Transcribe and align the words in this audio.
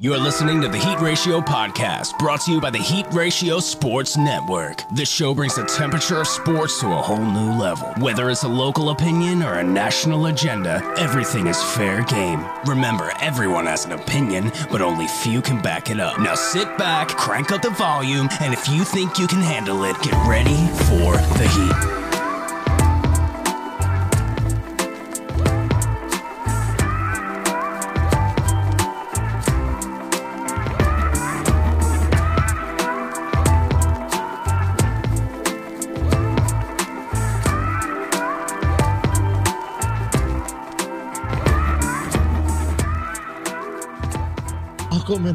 You're 0.00 0.16
listening 0.16 0.60
to 0.60 0.68
the 0.68 0.78
Heat 0.78 1.00
Ratio 1.00 1.40
Podcast, 1.40 2.20
brought 2.20 2.42
to 2.42 2.52
you 2.52 2.60
by 2.60 2.70
the 2.70 2.78
Heat 2.78 3.06
Ratio 3.10 3.58
Sports 3.58 4.16
Network. 4.16 4.84
This 4.94 5.10
show 5.10 5.34
brings 5.34 5.56
the 5.56 5.64
temperature 5.64 6.20
of 6.20 6.28
sports 6.28 6.78
to 6.78 6.86
a 6.86 7.02
whole 7.02 7.16
new 7.18 7.58
level. 7.60 7.88
Whether 7.98 8.30
it's 8.30 8.44
a 8.44 8.48
local 8.48 8.90
opinion 8.90 9.42
or 9.42 9.54
a 9.54 9.64
national 9.64 10.26
agenda, 10.26 10.80
everything 10.98 11.48
is 11.48 11.60
fair 11.74 12.04
game. 12.04 12.46
Remember, 12.64 13.10
everyone 13.20 13.66
has 13.66 13.86
an 13.86 13.90
opinion, 13.90 14.52
but 14.70 14.82
only 14.82 15.08
few 15.08 15.42
can 15.42 15.60
back 15.62 15.90
it 15.90 15.98
up. 15.98 16.20
Now 16.20 16.36
sit 16.36 16.78
back, 16.78 17.08
crank 17.08 17.50
up 17.50 17.62
the 17.62 17.70
volume, 17.70 18.28
and 18.40 18.54
if 18.54 18.68
you 18.68 18.84
think 18.84 19.18
you 19.18 19.26
can 19.26 19.42
handle 19.42 19.82
it, 19.82 20.00
get 20.00 20.14
ready 20.28 20.68
for 20.86 21.16
the 21.38 21.48
Heat. 21.48 22.07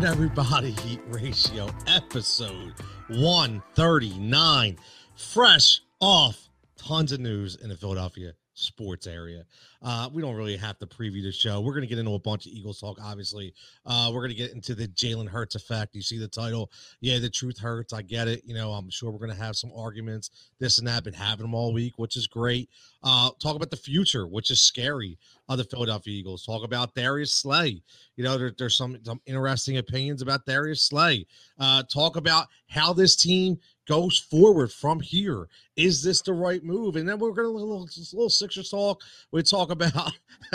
Everybody, 0.05 0.71
Heat 0.71 0.99
Ratio 1.07 1.69
episode 1.87 2.73
139. 3.07 4.77
Fresh 5.15 5.81
off 6.01 6.49
tons 6.75 7.13
of 7.13 7.21
news 7.21 7.55
in 7.55 7.69
the 7.69 7.77
Philadelphia 7.77 8.33
sports 8.53 9.07
area. 9.07 9.43
Uh, 9.81 10.09
we 10.13 10.21
don't 10.21 10.35
really 10.35 10.55
have 10.55 10.77
to 10.79 10.85
preview 10.85 11.23
the 11.23 11.31
show. 11.31 11.59
We're 11.59 11.73
going 11.73 11.81
to 11.81 11.87
get 11.87 11.99
into 11.99 12.13
a 12.13 12.19
bunch 12.19 12.45
of 12.45 12.53
Eagles 12.53 12.79
talk, 12.79 12.97
obviously. 13.03 13.53
Uh, 13.85 14.11
we're 14.13 14.21
going 14.21 14.31
to 14.31 14.37
get 14.37 14.51
into 14.51 14.75
the 14.75 14.87
Jalen 14.89 15.27
Hurts 15.27 15.55
effect. 15.55 15.95
You 15.95 16.01
see 16.01 16.17
the 16.17 16.27
title. 16.27 16.71
Yeah, 17.01 17.19
the 17.19 17.29
truth 17.29 17.57
hurts. 17.57 17.93
I 17.93 18.01
get 18.01 18.27
it. 18.27 18.43
You 18.45 18.53
know, 18.53 18.71
I'm 18.71 18.89
sure 18.89 19.11
we're 19.11 19.17
going 19.19 19.37
to 19.37 19.43
have 19.43 19.55
some 19.55 19.71
arguments, 19.75 20.51
this 20.59 20.79
and 20.79 20.87
that. 20.87 21.03
Been 21.03 21.13
having 21.13 21.45
them 21.45 21.55
all 21.55 21.73
week, 21.73 21.97
which 21.97 22.15
is 22.15 22.27
great. 22.27 22.69
Uh, 23.03 23.31
talk 23.41 23.55
about 23.55 23.71
the 23.71 23.77
future, 23.77 24.27
which 24.27 24.51
is 24.51 24.61
scary 24.61 25.17
of 25.49 25.57
the 25.57 25.63
Philadelphia 25.65 26.13
Eagles. 26.13 26.45
Talk 26.45 26.63
about 26.63 26.95
Darius 26.95 27.31
Slay. 27.31 27.81
You 28.15 28.23
know, 28.23 28.37
there, 28.37 28.53
there's 28.57 28.77
some, 28.77 28.97
some 29.03 29.19
interesting 29.25 29.77
opinions 29.77 30.21
about 30.21 30.45
Darius 30.45 30.83
Slay. 30.83 31.25
Uh, 31.59 31.83
talk 31.83 32.15
about 32.15 32.47
how 32.67 32.93
this 32.93 33.15
team 33.15 33.59
goes 33.87 34.19
forward 34.19 34.71
from 34.71 34.99
here. 34.99 35.47
Is 35.75 36.01
this 36.03 36.21
the 36.21 36.33
right 36.33 36.63
move? 36.63 36.95
And 36.95 37.07
then 37.07 37.19
we're 37.19 37.31
going 37.31 37.47
to 37.47 37.51
little, 37.51 37.87
little 38.13 38.29
Sixers 38.29 38.69
talk. 38.69 39.01
We 39.31 39.43
talk 39.43 39.71
about, 39.71 40.13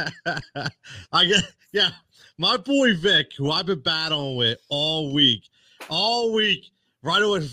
I 1.12 1.24
guess, 1.24 1.52
yeah, 1.72 1.90
my 2.38 2.56
boy 2.56 2.96
Vic, 2.96 3.32
who 3.36 3.50
I've 3.50 3.66
been 3.66 3.80
battling 3.80 4.36
with 4.36 4.58
all 4.68 5.12
week, 5.12 5.44
all 5.88 6.32
week. 6.32 6.70
Right 7.02 7.22
away, 7.22 7.48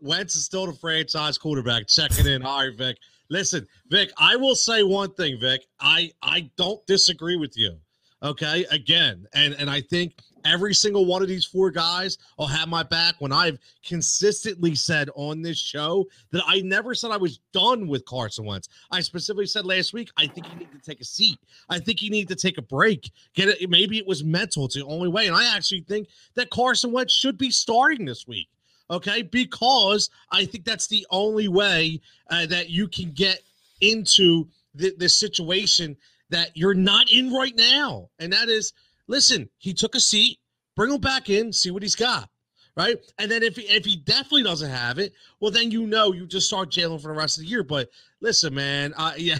Wentz 0.00 0.34
is 0.34 0.44
still 0.44 0.66
the 0.66 0.72
franchise 0.72 1.38
quarterback. 1.38 1.86
Checking 1.86 2.26
in. 2.26 2.42
All 2.42 2.58
right, 2.58 2.76
Vic. 2.76 2.96
Listen, 3.28 3.64
Vic, 3.88 4.10
I 4.18 4.34
will 4.34 4.56
say 4.56 4.82
one 4.82 5.14
thing, 5.14 5.38
Vic. 5.38 5.60
I 5.78 6.10
I 6.22 6.50
don't 6.56 6.84
disagree 6.86 7.36
with 7.36 7.56
you. 7.56 7.76
Okay, 8.22 8.66
again, 8.72 9.26
and 9.32 9.54
and 9.54 9.70
I 9.70 9.80
think 9.80 10.14
every 10.44 10.74
single 10.74 11.06
one 11.06 11.22
of 11.22 11.28
these 11.28 11.44
four 11.44 11.70
guys 11.70 12.18
will 12.38 12.46
have 12.46 12.68
my 12.68 12.82
back 12.82 13.14
when 13.18 13.32
I've 13.32 13.58
consistently 13.84 14.74
said 14.74 15.10
on 15.14 15.42
this 15.42 15.58
show 15.58 16.06
that 16.32 16.42
I 16.46 16.60
never 16.60 16.94
said 16.94 17.10
I 17.10 17.16
was 17.16 17.40
done 17.52 17.86
with 17.86 18.04
Carson 18.04 18.44
Wentz. 18.44 18.68
I 18.90 19.00
specifically 19.00 19.46
said 19.46 19.64
last 19.64 19.92
week 19.92 20.10
I 20.16 20.26
think 20.26 20.50
you 20.52 20.58
need 20.58 20.72
to 20.72 20.78
take 20.78 21.00
a 21.00 21.04
seat. 21.04 21.38
I 21.68 21.78
think 21.78 22.02
you 22.02 22.10
need 22.10 22.28
to 22.28 22.36
take 22.36 22.58
a 22.58 22.62
break. 22.62 23.10
Get 23.34 23.48
it? 23.48 23.70
Maybe 23.70 23.98
it 23.98 24.06
was 24.06 24.24
mental. 24.24 24.64
It's 24.64 24.74
the 24.74 24.84
only 24.84 25.08
way, 25.08 25.26
and 25.26 25.36
I 25.36 25.56
actually 25.56 25.82
think 25.82 26.08
that 26.34 26.50
Carson 26.50 26.92
Wentz 26.92 27.12
should 27.12 27.38
be 27.38 27.50
starting 27.50 28.04
this 28.04 28.26
week 28.26 28.48
okay? 28.90 29.22
Because 29.22 30.10
I 30.30 30.44
think 30.44 30.64
that's 30.64 30.88
the 30.88 31.06
only 31.10 31.48
way 31.48 32.00
uh, 32.28 32.46
that 32.46 32.70
you 32.70 32.88
can 32.88 33.12
get 33.12 33.40
into 33.80 34.48
the, 34.74 34.92
the 34.98 35.08
situation 35.08 35.96
that 36.28 36.50
you're 36.54 36.74
not 36.74 37.10
in 37.10 37.32
right 37.32 37.56
now. 37.56 38.08
And 38.18 38.32
that 38.32 38.48
is, 38.48 38.72
listen, 39.10 39.50
he 39.58 39.74
took 39.74 39.94
a 39.94 40.00
seat, 40.00 40.38
bring 40.76 40.92
him 40.92 41.00
back 41.00 41.28
in, 41.28 41.52
see 41.52 41.70
what 41.70 41.82
he's 41.82 41.96
got. 41.96 42.30
Right. 42.76 42.96
And 43.18 43.30
then 43.30 43.42
if 43.42 43.56
he, 43.56 43.62
if 43.62 43.84
he 43.84 43.96
definitely 43.96 44.44
doesn't 44.44 44.70
have 44.70 44.98
it, 44.98 45.12
well, 45.40 45.50
then 45.50 45.72
you 45.72 45.86
know 45.86 46.12
you 46.12 46.24
just 46.24 46.46
start 46.46 46.70
Jalen 46.70 47.02
for 47.02 47.08
the 47.08 47.18
rest 47.18 47.36
of 47.36 47.42
the 47.42 47.50
year. 47.50 47.64
But 47.64 47.90
listen, 48.20 48.54
man, 48.54 48.94
uh, 48.96 49.12
yeah, 49.18 49.38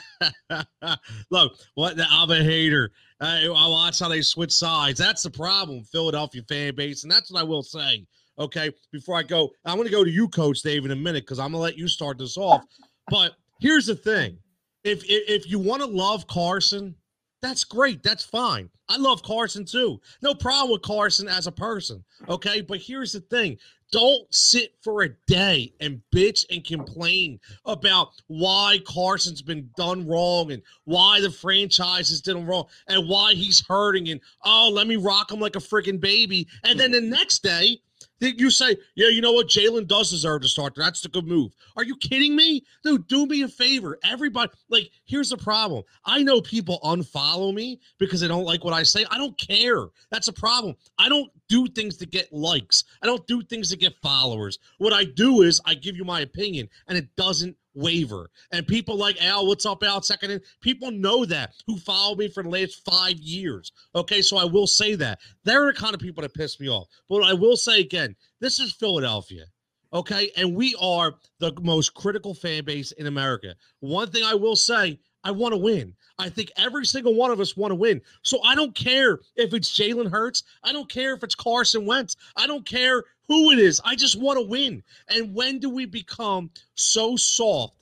look, 1.31 1.55
what 1.75 1.97
I'm 2.11 2.31
a 2.31 2.43
hater. 2.43 2.91
I, 3.21 3.47
I 3.47 3.69
watch 3.69 4.01
how 4.01 4.09
they 4.09 4.21
switch 4.21 4.53
sides. 4.53 4.99
That's 4.99 5.23
the 5.23 5.31
problem, 5.31 5.85
Philadelphia 5.85 6.43
fan 6.49 6.75
base, 6.75 7.05
and 7.05 7.13
that's 7.13 7.31
what 7.31 7.41
I 7.41 7.45
will 7.45 7.63
say. 7.63 8.05
Okay, 8.39 8.71
before 8.91 9.17
I 9.17 9.23
go, 9.23 9.51
I'm 9.65 9.77
going 9.77 9.87
to 9.87 9.93
go 9.93 10.05
to 10.05 10.11
you, 10.11 10.27
Coach 10.29 10.63
Dave, 10.63 10.85
in 10.85 10.91
a 10.91 10.97
minute 10.97 11.23
because 11.25 11.39
I'm 11.39 11.53
going 11.53 11.61
to 11.61 11.63
let 11.63 11.79
you 11.79 11.87
start 11.87 12.19
this 12.19 12.37
off. 12.37 12.65
But 13.09 13.37
here's 13.61 13.87
the 13.87 13.95
thing: 13.95 14.39
if 14.83 15.05
if, 15.05 15.45
if 15.45 15.51
you 15.51 15.59
want 15.59 15.83
to 15.83 15.89
love 15.89 16.27
Carson, 16.27 16.95
that's 17.43 17.65
great. 17.65 18.03
That's 18.03 18.25
fine. 18.25 18.69
I 18.89 18.97
love 18.97 19.23
Carson 19.23 19.65
too. 19.65 20.01
No 20.23 20.35
problem 20.35 20.73
with 20.73 20.83
Carson 20.83 21.29
as 21.29 21.47
a 21.47 21.53
person. 21.53 22.05
Okay, 22.29 22.61
but 22.61 22.79
here's 22.79 23.13
the 23.13 23.21
thing: 23.21 23.57
don't 23.93 24.33
sit 24.33 24.75
for 24.83 25.03
a 25.03 25.09
day 25.27 25.73
and 25.81 26.01
bitch 26.15 26.45
and 26.51 26.65
complain 26.65 27.41
about 27.65 28.11
why 28.27 28.81
Carson's 28.87 29.43
been 29.43 29.71
done 29.77 30.07
wrong 30.07 30.53
and 30.53 30.63
why 30.85 31.21
the 31.21 31.31
franchise 31.31 32.09
has 32.11 32.21
done 32.21 32.47
wrong 32.47 32.67
and 32.89 33.09
why 33.09 33.35
he's 33.35 33.65
hurting 33.67 34.11
and 34.11 34.21
oh, 34.45 34.71
let 34.73 34.87
me 34.87 34.97
rock 34.97 35.31
him 35.31 35.41
like 35.41 35.57
a 35.57 35.61
freaking 35.61 36.01
baby. 36.01 36.47
And 36.65 36.79
then 36.79 36.93
the 36.93 37.01
next 37.01 37.43
day, 37.43 37.81
you 38.21 38.51
say, 38.51 38.77
yeah, 38.95 39.09
you 39.09 39.21
know 39.21 39.33
what? 39.33 39.49
Jalen 39.49 39.87
does 39.87 40.11
deserve 40.11 40.43
to 40.43 40.49
start. 40.49 40.75
That's 40.77 41.01
the 41.01 41.09
good 41.09 41.27
move. 41.27 41.53
Are 41.77 41.85
you 41.85 41.97
kidding 41.97 42.37
me? 42.37 42.65
Dude, 42.85 43.07
do 43.07 43.27
me 43.27 43.43
a 43.43 43.49
favor. 43.49 43.99
Everybody, 44.05 44.53
like, 44.69 44.91
here's 45.05 45.31
the 45.31 45.37
problem. 45.37 45.83
I 46.05 46.23
know 46.23 46.41
people 46.41 46.81
unfollow 46.85 47.55
me 47.55 47.81
because 47.99 48.21
they 48.21 48.29
don't 48.29 48.45
like 48.45 48.65
what 48.65 48.75
I 48.75 48.83
say. 48.83 49.05
I 49.11 49.19
don't 49.19 49.37
care. 49.39 49.87
That's 50.11 50.29
a 50.29 50.33
problem. 50.33 50.77
I 50.99 51.09
don't 51.09 51.31
do 51.49 51.67
things 51.67 51.97
to 51.99 52.07
get 52.07 52.33
likes. 52.33 52.85
I 53.03 53.07
don't 53.07 53.27
do 53.27 53.43
things 53.43 53.71
to 53.71 53.77
get 53.77 53.95
followers. 54.03 54.59
What 54.79 54.93
I 54.93 55.05
do 55.05 55.43
is 55.43 55.61
I 55.65 55.75
give 55.75 55.97
you 55.97 56.05
my 56.05 56.21
opinion, 56.21 56.69
and 56.89 56.99
it 56.99 57.09
doesn't 57.17 57.57
waver. 57.75 58.31
And 58.53 58.67
people 58.67 58.97
like 58.97 59.23
Al, 59.23 59.47
what's 59.47 59.67
up, 59.67 59.83
Al? 59.83 60.03
Second 60.03 60.31
in, 60.33 60.41
people 60.61 60.91
know 60.91 61.25
that 61.25 61.55
who 61.67 61.77
follow 61.79 62.17
me 62.17 62.29
for 62.29 62.43
the 62.43 62.49
last 62.49 62.85
five 62.85 63.19
years. 63.19 63.73
Okay, 63.95 64.23
so 64.23 64.37
I 64.37 64.45
will 64.45 64.67
say 64.67 64.95
that 64.97 65.21
they're 65.45 65.67
the 65.67 65.73
kind 65.73 65.95
of 65.95 66.01
people 66.01 66.23
that 66.23 66.35
piss 66.35 66.59
me 66.61 66.69
off. 66.69 66.89
But 67.09 67.23
I 67.23 67.33
will 67.33 67.57
say 67.57 67.81
again, 67.81 68.15
this 68.41 68.59
is 68.59 68.73
Philadelphia. 68.73 69.45
Okay, 69.93 70.31
and 70.37 70.55
we 70.55 70.77
are 70.81 71.15
the 71.41 71.53
most 71.63 71.95
critical 71.95 72.33
fan 72.33 72.65
base 72.65 72.93
in 72.93 73.09
America. 73.09 73.55
One 73.81 74.09
thing 74.09 74.23
I 74.23 74.35
will 74.35 74.55
say, 74.55 75.01
I 75.25 75.33
want 75.33 75.53
to 75.53 75.59
win. 75.59 75.95
I 76.19 76.29
think 76.29 76.53
every 76.57 76.85
single 76.85 77.15
one 77.15 77.31
of 77.31 77.41
us 77.41 77.57
want 77.57 77.73
to 77.73 77.77
win. 77.77 78.01
So 78.23 78.43
I 78.45 78.55
don't 78.55 78.75
care 78.75 79.21
if 79.37 79.53
it's 79.53 79.71
Jalen 79.71 80.11
Hurts. 80.11 80.45
I 80.63 80.73
don't 80.73 80.89
care 80.89 81.15
if 81.15 81.23
it's 81.23 81.35
Carson 81.35 81.87
Wentz. 81.87 82.17
I 82.37 82.47
don't 82.47 82.65
care 82.65 83.05
who 83.31 83.53
it 83.53 83.61
is. 83.61 83.81
I 83.85 83.95
just 83.95 84.21
want 84.21 84.41
to 84.41 84.45
win. 84.45 84.83
And 85.07 85.33
when 85.33 85.61
do 85.61 85.71
we 85.71 85.87
become 85.87 86.51
so 86.75 87.15
soft 87.15 87.77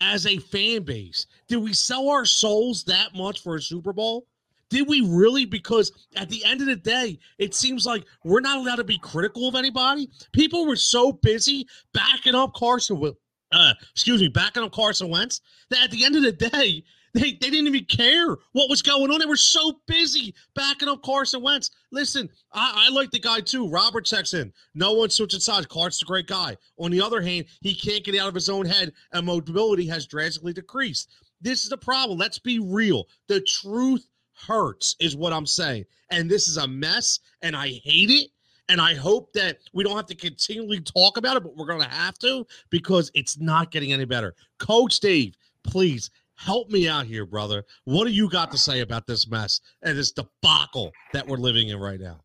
as 0.00 0.24
a 0.24 0.38
fan 0.38 0.84
base? 0.84 1.26
Did 1.48 1.56
we 1.56 1.72
sell 1.72 2.08
our 2.08 2.24
souls 2.24 2.84
that 2.84 3.12
much 3.12 3.42
for 3.42 3.56
a 3.56 3.60
Super 3.60 3.92
Bowl? 3.92 4.28
Did 4.70 4.86
we 4.86 5.00
really? 5.00 5.46
Because 5.46 5.90
at 6.14 6.28
the 6.28 6.44
end 6.44 6.60
of 6.60 6.68
the 6.68 6.76
day, 6.76 7.18
it 7.38 7.56
seems 7.56 7.84
like 7.84 8.04
we're 8.22 8.38
not 8.38 8.58
allowed 8.58 8.76
to 8.76 8.84
be 8.84 8.98
critical 8.98 9.48
of 9.48 9.56
anybody. 9.56 10.08
People 10.30 10.64
were 10.64 10.76
so 10.76 11.10
busy 11.10 11.66
backing 11.92 12.36
up 12.36 12.54
Carson, 12.54 13.14
uh, 13.50 13.74
excuse 13.90 14.20
me, 14.20 14.28
backing 14.28 14.62
up 14.62 14.70
Carson 14.70 15.08
Wentz 15.08 15.40
that 15.70 15.82
at 15.82 15.90
the 15.90 16.04
end 16.04 16.14
of 16.14 16.22
the 16.22 16.30
day, 16.30 16.84
they, 17.14 17.32
they 17.32 17.50
didn't 17.50 17.68
even 17.68 17.84
care 17.84 18.36
what 18.52 18.68
was 18.68 18.82
going 18.82 19.10
on. 19.10 19.20
They 19.20 19.26
were 19.26 19.36
so 19.36 19.80
busy 19.86 20.34
backing 20.54 20.88
up 20.88 21.02
Carson 21.02 21.42
Wentz. 21.42 21.70
Listen, 21.92 22.28
I, 22.52 22.86
I 22.88 22.92
like 22.92 23.12
the 23.12 23.20
guy 23.20 23.40
too. 23.40 23.68
Robert 23.68 24.04
checks 24.04 24.34
in. 24.34 24.52
No 24.74 24.92
one 24.92 25.10
switching 25.10 25.40
sides. 25.40 25.66
Carson's 25.66 26.02
a 26.02 26.06
great 26.06 26.26
guy. 26.26 26.56
On 26.78 26.90
the 26.90 27.00
other 27.00 27.22
hand, 27.22 27.46
he 27.60 27.74
can't 27.74 28.04
get 28.04 28.18
out 28.18 28.28
of 28.28 28.34
his 28.34 28.48
own 28.48 28.66
head, 28.66 28.92
and 29.12 29.24
mobility 29.24 29.86
has 29.86 30.06
drastically 30.06 30.52
decreased. 30.52 31.08
This 31.40 31.62
is 31.62 31.70
the 31.70 31.78
problem. 31.78 32.18
Let's 32.18 32.38
be 32.38 32.58
real. 32.58 33.06
The 33.28 33.40
truth 33.40 34.06
hurts, 34.32 34.96
is 34.98 35.16
what 35.16 35.32
I'm 35.32 35.46
saying. 35.46 35.84
And 36.10 36.28
this 36.28 36.48
is 36.48 36.56
a 36.56 36.66
mess, 36.66 37.20
and 37.42 37.56
I 37.56 37.68
hate 37.84 38.10
it. 38.10 38.30
And 38.70 38.80
I 38.80 38.94
hope 38.94 39.30
that 39.34 39.58
we 39.74 39.84
don't 39.84 39.94
have 39.94 40.06
to 40.06 40.14
continually 40.14 40.80
talk 40.80 41.18
about 41.18 41.36
it, 41.36 41.42
but 41.42 41.54
we're 41.54 41.66
going 41.66 41.82
to 41.82 41.88
have 41.88 42.18
to 42.20 42.46
because 42.70 43.10
it's 43.14 43.38
not 43.38 43.70
getting 43.70 43.92
any 43.92 44.06
better. 44.06 44.34
Coach 44.58 45.00
Dave, 45.00 45.36
please 45.64 46.10
help 46.36 46.70
me 46.70 46.88
out 46.88 47.06
here, 47.06 47.26
brother. 47.26 47.64
What 47.84 48.04
do 48.04 48.10
you 48.10 48.28
got 48.28 48.50
to 48.52 48.58
say 48.58 48.80
about 48.80 49.06
this 49.06 49.28
mess 49.28 49.60
and 49.82 49.96
this 49.96 50.12
debacle 50.12 50.92
that 51.12 51.26
we're 51.26 51.36
living 51.36 51.68
in 51.68 51.78
right 51.78 52.00
now? 52.00 52.20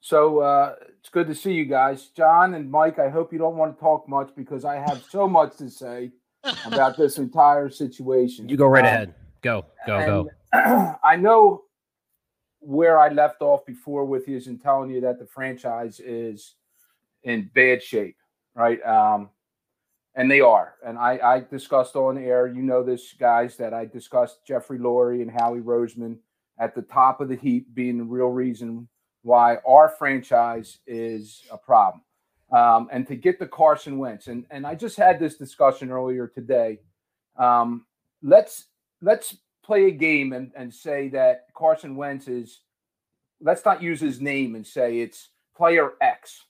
So 0.00 0.38
uh, 0.38 0.76
it's 0.98 1.08
good 1.08 1.26
to 1.26 1.34
see 1.34 1.52
you 1.52 1.64
guys, 1.64 2.06
John 2.08 2.54
and 2.54 2.70
Mike. 2.70 2.98
I 2.98 3.08
hope 3.08 3.32
you 3.32 3.38
don't 3.38 3.56
want 3.56 3.76
to 3.76 3.80
talk 3.80 4.08
much 4.08 4.30
because 4.36 4.64
I 4.64 4.76
have 4.76 5.02
so 5.10 5.26
much 5.26 5.56
to 5.56 5.68
say 5.68 6.12
about 6.66 6.96
this 6.96 7.18
entire 7.18 7.68
situation. 7.70 8.48
You 8.48 8.56
go 8.56 8.66
right 8.66 8.84
um, 8.84 8.86
ahead. 8.86 9.14
Go, 9.42 9.66
go, 9.86 10.28
go. 10.52 10.96
I 11.04 11.16
know 11.16 11.62
where 12.60 12.98
I 12.98 13.08
left 13.08 13.42
off 13.42 13.64
before 13.66 14.04
with 14.04 14.28
you 14.28 14.36
is 14.36 14.46
in 14.46 14.58
telling 14.58 14.90
you 14.90 15.00
that 15.02 15.18
the 15.18 15.26
franchise 15.26 16.00
is 16.00 16.54
in 17.22 17.50
bad 17.54 17.82
shape, 17.82 18.16
right? 18.54 18.84
Um, 18.84 19.30
and 20.16 20.30
they 20.30 20.40
are. 20.40 20.74
And 20.84 20.98
I, 20.98 21.20
I 21.22 21.40
discussed 21.40 21.94
on 21.94 22.18
air, 22.18 22.46
you 22.46 22.62
know 22.62 22.82
this, 22.82 23.12
guys, 23.12 23.56
that 23.58 23.74
I 23.74 23.84
discussed 23.84 24.44
Jeffrey 24.46 24.78
Lurie 24.78 25.20
and 25.22 25.30
Howie 25.30 25.60
Roseman 25.60 26.16
at 26.58 26.74
the 26.74 26.82
top 26.82 27.20
of 27.20 27.28
the 27.28 27.36
heap 27.36 27.74
being 27.74 27.98
the 27.98 28.04
real 28.04 28.28
reason 28.28 28.88
why 29.22 29.58
our 29.68 29.90
franchise 29.90 30.78
is 30.86 31.42
a 31.52 31.58
problem. 31.58 32.00
Um, 32.50 32.88
and 32.90 33.06
to 33.08 33.16
get 33.16 33.38
the 33.38 33.46
Carson 33.46 33.98
Wentz, 33.98 34.28
and 34.28 34.46
and 34.50 34.64
I 34.64 34.76
just 34.76 34.96
had 34.96 35.18
this 35.18 35.36
discussion 35.36 35.90
earlier 35.90 36.28
today. 36.28 36.78
Um, 37.36 37.84
let's 38.22 38.66
let's 39.02 39.36
play 39.64 39.86
a 39.86 39.90
game 39.90 40.32
and, 40.32 40.52
and 40.54 40.72
say 40.72 41.08
that 41.08 41.46
Carson 41.54 41.96
Wentz 41.96 42.28
is. 42.28 42.60
Let's 43.40 43.64
not 43.64 43.82
use 43.82 44.00
his 44.00 44.20
name 44.20 44.54
and 44.54 44.66
say 44.66 45.00
it's 45.00 45.28
player 45.56 45.94
X, 46.00 46.44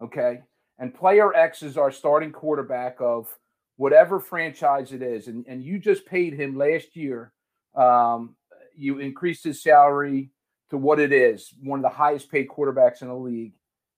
okay? 0.00 0.40
And 0.78 0.94
player 0.94 1.34
X 1.34 1.62
is 1.62 1.76
our 1.76 1.92
starting 1.92 2.32
quarterback 2.32 2.96
of 3.00 3.28
whatever 3.76 4.20
franchise 4.20 4.92
it 4.92 5.02
is, 5.02 5.28
and 5.28 5.44
and 5.46 5.62
you 5.62 5.78
just 5.78 6.06
paid 6.06 6.34
him 6.34 6.56
last 6.56 6.96
year. 6.96 7.32
Um, 7.74 8.36
you 8.76 8.98
increased 8.98 9.44
his 9.44 9.62
salary 9.62 10.30
to 10.70 10.76
what 10.76 10.98
it 10.98 11.12
is, 11.12 11.54
one 11.62 11.78
of 11.78 11.82
the 11.84 11.96
highest 11.96 12.30
paid 12.30 12.48
quarterbacks 12.48 13.02
in 13.02 13.08
the 13.08 13.14
league. 13.14 13.54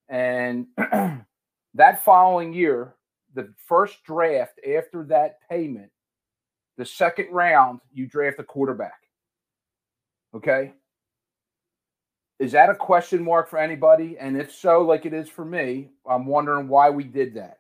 And 0.09 0.67
that 0.77 2.05
following 2.05 2.53
year, 2.53 2.95
the 3.35 3.53
first 3.67 4.03
draft 4.05 4.61
after 4.67 5.05
that 5.05 5.39
payment, 5.49 5.91
the 6.77 6.85
second 6.85 7.29
round, 7.31 7.81
you 7.93 8.07
draft 8.07 8.39
a 8.39 8.45
quarterback. 8.45 9.01
Okay. 10.35 10.73
Is 12.39 12.53
that 12.53 12.69
a 12.69 12.75
question 12.75 13.23
mark 13.23 13.49
for 13.49 13.59
anybody? 13.59 14.17
And 14.19 14.37
if 14.37 14.55
so, 14.55 14.83
like 14.83 15.07
it 15.07 15.15
is 15.15 15.29
for 15.29 15.45
me, 15.45 15.91
I'm 16.09 16.27
wondering 16.27 16.69
why 16.69 16.91
we 16.91 17.05
did 17.05 17.35
that 17.35 17.59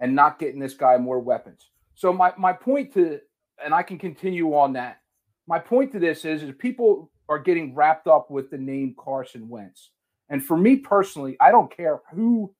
and 0.00 0.14
not 0.14 0.38
getting 0.38 0.60
this 0.60 0.74
guy 0.74 0.96
more 0.98 1.18
weapons. 1.18 1.70
So 1.94 2.12
my, 2.12 2.32
my 2.36 2.52
point 2.52 2.92
to, 2.94 3.20
and 3.64 3.74
I 3.74 3.82
can 3.82 3.98
continue 3.98 4.54
on 4.54 4.74
that. 4.74 5.00
My 5.46 5.58
point 5.58 5.92
to 5.92 5.98
this 5.98 6.24
is, 6.24 6.42
is 6.42 6.54
people 6.58 7.10
are 7.28 7.38
getting 7.38 7.74
wrapped 7.74 8.06
up 8.06 8.30
with 8.30 8.50
the 8.50 8.58
name 8.58 8.94
Carson 8.98 9.48
Wentz. 9.48 9.90
And 10.28 10.44
for 10.44 10.56
me 10.56 10.76
personally, 10.76 11.36
I 11.40 11.50
don't 11.50 11.74
care 11.74 12.00
who 12.12 12.54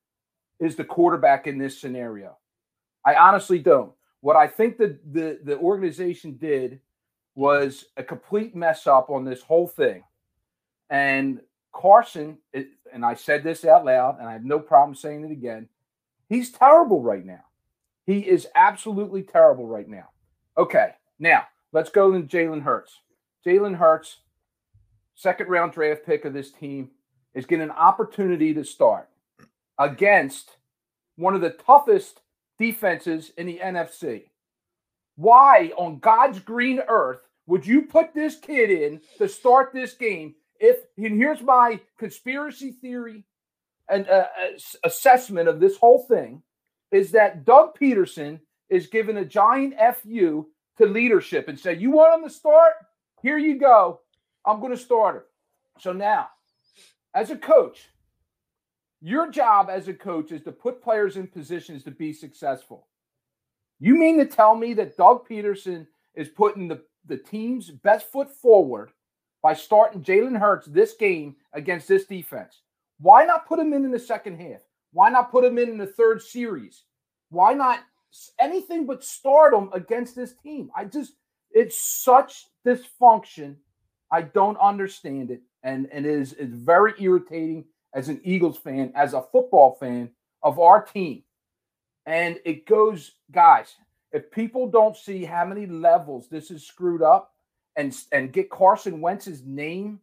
is 0.58 0.74
the 0.74 0.84
quarterback 0.84 1.46
in 1.46 1.58
this 1.58 1.78
scenario. 1.78 2.36
I 3.04 3.14
honestly 3.14 3.58
don't. 3.58 3.92
What 4.20 4.36
I 4.36 4.48
think 4.48 4.78
the 4.78 4.98
the, 5.12 5.38
the 5.44 5.58
organization 5.58 6.36
did 6.38 6.80
was 7.34 7.84
a 7.96 8.02
complete 8.02 8.56
mess 8.56 8.86
up 8.86 9.10
on 9.10 9.24
this 9.24 9.42
whole 9.42 9.68
thing. 9.68 10.02
And 10.90 11.40
Carson, 11.72 12.38
and 12.52 13.04
I 13.04 13.14
said 13.14 13.44
this 13.44 13.64
out 13.64 13.84
loud, 13.84 14.18
and 14.18 14.28
I 14.28 14.32
have 14.32 14.44
no 14.44 14.58
problem 14.58 14.94
saying 14.94 15.24
it 15.24 15.30
again. 15.30 15.68
He's 16.28 16.50
terrible 16.50 17.02
right 17.02 17.24
now. 17.24 17.44
He 18.06 18.20
is 18.20 18.48
absolutely 18.54 19.22
terrible 19.22 19.66
right 19.66 19.88
now. 19.88 20.08
Okay, 20.56 20.94
now 21.18 21.44
let's 21.72 21.90
go 21.90 22.10
to 22.12 22.20
Jalen 22.20 22.62
Hurts. 22.62 23.00
Jalen 23.46 23.76
Hurts 23.76 24.18
second 25.18 25.48
round 25.48 25.72
draft 25.72 26.06
pick 26.06 26.24
of 26.24 26.32
this 26.32 26.52
team, 26.52 26.90
is 27.34 27.44
getting 27.44 27.64
an 27.64 27.70
opportunity 27.72 28.54
to 28.54 28.64
start 28.64 29.08
against 29.76 30.58
one 31.16 31.34
of 31.34 31.40
the 31.40 31.50
toughest 31.50 32.20
defenses 32.56 33.32
in 33.36 33.46
the 33.46 33.58
NFC. 33.58 34.26
Why 35.16 35.72
on 35.76 35.98
God's 35.98 36.38
green 36.38 36.80
earth 36.88 37.18
would 37.46 37.66
you 37.66 37.82
put 37.82 38.14
this 38.14 38.36
kid 38.36 38.70
in 38.70 39.00
to 39.18 39.28
start 39.28 39.72
this 39.72 39.92
game? 39.92 40.36
If 40.58 40.78
and 40.96 41.16
here's 41.16 41.42
my 41.42 41.80
conspiracy 41.98 42.72
theory 42.72 43.24
and 43.88 44.08
uh, 44.08 44.26
assessment 44.84 45.48
of 45.48 45.60
this 45.60 45.76
whole 45.76 46.04
thing 46.04 46.42
is 46.90 47.12
that 47.12 47.44
Doug 47.44 47.78
Pederson 47.78 48.40
is 48.68 48.86
giving 48.86 49.18
a 49.18 49.24
giant 49.24 49.74
fu 49.96 50.48
to 50.78 50.86
leadership 50.86 51.48
and 51.48 51.58
say, 51.58 51.74
"You 51.74 51.90
want 51.90 52.20
him 52.20 52.28
to 52.28 52.34
start? 52.34 52.74
Here 53.22 53.38
you 53.38 53.58
go. 53.58 54.00
I'm 54.44 54.60
going 54.60 54.72
to 54.72 54.78
start 54.78 55.14
her. 55.14 55.26
So 55.78 55.92
now, 55.92 56.28
as 57.14 57.30
a 57.30 57.36
coach, 57.36 57.88
your 59.00 59.30
job 59.30 59.68
as 59.70 59.88
a 59.88 59.94
coach 59.94 60.32
is 60.32 60.42
to 60.42 60.52
put 60.52 60.82
players 60.82 61.16
in 61.16 61.26
positions 61.26 61.84
to 61.84 61.90
be 61.90 62.12
successful. 62.12 62.88
You 63.78 63.94
mean 63.94 64.18
to 64.18 64.26
tell 64.26 64.56
me 64.56 64.74
that 64.74 64.96
Doug 64.96 65.28
Pederson 65.28 65.86
is 66.14 66.28
putting 66.28 66.66
the, 66.66 66.82
the 67.06 67.16
team's 67.16 67.70
best 67.70 68.10
foot 68.10 68.30
forward 68.30 68.90
by 69.42 69.54
starting 69.54 70.02
Jalen 70.02 70.38
Hurts 70.38 70.66
this 70.66 70.94
game 70.94 71.36
against 71.52 71.88
this 71.88 72.06
defense? 72.06 72.62
Why 73.00 73.24
not 73.24 73.46
put 73.46 73.58
him 73.58 73.72
in 73.72 73.84
in 73.84 73.90
the 73.90 73.98
second 73.98 74.40
half? 74.40 74.60
Why 74.92 75.10
not 75.10 75.30
put 75.30 75.44
him 75.44 75.58
in 75.58 75.68
in 75.68 75.78
the 75.78 75.86
third 75.86 76.22
series? 76.22 76.84
Why 77.30 77.54
not 77.54 77.80
anything 78.40 78.86
but 78.86 79.04
start 79.04 79.54
him 79.54 79.70
against 79.72 80.16
this 80.16 80.34
team? 80.34 80.70
I 80.76 80.84
just, 80.84 81.12
it's 81.50 81.80
such 81.80 82.46
dysfunction 82.66 83.56
I 84.10 84.22
don't 84.22 84.56
understand 84.56 85.30
it, 85.30 85.42
and, 85.62 85.88
and 85.92 86.06
it 86.06 86.12
is 86.12 86.32
it's 86.34 86.54
very 86.54 86.94
irritating 86.98 87.66
as 87.94 88.08
an 88.08 88.20
Eagles 88.24 88.58
fan, 88.58 88.92
as 88.94 89.14
a 89.14 89.22
football 89.22 89.76
fan 89.78 90.10
of 90.42 90.58
our 90.58 90.82
team. 90.82 91.22
And 92.06 92.38
it 92.44 92.66
goes, 92.66 93.12
guys, 93.30 93.74
if 94.12 94.30
people 94.30 94.70
don't 94.70 94.96
see 94.96 95.24
how 95.24 95.44
many 95.44 95.66
levels 95.66 96.28
this 96.28 96.50
is 96.50 96.66
screwed 96.66 97.02
up 97.02 97.34
and, 97.78 97.96
and 98.12 98.32
get 98.32 98.50
Carson 98.50 99.00
Wentz's 99.00 99.44
name 99.44 100.00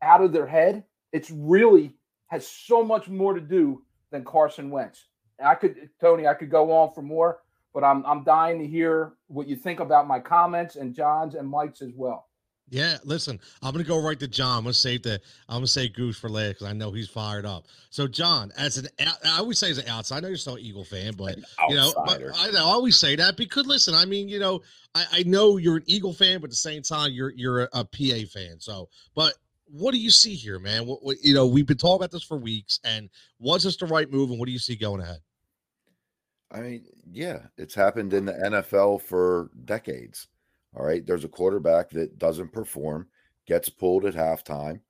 out 0.00 0.22
of 0.22 0.32
their 0.32 0.46
head, 0.46 0.84
it's 1.12 1.30
really 1.30 1.92
has 2.28 2.46
so 2.46 2.82
much 2.82 3.08
more 3.08 3.34
to 3.34 3.40
do 3.40 3.82
than 4.10 4.24
Carson 4.24 4.70
Wentz. 4.70 5.06
I 5.44 5.56
could, 5.56 5.90
Tony, 6.00 6.26
I 6.26 6.34
could 6.34 6.50
go 6.50 6.72
on 6.72 6.94
for 6.94 7.02
more, 7.02 7.40
but 7.74 7.84
I'm 7.84 8.06
I'm 8.06 8.24
dying 8.24 8.58
to 8.60 8.66
hear 8.66 9.12
what 9.26 9.48
you 9.48 9.56
think 9.56 9.80
about 9.80 10.08
my 10.08 10.18
comments 10.20 10.76
and 10.76 10.94
John's 10.94 11.34
and 11.34 11.46
Mike's 11.46 11.82
as 11.82 11.92
well. 11.94 12.28
Yeah, 12.68 12.98
listen, 13.04 13.38
I'm 13.62 13.72
gonna 13.72 13.84
go 13.84 14.02
right 14.02 14.18
to 14.18 14.26
John. 14.26 14.58
I'm 14.58 14.64
gonna 14.64 14.74
save 14.74 15.04
the 15.04 15.20
I'm 15.48 15.58
gonna 15.58 15.68
say 15.68 15.88
Goose 15.88 16.18
for 16.18 16.28
last 16.28 16.54
because 16.54 16.66
I 16.66 16.72
know 16.72 16.90
he's 16.90 17.08
fired 17.08 17.46
up. 17.46 17.66
So, 17.90 18.08
John, 18.08 18.52
as 18.58 18.78
an 18.78 18.88
I 18.98 19.38
always 19.38 19.58
say 19.58 19.70
as 19.70 19.78
an 19.78 19.88
outsider, 19.88 20.18
I 20.18 20.20
know 20.20 20.28
you're 20.28 20.36
still 20.36 20.56
an 20.56 20.62
Eagle 20.62 20.84
fan, 20.84 21.14
but 21.16 21.36
you 21.68 21.76
know, 21.76 21.92
I 22.06 22.50
know 22.50 22.58
I 22.58 22.72
always 22.72 22.98
say 22.98 23.14
that 23.16 23.36
because 23.36 23.66
listen, 23.66 23.94
I 23.94 24.04
mean, 24.04 24.28
you 24.28 24.40
know, 24.40 24.62
I, 24.96 25.04
I 25.12 25.22
know 25.22 25.58
you're 25.58 25.76
an 25.76 25.84
Eagle 25.86 26.12
fan, 26.12 26.40
but 26.40 26.46
at 26.46 26.50
the 26.50 26.56
same 26.56 26.82
time, 26.82 27.12
you're 27.12 27.30
you're 27.36 27.64
a, 27.64 27.68
a 27.72 27.84
PA 27.84 28.28
fan. 28.32 28.58
So, 28.58 28.88
but 29.14 29.34
what 29.70 29.92
do 29.92 29.98
you 29.98 30.10
see 30.10 30.34
here, 30.34 30.58
man? 30.58 30.86
What, 30.86 31.04
what 31.04 31.18
you 31.22 31.34
know, 31.34 31.46
we've 31.46 31.66
been 31.66 31.76
talking 31.76 31.96
about 31.96 32.10
this 32.10 32.24
for 32.24 32.36
weeks, 32.36 32.80
and 32.82 33.08
was 33.38 33.62
this 33.62 33.76
the 33.76 33.86
right 33.86 34.10
move, 34.10 34.30
and 34.30 34.40
what 34.40 34.46
do 34.46 34.52
you 34.52 34.58
see 34.58 34.74
going 34.74 35.02
ahead? 35.02 35.18
I 36.50 36.60
mean, 36.60 36.84
yeah, 37.12 37.38
it's 37.56 37.74
happened 37.74 38.12
in 38.12 38.24
the 38.24 38.32
NFL 38.32 39.02
for 39.02 39.50
decades. 39.64 40.28
All 40.76 40.84
right. 40.84 41.06
There's 41.06 41.24
a 41.24 41.28
quarterback 41.28 41.90
that 41.90 42.18
doesn't 42.18 42.52
perform, 42.52 43.08
gets 43.46 43.68
pulled 43.68 44.04
at 44.04 44.14
halftime. 44.14 44.80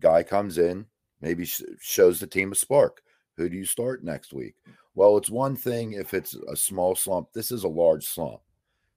Guy 0.00 0.22
comes 0.22 0.58
in, 0.58 0.86
maybe 1.20 1.46
shows 1.80 2.20
the 2.20 2.26
team 2.26 2.52
a 2.52 2.54
spark. 2.54 3.00
Who 3.36 3.48
do 3.48 3.56
you 3.56 3.64
start 3.64 4.04
next 4.04 4.32
week? 4.32 4.54
Well, 4.94 5.16
it's 5.16 5.30
one 5.30 5.56
thing 5.56 5.92
if 5.92 6.14
it's 6.14 6.34
a 6.34 6.56
small 6.56 6.94
slump. 6.94 7.32
This 7.32 7.50
is 7.50 7.64
a 7.64 7.68
large 7.68 8.06
slump. 8.06 8.40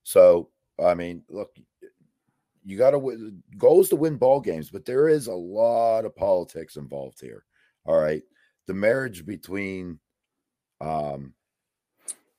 So, 0.04 0.50
I 0.84 0.94
mean, 0.94 1.24
look, 1.30 1.56
you 2.64 2.78
got 2.78 2.92
to 2.92 3.00
win. 3.00 3.42
Goal 3.58 3.82
is 3.82 3.90
to 3.90 3.96
win 3.96 4.18
ball 4.18 4.42
games, 4.42 4.70
but 4.70 4.86
there 4.86 5.08
is 5.08 5.28
a 5.28 5.34
lot 5.34 6.06
of 6.06 6.16
politics 6.16 6.76
involved 6.76 7.20
here. 7.22 7.46
All 7.86 8.00
right. 8.00 8.22
The 8.68 8.74
marriage 8.74 9.26
between 9.26 10.00
um, 10.82 11.34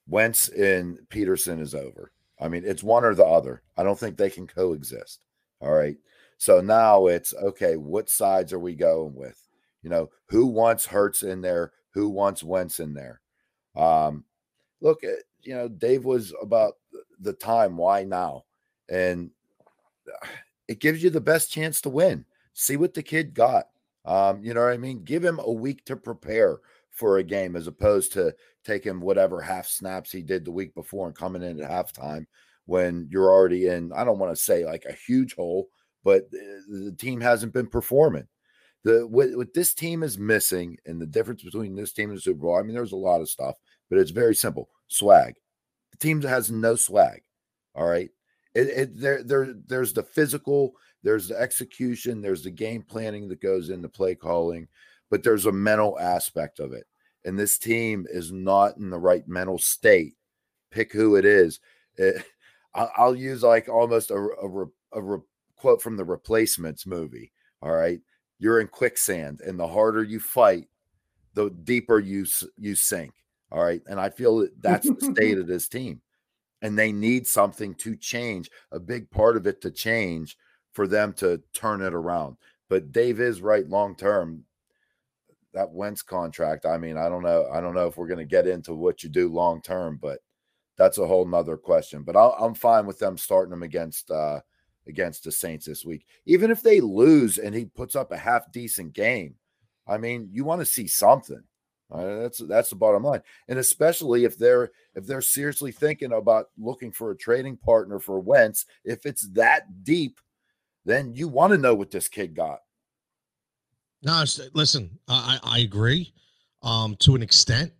Wentz 0.06 0.48
and 0.50 0.98
Pederson 1.08 1.60
is 1.60 1.74
over. 1.74 2.12
I 2.40 2.48
mean, 2.48 2.62
it's 2.64 2.82
one 2.82 3.04
or 3.04 3.14
the 3.14 3.24
other. 3.24 3.62
I 3.76 3.82
don't 3.82 3.98
think 3.98 4.16
they 4.16 4.30
can 4.30 4.46
coexist. 4.46 5.24
All 5.60 5.72
right. 5.72 5.96
So 6.36 6.60
now 6.60 7.06
it's 7.06 7.34
okay, 7.34 7.76
what 7.76 8.08
sides 8.08 8.52
are 8.52 8.60
we 8.60 8.74
going 8.74 9.14
with? 9.14 9.42
You 9.82 9.90
know, 9.90 10.10
who 10.28 10.46
wants 10.46 10.86
Hurts 10.86 11.22
in 11.22 11.40
there? 11.40 11.72
Who 11.94 12.08
wants 12.08 12.44
Wentz 12.44 12.78
in 12.78 12.94
there? 12.94 13.20
Um, 13.74 14.24
look, 14.80 15.02
at, 15.02 15.10
eh, 15.10 15.22
you 15.42 15.54
know, 15.54 15.68
Dave 15.68 16.04
was 16.04 16.32
about 16.40 16.74
the 17.20 17.32
time. 17.32 17.76
Why 17.76 18.04
now? 18.04 18.44
And 18.88 19.30
it 20.68 20.80
gives 20.80 21.02
you 21.02 21.10
the 21.10 21.20
best 21.20 21.50
chance 21.50 21.80
to 21.82 21.90
win. 21.90 22.24
See 22.52 22.76
what 22.76 22.94
the 22.94 23.02
kid 23.02 23.34
got. 23.34 23.68
Um, 24.04 24.42
you 24.42 24.54
know 24.54 24.62
what 24.62 24.72
I 24.72 24.78
mean? 24.78 25.04
Give 25.04 25.24
him 25.24 25.40
a 25.42 25.52
week 25.52 25.84
to 25.86 25.96
prepare 25.96 26.58
for 26.90 27.18
a 27.18 27.24
game 27.24 27.56
as 27.56 27.66
opposed 27.66 28.12
to 28.12 28.34
taking 28.68 29.00
whatever 29.00 29.40
half 29.40 29.66
snaps 29.66 30.12
he 30.12 30.22
did 30.22 30.44
the 30.44 30.52
week 30.52 30.74
before 30.74 31.06
and 31.06 31.16
coming 31.16 31.42
in 31.42 31.60
at 31.60 31.70
halftime 31.70 32.26
when 32.66 33.08
you're 33.10 33.32
already 33.32 33.66
in, 33.66 33.90
I 33.94 34.04
don't 34.04 34.18
want 34.18 34.36
to 34.36 34.42
say 34.42 34.66
like 34.66 34.84
a 34.84 34.92
huge 34.92 35.34
hole, 35.34 35.68
but 36.04 36.24
eh, 36.34 36.60
the 36.68 36.94
team 36.98 37.18
hasn't 37.18 37.54
been 37.54 37.66
performing. 37.66 38.28
The 38.84 39.06
what, 39.06 39.30
what 39.34 39.54
this 39.54 39.72
team 39.72 40.02
is 40.02 40.18
missing 40.18 40.76
and 40.84 41.00
the 41.00 41.06
difference 41.06 41.42
between 41.42 41.74
this 41.74 41.92
team 41.92 42.10
and 42.10 42.18
the 42.18 42.22
Super 42.22 42.40
Bowl, 42.40 42.58
I 42.58 42.62
mean, 42.62 42.74
there's 42.74 42.92
a 42.92 42.96
lot 42.96 43.22
of 43.22 43.30
stuff, 43.30 43.56
but 43.88 43.98
it's 43.98 44.10
very 44.10 44.34
simple 44.34 44.68
swag. 44.86 45.36
The 45.92 45.96
team 45.96 46.20
has 46.22 46.50
no 46.50 46.76
swag. 46.76 47.22
All 47.74 47.86
right. 47.86 48.10
It, 48.54 48.68
it, 48.68 49.00
there, 49.00 49.22
there, 49.22 49.54
there's 49.66 49.94
the 49.94 50.02
physical 50.02 50.74
there's 51.02 51.28
the 51.28 51.40
execution, 51.40 52.20
there's 52.20 52.42
the 52.42 52.50
game 52.50 52.82
planning 52.82 53.28
that 53.28 53.40
goes 53.40 53.70
into 53.70 53.88
play 53.88 54.14
calling, 54.14 54.68
but 55.10 55.22
there's 55.22 55.46
a 55.46 55.52
mental 55.52 55.98
aspect 55.98 56.60
of 56.60 56.72
it. 56.72 56.86
And 57.24 57.38
this 57.38 57.58
team 57.58 58.06
is 58.08 58.32
not 58.32 58.76
in 58.76 58.90
the 58.90 58.98
right 58.98 59.26
mental 59.26 59.58
state. 59.58 60.14
Pick 60.70 60.92
who 60.92 61.16
it 61.16 61.24
is. 61.24 61.60
Eh, 61.98 62.08
it, 62.08 62.24
I'll 62.74 63.14
use 63.14 63.42
like 63.42 63.68
almost 63.68 64.10
a, 64.10 64.16
a, 64.16 65.00
a, 65.00 65.18
quote 65.56 65.82
from 65.82 65.96
the 65.96 66.04
replacements 66.04 66.86
movie. 66.86 67.32
All 67.62 67.72
right. 67.72 68.00
You're 68.38 68.60
in 68.60 68.68
quicksand, 68.68 69.40
and 69.40 69.58
the 69.58 69.66
harder 69.66 70.04
you 70.04 70.20
fight, 70.20 70.68
the 71.34 71.50
deeper 71.50 71.98
you 71.98 72.24
you 72.56 72.76
sink. 72.76 73.12
All 73.50 73.62
right. 73.62 73.82
And 73.86 73.98
I 73.98 74.10
feel 74.10 74.38
that 74.38 74.62
that's 74.62 74.88
the 74.88 75.12
state 75.12 75.38
of 75.40 75.46
this 75.46 75.68
team. 75.68 76.00
And 76.62 76.78
they 76.78 76.92
need 76.92 77.26
something 77.26 77.74
to 77.76 77.96
change, 77.96 78.50
a 78.72 78.80
big 78.80 79.10
part 79.10 79.36
of 79.36 79.46
it 79.46 79.60
to 79.62 79.70
change 79.70 80.36
for 80.72 80.86
them 80.86 81.12
to 81.14 81.42
turn 81.52 81.82
it 81.82 81.94
around. 81.94 82.36
But 82.68 82.92
Dave 82.92 83.20
is 83.20 83.40
right 83.40 83.68
long 83.68 83.96
term. 83.96 84.44
That 85.58 85.72
Wentz 85.72 86.02
contract, 86.02 86.66
I 86.66 86.78
mean, 86.78 86.96
I 86.96 87.08
don't 87.08 87.24
know. 87.24 87.48
I 87.52 87.60
don't 87.60 87.74
know 87.74 87.88
if 87.88 87.96
we're 87.96 88.06
going 88.06 88.20
to 88.20 88.24
get 88.24 88.46
into 88.46 88.74
what 88.74 89.02
you 89.02 89.08
do 89.08 89.28
long 89.28 89.60
term, 89.60 89.98
but 90.00 90.20
that's 90.76 90.98
a 90.98 91.06
whole 91.06 91.26
nother 91.26 91.56
question. 91.56 92.04
But 92.04 92.16
i 92.16 92.30
am 92.44 92.54
fine 92.54 92.86
with 92.86 93.00
them 93.00 93.18
starting 93.18 93.52
him 93.52 93.64
against 93.64 94.08
uh, 94.12 94.38
against 94.86 95.24
the 95.24 95.32
Saints 95.32 95.66
this 95.66 95.84
week. 95.84 96.06
Even 96.26 96.52
if 96.52 96.62
they 96.62 96.80
lose 96.80 97.38
and 97.38 97.52
he 97.52 97.64
puts 97.64 97.96
up 97.96 98.12
a 98.12 98.16
half 98.16 98.52
decent 98.52 98.92
game, 98.92 99.34
I 99.84 99.98
mean, 99.98 100.28
you 100.30 100.44
want 100.44 100.60
to 100.60 100.64
see 100.64 100.86
something. 100.86 101.42
That's 101.90 102.38
that's 102.38 102.70
the 102.70 102.76
bottom 102.76 103.02
line, 103.02 103.22
and 103.48 103.58
especially 103.58 104.26
if 104.26 104.38
they're 104.38 104.70
if 104.94 105.08
they're 105.08 105.20
seriously 105.20 105.72
thinking 105.72 106.12
about 106.12 106.50
looking 106.56 106.92
for 106.92 107.10
a 107.10 107.16
trading 107.16 107.56
partner 107.56 107.98
for 107.98 108.20
Wentz, 108.20 108.64
if 108.84 109.06
it's 109.06 109.28
that 109.30 109.82
deep, 109.82 110.20
then 110.84 111.14
you 111.14 111.26
want 111.26 111.52
to 111.52 111.58
know 111.58 111.74
what 111.74 111.90
this 111.90 112.06
kid 112.06 112.36
got. 112.36 112.60
No, 114.02 114.24
listen, 114.54 114.98
I 115.08 115.38
I 115.42 115.58
agree, 115.60 116.12
um, 116.62 116.96
to 117.00 117.14
an 117.14 117.22
extent. 117.22 117.72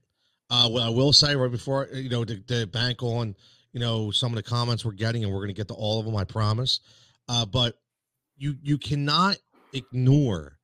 Uh, 0.50 0.68
what 0.68 0.82
I 0.82 0.88
will 0.88 1.12
say 1.12 1.36
right 1.36 1.50
before 1.50 1.88
you 1.92 2.08
know 2.08 2.24
the, 2.24 2.42
the 2.46 2.66
bank 2.66 3.02
on 3.02 3.36
you 3.72 3.80
know 3.80 4.10
some 4.10 4.32
of 4.32 4.36
the 4.36 4.42
comments 4.42 4.84
we're 4.84 4.92
getting, 4.92 5.22
and 5.24 5.32
we're 5.32 5.40
going 5.40 5.48
to 5.48 5.54
get 5.54 5.68
to 5.68 5.74
all 5.74 6.00
of 6.00 6.06
them, 6.06 6.16
I 6.16 6.24
promise. 6.24 6.80
Uh, 7.28 7.44
but 7.46 7.78
you 8.36 8.56
you 8.62 8.78
cannot 8.78 9.36
ignore 9.72 10.58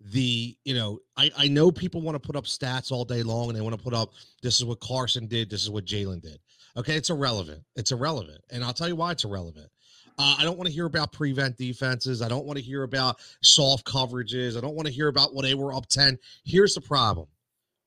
the 0.00 0.56
you 0.64 0.74
know 0.74 1.00
I 1.16 1.30
I 1.36 1.48
know 1.48 1.70
people 1.70 2.00
want 2.00 2.14
to 2.14 2.26
put 2.26 2.36
up 2.36 2.44
stats 2.44 2.90
all 2.90 3.04
day 3.04 3.22
long, 3.22 3.48
and 3.48 3.56
they 3.56 3.62
want 3.62 3.76
to 3.76 3.82
put 3.82 3.94
up 3.94 4.12
this 4.42 4.58
is 4.58 4.64
what 4.64 4.80
Carson 4.80 5.26
did, 5.26 5.50
this 5.50 5.62
is 5.62 5.70
what 5.70 5.84
Jalen 5.84 6.22
did. 6.22 6.38
Okay, 6.76 6.96
it's 6.96 7.10
irrelevant. 7.10 7.62
It's 7.76 7.92
irrelevant, 7.92 8.40
and 8.50 8.64
I'll 8.64 8.72
tell 8.72 8.88
you 8.88 8.96
why 8.96 9.12
it's 9.12 9.24
irrelevant. 9.24 9.68
Uh, 10.16 10.36
I 10.38 10.44
don't 10.44 10.56
want 10.56 10.68
to 10.68 10.72
hear 10.72 10.86
about 10.86 11.12
prevent 11.12 11.56
defenses. 11.56 12.22
I 12.22 12.28
don't 12.28 12.46
want 12.46 12.58
to 12.58 12.64
hear 12.64 12.84
about 12.84 13.18
soft 13.42 13.84
coverages. 13.84 14.56
I 14.56 14.60
don't 14.60 14.74
want 14.74 14.86
to 14.86 14.92
hear 14.92 15.08
about 15.08 15.34
when 15.34 15.44
they 15.44 15.54
were 15.54 15.74
up 15.74 15.86
10. 15.86 16.18
Here's 16.44 16.74
the 16.74 16.80
problem. 16.80 17.26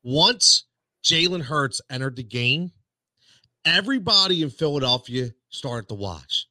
Once 0.03 0.65
Jalen 1.03 1.41
Hurts 1.41 1.81
entered 1.89 2.15
the 2.17 2.23
game, 2.23 2.71
everybody 3.63 4.43
in 4.43 4.49
Philadelphia 4.49 5.31
started 5.49 5.87
to 5.89 5.95
watch. 5.95 6.47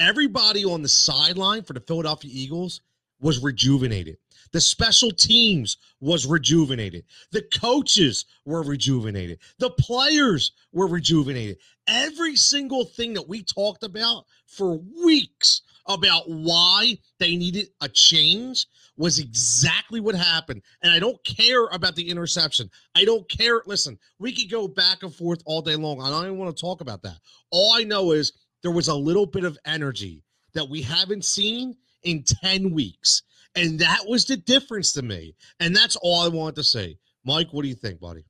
Everybody 0.00 0.64
on 0.64 0.82
the 0.82 0.88
sideline 0.88 1.62
for 1.62 1.74
the 1.74 1.80
Philadelphia 1.80 2.30
Eagles 2.32 2.80
was 3.20 3.42
rejuvenated. 3.42 4.16
The 4.52 4.60
special 4.60 5.10
teams 5.10 5.76
was 6.00 6.26
rejuvenated. 6.26 7.04
The 7.30 7.42
coaches 7.42 8.24
were 8.44 8.62
rejuvenated. 8.62 9.38
The 9.58 9.70
players 9.70 10.52
were 10.72 10.88
rejuvenated. 10.88 11.58
Every 11.86 12.36
single 12.36 12.84
thing 12.84 13.14
that 13.14 13.28
we 13.28 13.42
talked 13.42 13.84
about 13.84 14.24
for 14.46 14.80
weeks 15.04 15.62
about 15.86 16.28
why 16.28 16.98
they 17.18 17.36
needed 17.36 17.68
a 17.80 17.88
change 17.88 18.66
was 18.96 19.18
exactly 19.18 20.00
what 20.00 20.14
happened. 20.14 20.62
And 20.82 20.92
I 20.92 20.98
don't 20.98 21.22
care 21.24 21.66
about 21.66 21.96
the 21.96 22.08
interception. 22.08 22.70
I 22.94 23.04
don't 23.04 23.28
care. 23.28 23.62
Listen, 23.66 23.98
we 24.18 24.32
could 24.32 24.50
go 24.50 24.68
back 24.68 25.02
and 25.02 25.14
forth 25.14 25.42
all 25.46 25.62
day 25.62 25.76
long. 25.76 26.02
I 26.02 26.10
don't 26.10 26.26
even 26.26 26.38
want 26.38 26.54
to 26.54 26.60
talk 26.60 26.80
about 26.80 27.02
that. 27.02 27.16
All 27.50 27.72
I 27.72 27.84
know 27.84 28.12
is 28.12 28.32
there 28.62 28.70
was 28.70 28.88
a 28.88 28.94
little 28.94 29.26
bit 29.26 29.44
of 29.44 29.58
energy 29.64 30.22
that 30.52 30.68
we 30.68 30.82
haven't 30.82 31.24
seen 31.24 31.76
in 32.02 32.24
10 32.24 32.72
weeks. 32.72 33.22
And 33.56 33.78
that 33.80 34.00
was 34.06 34.26
the 34.26 34.36
difference 34.36 34.92
to 34.92 35.02
me. 35.02 35.34
And 35.58 35.74
that's 35.74 35.96
all 35.96 36.22
I 36.22 36.28
wanted 36.28 36.56
to 36.56 36.64
say. 36.64 36.98
Mike, 37.24 37.48
what 37.50 37.62
do 37.62 37.68
you 37.68 37.74
think, 37.74 38.00
buddy? 38.00 38.24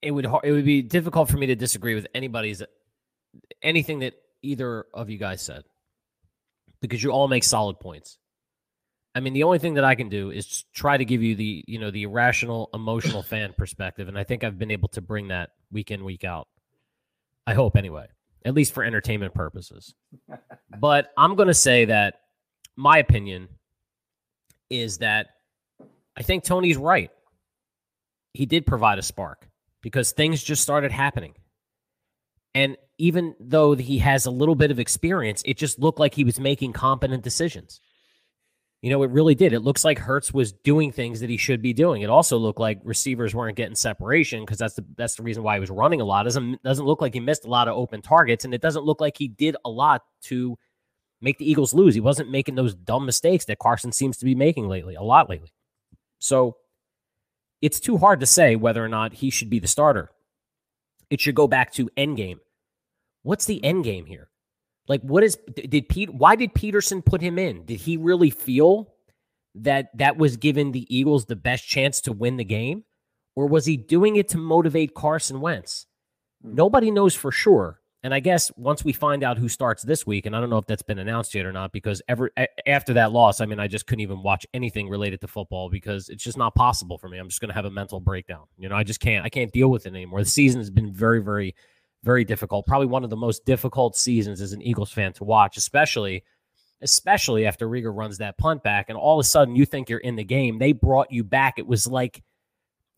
It 0.00 0.10
would 0.10 0.26
it 0.42 0.50
would 0.52 0.64
be 0.64 0.82
difficult 0.82 1.28
for 1.28 1.36
me 1.36 1.46
to 1.46 1.54
disagree 1.54 1.94
with 1.94 2.06
anybody's 2.14 2.62
anything 3.62 4.00
that 4.00 4.14
either 4.42 4.86
of 4.92 5.08
you 5.08 5.18
guys 5.18 5.40
said 5.40 5.62
because 6.80 7.02
you 7.02 7.10
all 7.10 7.28
make 7.28 7.44
solid 7.44 7.78
points. 7.78 8.18
I 9.14 9.20
mean, 9.20 9.34
the 9.34 9.42
only 9.42 9.58
thing 9.58 9.74
that 9.74 9.84
I 9.84 9.94
can 9.94 10.08
do 10.08 10.30
is 10.30 10.64
try 10.74 10.96
to 10.96 11.04
give 11.04 11.22
you 11.22 11.34
the, 11.34 11.64
you 11.66 11.78
know, 11.78 11.90
the 11.90 12.02
irrational, 12.04 12.70
emotional 12.74 13.22
fan 13.22 13.54
perspective, 13.56 14.08
and 14.08 14.18
I 14.18 14.24
think 14.24 14.44
I've 14.44 14.58
been 14.58 14.70
able 14.70 14.88
to 14.88 15.00
bring 15.00 15.28
that 15.28 15.50
week 15.70 15.90
in, 15.90 16.04
week 16.04 16.24
out. 16.24 16.48
I 17.46 17.54
hope, 17.54 17.76
anyway, 17.76 18.06
at 18.44 18.54
least 18.54 18.72
for 18.72 18.84
entertainment 18.84 19.34
purposes. 19.34 19.94
but 20.78 21.12
I'm 21.16 21.36
going 21.36 21.48
to 21.48 21.54
say 21.54 21.86
that 21.86 22.21
my 22.76 22.98
opinion 22.98 23.48
is 24.70 24.98
that 24.98 25.28
I 26.16 26.22
think 26.22 26.44
Tony's 26.44 26.76
right. 26.76 27.10
He 28.34 28.46
did 28.46 28.66
provide 28.66 28.98
a 28.98 29.02
spark 29.02 29.48
because 29.82 30.12
things 30.12 30.42
just 30.42 30.62
started 30.62 30.90
happening. 30.90 31.34
And 32.54 32.76
even 32.98 33.34
though 33.40 33.74
he 33.74 33.98
has 33.98 34.26
a 34.26 34.30
little 34.30 34.54
bit 34.54 34.70
of 34.70 34.78
experience, 34.78 35.42
it 35.44 35.56
just 35.56 35.78
looked 35.78 35.98
like 35.98 36.14
he 36.14 36.24
was 36.24 36.38
making 36.38 36.72
competent 36.72 37.22
decisions. 37.22 37.80
You 38.82 38.90
know, 38.90 39.02
it 39.04 39.10
really 39.10 39.36
did. 39.36 39.52
It 39.52 39.60
looks 39.60 39.84
like 39.84 39.98
Hurts 39.98 40.34
was 40.34 40.52
doing 40.52 40.90
things 40.90 41.20
that 41.20 41.30
he 41.30 41.36
should 41.36 41.62
be 41.62 41.72
doing. 41.72 42.02
It 42.02 42.10
also 42.10 42.36
looked 42.36 42.58
like 42.58 42.80
receivers 42.82 43.34
weren't 43.34 43.56
getting 43.56 43.76
separation 43.76 44.44
because 44.44 44.58
that's 44.58 44.74
the 44.74 44.84
that's 44.96 45.14
the 45.14 45.22
reason 45.22 45.44
why 45.44 45.54
he 45.54 45.60
was 45.60 45.70
running 45.70 46.00
a 46.00 46.04
lot. 46.04 46.26
It 46.26 46.30
doesn't 46.30 46.62
doesn't 46.64 46.84
look 46.84 47.00
like 47.00 47.14
he 47.14 47.20
missed 47.20 47.44
a 47.44 47.48
lot 47.48 47.68
of 47.68 47.76
open 47.76 48.02
targets, 48.02 48.44
and 48.44 48.52
it 48.52 48.60
doesn't 48.60 48.84
look 48.84 49.00
like 49.00 49.16
he 49.16 49.28
did 49.28 49.56
a 49.64 49.70
lot 49.70 50.02
to 50.22 50.58
make 51.22 51.38
the 51.38 51.50
Eagles 51.50 51.72
lose. 51.72 51.94
He 51.94 52.00
wasn't 52.00 52.30
making 52.30 52.56
those 52.56 52.74
dumb 52.74 53.06
mistakes 53.06 53.46
that 53.46 53.58
Carson 53.58 53.92
seems 53.92 54.18
to 54.18 54.24
be 54.24 54.34
making 54.34 54.68
lately, 54.68 54.94
a 54.94 55.02
lot 55.02 55.30
lately. 55.30 55.52
So 56.18 56.56
it's 57.62 57.80
too 57.80 57.96
hard 57.96 58.20
to 58.20 58.26
say 58.26 58.56
whether 58.56 58.84
or 58.84 58.88
not 58.88 59.14
he 59.14 59.30
should 59.30 59.48
be 59.48 59.60
the 59.60 59.68
starter. 59.68 60.10
It 61.08 61.20
should 61.20 61.34
go 61.34 61.46
back 61.46 61.72
to 61.74 61.90
end 61.96 62.16
game. 62.16 62.40
What's 63.22 63.46
the 63.46 63.62
end 63.64 63.84
game 63.84 64.06
here? 64.06 64.28
Like, 64.88 65.02
what 65.02 65.22
is 65.22 65.38
did 65.54 65.88
Pete? 65.88 66.10
Why 66.12 66.34
did 66.34 66.54
Pederson 66.54 67.04
put 67.04 67.20
him 67.20 67.38
in? 67.38 67.64
Did 67.64 67.80
he 67.80 67.96
really 67.96 68.30
feel 68.30 68.92
that 69.54 69.96
that 69.96 70.16
was 70.16 70.36
giving 70.36 70.72
the 70.72 70.92
Eagles 70.94 71.26
the 71.26 71.36
best 71.36 71.66
chance 71.66 72.00
to 72.02 72.12
win 72.12 72.36
the 72.36 72.44
game, 72.44 72.84
or 73.36 73.46
was 73.46 73.64
he 73.66 73.76
doing 73.76 74.16
it 74.16 74.28
to 74.30 74.38
motivate 74.38 74.94
Carson 74.94 75.40
Wentz? 75.40 75.86
Hmm. 76.42 76.54
Nobody 76.54 76.90
knows 76.90 77.14
for 77.14 77.30
sure. 77.30 77.80
And 78.04 78.12
I 78.12 78.18
guess 78.18 78.50
once 78.56 78.84
we 78.84 78.92
find 78.92 79.22
out 79.22 79.38
who 79.38 79.48
starts 79.48 79.84
this 79.84 80.04
week, 80.04 80.26
and 80.26 80.34
I 80.34 80.40
don't 80.40 80.50
know 80.50 80.58
if 80.58 80.66
that's 80.66 80.82
been 80.82 80.98
announced 80.98 81.34
yet 81.34 81.46
or 81.46 81.52
not, 81.52 81.72
because 81.72 82.02
ever 82.08 82.30
after 82.66 82.94
that 82.94 83.12
loss, 83.12 83.40
I 83.40 83.46
mean, 83.46 83.60
I 83.60 83.68
just 83.68 83.86
couldn't 83.86 84.00
even 84.00 84.22
watch 84.22 84.44
anything 84.52 84.88
related 84.88 85.20
to 85.20 85.28
football 85.28 85.70
because 85.70 86.08
it's 86.08 86.24
just 86.24 86.36
not 86.36 86.54
possible 86.56 86.98
for 86.98 87.08
me. 87.08 87.18
I'm 87.18 87.28
just 87.28 87.40
going 87.40 87.50
to 87.50 87.54
have 87.54 87.64
a 87.64 87.70
mental 87.70 88.00
breakdown. 88.00 88.46
You 88.58 88.68
know, 88.68 88.74
I 88.74 88.82
just 88.82 88.98
can't. 88.98 89.24
I 89.24 89.28
can't 89.28 89.52
deal 89.52 89.70
with 89.70 89.86
it 89.86 89.90
anymore. 89.90 90.20
The 90.20 90.28
season 90.30 90.60
has 90.60 90.70
been 90.70 90.92
very, 90.92 91.22
very 91.22 91.54
very 92.04 92.24
difficult. 92.24 92.66
Probably 92.66 92.86
one 92.86 93.04
of 93.04 93.10
the 93.10 93.16
most 93.16 93.44
difficult 93.44 93.96
seasons 93.96 94.40
as 94.40 94.52
an 94.52 94.62
Eagles 94.62 94.90
fan 94.90 95.12
to 95.14 95.24
watch, 95.24 95.56
especially 95.56 96.24
especially 96.82 97.46
after 97.46 97.68
Reagor 97.68 97.96
runs 97.96 98.18
that 98.18 98.36
punt 98.38 98.60
back 98.64 98.86
and 98.88 98.98
all 98.98 99.16
of 99.16 99.22
a 99.22 99.26
sudden 99.26 99.54
you 99.54 99.64
think 99.64 99.88
you're 99.88 100.00
in 100.00 100.16
the 100.16 100.24
game. 100.24 100.58
They 100.58 100.72
brought 100.72 101.12
you 101.12 101.22
back. 101.22 101.54
It 101.58 101.66
was 101.66 101.86
like 101.86 102.24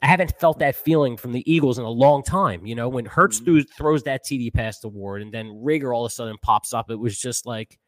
I 0.04 0.06
haven't 0.06 0.38
felt 0.38 0.58
that 0.58 0.76
feeling 0.76 1.16
from 1.16 1.32
the 1.32 1.50
Eagles 1.50 1.78
in 1.78 1.84
a 1.84 1.90
long 1.90 2.22
time. 2.22 2.66
You 2.66 2.74
know, 2.74 2.90
when 2.90 3.06
Hurts 3.06 3.40
mm-hmm. 3.40 3.60
throws 3.74 4.02
that 4.02 4.22
TD 4.22 4.52
pass 4.52 4.78
to 4.80 4.88
Ward 4.88 5.22
and 5.22 5.32
then 5.32 5.62
Reagor 5.64 5.96
all 5.96 6.04
of 6.04 6.12
a 6.12 6.14
sudden 6.14 6.36
pops 6.42 6.74
up, 6.74 6.90
it 6.90 6.96
was 6.96 7.18
just 7.18 7.46
like 7.46 7.78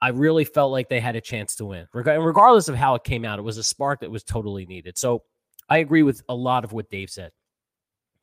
I 0.00 0.08
really 0.08 0.44
felt 0.44 0.72
like 0.72 0.88
they 0.88 0.98
had 0.98 1.14
a 1.14 1.20
chance 1.20 1.54
to 1.56 1.66
win. 1.66 1.86
And 1.94 2.26
regardless 2.26 2.66
of 2.66 2.74
how 2.74 2.96
it 2.96 3.04
came 3.04 3.24
out, 3.24 3.38
it 3.38 3.42
was 3.42 3.56
a 3.56 3.62
spark 3.62 4.00
that 4.00 4.10
was 4.10 4.24
totally 4.24 4.66
needed. 4.66 4.98
So 4.98 5.22
I 5.68 5.78
agree 5.78 6.02
with 6.02 6.22
a 6.28 6.34
lot 6.34 6.64
of 6.64 6.72
what 6.72 6.90
Dave 6.90 7.08
said. 7.08 7.30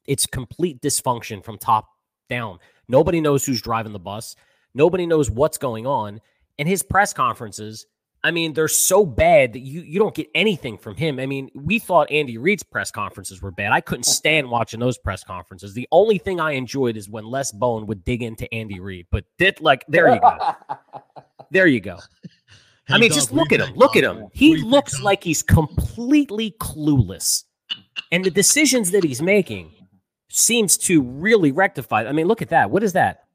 It's 0.06 0.26
complete 0.26 0.82
dysfunction 0.82 1.42
from 1.42 1.58
top 1.58 1.88
down. 2.30 2.60
Nobody 2.90 3.22
knows 3.22 3.46
who's 3.46 3.62
driving 3.62 3.94
the 3.94 4.00
bus. 4.00 4.36
Nobody 4.74 5.06
knows 5.06 5.32
what's 5.32 5.58
going 5.58 5.88
on. 5.88 6.20
And 6.58 6.68
his 6.68 6.84
press 6.84 7.14
conferences, 7.14 7.86
I 8.24 8.32
mean, 8.32 8.54
they're 8.54 8.68
so 8.68 9.06
bad 9.06 9.54
that 9.54 9.60
you 9.60 9.82
you 9.82 9.98
don't 9.98 10.14
get 10.14 10.28
anything 10.36 10.78
from 10.78 10.96
him. 10.96 11.20
I 11.20 11.26
mean, 11.26 11.50
we 11.56 11.80
thought 11.80 12.12
Andy 12.12 12.38
Reid's 12.38 12.64
press 12.64 12.92
conferences 12.92 13.42
were 13.42 13.52
bad. 13.52 13.72
I 13.72 13.80
couldn't 13.80 14.04
stand 14.04 14.50
watching 14.50 14.80
those 14.80 14.98
press 14.98 15.24
conferences. 15.24 15.74
The 15.74 15.88
only 15.92 16.18
thing 16.18 16.40
I 16.40 16.52
enjoyed 16.52 16.98
is 16.98 17.08
when 17.08 17.26
Les 17.26 17.52
Bowen 17.52 17.88
would 17.88 18.04
dig 18.04 18.22
into 18.22 18.54
Andy 18.54 18.80
Reid. 18.82 19.08
But 19.10 19.24
did 19.38 19.62
like 19.62 19.86
there 19.88 20.14
you 20.14 20.20
go. 20.20 20.38
there 21.52 21.68
you 21.68 21.80
go. 21.80 21.98
Hey, 22.88 22.96
I 22.96 22.98
mean, 22.98 23.10
Doug, 23.10 23.16
just 23.16 23.32
look 23.32 23.54
at 23.54 23.62
him. 23.62 23.74
Look 23.76 23.96
at 23.96 24.04
him. 24.04 24.28
He 24.34 24.58
looks 24.58 25.00
like 25.00 25.24
he's 25.24 25.44
completely 25.44 26.56
clueless. 26.60 27.46
And 28.12 28.26
the 28.26 28.32
decisions 28.32 28.92
that 28.92 29.04
he's 29.04 29.22
making 29.22 29.72
seems 30.30 30.78
to 30.78 31.02
really 31.02 31.52
rectify. 31.52 32.06
I 32.06 32.12
mean, 32.12 32.28
look 32.28 32.42
at 32.42 32.50
that. 32.50 32.70
What 32.72 32.84
is 32.84 32.94
that? 32.94 33.26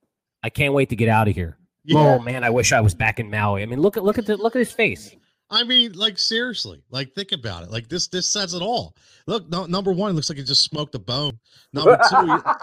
I 0.42 0.50
can't 0.50 0.74
wait 0.74 0.90
to 0.90 0.96
get 0.96 1.08
out 1.08 1.28
of 1.28 1.34
here. 1.34 1.56
Oh 1.92 2.18
man, 2.18 2.44
I 2.44 2.50
wish 2.50 2.72
I 2.72 2.80
was 2.80 2.94
back 2.94 3.20
in 3.20 3.30
Maui. 3.30 3.62
I 3.62 3.66
mean, 3.66 3.80
look 3.80 3.96
at 3.96 4.04
look 4.04 4.18
at 4.18 4.26
the 4.26 4.36
look 4.36 4.56
at 4.56 4.60
his 4.60 4.72
face. 4.72 5.14
I 5.50 5.62
mean, 5.62 5.92
like 5.92 6.18
seriously, 6.18 6.82
like 6.90 7.12
think 7.14 7.32
about 7.32 7.62
it. 7.64 7.70
Like 7.70 7.88
this, 7.88 8.08
this 8.08 8.26
says 8.26 8.54
it 8.54 8.62
all. 8.62 8.96
Look, 9.26 9.48
no, 9.50 9.66
number 9.66 9.92
one, 9.92 10.10
it 10.10 10.14
looks 10.14 10.28
like 10.30 10.38
he 10.38 10.44
just 10.44 10.64
smoked 10.64 10.94
a 10.94 10.98
bone. 10.98 11.38
Number 11.72 11.98
two, 12.08 12.16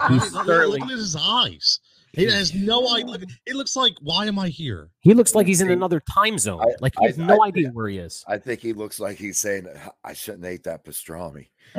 he, 0.08 0.18
look, 0.44 0.46
look 0.68 0.82
at 0.82 0.88
his 0.90 1.16
eyes. 1.18 1.78
He 2.12 2.24
has 2.24 2.52
no 2.54 2.94
idea. 2.94 3.24
It 3.46 3.54
looks 3.56 3.74
like, 3.74 3.94
why 4.02 4.26
am 4.26 4.38
I 4.38 4.48
here? 4.48 4.90
He 5.00 5.14
looks 5.14 5.34
like 5.34 5.46
he's 5.46 5.62
in 5.62 5.70
another 5.70 6.00
time 6.00 6.38
zone. 6.38 6.60
I- 6.60 6.74
like 6.80 6.92
he 6.98 7.06
I- 7.06 7.08
has 7.08 7.16
no 7.18 7.38
I- 7.42 7.46
idea 7.46 7.70
where 7.70 7.88
he 7.88 7.98
is. 7.98 8.22
I 8.28 8.36
think 8.36 8.60
he 8.60 8.72
looks 8.74 9.00
like 9.00 9.16
he's 9.16 9.38
saying, 9.38 9.66
"I 10.04 10.12
shouldn't 10.12 10.44
have 10.44 10.52
ate 10.52 10.64
that 10.64 10.84
pastrami." 10.84 11.46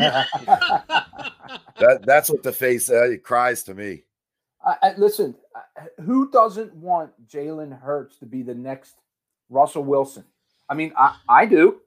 That 1.79 2.03
that's 2.05 2.29
what 2.29 2.43
the 2.43 2.51
face 2.53 2.89
uh, 2.89 3.15
cries 3.23 3.63
to 3.63 3.73
me. 3.73 4.03
I, 4.65 4.75
I, 4.81 4.93
listen, 4.97 5.35
who 6.05 6.31
doesn't 6.31 6.73
want 6.75 7.11
Jalen 7.27 7.79
Hurts 7.79 8.17
to 8.19 8.25
be 8.25 8.43
the 8.43 8.55
next 8.55 8.95
Russell 9.49 9.83
Wilson? 9.83 10.23
I 10.69 10.73
mean, 10.73 10.93
I, 10.97 11.17
I 11.27 11.45
do. 11.45 11.81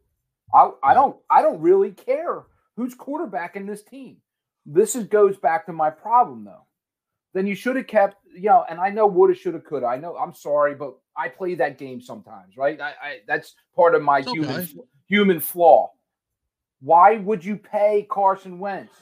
I, 0.54 0.70
I 0.82 0.94
don't. 0.94 1.16
I 1.30 1.42
don't 1.42 1.60
really 1.60 1.90
care 1.90 2.44
who's 2.76 2.94
quarterback 2.94 3.56
in 3.56 3.66
this 3.66 3.82
team. 3.82 4.18
This 4.64 4.94
is, 4.94 5.04
goes 5.04 5.36
back 5.36 5.66
to 5.66 5.72
my 5.72 5.90
problem, 5.90 6.44
though. 6.44 6.66
Then 7.34 7.46
you 7.46 7.54
should 7.54 7.76
have 7.76 7.86
kept, 7.86 8.16
you 8.34 8.48
know. 8.48 8.64
And 8.68 8.78
I 8.78 8.90
know 8.90 9.06
woulda, 9.06 9.34
shoulda, 9.34 9.60
coulda. 9.60 9.86
I 9.86 9.96
know. 9.96 10.16
I'm 10.16 10.34
sorry, 10.34 10.74
but 10.74 10.94
I 11.16 11.28
play 11.28 11.54
that 11.56 11.78
game 11.78 12.00
sometimes, 12.00 12.56
right? 12.56 12.80
I, 12.80 12.90
I 12.90 13.18
that's 13.26 13.54
part 13.74 13.94
of 13.94 14.02
my 14.02 14.18
It's 14.18 14.30
human 14.30 14.68
human 15.08 15.40
flaw. 15.40 15.90
Why 16.80 17.16
would 17.16 17.44
you 17.44 17.56
pay 17.56 18.06
Carson 18.08 18.58
Wentz? 18.58 18.94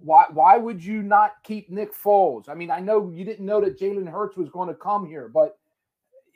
Why 0.00 0.26
why 0.32 0.56
would 0.56 0.84
you 0.84 1.02
not 1.02 1.34
keep 1.42 1.70
Nick 1.70 1.94
Foles? 1.94 2.48
I 2.48 2.54
mean, 2.54 2.70
I 2.70 2.80
know 2.80 3.10
you 3.14 3.24
didn't 3.24 3.44
know 3.44 3.60
that 3.60 3.78
Jalen 3.78 4.10
Hurts 4.10 4.36
was 4.36 4.48
going 4.48 4.68
to 4.68 4.74
come 4.74 5.06
here, 5.06 5.28
but 5.28 5.58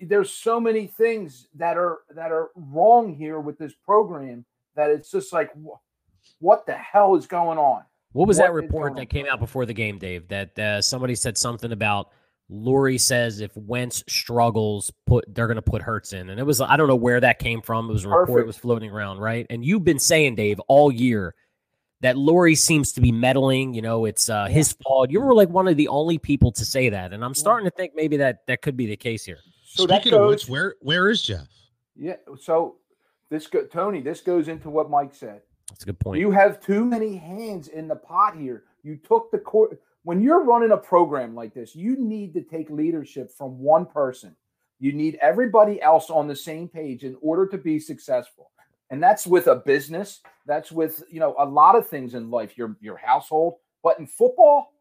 there's 0.00 0.32
so 0.32 0.58
many 0.58 0.86
things 0.86 1.48
that 1.54 1.76
are 1.76 2.00
that 2.14 2.32
are 2.32 2.50
wrong 2.56 3.14
here 3.14 3.40
with 3.40 3.58
this 3.58 3.74
program 3.74 4.44
that 4.74 4.90
it's 4.90 5.10
just 5.10 5.32
like 5.32 5.52
wh- 5.54 5.78
what 6.40 6.66
the 6.66 6.74
hell 6.74 7.14
is 7.14 7.26
going 7.26 7.58
on? 7.58 7.82
What 8.12 8.28
was 8.28 8.38
What 8.38 8.46
that 8.46 8.52
report 8.52 8.96
that 8.96 9.08
came 9.10 9.26
out 9.26 9.40
before 9.40 9.64
the 9.64 9.72
game, 9.72 9.98
Dave? 9.98 10.28
That 10.28 10.58
uh, 10.58 10.82
somebody 10.82 11.14
said 11.14 11.38
something 11.38 11.72
about 11.72 12.10
Lurie 12.50 13.00
says 13.00 13.40
if 13.40 13.56
Wentz 13.56 14.04
struggles, 14.08 14.92
put 15.06 15.24
they're 15.34 15.46
going 15.46 15.56
to 15.56 15.62
put 15.62 15.82
Hurts 15.82 16.12
in, 16.12 16.30
and 16.30 16.38
it 16.38 16.44
was 16.44 16.60
I 16.60 16.76
don't 16.76 16.88
know 16.88 16.96
where 16.96 17.20
that 17.20 17.38
came 17.38 17.62
from. 17.62 17.88
It 17.88 17.92
was 17.92 18.04
a 18.04 18.08
report 18.08 18.28
Perfect. 18.28 18.46
was 18.46 18.56
floating 18.56 18.90
around, 18.90 19.18
right? 19.18 19.46
And 19.50 19.64
you've 19.64 19.84
been 19.84 19.98
saying, 19.98 20.34
Dave, 20.34 20.60
all 20.68 20.92
year 20.92 21.34
that 22.02 22.16
Lurie 22.16 22.58
seems 22.58 22.92
to 22.92 23.00
be 23.00 23.10
meddling. 23.10 23.74
You 23.74 23.82
know, 23.82 24.04
it's 24.04 24.28
uh, 24.28 24.46
his 24.46 24.72
fault. 24.72 25.10
You 25.10 25.20
were 25.20 25.34
like 25.34 25.48
one 25.48 25.66
of 25.66 25.76
the 25.76 25.88
only 25.88 26.18
people 26.18 26.52
to 26.52 26.64
say 26.64 26.88
that, 26.90 27.12
and 27.12 27.24
I'm 27.24 27.34
starting 27.34 27.64
to 27.64 27.74
think 27.74 27.94
maybe 27.96 28.16
that 28.18 28.46
that 28.46 28.62
could 28.62 28.76
be 28.76 28.86
the 28.86 28.96
case 28.96 29.24
here. 29.24 29.38
So 29.64 29.86
that 29.86 30.02
Speaking 30.02 30.18
of 30.18 30.20
goes, 30.20 30.44
which, 30.44 30.48
where 30.48 30.74
where 30.80 31.10
is 31.10 31.22
Jeff? 31.22 31.48
yeah. 31.96 32.16
So 32.40 32.76
this 33.30 33.46
go, 33.46 33.64
Tony, 33.64 34.00
this 34.00 34.20
goes 34.20 34.48
into 34.48 34.68
what 34.68 34.90
Mike 34.90 35.14
said. 35.14 35.40
That's 35.70 35.84
a 35.84 35.86
good 35.86 35.98
point. 35.98 36.20
You 36.20 36.30
have 36.30 36.60
too 36.60 36.84
many 36.84 37.16
hands 37.16 37.68
in 37.68 37.88
the 37.88 37.96
pot 37.96 38.36
here. 38.36 38.64
You 38.82 38.96
took 38.96 39.30
the 39.30 39.38
court 39.38 39.80
when 40.04 40.20
you're 40.20 40.44
running 40.44 40.72
a 40.72 40.76
program 40.76 41.34
like 41.34 41.54
this, 41.54 41.76
you 41.76 41.96
need 41.96 42.34
to 42.34 42.42
take 42.42 42.70
leadership 42.70 43.30
from 43.30 43.58
one 43.58 43.86
person. 43.86 44.34
You 44.80 44.92
need 44.92 45.16
everybody 45.22 45.80
else 45.80 46.10
on 46.10 46.26
the 46.26 46.34
same 46.34 46.68
page 46.68 47.04
in 47.04 47.16
order 47.20 47.46
to 47.46 47.58
be 47.58 47.78
successful. 47.78 48.50
And 48.92 49.02
that's 49.02 49.26
with 49.26 49.46
a 49.46 49.56
business, 49.56 50.20
that's 50.44 50.70
with, 50.70 51.02
you 51.10 51.18
know, 51.18 51.34
a 51.38 51.46
lot 51.46 51.76
of 51.76 51.88
things 51.88 52.14
in 52.14 52.30
life, 52.30 52.58
your 52.58 52.76
your 52.82 52.98
household, 52.98 53.54
but 53.82 53.98
in 53.98 54.06
football, 54.06 54.74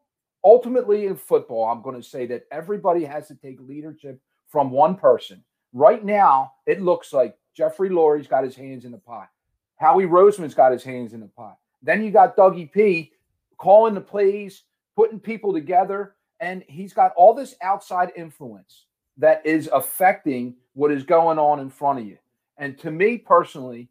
ultimately 0.44 1.06
in 1.06 1.16
football, 1.16 1.64
I'm 1.64 1.80
going 1.80 1.96
to 1.96 2.06
say 2.06 2.26
that 2.26 2.44
everybody 2.52 3.04
has 3.04 3.26
to 3.28 3.34
take 3.34 3.58
leadership 3.58 4.20
from 4.48 4.70
one 4.70 4.96
person. 4.96 5.42
Right 5.72 6.04
now, 6.04 6.52
it 6.66 6.82
looks 6.82 7.14
like 7.14 7.38
Jeffrey 7.56 7.88
Lurie's 7.88 8.26
got 8.26 8.44
his 8.44 8.54
hands 8.54 8.84
in 8.84 8.92
the 8.92 8.98
pot. 8.98 9.30
Howie 9.76 10.04
Roseman's 10.04 10.54
got 10.54 10.72
his 10.72 10.84
hands 10.84 11.14
in 11.14 11.20
the 11.20 11.26
pot. 11.26 11.56
Then 11.82 12.04
you 12.04 12.10
got 12.10 12.36
Dougie 12.36 12.70
P 12.70 13.12
calling 13.56 13.94
the 13.94 14.00
plays, 14.00 14.64
putting 14.94 15.18
people 15.20 15.54
together, 15.54 16.16
and 16.38 16.62
he's 16.68 16.92
got 16.92 17.12
all 17.16 17.32
this 17.32 17.54
outside 17.62 18.12
influence 18.14 18.84
that 19.16 19.44
is 19.46 19.70
affecting 19.72 20.54
what 20.74 20.92
is 20.92 21.02
going 21.02 21.38
on 21.38 21.60
in 21.60 21.70
front 21.70 21.98
of 21.98 22.06
you. 22.06 22.18
And 22.58 22.78
to 22.80 22.90
me 22.90 23.16
personally, 23.16 23.88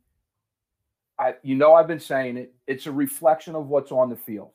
I 1.22 1.36
you 1.44 1.56
know 1.56 1.76
I've 1.76 1.88
been 1.88 2.00
saying 2.00 2.38
it, 2.38 2.54
it's 2.66 2.88
a 2.88 2.92
reflection 2.92 3.56
of 3.56 3.68
what's 3.68 3.92
on 3.92 4.10
the 4.10 4.16
field. 4.16 4.52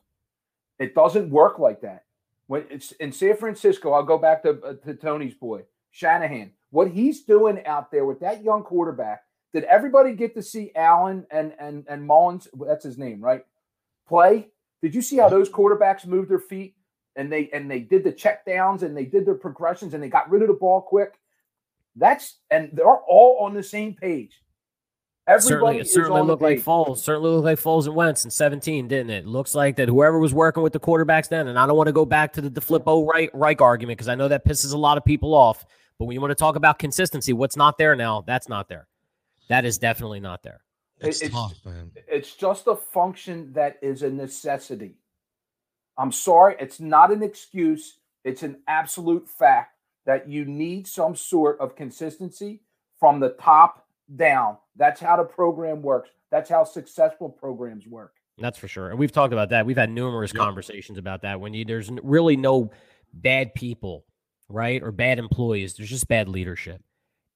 It 0.79 0.95
doesn't 0.95 1.31
work 1.31 1.59
like 1.59 1.81
that. 1.83 2.05
When 2.49 2.65
it's 2.69 2.93
in 2.93 3.13
San 3.13 3.37
Francisco, 3.37 3.93
I'll 3.93 4.03
go 4.03 4.19
back 4.19 4.43
to, 4.43 4.61
uh, 4.63 4.75
to 4.85 4.95
Tony's 4.95 5.35
boy, 5.35 5.63
Shanahan. 5.93 6.51
What 6.71 6.91
he's 6.91 7.23
doing 7.23 7.65
out 7.67 7.91
there 7.91 8.05
with 8.05 8.21
that 8.21 8.43
young 8.43 8.63
quarterback, 8.63 9.23
did 9.53 9.65
everybody 9.65 10.13
get 10.13 10.35
to 10.35 10.43
see 10.43 10.73
Allen 10.75 11.25
and 11.31 11.55
and 11.61 11.85
and 11.89 12.07
Mullens? 12.07 12.49
That's 12.67 12.85
his 12.85 12.99
name, 12.99 13.21
right? 13.21 13.45
Play. 14.09 14.49
Did 14.83 14.95
you 14.95 15.03
see 15.03 15.17
how 15.17 15.29
those 15.29 15.49
quarterbacks 15.49 16.05
moved 16.05 16.31
their 16.31 16.41
feet 16.41 16.75
and 17.15 17.33
they 17.33 17.49
and 17.53 17.71
they 17.71 17.81
did 17.81 18.03
the 18.03 18.13
check 18.13 18.45
downs 18.45 18.83
and 18.83 18.97
they 18.97 19.07
did 19.07 19.25
their 19.25 19.35
progressions 19.35 19.95
and 19.95 20.03
they 20.03 20.09
got 20.09 20.31
rid 20.31 20.43
of 20.43 20.49
the 20.49 20.55
ball 20.55 20.83
quick? 20.83 21.15
That's 21.95 22.39
and 22.51 22.71
they're 22.73 22.87
all 22.87 23.39
on 23.41 23.55
the 23.55 23.63
same 23.63 23.95
page. 23.95 24.43
Everybody 25.29 25.49
certainly, 25.49 25.79
it 25.79 25.81
is 25.83 25.93
certainly 25.93 26.21
on 26.21 26.27
looked 26.29 26.43
like 26.43 26.59
page. 26.59 26.65
Foles. 26.65 26.99
Certainly 26.99 27.31
looked 27.31 27.45
like 27.45 27.59
Foles 27.59 27.87
and 27.87 27.97
Wentz 27.97 28.25
in 28.25 28.31
17, 28.31 28.87
didn't 28.87 29.11
it? 29.11 29.27
Looks 29.27 29.57
like 29.57 29.75
that 29.77 29.89
whoever 29.89 30.21
was 30.21 30.33
working 30.33 30.63
with 30.63 30.73
the 30.73 30.79
quarterbacks 30.79 31.29
then, 31.29 31.49
and 31.49 31.59
I 31.59 31.67
don't 31.67 31.77
want 31.77 31.89
to 31.89 31.93
go 31.93 32.05
back 32.05 32.33
to 32.35 32.41
the 32.41 32.51
DeFilippo 32.51 33.07
Reich, 33.13 33.31
Reich 33.35 33.61
argument 33.61 33.99
because 33.99 34.09
I 34.09 34.15
know 34.15 34.29
that 34.29 34.45
pisses 34.45 34.73
a 34.73 34.77
lot 34.79 34.97
of 34.97 35.05
people 35.05 35.35
off. 35.35 35.67
But 35.99 36.05
when 36.05 36.15
you 36.15 36.21
want 36.21 36.31
to 36.31 36.37
talk 36.37 36.55
about 36.57 36.79
consistency, 36.79 37.33
what's 37.33 37.57
not 37.57 37.77
there 37.77 37.97
now, 37.97 38.23
that's 38.25 38.49
not 38.49 38.69
there. 38.69 38.87
That 39.49 39.65
is 39.65 39.79
definitely 39.79 40.21
not 40.21 40.43
there. 40.43 40.61
It's, 41.01 41.21
it's- 41.23 41.33
tough, 41.33 41.55
man. 41.65 41.91
It's 42.07 42.35
just 42.35 42.67
a 42.69 42.77
function 42.77 43.53
that 43.55 43.79
is 43.83 44.03
a 44.03 44.11
necessity. 44.11 44.97
I'm 45.99 46.13
sorry, 46.13 46.57
it's 46.61 46.79
not 46.79 47.11
an 47.11 47.23
excuse. 47.23 47.99
It's 48.23 48.43
an 48.43 48.59
absolute 48.69 49.29
fact 49.29 49.79
that 50.05 50.29
you 50.29 50.45
need 50.45 50.87
some 50.87 51.17
sort 51.17 51.59
of 51.59 51.75
consistency 51.75 52.61
from 53.01 53.19
the 53.19 53.31
top 53.31 53.86
down. 54.15 54.57
That's 54.77 55.01
how 55.01 55.17
the 55.17 55.25
program 55.25 55.83
works. 55.83 56.11
That's 56.31 56.49
how 56.51 56.65
successful 56.65 57.29
programs 57.29 57.87
work. 57.87 58.13
That's 58.39 58.59
for 58.59 58.69
sure. 58.69 58.91
And 58.91 58.99
we've 58.99 59.13
talked 59.13 59.33
about 59.33 59.49
that. 59.51 59.65
We've 59.65 59.77
had 59.77 59.91
numerous 59.91 60.33
Yep. 60.35 60.41
conversations 60.43 60.99
about 60.99 61.23
that. 61.23 61.41
When 61.41 61.55
you 61.55 61.65
there's 61.65 61.91
really 62.03 62.37
no 62.37 62.71
bad 63.15 63.55
people, 63.55 64.05
right? 64.49 64.83
Or 64.83 64.93
bad 64.93 65.19
employees. 65.19 65.75
There's 65.75 65.89
just 65.89 66.07
bad 66.09 66.29
leadership. 66.29 66.83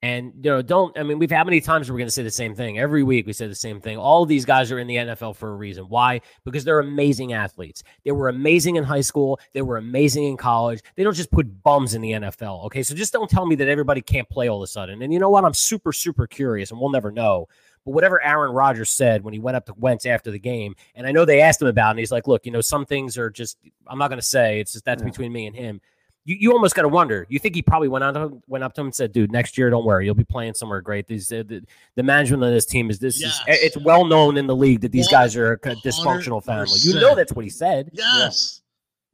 And 0.03 0.33
you 0.43 0.51
know, 0.51 0.63
don't 0.63 0.97
I 0.99 1.03
mean 1.03 1.19
we've 1.19 1.31
how 1.31 1.45
many 1.45 1.61
times 1.61 1.91
we're 1.91 1.97
we 1.97 2.01
going 2.01 2.07
to 2.07 2.13
say 2.13 2.23
the 2.23 2.31
same 2.31 2.55
thing? 2.55 2.79
Every 2.79 3.03
week 3.03 3.27
we 3.27 3.35
say 3.35 3.47
the 3.47 3.55
same 3.55 3.83
thing. 3.83 3.99
All 3.99 4.25
these 4.25 4.47
guys 4.47 4.73
are 4.73 4.79
in 4.79 4.87
the 4.87 4.97
NFL 4.97 5.37
for 5.37 5.51
a 5.51 5.55
reason. 5.55 5.85
Why? 5.91 6.23
Because 6.43 6.65
they're 6.65 6.81
amazing 6.81 7.35
athletes. 7.35 7.83
They 8.05 8.11
were 8.13 8.31
amazing 8.31 8.77
in 8.77 8.85
high 8.85 9.03
school, 9.03 9.39
they 9.53 9.61
were 9.61 9.77
amazing 9.77 10.25
in 10.25 10.39
college. 10.39 10.81
They 10.97 11.05
don't 11.05 11.15
just 11.15 11.31
put 11.31 11.63
bums 11.63 11.93
in 11.93 12.01
the 12.01 12.13
NFL. 12.13 12.65
Okay? 12.67 12.83
So 12.83 12.95
just 12.95 13.13
don't 13.13 13.29
tell 13.29 13.45
me 13.45 13.57
that 13.57 13.69
everybody 13.69 14.01
can't 14.01 14.29
play 14.29 14.49
all 14.49 14.63
of 14.63 14.63
a 14.63 14.69
sudden. 14.69 15.03
And 15.03 15.13
you 15.13 15.19
know 15.19 15.29
what? 15.29 15.45
I'm 15.45 15.53
super 15.55 15.93
super 15.93 16.27
curious 16.27 16.71
and 16.71 16.81
we'll 16.81 16.91
never 16.91 17.11
know. 17.11 17.49
But 17.85 17.93
whatever 17.93 18.23
Aaron 18.23 18.53
Rodgers 18.53 18.89
said 18.89 19.23
when 19.23 19.35
he 19.35 19.41
went 19.41 19.57
up 19.59 19.67
to 19.67 19.75
Wentz 19.75 20.07
after 20.07 20.31
the 20.31 20.39
game, 20.39 20.77
and 20.95 21.07
I 21.07 21.13
know 21.13 21.27
they 21.27 21.43
asked 21.43 21.61
him 21.61 21.69
about 21.69 21.89
it, 21.89 21.91
and 21.91 21.99
he's 21.99 22.13
like, 22.13 22.27
look, 22.27 22.47
you 22.47 22.53
know, 22.53 22.61
some 22.63 22.87
things 22.87 23.19
are 23.19 23.29
just 23.29 23.59
I'm 23.87 23.99
not 23.99 24.09
gonna 24.09 24.23
say. 24.23 24.61
It's 24.61 24.73
just 24.73 24.87
that's 24.87 25.03
Yeah. 25.03 25.09
between 25.11 25.33
me 25.33 25.47
and 25.47 25.55
him 25.55 25.83
you, 26.25 26.37
you 26.39 26.53
almost 26.53 26.75
got 26.75 26.83
to 26.83 26.89
wonder. 26.89 27.27
You 27.31 27.39
think 27.39 27.55
he 27.55 27.63
probably 27.63 27.89
went 27.89 28.05
on 28.05 28.15
to 28.15 28.43
went 28.47 28.63
up 28.63 28.75
to 28.75 28.81
him 28.83 28.89
and 28.89 28.95
said, 28.95 29.13
"Dude, 29.13 29.33
next 29.33 29.57
year, 29.59 29.71
don't 29.71 29.85
worry, 29.85 30.05
you'll 30.05 30.15
be 30.15 30.25
playing 30.25 30.55
somewhere 30.55 30.81
great." 30.81 31.07
These 31.07 31.33
uh, 31.33 31.43
the, 31.47 31.63
the 31.97 32.03
management 32.03 32.43
of 32.45 32.51
this 32.51 32.67
team 32.67 32.91
is 32.91 32.99
this 32.99 33.21
Yes. 33.21 33.41
is 33.49 33.59
it's 33.75 33.77
well 33.85 34.05
known 34.05 34.37
in 34.37 34.47
the 34.47 34.55
league 34.57 34.81
that 34.83 34.93
these 34.93 35.09
guys 35.09 35.35
are 35.37 35.53
a 35.55 35.59
dysfunctional 35.59 36.45
family. 36.45 36.79
You 36.83 36.95
know 36.95 37.15
that's 37.15 37.33
what 37.33 37.45
he 37.45 37.51
said. 37.51 37.91
Yes. 37.93 38.63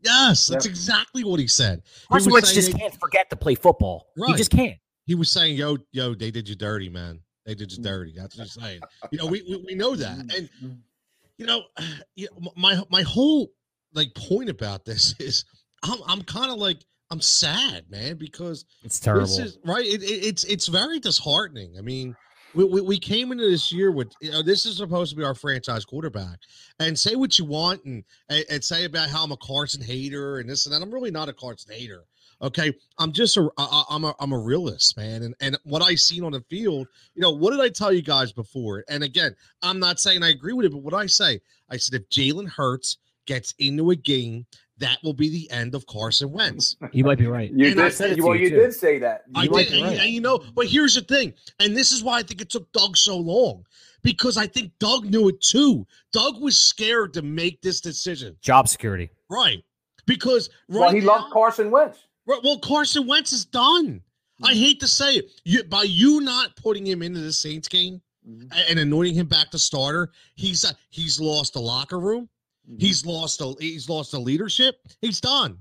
Yes, 0.02 0.46
that's 0.48 0.66
Yep. 0.66 0.70
exactly 0.70 1.24
what 1.24 1.40
he 1.40 1.46
said. 1.46 1.82
He 1.84 2.06
Carson 2.08 2.32
Wentz 2.32 2.52
just 2.52 2.72
they- 2.72 2.78
can't 2.78 2.94
forget 3.00 3.30
to 3.30 3.36
play 3.36 3.54
football. 3.54 4.08
Right. 4.16 4.30
He 4.30 4.36
just 4.36 4.50
can't. 4.50 4.78
he 5.06 5.14
was 5.14 5.30
saying, 5.30 5.56
"Yo, 5.56 5.78
yo, 5.92 6.14
they 6.14 6.30
did 6.30 6.48
you 6.48 6.54
dirty, 6.54 6.88
man. 6.88 7.20
They 7.44 7.54
did 7.54 7.70
Mm. 7.70 7.78
you 7.78 7.82
dirty." 7.84 8.12
That's 8.16 8.36
what 8.36 8.44
he's 8.44 8.52
saying. 8.54 8.80
You 9.10 9.18
know, 9.18 9.26
we 9.26 9.42
we, 9.42 9.64
we 9.68 9.74
know 9.74 9.96
that, 9.96 10.18
and 10.18 10.50
you 11.38 11.46
know, 11.46 11.62
you 12.16 12.28
know, 12.40 12.50
my 12.56 12.82
my 12.90 13.02
whole 13.02 13.50
like 13.94 14.14
point 14.14 14.50
about 14.50 14.84
this 14.84 15.14
is 15.20 15.44
I'm 15.82 15.98
I'm 16.06 16.22
kind 16.22 16.50
of 16.50 16.58
like 16.58 16.78
I'm 17.10 17.20
sad, 17.20 17.84
man, 17.90 18.16
because 18.16 18.64
It's 18.82 18.98
terrible. 18.98 19.26
this 19.26 19.38
is 19.38 19.58
right. 19.64 19.84
It, 19.86 20.02
it, 20.02 20.24
it's 20.26 20.44
it's 20.44 20.66
very 20.66 20.98
disheartening. 20.98 21.74
I 21.78 21.80
mean, 21.80 22.16
we, 22.54 22.64
we, 22.64 22.80
we 22.80 22.98
came 22.98 23.30
into 23.32 23.48
this 23.48 23.70
year 23.72 23.92
with 23.92 24.12
you 24.20 24.32
know 24.32 24.42
this 24.42 24.66
is 24.66 24.76
supposed 24.78 25.10
to 25.10 25.16
be 25.16 25.22
our 25.24 25.34
franchise 25.34 25.84
quarterback, 25.84 26.38
and 26.80 26.98
say 26.98 27.14
what 27.14 27.38
you 27.38 27.44
want 27.44 27.84
and, 27.84 28.02
and 28.28 28.44
and 28.50 28.64
say 28.64 28.84
about 28.84 29.08
how 29.08 29.22
I'm 29.24 29.32
a 29.32 29.36
Carson 29.36 29.82
hater 29.82 30.38
and 30.38 30.50
this 30.50 30.66
and 30.66 30.74
that. 30.74 30.82
I'm 30.82 30.92
really 30.92 31.10
not 31.12 31.28
a 31.28 31.32
Carson 31.32 31.72
hater. 31.72 32.02
Okay, 32.42 32.74
I'm 32.98 33.12
just 33.12 33.36
a 33.36 33.48
I- 33.56 33.84
I'm 33.88 34.04
a 34.04 34.14
I'm 34.20 34.32
a 34.32 34.38
realist, 34.38 34.96
man, 34.96 35.22
and 35.22 35.34
and 35.40 35.56
what 35.64 35.82
I 35.82 35.94
seen 35.94 36.24
on 36.24 36.32
the 36.32 36.42
field. 36.50 36.88
You 37.14 37.22
know, 37.22 37.30
what 37.30 37.52
did 37.52 37.60
I 37.60 37.68
tell 37.68 37.92
you 37.92 38.02
guys 38.02 38.32
before? 38.32 38.84
And 38.88 39.04
again, 39.04 39.34
I'm 39.62 39.78
not 39.78 40.00
saying 40.00 40.22
I 40.24 40.30
agree 40.30 40.52
with 40.54 40.66
it, 40.66 40.72
but 40.72 40.82
what 40.82 40.92
I 40.92 41.06
say, 41.06 41.40
I 41.70 41.76
said 41.76 42.00
if 42.00 42.08
Jalen 42.10 42.48
Hurts 42.48 42.98
gets 43.26 43.54
into 43.58 43.90
a 43.90 43.96
game 43.96 44.44
that 44.78 44.98
will 45.02 45.14
be 45.14 45.28
the 45.30 45.50
end 45.50 45.74
of 45.74 45.86
Carson 45.86 46.30
Wentz. 46.32 46.76
You 46.92 47.04
might 47.04 47.18
be 47.18 47.26
right. 47.26 47.50
You 47.50 47.68
And 47.68 47.76
did, 47.76 47.92
said 47.92 48.10
it 48.10 48.16
to 48.16 48.22
well, 48.22 48.34
you, 48.34 48.44
you 48.44 48.50
too. 48.50 48.56
did 48.56 48.74
say 48.74 48.98
that. 48.98 49.24
I 49.34 49.44
You 49.44 49.50
might 49.50 49.64
did, 49.68 49.72
be 49.72 49.80
and, 49.80 49.90
right. 49.90 50.00
and 50.00 50.10
you 50.10 50.20
know, 50.20 50.38
but 50.54 50.66
here's 50.66 50.94
the 50.94 51.00
thing, 51.02 51.32
and 51.60 51.76
this 51.76 51.92
is 51.92 52.02
why 52.04 52.18
I 52.18 52.22
think 52.22 52.40
it 52.40 52.50
took 52.50 52.70
Doug 52.72 52.96
so 52.96 53.16
long 53.16 53.64
because 54.02 54.36
I 54.36 54.46
think 54.46 54.72
Doug 54.78 55.06
knew 55.06 55.28
it 55.28 55.40
too. 55.40 55.86
Doug 56.12 56.40
was 56.40 56.58
scared 56.58 57.12
to 57.14 57.22
make 57.22 57.60
this 57.62 57.80
decision, 57.80 58.36
Job 58.42 58.68
security. 58.68 59.10
right? 59.30 59.62
Because 60.06 60.50
right 60.68 60.80
well, 60.80 60.90
he 60.92 61.00
now- 61.00 61.06
loved 61.06 61.32
Carson 61.32 61.70
Wentz. 61.70 61.98
Right, 62.26 62.40
well, 62.44 62.58
Carson 62.58 63.06
Wentz 63.06 63.32
is 63.32 63.44
done. 63.44 64.02
I 64.42 64.52
Mm. 64.52 64.56
hate 64.58 64.80
to 64.80 64.88
say 64.88 65.14
it, 65.14 65.30
you, 65.44 65.64
by 65.64 65.84
you 65.84 66.20
not 66.20 66.54
putting 66.56 66.86
him 66.86 67.02
into 67.02 67.20
the 67.20 67.32
Saints 67.32 67.68
game 67.68 68.02
Mhm. 68.28 68.52
and 68.68 68.78
anointing 68.78 69.14
him 69.14 69.26
back 69.26 69.50
to 69.52 69.58
starter, 69.58 70.10
he's 70.34 70.64
uh, 70.64 70.72
he's 70.90 71.18
lost 71.20 71.54
the 71.54 71.60
locker 71.60 71.98
room. 71.98 72.28
Mhm. 72.70 72.80
He's 72.80 73.04
lost 73.06 73.40
a 73.40 73.54
he's 73.60 73.88
lost 73.88 74.14
a 74.14 74.18
leadership. 74.18 74.76
He's 75.00 75.20
done. 75.20 75.58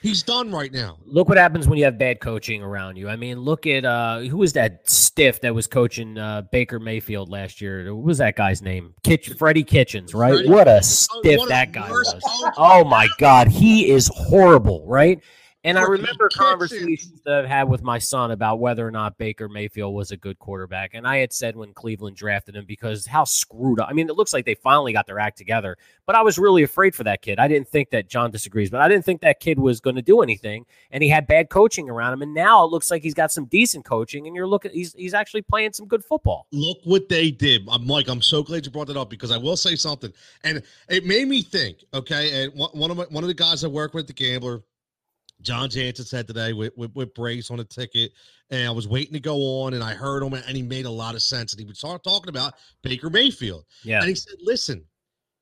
He's 0.00 0.22
done 0.22 0.50
right 0.50 0.72
now. 0.72 0.98
Look 1.04 1.28
what 1.28 1.38
happens 1.38 1.68
when 1.68 1.78
you 1.78 1.84
have 1.84 1.96
bad 1.98 2.18
coaching 2.20 2.60
around 2.62 2.96
you. 2.96 3.08
I 3.08 3.14
mean, 3.16 3.38
look 3.38 3.66
at 3.66 3.84
uh 3.84 4.20
who 4.20 4.38
was 4.38 4.52
that 4.54 4.88
stiff 4.90 5.40
that 5.42 5.54
was 5.54 5.66
coaching 5.66 6.18
uh, 6.18 6.42
Baker 6.50 6.80
Mayfield 6.80 7.28
last 7.28 7.60
year? 7.60 7.94
What 7.94 8.04
was 8.04 8.18
that 8.18 8.34
guy's 8.34 8.62
name? 8.62 8.94
Kitch 9.04 9.30
Freddie 9.38 9.62
Kitchens, 9.64 10.12
right? 10.14 10.32
Freddie- 10.34 10.48
what 10.48 10.66
a 10.66 10.82
stiff 10.82 11.38
one 11.38 11.46
of 11.46 11.48
that 11.50 11.72
the 11.72 11.78
guy 11.80 11.90
was. 11.90 12.08
coaches. 12.12 12.54
Oh 12.56 12.84
my 12.84 13.06
god, 13.18 13.48
he 13.48 13.90
is 13.90 14.10
horrible, 14.14 14.84
right? 14.86 15.20
And 15.64 15.78
I 15.78 15.82
remember 15.82 16.28
conversations 16.28 17.22
that 17.24 17.34
I've 17.34 17.46
had 17.46 17.68
with 17.68 17.82
my 17.82 17.98
son 17.98 18.32
about 18.32 18.58
whether 18.58 18.86
or 18.86 18.90
not 18.90 19.16
Baker 19.16 19.48
Mayfield 19.48 19.94
was 19.94 20.10
a 20.10 20.16
good 20.16 20.38
quarterback. 20.40 20.90
And 20.94 21.06
I 21.06 21.18
had 21.18 21.32
said 21.32 21.54
when 21.54 21.72
Cleveland 21.72 22.16
drafted 22.16 22.56
him 22.56 22.64
because 22.66 23.06
how 23.06 23.22
screwed 23.22 23.78
up. 23.78 23.88
I 23.88 23.92
mean, 23.92 24.08
it 24.08 24.16
looks 24.16 24.32
like 24.32 24.44
they 24.44 24.56
finally 24.56 24.92
got 24.92 25.06
their 25.06 25.20
act 25.20 25.38
together, 25.38 25.76
but 26.04 26.16
I 26.16 26.22
was 26.22 26.36
really 26.36 26.64
afraid 26.64 26.96
for 26.96 27.04
that 27.04 27.22
kid. 27.22 27.38
I 27.38 27.46
didn't 27.46 27.68
think 27.68 27.90
that 27.90 28.08
John 28.08 28.32
disagrees, 28.32 28.70
but 28.70 28.80
I 28.80 28.88
didn't 28.88 29.04
think 29.04 29.20
that 29.20 29.38
kid 29.38 29.58
was 29.58 29.80
going 29.80 29.94
to 29.96 30.02
do 30.02 30.20
anything. 30.20 30.66
And 30.90 31.00
he 31.00 31.08
had 31.08 31.28
bad 31.28 31.48
coaching 31.48 31.88
around 31.88 32.12
him. 32.14 32.22
And 32.22 32.34
now 32.34 32.64
it 32.64 32.72
looks 32.72 32.90
like 32.90 33.02
he's 33.02 33.14
got 33.14 33.30
some 33.30 33.44
decent 33.44 33.84
coaching, 33.84 34.26
and 34.26 34.34
you're 34.34 34.48
looking, 34.48 34.72
he's, 34.72 34.94
he's 34.94 35.14
actually 35.14 35.42
playing 35.42 35.74
some 35.74 35.86
good 35.86 36.04
football. 36.04 36.48
Look 36.50 36.78
what 36.84 37.08
they 37.08 37.30
did. 37.30 37.68
I'm 37.70 37.86
Mike. 37.86 38.08
I'm 38.08 38.22
so 38.22 38.42
glad 38.42 38.66
you 38.66 38.72
brought 38.72 38.88
that 38.88 38.96
up 38.96 39.10
because 39.10 39.30
I 39.30 39.38
will 39.38 39.56
say 39.56 39.76
something, 39.76 40.12
and 40.42 40.60
it 40.88 41.04
made 41.04 41.28
me 41.28 41.42
think. 41.42 41.84
Okay, 41.94 42.44
and 42.44 42.52
one 42.54 42.70
one 42.72 42.90
of 42.90 42.96
my, 42.96 43.04
one 43.04 43.22
of 43.22 43.28
the 43.28 43.34
guys 43.34 43.62
I 43.62 43.68
work 43.68 43.94
with, 43.94 44.08
the 44.08 44.12
gambler, 44.12 44.62
John 45.42 45.68
Jansen, 45.68 46.04
said 46.04 46.26
today 46.26 46.52
with, 46.52 46.72
with 46.76 46.94
with 46.94 47.14
Brace 47.14 47.50
on 47.50 47.60
a 47.60 47.64
ticket, 47.64 48.12
and 48.50 48.66
I 48.66 48.70
was 48.70 48.88
waiting 48.88 49.12
to 49.14 49.20
go 49.20 49.36
on, 49.62 49.74
and 49.74 49.82
I 49.82 49.94
heard 49.94 50.22
him, 50.22 50.34
and 50.34 50.56
he 50.56 50.62
made 50.62 50.86
a 50.86 50.90
lot 50.90 51.14
of 51.14 51.22
sense, 51.22 51.52
and 51.52 51.60
he 51.60 51.66
was 51.66 51.78
talk, 51.78 52.02
talking 52.02 52.28
about 52.28 52.54
Baker 52.82 53.10
Mayfield, 53.10 53.64
Yeah. 53.84 54.00
and 54.00 54.08
he 54.08 54.14
said, 54.14 54.36
"Listen, 54.40 54.84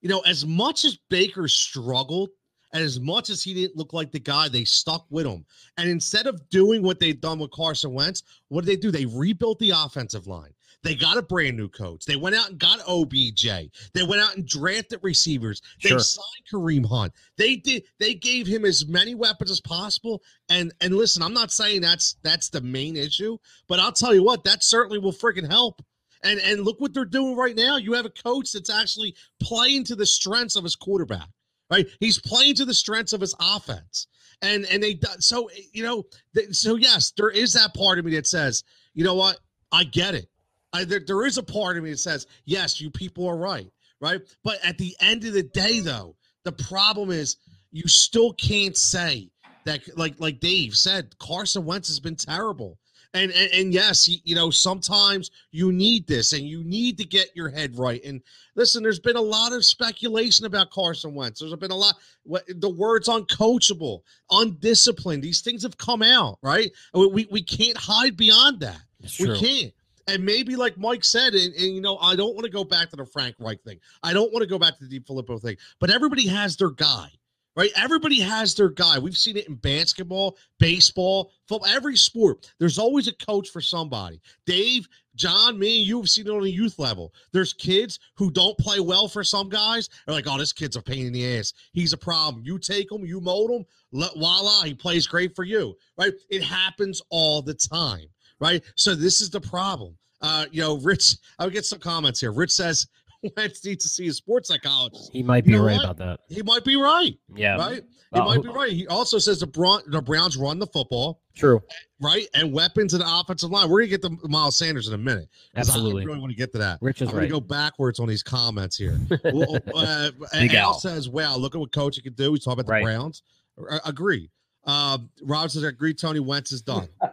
you 0.00 0.08
know, 0.08 0.20
as 0.20 0.44
much 0.46 0.84
as 0.84 0.98
Baker 1.08 1.48
struggled." 1.48 2.30
And 2.72 2.84
as 2.84 3.00
much 3.00 3.30
as 3.30 3.42
he 3.42 3.52
didn't 3.52 3.76
look 3.76 3.92
like 3.92 4.12
the 4.12 4.20
guy, 4.20 4.48
they 4.48 4.62
stuck 4.62 5.04
with 5.10 5.26
him. 5.26 5.44
And 5.76 5.90
instead 5.90 6.28
of 6.28 6.48
doing 6.50 6.82
what 6.82 7.00
they've 7.00 7.20
done 7.20 7.40
with 7.40 7.50
Carson 7.50 7.92
Wentz, 7.92 8.22
what 8.46 8.64
did 8.64 8.70
they 8.70 8.80
do? 8.80 8.92
They 8.92 9.06
rebuilt 9.06 9.58
the 9.58 9.70
offensive 9.70 10.28
line. 10.28 10.52
They 10.82 10.94
got 10.94 11.18
a 11.18 11.22
brand 11.22 11.56
new 11.58 11.68
coach. 11.68 12.06
They 12.06 12.16
went 12.16 12.34
out 12.36 12.48
and 12.50 12.58
got 12.58 12.80
OBJ. 12.88 13.44
They 13.92 14.02
went 14.02 14.22
out 14.22 14.36
and 14.36 14.46
drafted 14.46 15.00
receivers. 15.02 15.60
They 15.82 15.90
Sure. 15.90 15.98
signed 16.00 16.24
Kareem 16.50 16.86
Hunt. 16.86 17.12
They 17.36 17.56
did. 17.56 17.84
They 17.98 18.14
gave 18.14 18.46
him 18.46 18.64
as 18.64 18.86
many 18.86 19.14
weapons 19.14 19.50
as 19.50 19.60
possible. 19.60 20.22
And 20.48 20.72
and 20.80 20.96
listen, 20.96 21.22
I'm 21.22 21.34
not 21.34 21.52
saying 21.52 21.82
that's 21.82 22.16
that's 22.22 22.48
the 22.48 22.62
main 22.62 22.96
issue, 22.96 23.36
but 23.68 23.78
I'll 23.78 23.92
tell 23.92 24.14
you 24.14 24.22
what, 24.22 24.44
that 24.44 24.64
certainly 24.64 24.98
will 24.98 25.12
freaking 25.12 25.48
help. 25.48 25.82
And 26.22 26.40
and 26.40 26.62
look 26.64 26.80
what 26.80 26.94
they're 26.94 27.04
doing 27.04 27.36
right 27.36 27.56
now. 27.56 27.76
You 27.76 27.92
have 27.94 28.06
a 28.06 28.10
coach 28.10 28.52
that's 28.52 28.70
actually 28.70 29.14
playing 29.40 29.84
to 29.84 29.96
the 29.96 30.06
strengths 30.06 30.56
of 30.56 30.64
his 30.64 30.76
quarterback. 30.76 31.28
Right? 31.70 31.86
He's 32.00 32.18
playing 32.18 32.54
to 32.56 32.64
the 32.64 32.74
strengths 32.74 33.12
of 33.12 33.20
his 33.20 33.34
offense. 33.38 34.06
And 34.42 34.64
and 34.66 34.82
they 34.82 34.94
do- 34.94 35.08
so 35.18 35.50
you 35.72 35.82
know 35.82 36.06
so 36.52 36.76
yes, 36.76 37.12
there 37.18 37.28
is 37.28 37.52
that 37.52 37.74
part 37.74 37.98
of 37.98 38.06
me 38.06 38.12
that 38.12 38.26
says, 38.26 38.64
you 38.94 39.04
know 39.04 39.14
what, 39.14 39.38
I 39.70 39.84
get 39.84 40.14
it. 40.14 40.28
I, 40.72 40.84
there, 40.84 41.00
there 41.06 41.26
is 41.26 41.38
a 41.38 41.42
part 41.42 41.76
of 41.76 41.84
me 41.84 41.90
that 41.90 41.98
says, 41.98 42.26
yes, 42.44 42.80
you 42.80 42.90
people 42.90 43.26
are 43.26 43.36
right, 43.36 43.70
right? 44.00 44.20
But 44.44 44.58
at 44.64 44.78
the 44.78 44.94
end 45.00 45.24
of 45.24 45.32
the 45.32 45.42
day, 45.42 45.80
though, 45.80 46.14
the 46.44 46.52
problem 46.52 47.10
is 47.10 47.36
you 47.72 47.86
still 47.86 48.32
can't 48.34 48.76
say 48.76 49.30
that, 49.64 49.80
like 49.96 50.14
like 50.18 50.40
Dave 50.40 50.76
said, 50.76 51.16
Carson 51.18 51.64
Wentz 51.64 51.88
has 51.88 52.00
been 52.00 52.16
terrible. 52.16 52.78
And 53.12 53.32
and, 53.32 53.52
and 53.52 53.74
yes, 53.74 54.08
you 54.08 54.36
know, 54.36 54.50
sometimes 54.50 55.32
you 55.50 55.72
need 55.72 56.06
this 56.06 56.32
and 56.32 56.44
you 56.44 56.62
need 56.62 56.96
to 56.98 57.04
get 57.04 57.34
your 57.34 57.48
head 57.48 57.76
right. 57.76 58.00
And 58.04 58.22
listen, 58.54 58.82
there's 58.84 59.00
been 59.00 59.16
a 59.16 59.20
lot 59.20 59.52
of 59.52 59.64
speculation 59.64 60.46
about 60.46 60.70
Carson 60.70 61.14
Wentz. 61.14 61.40
There's 61.40 61.54
been 61.56 61.72
a 61.72 61.76
lot, 61.76 61.96
what 62.22 62.44
the 62.48 62.70
words 62.70 63.08
uncoachable, 63.08 64.02
undisciplined. 64.30 65.24
These 65.24 65.40
things 65.40 65.64
have 65.64 65.76
come 65.76 66.02
out, 66.02 66.38
right? 66.40 66.70
We, 66.94 67.06
we, 67.08 67.28
we 67.32 67.42
can't 67.42 67.76
hide 67.76 68.16
beyond 68.16 68.60
that. 68.60 68.80
It's 69.00 69.18
We 69.18 69.26
true. 69.26 69.36
can't. 69.36 69.72
And 70.10 70.24
maybe 70.24 70.56
like 70.56 70.76
Mike 70.76 71.04
said, 71.04 71.34
and, 71.34 71.54
and 71.54 71.74
you 71.74 71.80
know, 71.80 71.96
I 71.98 72.16
don't 72.16 72.34
want 72.34 72.44
to 72.44 72.50
go 72.50 72.64
back 72.64 72.90
to 72.90 72.96
the 72.96 73.06
Frank 73.06 73.36
Reich 73.38 73.62
thing. 73.62 73.78
I 74.02 74.12
don't 74.12 74.32
want 74.32 74.42
to 74.42 74.48
go 74.48 74.58
back 74.58 74.76
to 74.78 74.86
the 74.86 74.98
DeFilippo 74.98 75.40
thing. 75.40 75.56
But 75.78 75.90
everybody 75.90 76.26
has 76.26 76.56
their 76.56 76.70
guy, 76.70 77.10
right? 77.54 77.70
Everybody 77.76 78.18
has 78.20 78.56
their 78.56 78.70
guy. 78.70 78.98
We've 78.98 79.16
seen 79.16 79.36
it 79.36 79.46
in 79.46 79.54
basketball, 79.54 80.36
baseball, 80.58 81.30
football, 81.46 81.68
every 81.70 81.96
sport. 81.96 82.52
There's 82.58 82.78
always 82.78 83.06
a 83.06 83.14
coach 83.14 83.50
for 83.50 83.60
somebody. 83.60 84.20
Dave, 84.46 84.88
John, 85.14 85.56
me, 85.60 85.78
you 85.78 85.98
have 85.98 86.10
seen 86.10 86.26
it 86.26 86.30
on 86.30 86.42
a 86.42 86.48
youth 86.48 86.80
level. 86.80 87.14
There's 87.30 87.52
kids 87.52 88.00
who 88.16 88.32
don't 88.32 88.58
play 88.58 88.80
well 88.80 89.06
for 89.06 89.22
some 89.22 89.48
guys. 89.48 89.88
They're 90.06 90.14
like, 90.14 90.26
oh, 90.26 90.38
this 90.38 90.52
kid's 90.52 90.74
a 90.74 90.82
pain 90.82 91.06
in 91.06 91.12
the 91.12 91.38
ass. 91.38 91.52
He's 91.72 91.92
a 91.92 91.98
problem. 91.98 92.42
You 92.44 92.58
take 92.58 92.90
him, 92.90 93.04
you 93.04 93.20
mold 93.20 93.52
him, 93.52 93.64
let, 93.92 94.14
voila, 94.14 94.64
he 94.64 94.74
plays 94.74 95.06
great 95.06 95.36
for 95.36 95.44
you, 95.44 95.76
right? 95.96 96.12
It 96.30 96.42
happens 96.42 97.00
all 97.10 97.42
the 97.42 97.54
time 97.54 98.06
right? 98.40 98.64
So 98.74 98.94
this 98.94 99.20
is 99.20 99.30
the 99.30 99.40
problem. 99.40 99.96
Uh, 100.22 100.46
you 100.50 100.60
know, 100.60 100.78
Rich, 100.78 101.16
I 101.38 101.44
would 101.44 101.52
get 101.54 101.64
some 101.64 101.78
comments 101.78 102.20
here. 102.20 102.32
Rich 102.32 102.50
says 102.52 102.86
Wentz 103.36 103.64
needs 103.64 103.84
to 103.84 103.88
see 103.88 104.08
a 104.08 104.12
sports 104.12 104.48
psychologist. 104.48 105.10
He 105.12 105.22
might 105.22 105.44
You 105.46 105.52
be 105.52 105.58
know 105.58 105.64
right 105.64 105.76
what? 105.76 105.84
about 105.84 105.96
that. 105.98 106.20
He 106.28 106.42
might 106.42 106.64
be 106.64 106.76
right, 106.76 107.16
Yeah. 107.34 107.56
right? 107.56 107.82
He 108.12 108.18
might 108.18 108.42
be 108.42 108.48
right. 108.48 108.72
He 108.72 108.86
also 108.88 109.18
says 109.18 109.38
the 109.38 109.46
Brown, 109.46 109.82
the 109.86 110.02
Browns 110.02 110.36
run 110.36 110.58
the 110.58 110.66
football, 110.66 111.22
True. 111.36 111.60
right? 112.00 112.26
And 112.34 112.52
weapons 112.52 112.92
in 112.92 112.98
the 112.98 113.06
offensive 113.08 113.50
line. 113.52 113.70
We're 113.70 113.82
gonna 113.82 113.88
get 113.90 114.02
to 114.02 114.18
Miles 114.28 114.58
Sanders 114.58 114.88
in 114.88 114.94
a 114.94 114.98
minute. 114.98 115.28
Absolutely. 115.54 116.02
I 116.02 116.06
really 116.06 116.18
want 116.18 116.32
to 116.32 116.36
get 116.36 116.50
to 116.52 116.58
that. 116.58 116.78
Rich 116.82 117.02
is 117.02 117.08
I'm 117.10 117.14
gonna 117.14 117.28
go 117.28 117.40
backwards 117.40 118.00
on 118.00 118.08
these 118.08 118.24
comments 118.24 118.76
here. 118.76 118.98
well, 119.32 119.58
uh, 119.76 120.10
Al 120.34 120.56
Al. 120.56 120.74
says, 120.74 121.08
"Wow, 121.08 121.36
look 121.36 121.54
at 121.54 121.58
what 121.60 121.70
coach 121.70 122.02
can 122.02 122.12
do." 122.14 122.32
He's 122.32 122.42
talking 122.44 122.60
about 122.60 122.72
Right. 122.72 122.80
the 122.80 122.84
Browns. 122.84 123.22
Uh, 123.70 123.78
agree. 123.84 124.28
Um, 124.64 125.08
Rob 125.22 125.48
says, 125.52 125.62
"Agree." 125.62 125.94
Tony 125.94 126.18
Wentz 126.18 126.50
is 126.50 126.62
done. 126.62 126.88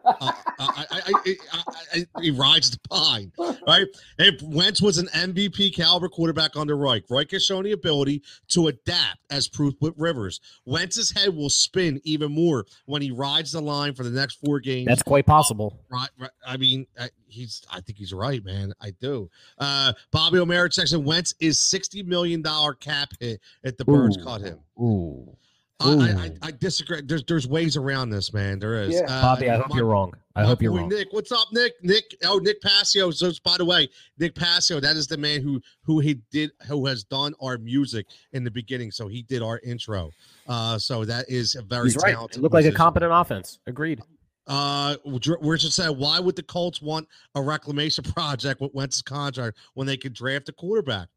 uh, 1.13 1.61
I, 1.93 2.05
I, 2.15 2.21
he 2.21 2.31
rides 2.31 2.71
the 2.71 2.79
pine, 2.89 3.31
right? 3.67 3.85
If 4.17 4.41
Wentz 4.41 4.81
was 4.81 4.97
an 4.97 5.07
MVP 5.07 5.75
caliber 5.75 6.09
quarterback 6.09 6.55
under 6.55 6.75
Reich, 6.75 7.03
Reich 7.09 7.31
has 7.31 7.43
shown 7.43 7.63
the 7.63 7.71
ability 7.71 8.23
to 8.49 8.67
adapt, 8.67 9.19
as 9.29 9.47
proof 9.47 9.73
with 9.81 9.93
Rivers. 9.97 10.39
Wentz's 10.65 11.11
head 11.11 11.35
will 11.35 11.49
spin 11.49 12.01
even 12.03 12.31
more 12.31 12.65
when 12.85 13.01
he 13.01 13.11
rides 13.11 13.51
the 13.51 13.61
line 13.61 13.93
for 13.93 14.03
the 14.03 14.09
next 14.09 14.35
four 14.35 14.59
games. 14.59 14.87
That's 14.87 15.03
quite 15.03 15.25
possible. 15.25 15.79
Right, 15.89 16.09
right. 16.19 16.29
I 16.45 16.57
mean, 16.57 16.87
I, 16.99 17.09
he's. 17.27 17.61
I 17.71 17.81
think 17.81 17.97
he's 17.97 18.13
right, 18.13 18.43
man. 18.43 18.73
I 18.81 18.91
do. 18.91 19.29
Uh, 19.57 19.93
Bobby 20.11 20.39
O'Mara 20.39 20.71
section. 20.71 21.03
Wentz 21.03 21.33
is 21.39 21.59
sixty 21.59 22.03
million 22.03 22.41
dollar 22.41 22.73
cap 22.73 23.09
hit 23.19 23.41
if 23.63 23.77
the 23.77 23.85
Birds 23.85 24.17
Ooh. 24.17 24.23
cut 24.23 24.41
him. 24.41 24.59
Ooh. 24.79 25.37
I, 25.79 25.91
I, 25.91 25.93
I, 25.95 26.31
I 26.41 26.51
disagree. 26.51 27.01
There's 27.01 27.23
there's 27.25 27.47
ways 27.47 27.77
around 27.77 28.09
this, 28.09 28.33
man. 28.33 28.57
There 28.59 28.81
is. 28.81 28.95
Yeah. 28.95 29.01
Uh, 29.07 29.21
Bobby, 29.21 29.49
I 29.49 29.57
hope 29.57 29.69
my- 29.69 29.75
you're 29.77 29.85
wrong. 29.85 30.13
I 30.35 30.43
hope 30.43 30.61
you're 30.61 30.71
wrong. 30.71 30.89
Nick, 30.89 31.07
what's 31.11 31.31
up, 31.31 31.47
Nick? 31.51 31.73
Nick. 31.81 32.15
Oh, 32.23 32.37
Nick 32.37 32.61
Passio. 32.61 33.09
So, 33.09 33.31
by 33.43 33.57
the 33.57 33.65
way, 33.65 33.89
Nick 34.19 34.35
Passio. 34.35 34.79
That 34.79 34.95
is 34.95 35.07
the 35.07 35.17
man 35.17 35.41
who 35.41 35.59
who 35.83 35.99
he 35.99 36.19
did 36.31 36.51
who 36.67 36.85
has 36.85 37.03
done 37.03 37.33
our 37.41 37.57
music 37.57 38.05
in 38.33 38.43
the 38.43 38.51
beginning. 38.51 38.91
So 38.91 39.07
he 39.07 39.23
did 39.23 39.41
our 39.41 39.59
intro. 39.63 40.11
Uh, 40.47 40.77
so 40.77 41.05
that 41.05 41.25
is 41.27 41.55
a 41.55 41.61
very 41.63 41.85
He's 41.85 41.97
right. 41.97 42.13
talented. 42.13 42.37
It 42.37 42.41
looked 42.41 42.53
like 42.53 42.65
a 42.65 42.71
competent 42.71 43.11
offense. 43.13 43.59
Agreed. 43.67 44.01
Uh, 44.47 44.95
where 45.41 45.57
should 45.57 45.73
say 45.73 45.89
why 45.89 46.19
would 46.19 46.35
the 46.35 46.43
Colts 46.43 46.81
want 46.81 47.07
a 47.35 47.41
reclamation 47.41 48.03
project 48.15 48.61
with 48.61 48.73
Wentz's 48.73 49.01
contract 49.01 49.57
when 49.73 49.85
they 49.87 49.97
could 49.97 50.13
draft 50.13 50.49
a 50.49 50.53
quarterback? 50.53 51.09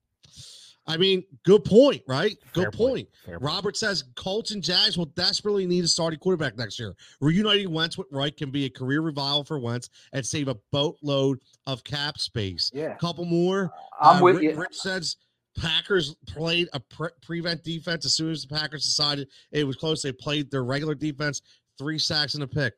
I 0.86 0.96
mean, 0.96 1.22
good 1.44 1.64
point, 1.64 2.02
right? 2.08 2.36
Good 2.52 2.62
Fair 2.64 2.70
point. 2.72 2.90
point. 2.94 3.08
Fair 3.24 3.38
point. 3.38 3.42
Robert 3.54 3.76
says 3.76 4.04
Colts 4.16 4.50
and 4.50 4.62
Jags 4.62 4.96
will 4.98 5.06
desperately 5.06 5.66
need 5.66 5.84
a 5.84 5.88
starting 5.88 6.18
quarterback 6.18 6.56
next 6.56 6.78
year. 6.80 6.94
Reuniting 7.20 7.72
Wentz 7.72 7.96
with 7.96 8.08
Reich 8.10 8.36
can 8.36 8.50
be 8.50 8.64
a 8.64 8.70
career 8.70 9.00
revival 9.00 9.44
for 9.44 9.58
Wentz 9.60 9.88
and 10.12 10.24
save 10.26 10.48
a 10.48 10.56
boatload 10.72 11.38
of 11.66 11.84
cap 11.84 12.18
space. 12.18 12.70
Yeah, 12.74 12.94
couple 12.96 13.24
more. 13.24 13.70
I'm 14.00 14.16
Uh, 14.16 14.24
with 14.24 14.36
Ri- 14.38 14.44
you. 14.50 14.56
Rich 14.56 14.74
says 14.74 15.16
Packers 15.56 16.14
played 16.26 16.68
a 16.72 16.80
pre- 16.80 17.10
prevent 17.22 17.62
defense 17.62 18.04
as 18.06 18.14
soon 18.14 18.30
as 18.32 18.42
the 18.46 18.54
Packers 18.54 18.84
decided 18.84 19.28
it 19.52 19.64
was 19.64 19.76
close. 19.76 20.02
They 20.02 20.12
played 20.12 20.50
their 20.50 20.64
regular 20.64 20.94
defense, 20.94 21.42
three 21.78 21.98
sacks 21.98 22.34
and 22.34 22.42
a 22.42 22.48
pick. 22.48 22.74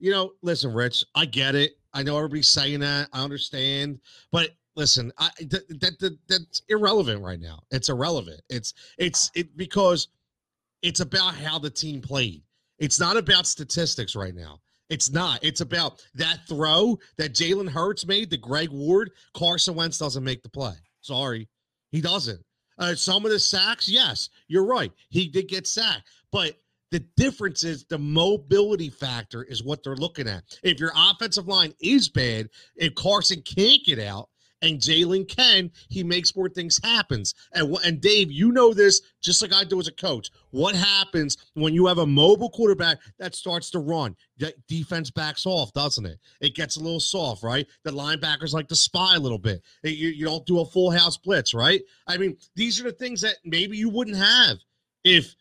You 0.00 0.10
know, 0.10 0.32
listen, 0.42 0.72
Rich, 0.72 1.04
I 1.14 1.26
get 1.26 1.54
it. 1.54 1.78
I 1.92 2.02
know 2.02 2.16
everybody's 2.16 2.48
saying 2.48 2.80
that. 2.80 3.08
I 3.12 3.22
understand, 3.22 4.00
but 4.32 4.50
listen, 4.76 5.12
I 5.18 5.30
that, 5.40 5.80
that, 5.80 5.98
that 6.00 6.18
that's 6.28 6.62
irrelevant 6.68 7.22
right 7.22 7.40
now. 7.40 7.60
It's 7.70 7.88
irrelevant. 7.88 8.40
It's 8.48 8.74
it's 8.98 9.30
it 9.34 9.56
because 9.56 10.08
It's 10.82 11.00
about 11.00 11.34
how 11.34 11.58
the 11.58 11.70
team 11.70 12.00
played. 12.00 12.42
It's 12.78 12.98
not 12.98 13.16
about 13.16 13.46
statistics 13.46 14.16
right 14.16 14.34
now. 14.34 14.60
It's 14.90 15.10
not. 15.10 15.38
It's 15.42 15.60
about 15.60 16.04
that 16.14 16.40
throw 16.48 16.98
that 17.16 17.34
Jalen 17.34 17.68
Hurts 17.68 18.06
made 18.06 18.30
to 18.30 18.36
Greg 18.36 18.70
Ward. 18.70 19.12
Carson 19.34 19.74
Wentz 19.74 19.96
doesn't 19.98 20.24
make 20.24 20.42
the 20.42 20.50
play. 20.50 20.74
Sorry, 21.00 21.48
he 21.90 22.00
doesn't. 22.00 22.40
Uh, 22.78 22.94
some 22.94 23.24
of 23.24 23.30
the 23.30 23.38
sacks, 23.38 23.88
yes, 23.88 24.28
you're 24.48 24.66
right. 24.66 24.92
He 25.08 25.28
did 25.28 25.48
get 25.48 25.66
sacked, 25.66 26.08
but 26.32 26.56
the 26.90 27.00
difference 27.16 27.64
is 27.64 27.84
the 27.84 27.98
mobility 27.98 28.90
factor 28.90 29.44
is 29.44 29.62
what 29.62 29.82
they're 29.82 29.96
looking 29.96 30.28
at. 30.28 30.42
If 30.62 30.80
your 30.80 30.92
offensive 30.96 31.46
line 31.48 31.72
is 31.80 32.08
bad, 32.08 32.48
if 32.76 32.94
Carson 32.94 33.42
can't 33.42 33.84
get 33.84 33.98
out, 33.98 34.28
and 34.62 34.78
Jalen 34.78 35.28
can, 35.28 35.70
he 35.88 36.02
makes 36.02 36.34
more 36.34 36.48
things 36.48 36.80
happens. 36.82 37.34
And 37.52 37.76
and 37.84 38.00
Dave, 38.00 38.30
you 38.30 38.52
know 38.52 38.72
this 38.72 39.02
just 39.20 39.42
like 39.42 39.52
I 39.52 39.64
do 39.64 39.78
as 39.80 39.88
a 39.88 39.92
coach. 39.92 40.30
What 40.50 40.74
happens 40.74 41.36
when 41.54 41.74
you 41.74 41.86
have 41.86 41.98
a 41.98 42.06
mobile 42.06 42.50
quarterback 42.50 42.98
that 43.18 43.34
starts 43.34 43.70
to 43.70 43.80
run? 43.80 44.16
Defense 44.68 45.10
backs 45.10 45.46
off, 45.46 45.72
doesn't 45.72 46.06
it? 46.06 46.18
It 46.40 46.54
gets 46.54 46.76
a 46.76 46.80
little 46.80 47.00
soft, 47.00 47.42
right? 47.42 47.66
The 47.84 47.90
linebackers 47.90 48.52
like 48.52 48.68
to 48.68 48.76
spy 48.76 49.16
a 49.16 49.20
little 49.20 49.38
bit. 49.38 49.62
You, 49.82 50.08
you 50.08 50.24
don't 50.24 50.46
do 50.46 50.60
a 50.60 50.66
full 50.66 50.90
house 50.90 51.16
blitz, 51.16 51.54
right? 51.54 51.82
I 52.06 52.16
mean, 52.16 52.36
these 52.56 52.80
are 52.80 52.84
the 52.84 52.92
things 52.92 53.20
that 53.22 53.36
maybe 53.44 53.76
you 53.76 53.88
wouldn't 53.88 54.16
have 54.16 54.58
if 55.04 55.34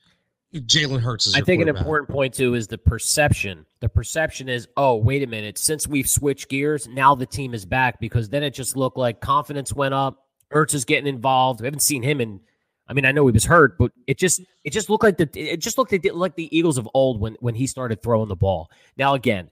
Jalen 0.53 0.99
Hurts 0.99 1.27
is. 1.27 1.35
I 1.35 1.41
think 1.41 1.61
an 1.61 1.69
important 1.69 2.09
point 2.09 2.33
too 2.33 2.55
is 2.55 2.67
the 2.67 2.77
perception. 2.77 3.65
The 3.79 3.87
perception 3.87 4.49
is, 4.49 4.67
oh, 4.75 4.97
wait 4.97 5.23
a 5.23 5.27
minute. 5.27 5.57
Since 5.57 5.87
we've 5.87 6.09
switched 6.09 6.49
gears, 6.49 6.87
now 6.87 7.15
the 7.15 7.25
team 7.25 7.53
is 7.53 7.65
back 7.65 7.99
because 7.99 8.27
then 8.27 8.43
it 8.43 8.53
just 8.53 8.75
looked 8.75 8.97
like 8.97 9.21
confidence 9.21 9.73
went 9.73 9.93
up. 9.93 10.27
Hurts 10.49 10.73
is 10.73 10.83
getting 10.83 11.07
involved. 11.07 11.61
We 11.61 11.67
haven't 11.67 11.81
seen 11.81 12.03
him 12.03 12.19
in. 12.19 12.41
I 12.87 12.93
mean, 12.93 13.05
I 13.05 13.13
know 13.13 13.25
he 13.25 13.31
was 13.31 13.45
hurt, 13.45 13.77
but 13.77 13.93
it 14.07 14.17
just 14.17 14.41
it 14.65 14.71
just 14.71 14.89
looked 14.89 15.03
like 15.03 15.17
the 15.17 15.29
it 15.33 15.57
just 15.57 15.77
looked 15.77 15.93
like 15.93 16.35
the 16.35 16.57
Eagles 16.57 16.77
of 16.77 16.89
old 16.93 17.21
when 17.21 17.37
when 17.39 17.55
he 17.55 17.65
started 17.65 18.01
throwing 18.01 18.27
the 18.27 18.35
ball. 18.35 18.69
Now 18.97 19.13
again, 19.13 19.49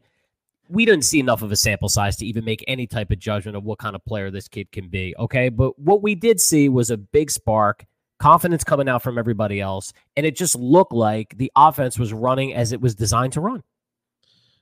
we 0.67 0.85
didn't 0.85 1.05
see 1.05 1.21
enough 1.21 1.41
of 1.41 1.51
a 1.53 1.55
sample 1.55 1.87
size 1.87 2.17
to 2.17 2.25
even 2.25 2.43
make 2.43 2.63
any 2.67 2.85
type 2.85 3.11
of 3.11 3.19
judgment 3.19 3.55
of 3.55 3.63
what 3.63 3.79
kind 3.79 3.95
of 3.95 4.03
player 4.03 4.29
this 4.29 4.49
kid 4.49 4.69
can 4.73 4.89
be. 4.89 5.15
Okay, 5.17 5.47
but 5.47 5.79
what 5.79 6.01
we 6.01 6.15
did 6.15 6.41
see 6.41 6.67
was 6.67 6.91
a 6.91 6.97
big 6.97 7.31
spark 7.31 7.85
confidence 8.19 8.63
coming 8.63 8.87
out 8.89 9.01
from 9.01 9.17
everybody 9.17 9.61
else, 9.61 9.93
and 10.15 10.25
it 10.25 10.35
just 10.35 10.55
looked 10.55 10.93
like 10.93 11.37
the 11.37 11.51
offense 11.55 11.97
was 11.97 12.13
running 12.13 12.53
as 12.53 12.71
it 12.71 12.81
was 12.81 12.95
designed 12.95 13.33
to 13.33 13.41
run. 13.41 13.63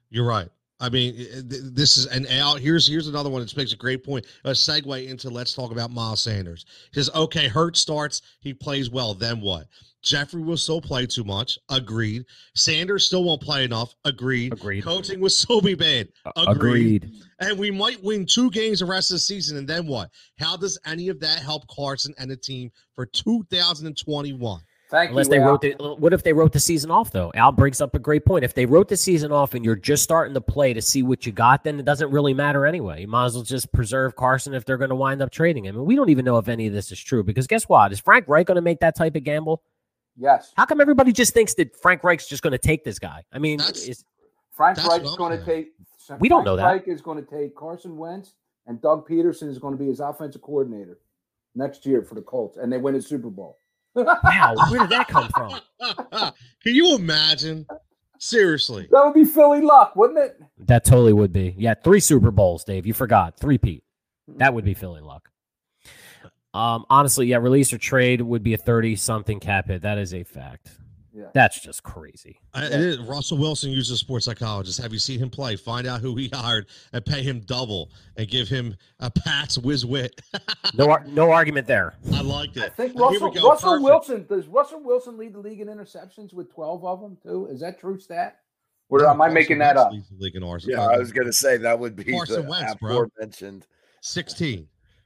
You're 0.10 0.28
right. 0.28 0.50
I 0.80 0.90
mean, 0.90 1.16
this 1.48 1.98
is 1.98 2.06
and 2.06 2.28
out 2.28 2.60
here's 2.60 2.88
here's 2.88 3.08
another 3.08 3.32
one 3.32 3.42
that 3.42 3.58
makes 3.58 3.74
a 3.74 3.78
great 3.78 4.04
point. 4.04 4.26
A 4.44 4.52
segue 4.52 5.08
into 5.08 5.30
let's 5.30 5.54
talk 5.54 5.72
about 5.72 5.90
Miles 5.90 6.22
Sanders. 6.22 6.66
Says, 6.94 7.10
okay, 7.16 7.48
Hurt 7.48 7.76
starts, 7.76 8.22
he 8.42 8.54
plays 8.54 8.92
well. 8.92 9.16
Then 9.16 9.42
what? 9.42 9.68
Jeffery 10.08 10.42
will 10.42 10.58
still 10.58 10.82
play 10.82 11.06
too 11.06 11.24
much. 11.24 11.60
Agreed. 11.70 12.26
Sanders 12.56 13.06
still 13.06 13.24
won't 13.24 13.42
play 13.42 13.64
enough. 13.66 13.94
Agreed. 14.06 14.54
Agreed. 14.54 14.84
Coaching 14.84 15.20
will 15.20 15.30
still 15.30 15.62
be 15.62 15.76
bad. 15.76 16.08
Agreed. 16.36 17.04
Agreed. 17.04 17.12
And 17.40 17.60
we 17.60 17.72
might 17.72 18.02
win 18.04 18.26
two 18.26 18.50
games 18.52 18.80
the 18.80 18.86
rest 18.86 19.12
of 19.12 19.16
the 19.16 19.20
season. 19.20 19.58
And 19.58 19.68
then 19.68 19.86
what? 19.86 20.10
How 20.40 20.56
does 20.56 20.80
any 20.86 21.10
of 21.10 21.20
that 21.20 21.40
help 21.40 21.68
Carson 21.68 22.14
and 22.18 22.32
the 22.32 22.38
team 22.38 22.72
for 22.96 23.06
2021? 23.06 24.62
Thank 24.90 25.10
Unless 25.10 25.26
you, 25.26 25.32
they 25.32 25.40
Al. 25.40 25.48
wrote 25.50 25.62
the, 25.62 25.76
what 26.00 26.14
if 26.14 26.24
they 26.24 26.32
wrote 26.32 26.54
the 26.54 26.62
season 26.62 26.90
off 26.90 27.12
though? 27.12 27.30
Al 27.36 27.52
brings 27.52 27.82
up 27.82 27.94
a 27.94 28.00
great 28.00 28.26
point. 28.26 28.46
If 28.46 28.54
they 28.54 28.66
wrote 28.66 28.88
the 28.88 28.96
season 28.96 29.34
off 29.34 29.54
and 29.54 29.66
you're 29.66 29.76
just 29.76 30.02
starting 30.02 30.34
to 30.34 30.40
play 30.40 30.74
to 30.74 30.82
see 30.82 31.04
what 31.04 31.26
you 31.26 31.34
got, 31.34 31.66
then 31.66 31.78
it 31.78 31.84
doesn't 31.84 32.10
really 32.10 32.34
matter 32.34 32.66
anyway. 32.66 33.02
You 33.02 33.08
might 33.08 33.26
as 33.26 33.34
well 33.34 33.44
just 33.44 33.72
preserve 33.74 34.16
Carson 34.16 34.54
if 34.54 34.64
they're 34.64 34.78
going 34.78 34.90
to 34.90 34.96
wind 34.96 35.22
up 35.22 35.30
trading 35.30 35.66
him. 35.66 35.76
And 35.76 35.86
we 35.86 35.98
don't 35.98 36.10
even 36.10 36.24
know 36.24 36.38
if 36.38 36.48
any 36.48 36.68
of 36.68 36.74
this 36.74 36.94
is 36.94 37.00
true 37.00 37.22
because 37.22 37.48
guess 37.48 37.68
what? 37.68 37.92
Is 37.92 38.00
Frank 38.00 38.30
Reich 38.30 38.48
going 38.48 38.56
to 38.56 38.62
make 38.62 38.80
that 38.80 38.96
type 38.96 39.18
of 39.18 39.26
gamble? 39.26 39.62
Yes. 40.18 40.52
How 40.58 40.66
come 40.66 40.82
everybody 40.82 41.12
just 41.12 41.34
thinks 41.34 41.54
that 41.56 41.76
Frank 41.76 42.04
Reich's 42.04 42.28
just 42.28 42.44
going 42.44 42.52
to 42.52 42.58
take 42.58 42.84
this 42.84 43.00
guy? 43.00 43.24
I 43.32 43.40
mean, 43.40 43.60
is, 43.60 44.04
Frank 44.52 44.78
That's 44.78 44.90
Reich's 44.90 45.16
going 45.16 45.38
to 45.38 45.46
take. 45.46 45.70
We 46.20 46.30
don't 46.30 46.44
know 46.44 46.56
that. 46.56 46.66
Reich 46.66 46.88
is 46.88 47.02
going 47.02 47.24
to 47.24 47.30
take 47.30 47.56
Carson 47.56 47.98
Wentz, 47.98 48.34
and 48.66 48.82
Doug 48.82 49.08
Pederson 49.08 49.50
is 49.50 49.60
going 49.60 49.74
to 49.74 49.78
be 49.78 49.88
his 49.88 50.00
offensive 50.00 50.42
coordinator 50.42 51.00
next 51.54 51.86
year 51.86 52.02
for 52.02 52.16
the 52.16 52.22
Colts, 52.22 52.58
and 52.58 52.72
they 52.72 52.78
win 52.78 52.96
a 52.96 53.02
Super 53.02 53.30
Bowl. 53.30 53.58
wow, 53.94 54.56
where 54.70 54.80
did 54.82 54.90
that 54.90 55.08
come 55.08 55.28
from? 55.30 55.60
Can 56.64 56.76
you 56.76 56.96
imagine? 56.96 57.66
Seriously. 58.20 58.88
That 58.92 59.06
would 59.06 59.14
be 59.14 59.26
Philly 59.26 59.62
luck, 59.62 59.96
wouldn't 59.96 60.20
it? 60.20 60.40
That 60.60 60.86
totally 60.86 61.14
would 61.14 61.32
be. 61.32 61.56
Yeah, 61.58 61.76
three 61.84 62.00
Super 62.00 62.32
Bowls, 62.32 62.64
Dave. 62.64 62.86
You 62.86 62.94
forgot 62.94 63.40
three 63.40 63.58
Pete. 63.58 63.84
That 64.38 64.54
would 64.54 64.66
be 64.66 64.74
Philly 64.74 65.02
luck. 65.02 65.30
Um, 66.54 66.86
honestly, 66.90 67.28
yeah, 67.28 67.38
release 67.38 67.72
or 67.74 67.78
trade 67.78 68.22
would 68.22 68.44
be 68.44 68.54
a 68.54 68.58
thirty-something 68.58 69.40
cap 69.40 69.68
hit. 69.68 69.82
That 69.82 69.98
is 69.98 70.14
a 70.14 70.24
fact. 70.24 70.72
Yeah. 71.14 71.26
That's 71.34 71.60
just 71.60 71.82
crazy. 71.82 72.40
I, 72.54 72.66
it 72.66 72.74
is. 72.74 73.00
Russell 73.00 73.40
Wilson 73.40 73.72
uses 73.72 73.90
a 73.92 73.98
sports 73.98 74.26
psychologist. 74.26 74.80
Have 74.80 74.94
you 74.94 75.00
seen 75.00 75.20
him 75.20 75.32
play? 75.32 75.56
Find 75.56 75.88
out 75.88 76.00
who 76.00 76.16
he 76.16 76.28
hired 76.34 76.68
and 76.94 77.04
pay 77.04 77.24
him 77.24 77.40
double 77.40 77.90
and 78.18 78.28
give 78.30 78.48
him 78.48 78.76
a 79.00 79.10
Pat's 79.10 79.58
whiz 79.58 79.84
wit. 79.86 80.22
No, 80.76 80.96
no 81.08 81.32
argument 81.32 81.66
there. 81.66 81.96
I 82.14 82.22
liked 82.22 82.58
it. 82.58 82.64
I 82.64 82.70
think 82.70 83.00
Russell, 83.00 83.32
go. 83.32 83.50
Russell 83.50 83.82
Wilson 83.82 84.26
does 84.30 84.46
Russell 84.48 84.84
Wilson 84.84 85.18
lead 85.18 85.34
the 85.34 85.40
league 85.40 85.60
in 85.62 85.68
interceptions 85.70 86.34
with 86.34 86.54
twelve 86.54 86.86
of 86.86 87.02
them 87.02 87.18
too? 87.24 87.48
Is 87.50 87.62
that 87.62 87.80
true 87.80 87.98
stat? 88.00 88.40
Or 88.90 89.00
No, 89.00 89.10
am 89.10 89.22
I 89.22 89.26
Carson 89.26 89.34
making 89.34 89.58
that 89.60 89.76
Wentz 89.76 89.86
up? 89.88 89.92
leads 89.94 90.10
the 90.10 90.18
league 90.18 90.36
in 90.36 90.44
ours. 90.44 90.66
Yeah, 90.68 90.82
I 90.86 90.98
was 90.98 91.12
gonna 91.12 91.34
say 91.34 91.58
that 91.58 91.80
would 91.80 91.96
be 91.96 92.04
Carson 92.04 92.44
the 92.44 92.50
Wentz, 92.50 92.76
bro. 92.76 92.92
aforementioned. 93.06 93.66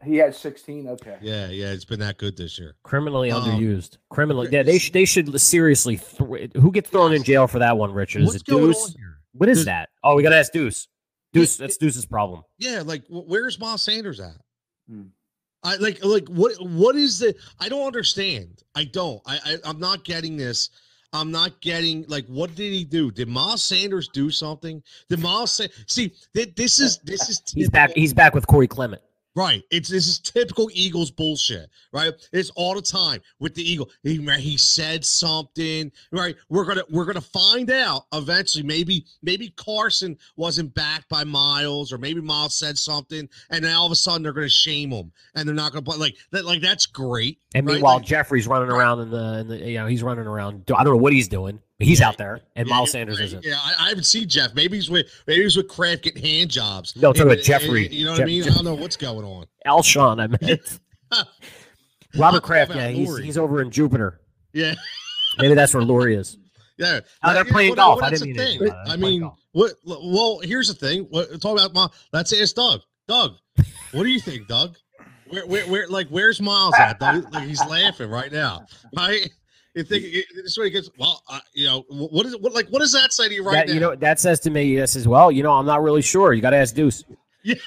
16. 0.02 0.12
He 0.14 0.18
had 0.18 0.36
sixteen. 0.36 0.88
Okay. 0.88 1.18
Yeah, 1.22 1.48
yeah, 1.48 1.72
it's 1.72 1.86
been 1.86 2.00
that 2.00 2.18
good 2.18 2.36
this 2.38 2.58
year. 2.60 2.76
Criminally 2.84 3.32
Um, 3.32 3.44
underused. 3.44 3.98
Criminally, 4.10 4.50
yeah. 4.52 4.64
They 4.64 4.78
should. 4.78 4.94
They 4.94 5.06
should 5.06 5.40
seriously. 5.42 5.98
Th- 5.98 6.52
who 6.56 6.72
gets 6.72 6.90
thrown 6.90 7.14
in 7.14 7.24
jail 7.24 7.48
for 7.48 7.60
that 7.60 7.78
one, 7.78 7.92
Richard? 7.94 8.22
Is 8.24 8.28
What's 8.28 8.38
it 8.38 8.46
going 8.46 8.66
Deuce? 8.66 8.86
on 8.86 8.92
here? 8.98 9.18
What 9.34 9.50
is 9.50 9.66
There's- 9.66 9.66
that? 9.66 9.90
Oh, 10.04 10.16
we 10.16 10.24
got 10.24 10.30
to 10.32 10.38
ask 10.38 10.52
Deuce. 10.52 10.88
Deuce. 11.34 11.60
Yeah, 11.60 11.64
That's 11.66 11.78
Deuce's 11.78 12.06
problem. 12.06 12.44
Yeah, 12.58 12.84
like 12.86 13.04
where's 13.10 13.60
Miles 13.60 13.82
Sanders 13.84 14.20
at? 14.20 14.36
Hmm. 14.90 15.04
I 15.64 15.76
like 15.78 16.04
like 16.04 16.28
what 16.28 16.54
what 16.62 16.96
is 16.96 17.20
the 17.20 17.36
I 17.60 17.70
don't 17.70 17.86
understand. 17.86 18.64
I 18.76 18.86
don't. 18.86 19.22
I, 19.28 19.40
I 19.46 19.58
I'm 19.66 19.80
not 19.80 20.04
getting 20.04 20.36
this. 20.36 20.70
I'm 21.14 21.30
not 21.30 21.62
getting 21.62 22.04
like 22.08 22.26
what 22.28 22.56
did 22.56 22.72
he 22.74 22.84
do? 22.84 23.12
Did 23.12 23.28
Miles 23.28 23.64
Sanders 23.64 24.08
do 24.12 24.32
something? 24.32 24.82
Did 25.10 25.20
Miles 25.20 25.52
say 25.52 25.70
see 25.86 26.14
th- 26.34 26.56
this 26.56 26.80
is 26.80 26.98
this 27.04 27.30
is 27.30 27.42
He's 27.54 27.70
back. 27.70 27.92
He's 27.96 28.14
back 28.14 28.34
with 28.34 28.48
Corey 28.48 28.68
Clement. 28.68 29.02
Right. 29.34 29.64
It's 29.72 29.88
this 29.88 30.08
is 30.08 30.20
typical 30.20 30.70
Eagles 30.74 31.10
bullshit, 31.10 31.70
right? 31.94 32.12
It's 32.34 32.50
all 32.52 32.76
the 32.76 32.82
time 32.82 33.22
with 33.40 33.56
the 33.56 33.64
Eagle. 33.64 33.90
He 34.04 34.18
he 34.40 34.58
said 34.58 35.06
something, 35.06 35.90
right? 36.12 36.36
We're 36.50 36.66
gonna 36.66 36.84
we're 36.90 37.06
gonna 37.06 37.22
find 37.22 37.72
out 37.72 38.08
eventually. 38.14 38.66
Maybe 38.66 39.06
maybe 39.24 39.54
Carson 39.56 40.18
wasn't 40.36 40.74
backed 40.74 41.08
by 41.08 41.24
Miles, 41.24 41.94
or 41.94 41.98
maybe 41.98 42.20
Miles 42.20 42.56
said 42.56 42.78
something, 42.78 43.30
and 43.50 43.64
then 43.64 43.74
all 43.74 43.86
of 43.86 43.94
a 43.94 43.96
sudden 43.96 44.22
they're 44.22 44.34
gonna 44.34 44.50
shame 44.50 44.92
him, 44.92 45.14
and 45.34 45.48
they're 45.48 45.56
not 45.56 45.72
gonna 45.72 45.84
play 45.84 45.98
like 45.98 46.16
that. 46.32 46.44
Like 46.44 46.62
that's 46.62 46.86
great. 46.86 47.40
And 47.56 47.66
right? 47.66 47.76
meanwhile, 47.76 47.98
Like, 47.98 48.06
Jeffrey's 48.06 48.48
running 48.48 48.70
Right. 48.70 48.80
around 48.80 49.00
in 49.00 49.10
the, 49.12 49.40
in 49.40 49.48
the, 49.48 49.58
you 49.58 49.78
know, 49.78 49.86
he's 49.86 50.04
running 50.04 50.26
around. 50.26 50.64
I 50.76 50.84
don't 50.84 50.94
know 50.94 51.02
what 51.02 51.14
he's 51.14 51.28
doing. 51.28 51.60
But 51.82 51.88
he's 51.88 52.00
Yeah. 52.00 52.10
out 52.10 52.18
there, 52.20 52.42
and 52.56 52.68
yeah, 52.68 52.76
Miles 52.76 52.92
Sanders 52.92 53.18
yeah, 53.20 53.26
isn't. 53.26 53.44
Yeah, 53.46 53.56
I, 53.58 53.86
I 53.86 53.90
haven't 53.90 54.04
seen 54.04 54.30
Jeff. 54.30 54.54
Maybe 54.54 54.78
he's 54.78 54.88
with 54.88 55.08
maybe 55.26 55.42
he's 55.42 55.58
with 55.58 55.68
Kraft 55.68 56.04
getting 56.04 56.22
hand 56.24 56.52
jobs. 56.52 56.96
No, 56.96 57.08
talking 57.12 57.24
And- 57.24 57.32
about 57.32 57.44
Jeffrey. 57.44 57.86
and- 57.88 57.94
You 57.96 58.06
know 58.06 58.12
what 58.12 58.18
Jeff- 58.18 58.24
I 58.26 58.28
mean? 58.28 58.44
I 58.44 58.50
don't 58.54 58.66
know 58.66 58.74
what's 58.76 58.98
going 58.98 59.26
on. 59.26 59.46
Alshon, 59.66 60.22
I 60.22 60.28
meant. 60.28 60.80
Robert 62.16 62.38
Talk 62.38 62.44
Kraft, 62.44 62.76
yeah, 62.76 62.90
he's 62.90 63.18
he's 63.18 63.38
over 63.38 63.62
in 63.64 63.72
Jupiter. 63.72 64.22
Yeah. 64.54 64.76
Maybe 65.40 65.56
that's 65.56 65.74
where 65.74 65.82
Lurie 65.84 66.18
is. 66.20 66.38
Yeah, 66.78 67.00
Oh, 67.24 67.34
they're 67.34 67.44
Like, 67.44 67.52
playing 67.54 67.70
what- 67.72 67.76
golf. 67.78 67.96
what- 67.98 68.04
I 68.06 68.10
that's 68.12 68.22
didn't 68.22 68.38
the 68.38 68.44
mean 68.44 68.60
thing. 68.60 68.68
it. 68.68 68.74
I 68.88 68.96
mean, 68.98 69.22
golf. 69.22 69.40
what? 69.54 69.72
Well, 69.86 70.40
here's 70.44 70.68
the 70.68 70.74
thing. 70.76 71.08
What, 71.10 71.42
talk 71.42 71.58
about 71.60 71.74
my. 71.74 71.88
Let's 72.14 72.32
ask 72.34 72.54
Doug. 72.56 72.82
Doug, 73.08 73.34
what 73.92 74.04
do 74.04 74.10
you 74.10 74.20
think, 74.20 74.48
Doug? 74.48 74.78
Where, 75.30 75.48
where, 75.48 75.66
where? 75.68 75.88
Like, 75.88 76.10
where's 76.10 76.40
Miles 76.42 76.76
at? 76.78 77.00
Doug? 77.00 77.34
Like, 77.34 77.48
he's 77.48 77.66
laughing 77.66 78.10
right 78.10 78.32
now, 78.32 78.66
right? 78.96 79.30
You 79.74 79.84
think 79.84 80.04
this 80.36 80.58
way 80.58 80.66
he 80.66 80.72
gets? 80.72 80.90
Well, 80.98 81.24
uh, 81.30 81.40
you 81.54 81.66
know, 81.66 81.86
what 81.90 82.26
is 82.26 82.34
it? 82.34 82.42
What 82.42 82.54
like? 82.54 82.68
What 82.70 82.80
does 82.80 82.92
that 82.92 83.14
say 83.14 83.30
to 83.30 83.34
you 83.34 83.44
right 83.44 83.54
that, 83.54 83.68
now? 83.68 83.74
you 83.74 83.80
know, 83.80 83.96
that 83.96 84.20
says 84.20 84.40
to 84.42 84.50
me, 84.50 84.76
that 84.78 84.88
says, 84.90 85.08
well, 85.08 85.32
you 85.32 85.44
know, 85.44 85.54
I'm 85.54 85.66
not 85.66 85.82
really 85.82 86.02
sure. 86.02 86.34
You 86.34 86.42
got 86.42 86.50
to 86.50 86.58
ask 86.58 86.76
Deuce. 86.76 87.04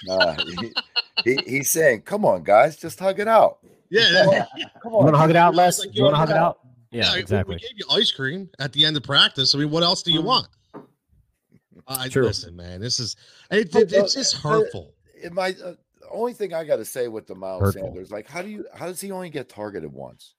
Nah, 0.04 0.36
he, 0.44 0.72
he- 1.24 1.42
he's 1.46 1.70
saying, 1.70 2.02
"Come 2.02 2.24
on, 2.24 2.42
guys, 2.44 2.76
just 2.76 2.98
hug 3.00 3.18
it 3.20 3.26
out." 3.26 3.58
yeah, 3.90 4.02
that- 4.12 4.48
Come 4.82 4.92
You 4.92 4.98
want 4.98 5.14
to 5.14 5.18
hug 5.18 5.30
it 5.30 5.36
out, 5.36 5.54
Like, 5.54 5.66
Les? 5.66 5.80
like, 5.80 5.96
You 5.96 6.02
want 6.04 6.14
to 6.14 6.18
hug 6.18 6.30
it 6.30 6.36
out? 6.36 6.60
yeah, 6.92 7.12
Yeah, 7.12 7.18
exactly. 7.18 7.56
We 7.56 7.60
gave 7.60 7.78
you 7.78 7.86
ice 7.90 8.12
cream 8.12 8.50
at 8.60 8.72
the 8.72 8.84
end 8.84 8.96
of 8.96 9.02
practice. 9.02 9.52
I 9.54 9.58
mean, 9.58 9.70
what 9.70 9.82
else 9.82 10.02
do 10.02 10.12
you 10.12 10.20
Mm. 10.20 10.24
want? 10.26 10.46
I 11.88 12.08
True. 12.08 12.24
listen, 12.24 12.54
man. 12.54 12.80
This 12.80 13.00
is 13.00 13.16
it, 13.50 13.74
it- 13.74 13.92
it's 13.92 14.14
uh, 14.16 14.18
just 14.20 14.36
hurtful. 14.36 14.94
It 15.14 15.32
might. 15.32 15.60
Uh, 15.60 15.72
only 16.10 16.34
thing 16.34 16.54
I 16.54 16.64
got 16.64 16.76
to 16.76 16.84
say 16.84 17.08
with 17.08 17.26
the 17.26 17.34
Miles 17.34 17.62
Hurtful. 17.62 17.82
Sanders, 17.88 18.10
like, 18.12 18.28
how 18.28 18.42
do 18.42 18.48
you? 18.48 18.64
How 18.74 18.86
does 18.86 19.00
he 19.00 19.10
only 19.10 19.30
get 19.30 19.48
targeted 19.48 19.92
once? 19.92 20.34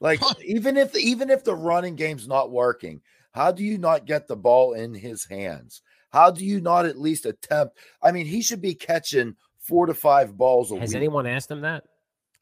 Like, 0.00 0.20
even 0.44 0.76
if 0.76 0.96
even 0.96 1.30
if 1.30 1.44
the 1.44 1.54
running 1.54 1.94
game's 1.94 2.26
not 2.26 2.50
working, 2.50 3.02
how 3.32 3.52
do 3.52 3.62
you 3.62 3.78
not 3.78 4.06
get 4.06 4.26
the 4.26 4.36
ball 4.36 4.72
in 4.72 4.94
his 4.94 5.24
hands? 5.26 5.82
How 6.10 6.30
do 6.30 6.44
you 6.44 6.60
not 6.60 6.86
at 6.86 6.98
least 6.98 7.26
attempt? 7.26 7.78
I 8.02 8.10
mean, 8.10 8.26
he 8.26 8.42
should 8.42 8.60
be 8.60 8.74
catching 8.74 9.36
four 9.60 9.86
to 9.86 9.94
five 9.94 10.36
balls 10.36 10.72
a 10.72 10.78
Has 10.78 10.90
week. 10.90 10.96
anyone 10.96 11.26
asked 11.26 11.50
him 11.50 11.60
that? 11.60 11.84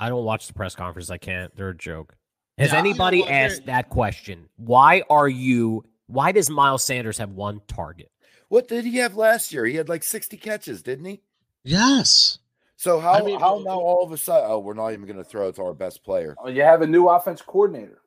I 0.01 0.09
don't 0.09 0.25
watch 0.25 0.47
the 0.47 0.55
press 0.55 0.75
conference. 0.75 1.11
I 1.11 1.19
can't. 1.19 1.55
They're 1.57 1.71
a 1.71 1.77
joke. 1.77 2.15
Has 2.57 2.73
Yeah, 2.73 2.79
anybody 2.79 3.19
you 3.19 3.25
know 3.25 3.31
what, 3.31 3.35
asked 3.35 3.67
that 3.67 3.91
question? 3.91 4.49
Why 4.57 5.03
are 5.11 5.29
you? 5.29 5.85
Why 6.07 6.33
does 6.33 6.49
Miles 6.49 6.85
Sanders 6.85 7.19
have 7.19 7.31
one 7.33 7.61
target? 7.69 8.11
What 8.49 8.69
did 8.69 8.85
he 8.87 8.97
have 8.99 9.17
last 9.17 9.53
year? 9.53 9.67
He 9.67 9.75
had 9.77 9.89
like 9.91 10.03
60 10.03 10.37
catches, 10.39 10.83
didn't 10.83 11.05
he? 11.05 11.21
Yes. 11.65 12.39
So 12.81 13.01
how 13.01 13.25
mean, 13.25 13.41
how 13.41 13.59
now 13.59 13.81
all 13.81 14.05
of 14.05 14.13
a 14.13 14.17
sudden? 14.17 14.49
Oh, 14.49 14.61
we're 14.61 14.73
not 14.75 14.93
even 14.93 15.05
going 15.05 15.19
to 15.19 15.25
throw 15.25 15.49
it 15.49 15.57
to 15.57 15.63
our 15.65 15.75
best 15.75 16.05
player. 16.05 16.37
Oh, 16.39 16.49
You 16.49 16.63
have 16.63 16.81
a 16.81 16.87
new 16.87 17.09
offense 17.09 17.43
coordinator. 17.43 18.01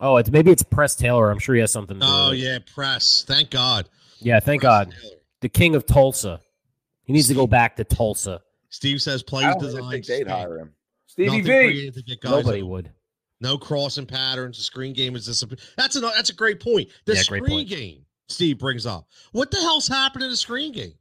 Oh, 0.00 0.16
it's 0.16 0.30
maybe 0.30 0.52
it's 0.52 0.62
Press 0.62 0.94
Taylor. 0.94 1.28
I'm 1.30 1.40
sure 1.40 1.56
he 1.56 1.60
has 1.60 1.72
something. 1.72 1.98
To 1.98 2.06
do 2.06 2.10
Oh 2.10 2.30
with 2.30 2.38
yeah, 2.38 2.58
press. 2.72 3.24
Thank 3.26 3.50
God. 3.50 3.88
yeah. 4.20 4.38
Thank 4.38 4.62
Press 4.62 4.86
God, 4.86 4.94
Taylor. 5.00 5.14
the 5.40 5.48
king 5.48 5.74
of 5.74 5.86
Tulsa. 5.86 6.40
He 7.04 7.12
needs 7.12 7.26
to 7.28 7.34
go 7.34 7.48
back 7.48 7.74
to 7.76 7.84
Tulsa. 7.84 8.40
Steve 8.68 9.02
says 9.02 9.24
I 9.26 9.28
plays 9.28 9.44
don't 9.54 9.60
design. 9.60 9.90
think 9.90 10.06
they'd 10.06 10.26
hire 10.28 10.56
him. 10.58 10.72
Stevie 11.08 11.40
V. 11.40 11.42
creative 11.42 11.94
to 11.94 12.02
get 12.02 12.20
guys 12.20 12.30
Nobody 12.30 12.60
open. 12.60 12.70
would. 12.70 12.92
No 13.40 13.58
crossing 13.58 14.06
patterns. 14.06 14.56
The 14.56 14.62
screen 14.62 14.92
game 14.92 15.16
is 15.16 15.26
discipline. 15.26 15.58
That's 15.76 15.96
a 15.96 16.00
that's 16.00 16.30
a 16.30 16.34
great 16.34 16.60
point. 16.60 16.88
The 17.06 17.14
Yeah, 17.14 17.22
screen 17.22 17.44
point. 17.44 17.68
game 17.68 18.06
Steve 18.28 18.58
brings 18.58 18.86
up. 18.86 19.08
What 19.32 19.50
the 19.50 19.58
hell's 19.58 19.88
happened 19.88 20.22
in 20.24 20.30
the 20.30 20.36
screen 20.36 20.70
game? 20.72 20.94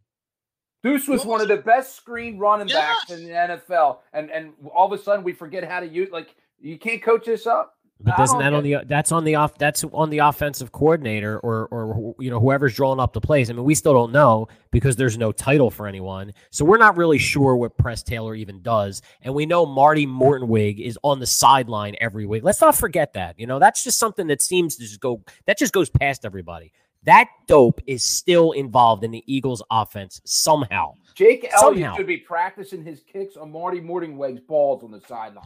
Deuce 0.83 1.07
was 1.07 1.19
What 1.19 1.27
one 1.27 1.39
was 1.41 1.49
of 1.49 1.57
the 1.57 1.63
best 1.63 1.95
screen 1.95 2.37
running 2.37 2.67
backs 2.67 3.11
in 3.11 3.25
the 3.25 3.31
NFL, 3.31 3.99
and 4.13 4.31
and 4.31 4.53
all 4.73 4.91
of 4.91 4.99
a 4.99 5.01
sudden 5.01 5.23
we 5.23 5.33
forget 5.33 5.63
how 5.63 5.79
to 5.79 5.87
use. 5.87 6.09
Like 6.11 6.35
you 6.59 6.77
can't 6.77 7.01
coach 7.01 7.25
this 7.25 7.45
up. 7.45 7.77
But 8.03 8.17
doesn't 8.17 8.39
don't 8.39 8.51
that 8.51 8.57
on 8.57 8.63
the 8.63 8.77
that's 8.87 9.11
on 9.11 9.23
the 9.25 9.35
off 9.35 9.57
that's 9.57 9.83
on 9.83 10.09
the 10.09 10.19
offensive 10.19 10.71
coordinator 10.71 11.39
or 11.39 11.67
or 11.67 12.15
you 12.19 12.31
know 12.31 12.39
whoever's 12.39 12.75
drawing 12.75 12.99
up 12.99 13.13
the 13.13 13.21
plays. 13.21 13.49
I 13.49 13.53
mean, 13.53 13.63
we 13.63 13.75
still 13.75 13.93
don't 13.93 14.11
know 14.11 14.47
because 14.71 14.95
there's 14.95 15.17
no 15.17 15.31
title 15.31 15.69
for 15.69 15.85
anyone, 15.85 16.33
so 16.49 16.65
we're 16.65 16.77
not 16.77 16.97
really 16.97 17.19
sure 17.19 17.55
what 17.55 17.77
Press 17.77 18.01
Taylor 18.01 18.33
even 18.33 18.61
does. 18.61 19.01
And 19.21 19.35
we 19.35 19.45
know 19.45 19.65
Marty 19.65 20.07
Mornhinweg 20.07 20.79
is 20.79 20.97
on 21.03 21.19
the 21.19 21.27
sideline 21.27 21.95
every 22.01 22.25
week. 22.25 22.43
Let's 22.43 22.61
not 22.61 22.75
forget 22.75 23.13
that. 23.13 23.39
You 23.39 23.45
know, 23.45 23.59
that's 23.59 23.83
just 23.83 23.99
something 23.99 24.27
that 24.27 24.41
seems 24.41 24.77
to 24.77 24.83
just 24.83 24.99
go 24.99 25.23
that 25.45 25.59
just 25.59 25.73
goes 25.73 25.89
past 25.89 26.25
everybody. 26.25 26.71
That 27.03 27.29
dope 27.47 27.81
is 27.87 28.03
still 28.03 28.51
involved 28.51 29.03
in 29.03 29.11
the 29.11 29.23
Eagles' 29.25 29.63
offense 29.71 30.21
somehow. 30.23 30.95
Jake 31.15 31.49
Elliott 31.51 31.59
Somehow. 31.59 31.95
should 31.95 32.07
be 32.07 32.17
practicing 32.17 32.83
his 32.83 33.01
kicks 33.01 33.35
on 33.37 33.51
Marty 33.51 33.81
Mornhinweg's 33.81 34.41
balls 34.41 34.83
on 34.83 34.91
the 34.91 35.01
sideline. 35.01 35.43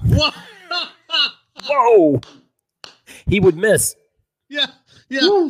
Whoa, 1.65 2.19
he 3.27 3.39
would 3.39 3.55
miss. 3.55 3.95
yeah, 4.49 4.67
yeah. 5.09 5.21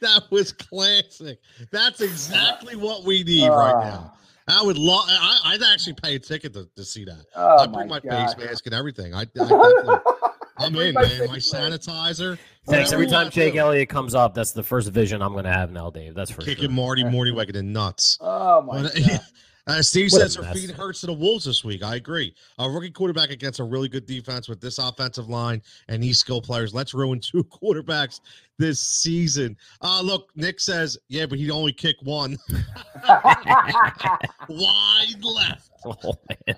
that 0.00 0.24
was 0.30 0.52
classic. 0.52 1.38
That's 1.70 2.00
exactly 2.00 2.76
what 2.76 3.04
we 3.04 3.22
need 3.22 3.48
right 3.48 3.74
ah. 3.74 3.82
now. 3.82 4.14
I 4.48 4.62
would 4.62 4.78
love. 4.78 5.04
I, 5.08 5.40
I'd 5.44 5.62
actually 5.62 5.94
pay 5.94 6.16
a 6.16 6.18
ticket 6.18 6.52
to, 6.54 6.68
to 6.74 6.84
see 6.84 7.04
that. 7.04 7.24
Oh 7.36 7.58
I 7.58 7.66
bring 7.66 7.88
my, 7.88 8.00
face 8.00 8.36
mask 8.36 8.66
and 8.66 8.74
everything. 8.74 9.14
I, 9.14 9.20
I 9.20 9.24
definitely, 9.26 9.94
I'm 10.58 10.72
Bring 10.72 10.88
in, 10.88 10.94
my 10.94 11.02
man. 11.02 11.28
My 11.28 11.38
sanitizer. 11.38 12.38
Thanks. 12.66 12.92
Every 12.92 13.06
time 13.06 13.14
wanna 13.14 13.30
Jake. 13.30 13.56
Elliott 13.56 13.88
comes 13.88 14.14
up, 14.14 14.34
that's 14.34 14.52
the 14.52 14.62
first 14.62 14.90
vision 14.90 15.22
I'm 15.22 15.32
going 15.32 15.44
to 15.44 15.52
have 15.52 15.72
now, 15.72 15.90
Dave. 15.90 16.14
That's 16.14 16.30
for 16.30 16.42
kicking 16.42 16.64
sure. 16.66 16.70
Marty 16.72 17.04
Morty 17.04 17.32
Wagon 17.32 17.56
in 17.56 17.72
nuts. 17.72 18.18
Oh 18.20 18.62
my 18.62 18.82
But, 18.82 18.94
god! 19.08 19.20
uh, 19.66 19.82
Steve 19.82 20.12
What 20.12 20.20
says 20.20 20.34
her 20.36 20.42
mess. 20.42 20.60
feet 20.60 20.70
hurts 20.70 21.00
to 21.00 21.06
the 21.06 21.12
Wolves 21.12 21.44
this 21.46 21.64
week. 21.64 21.82
I 21.82 21.96
agree. 21.96 22.34
A 22.58 22.68
rookie 22.68 22.90
quarterback 22.90 23.30
against 23.30 23.60
a 23.60 23.64
really 23.64 23.88
good 23.88 24.04
defense 24.06 24.48
with 24.48 24.60
this 24.60 24.78
offensive 24.78 25.28
line 25.28 25.62
and 25.88 26.02
these 26.02 26.18
skill 26.18 26.40
players. 26.42 26.72
Let's 26.74 26.92
ruin 26.94 27.18
two 27.22 27.44
quarterbacks 27.44 28.20
this 28.58 28.78
season. 28.80 29.56
Uh 29.80 30.00
look, 30.02 30.28
Nick 30.36 30.60
says, 30.60 30.98
yeah, 31.08 31.26
but 31.26 31.38
he 31.38 31.50
only 31.50 31.72
kicked 31.72 32.02
one 32.04 32.36
wide 34.48 35.22
left. 35.22 35.70
Oh, 35.84 36.14
man. 36.28 36.56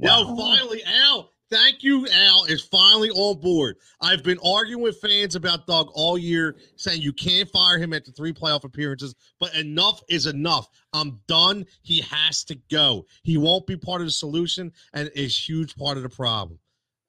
Yo, 0.00 0.36
finally, 0.36 0.82
Al. 0.84 1.32
Thank 1.48 1.84
you, 1.84 2.08
Al 2.12 2.44
is 2.46 2.62
finally 2.62 3.10
on 3.10 3.40
board. 3.40 3.76
I've 4.00 4.24
been 4.24 4.38
arguing 4.44 4.82
with 4.82 5.00
fans 5.00 5.36
about 5.36 5.66
Doug 5.66 5.88
all 5.94 6.18
year, 6.18 6.56
saying 6.74 7.02
you 7.02 7.12
can't 7.12 7.48
fire 7.50 7.78
him 7.78 7.92
after 7.92 8.10
three 8.10 8.32
playoff 8.32 8.64
appearances, 8.64 9.14
but 9.38 9.54
enough 9.54 10.02
is 10.08 10.26
enough. 10.26 10.68
I'm 10.92 11.20
done. 11.28 11.64
He 11.82 12.00
has 12.00 12.42
to 12.44 12.56
go. 12.68 13.06
He 13.22 13.36
won't 13.36 13.66
be 13.66 13.76
part 13.76 14.00
of 14.00 14.08
the 14.08 14.12
solution 14.12 14.72
and 14.92 15.08
is 15.14 15.36
huge 15.36 15.76
part 15.76 15.96
of 15.96 16.02
the 16.02 16.08
problem. 16.08 16.58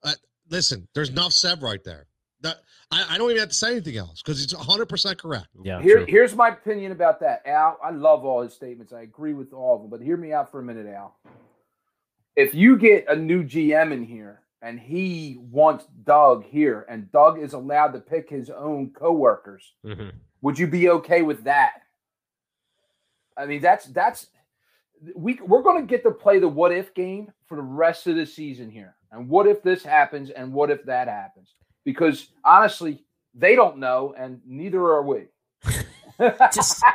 Uh, 0.04 0.12
listen, 0.50 0.86
there's 0.94 1.10
enough 1.10 1.32
said 1.32 1.60
right 1.60 1.82
there. 1.82 2.06
That 2.40 2.58
I, 2.92 3.06
I 3.10 3.18
don't 3.18 3.30
even 3.30 3.40
have 3.40 3.48
to 3.48 3.54
say 3.56 3.72
anything 3.72 3.96
else 3.96 4.22
because 4.22 4.44
it's 4.44 4.54
100 4.54 4.88
percent 4.88 5.20
correct. 5.20 5.48
Yeah. 5.64 5.82
Here, 5.82 6.06
here's 6.06 6.36
my 6.36 6.50
opinion 6.50 6.92
about 6.92 7.18
that, 7.20 7.42
Al. 7.44 7.76
I 7.82 7.90
love 7.90 8.24
all 8.24 8.42
his 8.42 8.54
statements. 8.54 8.92
I 8.92 9.00
agree 9.00 9.34
with 9.34 9.52
all 9.52 9.74
of 9.74 9.80
them, 9.80 9.90
but 9.90 10.00
hear 10.00 10.16
me 10.16 10.32
out 10.32 10.52
for 10.52 10.60
a 10.60 10.62
minute, 10.62 10.86
Al. 10.86 11.16
If 12.38 12.54
you 12.54 12.76
get 12.78 13.04
a 13.08 13.16
new 13.16 13.42
GM 13.42 13.90
in 13.92 14.04
here 14.04 14.42
and 14.62 14.78
he 14.78 15.38
wants 15.50 15.86
Doug 16.04 16.44
here, 16.44 16.86
and 16.88 17.10
Doug 17.10 17.40
is 17.40 17.52
allowed 17.52 17.92
to 17.94 17.98
pick 17.98 18.30
his 18.30 18.48
own 18.48 18.90
coworkers, 18.90 19.72
Mhm. 19.84 20.12
would 20.40 20.56
you 20.56 20.68
be 20.68 20.88
okay 20.88 21.22
with 21.22 21.42
that? 21.44 21.82
I 23.36 23.46
mean, 23.46 23.60
that's 23.60 23.86
that's 23.86 24.28
we 25.16 25.34
we're 25.44 25.62
going 25.62 25.80
to 25.80 25.86
get 25.90 26.04
to 26.04 26.12
play 26.12 26.38
the 26.38 26.46
what 26.48 26.70
if 26.72 26.94
game 26.94 27.32
for 27.46 27.56
the 27.56 27.62
rest 27.62 28.06
of 28.06 28.14
the 28.14 28.24
season 28.24 28.70
here. 28.70 28.94
And 29.10 29.28
what 29.28 29.46
if 29.48 29.60
this 29.62 29.82
happens 29.82 30.30
and 30.30 30.52
what 30.52 30.70
if 30.70 30.84
that 30.84 31.08
happens? 31.08 31.54
Because 31.84 32.28
honestly, 32.44 33.04
they 33.34 33.56
don't 33.56 33.78
know 33.78 34.14
and 34.16 34.40
neither 34.46 34.80
are 34.80 35.02
we. 35.02 35.26
Just- 36.52 36.82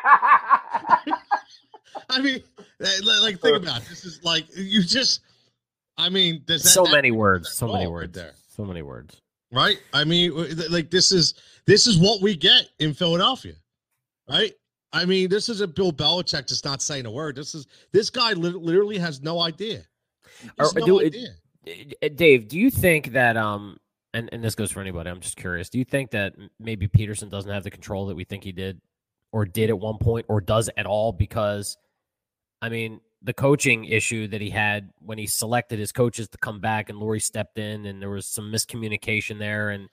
I 2.10 2.22
mean, 2.22 2.44
like 2.80 3.40
think 3.42 3.58
about 3.58 3.82
it. 3.82 3.90
this 3.90 4.06
is 4.06 4.24
like 4.24 4.46
you 4.56 4.82
just. 4.84 5.22
I 5.98 6.10
mean, 6.10 6.44
that, 6.48 6.60
so 6.60 6.84
that- 6.84 6.92
many 6.92 7.12
words. 7.12 7.52
So 7.52 7.68
many 7.68 7.86
right 7.86 7.92
words. 7.92 8.14
there. 8.14 8.34
So 8.48 8.66
many 8.66 8.82
words. 8.82 9.22
right? 9.52 9.78
I 9.94 10.04
mean, 10.04 10.32
like 10.70 10.90
this 10.90 11.12
is 11.12 11.34
this 11.66 11.88
is 11.88 11.98
what 11.98 12.22
we 12.22 12.36
get 12.36 12.70
in 12.80 12.94
Philadelphia, 12.94 13.56
right? 14.30 14.54
I 14.92 15.06
mean, 15.06 15.30
this 15.30 15.50
isn't 15.50 15.74
Bill 15.76 15.92
Belichick 15.92 16.48
just 16.48 16.66
not 16.66 16.82
saying 16.82 17.06
a 17.08 17.12
word. 17.12 17.36
This 17.36 17.56
is 17.56 17.66
this 17.92 18.10
guy 18.10 18.34
lit- 18.34 18.56
literally 18.62 18.98
has 19.00 19.22
no 19.22 19.42
idea. 19.42 19.84
Or 20.60 20.70
no 20.76 20.86
do 20.86 21.02
idea. 21.02 21.30
Uh, 22.04 22.10
Dave, 22.14 22.48
do 22.48 22.60
you 22.60 22.70
think 22.70 23.14
that 23.14 23.38
um 23.38 23.78
and, 24.14 24.30
and 24.32 24.44
this 24.44 24.54
goes 24.54 24.70
for 24.72 24.82
anybody, 24.82 25.10
I'm 25.10 25.20
just 25.20 25.38
curious. 25.38 25.70
Do 25.70 25.80
you 25.80 25.86
think 25.86 26.12
that 26.12 26.36
maybe 26.60 26.88
Pederson 26.88 27.30
doesn't 27.30 27.52
have 27.52 27.64
the 27.64 27.72
control 27.72 28.06
that 28.08 28.16
we 28.16 28.24
think 28.24 28.44
he 28.44 28.52
did 28.52 28.80
or 29.32 29.46
did 29.46 29.70
at 29.72 29.80
one 29.80 29.98
point 29.98 30.28
or 30.30 30.42
does 30.42 30.70
at 30.78 30.86
all 30.86 31.12
because 31.12 31.78
I 32.62 32.70
mean, 32.70 33.02
the 33.24 33.34
coaching 33.34 33.86
issue 33.86 34.28
that 34.28 34.42
he 34.42 34.50
had 34.50 34.90
when 35.00 35.18
he 35.18 35.26
selected 35.26 35.80
his 35.80 35.92
coaches 35.92 36.28
to 36.30 36.38
come 36.38 36.60
back 36.60 36.90
and 36.90 37.00
Lurie 37.00 37.22
stepped 37.22 37.58
in 37.58 37.86
and 37.86 38.02
there 38.02 38.10
was 38.10 38.26
some 38.26 38.52
miscommunication 38.52 39.40
there 39.40 39.70
and 39.70 39.88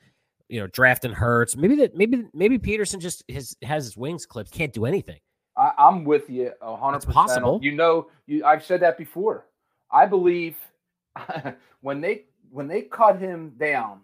you 0.51 0.59
know, 0.61 0.67
drafting 0.67 1.13
hurts. 1.13 1.57
Maybe 1.57 1.77
that 1.77 1.97
maybe 1.97 2.27
maybe 2.35 2.59
Pederson 2.59 2.99
just 2.99 3.23
has 3.31 3.57
has 3.63 3.85
his 3.85 3.97
wings 3.97 4.27
clipped, 4.27 4.51
can't 4.51 4.73
do 4.73 4.85
anything. 4.85 5.21
I, 5.57 5.73
I'm 5.79 6.05
with 6.05 6.29
you 6.29 6.53
a 6.61 6.77
hundred 6.77 6.99
percent. 6.99 7.15
possible. 7.15 7.61
You 7.63 7.73
know, 7.73 8.09
you 8.27 8.45
I've 8.45 8.65
said 8.65 8.81
that 8.81 8.99
before. 8.99 9.47
I 9.91 10.07
believe 10.07 10.57
when 11.81 12.01
they 12.01 12.25
when 12.51 12.67
they 12.67 12.83
cut 12.83 13.21
him 13.21 13.55
down 13.59 14.01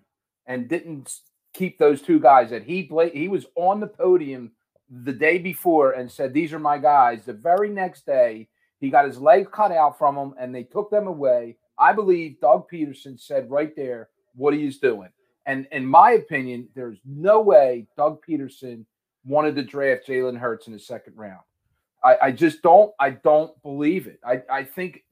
and 0.47 0.69
didn't 0.69 1.13
keep 1.53 1.79
those 1.79 2.01
two 2.01 2.21
guys 2.21 2.51
that 2.51 2.63
he 2.63 2.85
played, 2.85 3.13
he 3.13 3.27
was 3.27 3.47
on 3.57 3.81
the 3.81 3.89
podium 3.89 4.53
the 4.89 5.13
day 5.13 5.39
before 5.39 5.93
and 5.93 6.11
said, 6.11 6.33
"These 6.33 6.53
are 6.53 6.61
my 6.61 6.79
guys." 6.79 7.25
The 7.25 7.33
very 7.33 7.71
next 7.71 8.07
day, 8.07 8.49
he 8.81 8.91
got 8.91 9.07
his 9.07 9.19
leg 9.19 9.51
cut 9.51 9.73
out 9.73 9.99
from 9.99 10.17
him, 10.17 10.35
and 10.39 10.55
they 10.55 10.63
took 10.65 10.91
them 10.91 11.07
away. 11.07 11.57
I 11.79 11.93
believe 11.93 12.41
Doug 12.41 12.71
Pederson 12.71 13.19
said 13.21 13.51
right 13.51 13.75
there 13.77 14.09
what 14.35 14.55
he 14.55 14.67
is 14.67 14.79
doing. 14.79 15.09
And 15.47 15.67
in 15.73 15.87
my 15.87 16.13
opinion, 16.13 16.69
there's 16.75 16.99
no 17.05 17.41
way 17.41 17.87
Doug 17.97 18.25
Pederson 18.27 18.85
wanted 19.25 19.55
to 19.57 19.63
draft 19.63 20.07
Jalen 20.07 20.39
Hurts 20.39 20.67
in 20.67 20.73
the 20.73 20.79
second 20.79 21.17
round. 21.17 21.41
I, 22.05 22.17
I 22.23 22.33
just 22.33 22.63
don't. 22.63 22.93
I 23.01 23.11
don't 23.11 23.61
believe 23.63 24.07
it. 24.07 24.21
I, 24.25 24.43
I 24.51 24.65
think 24.65 25.05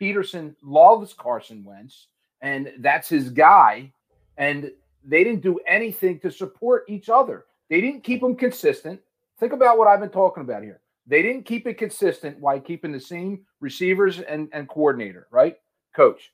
Pederson 0.00 0.54
loves 0.62 1.12
Carson 1.14 1.64
Wentz, 1.64 2.08
and 2.40 2.72
that's 2.78 3.08
his 3.08 3.30
guy. 3.30 3.92
And 4.36 4.70
they 5.04 5.24
didn't 5.24 5.42
do 5.42 5.58
anything 5.66 6.20
to 6.20 6.30
support 6.30 6.84
each 6.88 7.08
other. 7.08 7.46
They 7.68 7.80
didn't 7.80 8.04
keep 8.04 8.20
them 8.20 8.36
consistent. 8.36 9.00
Think 9.38 9.52
about 9.52 9.78
what 9.78 9.88
I've 9.88 10.00
been 10.00 10.10
talking 10.10 10.42
about 10.42 10.62
here. 10.62 10.80
They 11.06 11.22
didn't 11.22 11.46
keep 11.46 11.66
it 11.66 11.78
consistent 11.78 12.38
while 12.38 12.60
keeping 12.60 12.92
the 12.92 13.00
same 13.00 13.40
receivers 13.60 14.20
and, 14.20 14.48
and 14.52 14.68
coordinator, 14.68 15.26
right? 15.30 15.56
Coach. 15.94 16.32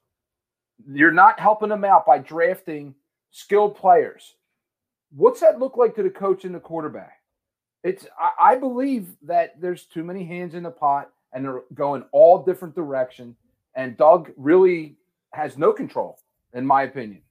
You're 0.87 1.11
not 1.11 1.41
helping 1.41 1.71
them 1.71 1.85
out 1.85 2.07
by 2.07 2.19
drafting 2.19 2.95
skilled 3.31 3.77
players. 3.77 4.35
What's 5.14 5.41
that 5.41 5.59
look 5.59 5.77
like 5.77 5.95
to 5.97 6.03
the 6.03 6.11
coach 6.11 6.45
and 6.45 6.55
the 6.55 6.61
quarterback? 6.61 7.21
It's 7.83 8.07
I, 8.21 8.53
I 8.53 8.57
believe 8.57 9.09
that 9.23 9.61
there's 9.61 9.85
too 9.85 10.05
many 10.05 10.25
hands 10.25 10.55
in 10.55 10.62
the 10.62 10.71
pot 10.71 11.11
and 11.33 11.45
they're 11.45 11.62
going 11.75 12.05
all 12.12 12.43
different 12.43 12.75
direction. 12.75 13.37
And 13.75 13.97
Doug 13.97 14.31
really 14.37 14.97
has 15.33 15.57
no 15.57 15.73
control, 15.73 16.19
in 16.53 16.66
my 16.66 16.83
opinion. 16.83 17.23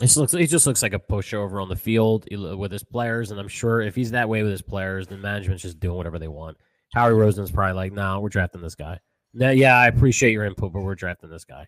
Just 0.00 0.16
looks. 0.18 0.32
He 0.32 0.46
just 0.46 0.66
looks 0.66 0.82
like 0.82 0.92
a 0.92 0.98
pushover 0.98 1.62
on 1.62 1.68
the 1.70 1.76
field 1.76 2.26
with 2.30 2.70
his 2.70 2.84
players, 2.84 3.30
and 3.30 3.40
I'm 3.40 3.48
sure 3.48 3.80
if 3.80 3.94
he's 3.94 4.10
that 4.10 4.28
way 4.28 4.42
with 4.42 4.52
his 4.52 4.60
players, 4.62 5.06
then 5.06 5.22
management's 5.22 5.62
just 5.62 5.80
doing 5.80 5.96
whatever 5.96 6.18
they 6.18 6.28
want. 6.28 6.58
Howie 6.92 7.12
Roseman's 7.12 7.50
probably 7.50 7.72
like, 7.74 7.92
"No, 7.92 8.20
we're 8.20 8.28
drafting 8.28 8.60
this 8.60 8.74
guy." 8.74 9.00
No, 9.32 9.50
yeah, 9.50 9.76
I 9.78 9.86
appreciate 9.86 10.32
your 10.32 10.44
input, 10.44 10.72
but 10.72 10.82
we're 10.82 10.94
drafting 10.94 11.30
this 11.30 11.44
guy. 11.44 11.66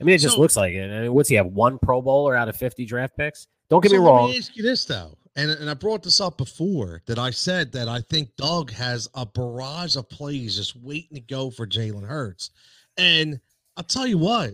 I 0.00 0.04
mean, 0.04 0.14
it 0.14 0.18
just 0.18 0.34
So- 0.34 0.40
looks 0.40 0.56
like 0.56 0.74
it. 0.74 0.90
I 0.90 1.02
mean, 1.02 1.14
what's 1.14 1.28
he 1.30 1.36
have? 1.36 1.46
One 1.46 1.78
Pro 1.78 2.02
Bowler 2.02 2.34
out 2.36 2.48
of 2.48 2.56
50 2.56 2.84
draft 2.84 3.16
picks? 3.16 3.46
Don't 3.70 3.80
get 3.82 3.90
So 3.90 4.02
me 4.02 4.08
let 4.08 4.30
me 4.30 4.36
ask 4.38 4.54
you 4.56 4.62
this 4.62 4.84
though, 4.84 5.16
and 5.36 5.50
and 5.50 5.70
I 5.70 5.74
brought 5.74 6.02
this 6.02 6.20
up 6.20 6.36
before 6.36 7.02
that 7.06 7.18
I 7.18 7.30
said 7.30 7.72
that 7.72 7.88
I 7.88 8.02
think 8.02 8.36
Doug 8.36 8.70
has 8.72 9.08
a 9.14 9.24
barrage 9.24 9.96
of 9.96 10.10
plays 10.10 10.56
just 10.56 10.76
waiting 10.76 11.14
to 11.14 11.20
go 11.22 11.50
for 11.50 11.66
Jalen 11.66 12.06
Hurts, 12.06 12.50
and 12.98 13.40
I'll 13.78 13.84
tell 13.84 14.06
you 14.06 14.18
what, 14.18 14.52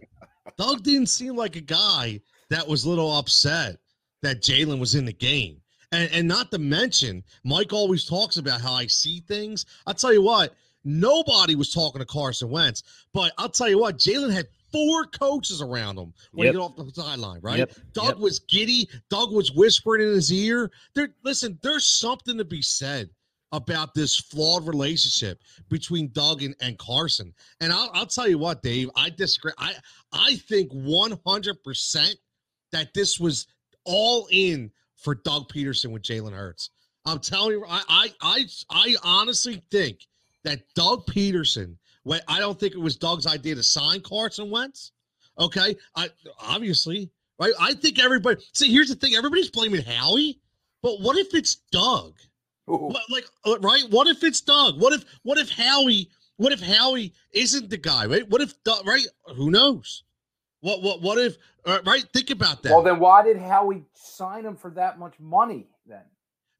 Doug 0.56 0.84
didn't 0.84 1.08
seem 1.08 1.34
like 1.34 1.56
a 1.56 1.60
guy 1.60 2.20
that 2.50 2.66
was 2.66 2.84
a 2.84 2.88
little 2.88 3.16
upset 3.16 3.78
that 4.22 4.42
Jalen 4.42 4.78
was 4.80 4.94
in 4.94 5.04
the 5.04 5.12
game, 5.12 5.60
and 5.92 6.10
and 6.12 6.26
not 6.28 6.50
to 6.52 6.58
mention 6.58 7.22
Mike 7.44 7.72
always 7.72 8.04
talks 8.04 8.36
about 8.36 8.60
how 8.60 8.72
I 8.72 8.86
see 8.86 9.20
things. 9.20 9.66
I'll 9.86 9.94
tell 9.94 10.12
you 10.12 10.22
what, 10.22 10.54
nobody 10.84 11.54
was 11.54 11.72
talking 11.72 12.00
to 12.00 12.06
Carson 12.06 12.50
Wentz, 12.50 12.82
but 13.12 13.32
I'll 13.38 13.48
tell 13.48 13.68
you 13.68 13.78
what, 13.78 13.98
Jalen 13.98 14.32
had. 14.32 14.46
Four 14.70 15.06
coaches 15.06 15.62
around 15.62 15.96
him 15.98 16.12
when 16.32 16.44
Yep. 16.44 16.52
he 16.54 16.58
got 16.58 16.78
off 16.78 16.94
the 16.94 17.02
sideline, 17.02 17.40
right? 17.40 17.56
Yep. 17.60 17.72
Doug 17.94 18.08
Yep. 18.08 18.18
was 18.18 18.38
giddy. 18.40 18.86
Doug 19.08 19.32
was 19.32 19.50
whispering 19.50 20.06
in 20.06 20.12
his 20.14 20.30
ear. 20.30 20.70
There, 20.94 21.08
listen, 21.24 21.58
there's 21.62 21.86
something 21.86 22.36
to 22.36 22.44
be 22.44 22.60
said 22.60 23.08
about 23.52 23.94
this 23.94 24.14
flawed 24.14 24.66
relationship 24.66 25.40
between 25.70 26.08
Doug 26.12 26.42
and, 26.42 26.54
and 26.60 26.76
Carson. 26.78 27.32
And 27.62 27.72
I'll, 27.72 27.90
I'll 27.94 28.04
tell 28.04 28.28
you 28.28 28.36
what, 28.36 28.62
Dave, 28.62 28.90
I 28.94 29.08
disagree. 29.08 29.52
I 29.56 29.72
I 30.12 30.34
think 30.36 30.70
100% 30.70 32.14
that 32.72 32.94
this 32.94 33.18
was 33.18 33.46
all 33.84 34.28
in 34.30 34.70
for 34.96 35.14
Doug 35.14 35.48
Pederson 35.52 35.90
with 35.90 36.02
Jalen 36.02 36.32
Hurts. 36.32 36.70
I'm 37.04 37.20
telling 37.20 37.52
you, 37.52 37.64
I 37.66 37.82
I 37.88 38.10
I, 38.20 38.44
I 38.70 38.96
honestly 39.02 39.62
think 39.70 40.06
that 40.44 40.62
Doug 40.74 41.06
Pederson. 41.06 41.76
When 42.04 42.20
I 42.26 42.38
don't 42.38 42.58
think 42.58 42.74
it 42.74 42.80
was 42.80 42.96
Doug's 42.96 43.26
idea 43.26 43.54
to 43.54 43.62
sign 43.62 44.00
Carson 44.00 44.50
Wentz. 44.50 44.92
Okay, 45.38 45.76
I 45.94 46.08
obviously 46.40 47.10
right. 47.38 47.52
I 47.60 47.74
think 47.74 47.98
everybody. 47.98 48.42
See, 48.54 48.72
here's 48.72 48.88
the 48.88 48.94
thing: 48.94 49.14
everybody's 49.14 49.50
blaming 49.50 49.82
Howie, 49.82 50.40
but 50.82 51.00
what 51.00 51.16
if 51.18 51.34
it's 51.34 51.56
Doug? 51.70 52.14
What, 52.66 53.02
like, 53.08 53.26
uh, 53.46 53.58
right? 53.60 53.84
What 53.90 54.08
if 54.08 54.22
it's 54.22 54.40
Doug? 54.40 54.80
What 54.80 54.92
if 54.92 55.04
what 55.22 55.38
if 55.38 55.50
Howie? 55.50 56.10
What 56.36 56.52
if 56.52 56.60
Howie 56.60 57.12
isn't 57.32 57.70
the 57.70 57.78
guy? 57.78 58.06
Right? 58.06 58.28
What 58.28 58.40
if 58.42 58.54
Doug? 58.62 58.86
Right? 58.86 59.06
Who 59.36 59.50
knows? 59.50 60.04
What 60.60 60.82
what 60.82 61.02
what 61.02 61.18
if? 61.18 61.36
Uh, 61.64 61.78
right? 61.86 62.04
Think 62.12 62.30
about 62.30 62.62
that. 62.62 62.72
Well, 62.72 62.82
then 62.82 62.98
why 62.98 63.22
did 63.22 63.36
Howie 63.36 63.84
sign 63.94 64.44
him 64.44 64.56
for 64.56 64.70
that 64.72 64.98
much 64.98 65.14
money 65.20 65.68
then? 65.86 66.02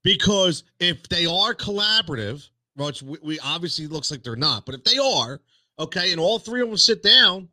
because 0.05 0.65
if 0.79 1.09
they 1.09 1.27
are 1.27 1.55
collaborative, 1.55 2.49
which 2.77 3.03
we, 3.03 3.19
we 3.23 3.39
obviously 3.41 3.87
looks 3.87 4.11
like 4.11 4.23
they're 4.23 4.37
not, 4.37 4.65
but 4.65 4.75
if 4.75 4.85
they 4.85 4.97
are, 4.97 5.41
okay, 5.79 6.13
and 6.13 6.21
all 6.21 6.39
three 6.39 6.63
of 6.63 6.69
them 6.69 6.77
sit 6.77 7.03
down 7.03 7.49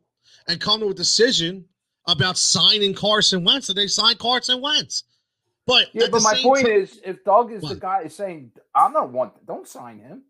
and 0.48 0.60
come 0.60 0.80
to 0.80 0.88
a 0.88 0.94
decision 0.94 1.64
about 2.06 2.38
signing 2.38 2.94
Carson 2.94 3.44
Wentz, 3.44 3.68
and 3.68 3.76
they 3.76 3.88
sign 3.88 4.16
Carson 4.16 4.60
Wentz. 4.60 5.02
But 5.66 5.88
Yeah, 5.92 6.06
but 6.10 6.22
my 6.22 6.38
point 6.40 6.68
is, 6.68 7.00
if 7.04 7.24
Doug 7.24 7.52
is 7.52 7.60
the 7.62 7.74
guy 7.74 8.02
is 8.02 8.14
saying, 8.14 8.52
"I'm 8.74 8.92
not 8.92 9.10
want, 9.10 9.44
don't 9.44 9.66
sign 9.66 9.98
him, 9.98 10.22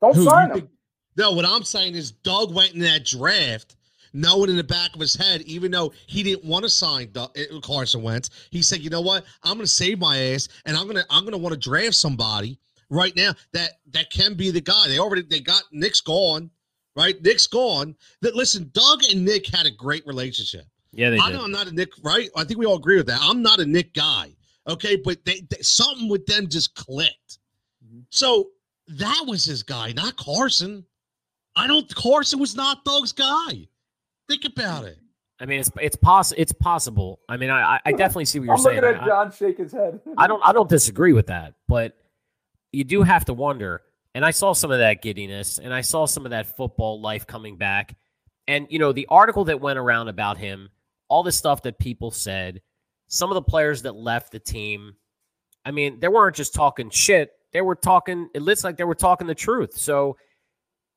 don't 0.00 0.16
Who, 0.16 0.24
sign 0.24 0.50
him." 0.50 0.56
think- 0.56 0.70
No, 1.16 1.32
what 1.32 1.44
I'm 1.44 1.62
saying 1.62 1.94
is 1.94 2.10
Doug 2.10 2.52
went 2.52 2.74
in 2.74 2.80
that 2.80 3.04
draft 3.04 3.76
knowing 4.12 4.50
in 4.50 4.56
the 4.56 4.64
back 4.64 4.94
of 4.94 5.00
his 5.00 5.14
head, 5.14 5.42
even 5.42 5.70
though 5.70 5.92
he 6.06 6.22
didn't 6.22 6.44
want 6.44 6.64
to 6.64 6.68
sign 6.68 7.10
Doug, 7.12 7.36
uh, 7.38 7.60
Carson 7.60 8.02
Wentz, 8.02 8.30
he 8.50 8.62
said, 8.62 8.80
"You 8.80 8.90
know 8.90 9.00
what? 9.00 9.24
I'm 9.42 9.54
going 9.54 9.66
to 9.66 9.70
save 9.70 9.98
my 9.98 10.16
ass, 10.18 10.48
and 10.64 10.76
I'm 10.76 10.84
going 10.84 10.96
to 10.96 11.06
I'm 11.10 11.22
going 11.22 11.32
to 11.32 11.38
want 11.38 11.52
to 11.54 11.60
draft 11.60 11.94
somebody 11.94 12.58
right 12.90 13.14
now 13.16 13.32
that 13.52 13.72
that 13.92 14.10
can 14.10 14.34
be 14.34 14.50
the 14.50 14.60
guy." 14.60 14.88
They 14.88 14.98
already 14.98 15.22
they 15.22 15.40
got 15.40 15.62
Nick's 15.72 16.00
gone, 16.00 16.50
right? 16.94 17.20
Nick's 17.22 17.46
gone. 17.46 17.94
That 18.22 18.34
listen, 18.36 18.70
Doug 18.72 19.00
and 19.10 19.24
Nick 19.24 19.46
had 19.48 19.66
a 19.66 19.70
great 19.70 20.06
relationship. 20.06 20.64
Yeah, 20.92 21.10
they 21.10 21.18
I 21.18 21.28
did. 21.30 21.36
know 21.36 21.44
I'm 21.44 21.52
not 21.52 21.66
a 21.68 21.72
Nick, 21.72 21.90
right? 22.02 22.30
I 22.36 22.44
think 22.44 22.58
we 22.58 22.66
all 22.66 22.76
agree 22.76 22.96
with 22.96 23.06
that. 23.08 23.18
I'm 23.22 23.42
not 23.42 23.60
a 23.60 23.66
Nick 23.66 23.92
guy. 23.94 24.30
Okay, 24.68 24.96
but 24.96 25.24
they, 25.24 25.42
they 25.50 25.58
something 25.60 26.08
with 26.08 26.26
them 26.26 26.48
just 26.48 26.74
clicked. 26.74 27.38
Mhm. 27.86 28.04
So 28.10 28.48
that 28.88 29.24
was 29.26 29.44
his 29.44 29.62
guy, 29.62 29.92
not 29.92 30.16
Carson. 30.16 30.84
I 31.54 31.66
don't. 31.66 31.92
Carson 31.94 32.38
was 32.38 32.56
not 32.56 32.84
Doug's 32.84 33.12
guy. 33.12 33.68
Think 34.28 34.44
about 34.44 34.84
it. 34.84 34.98
I 35.38 35.44
mean, 35.46 35.60
it's 35.60 35.70
it's 35.80 35.96
possible. 35.96 36.40
It's 36.40 36.52
possible. 36.52 37.20
I 37.28 37.36
mean, 37.36 37.50
I 37.50 37.76
I- 37.76 37.80
I 37.86 37.92
definitely 37.92 38.24
see 38.24 38.38
what 38.38 38.46
you're 38.46 38.54
I'm 38.54 38.60
saying. 38.60 38.80
looking 38.80 38.96
at 38.96 39.02
I- 39.02 39.06
John 39.06 39.32
shake 39.32 39.58
his 39.58 39.72
head. 39.72 40.00
I 40.16 40.26
don't 40.26 40.42
I 40.44 40.52
don't 40.52 40.68
disagree 40.68 41.12
with 41.12 41.26
that, 41.26 41.54
but 41.68 41.94
you 42.72 42.84
do 42.84 43.02
have 43.02 43.24
to 43.26 43.34
wonder. 43.34 43.82
And 44.14 44.24
I 44.24 44.30
saw 44.30 44.54
some 44.54 44.70
of 44.70 44.78
that 44.78 45.02
giddiness, 45.02 45.58
and 45.58 45.74
I 45.74 45.82
saw 45.82 46.06
some 46.06 46.24
of 46.24 46.30
that 46.30 46.56
football 46.56 47.00
life 47.02 47.26
coming 47.26 47.56
back. 47.56 47.96
And 48.48 48.66
you 48.70 48.78
know, 48.78 48.92
the 48.92 49.06
article 49.10 49.44
that 49.44 49.60
went 49.60 49.78
around 49.78 50.08
about 50.08 50.38
him, 50.38 50.70
all 51.08 51.22
the 51.22 51.32
stuff 51.32 51.62
that 51.62 51.78
people 51.78 52.10
said, 52.10 52.62
some 53.08 53.30
of 53.30 53.34
the 53.34 53.42
players 53.42 53.82
that 53.82 53.94
left 53.94 54.32
the 54.32 54.38
team. 54.40 54.94
I 55.66 55.70
mean, 55.72 56.00
they 56.00 56.08
weren't 56.08 56.34
just 56.36 56.54
talking 56.54 56.88
shit; 56.88 57.32
they 57.52 57.60
were 57.60 57.74
talking. 57.74 58.30
It 58.34 58.40
looks 58.40 58.64
like 58.64 58.78
they 58.78 58.84
were 58.84 58.94
talking 58.94 59.26
the 59.26 59.34
truth. 59.34 59.76
So, 59.76 60.16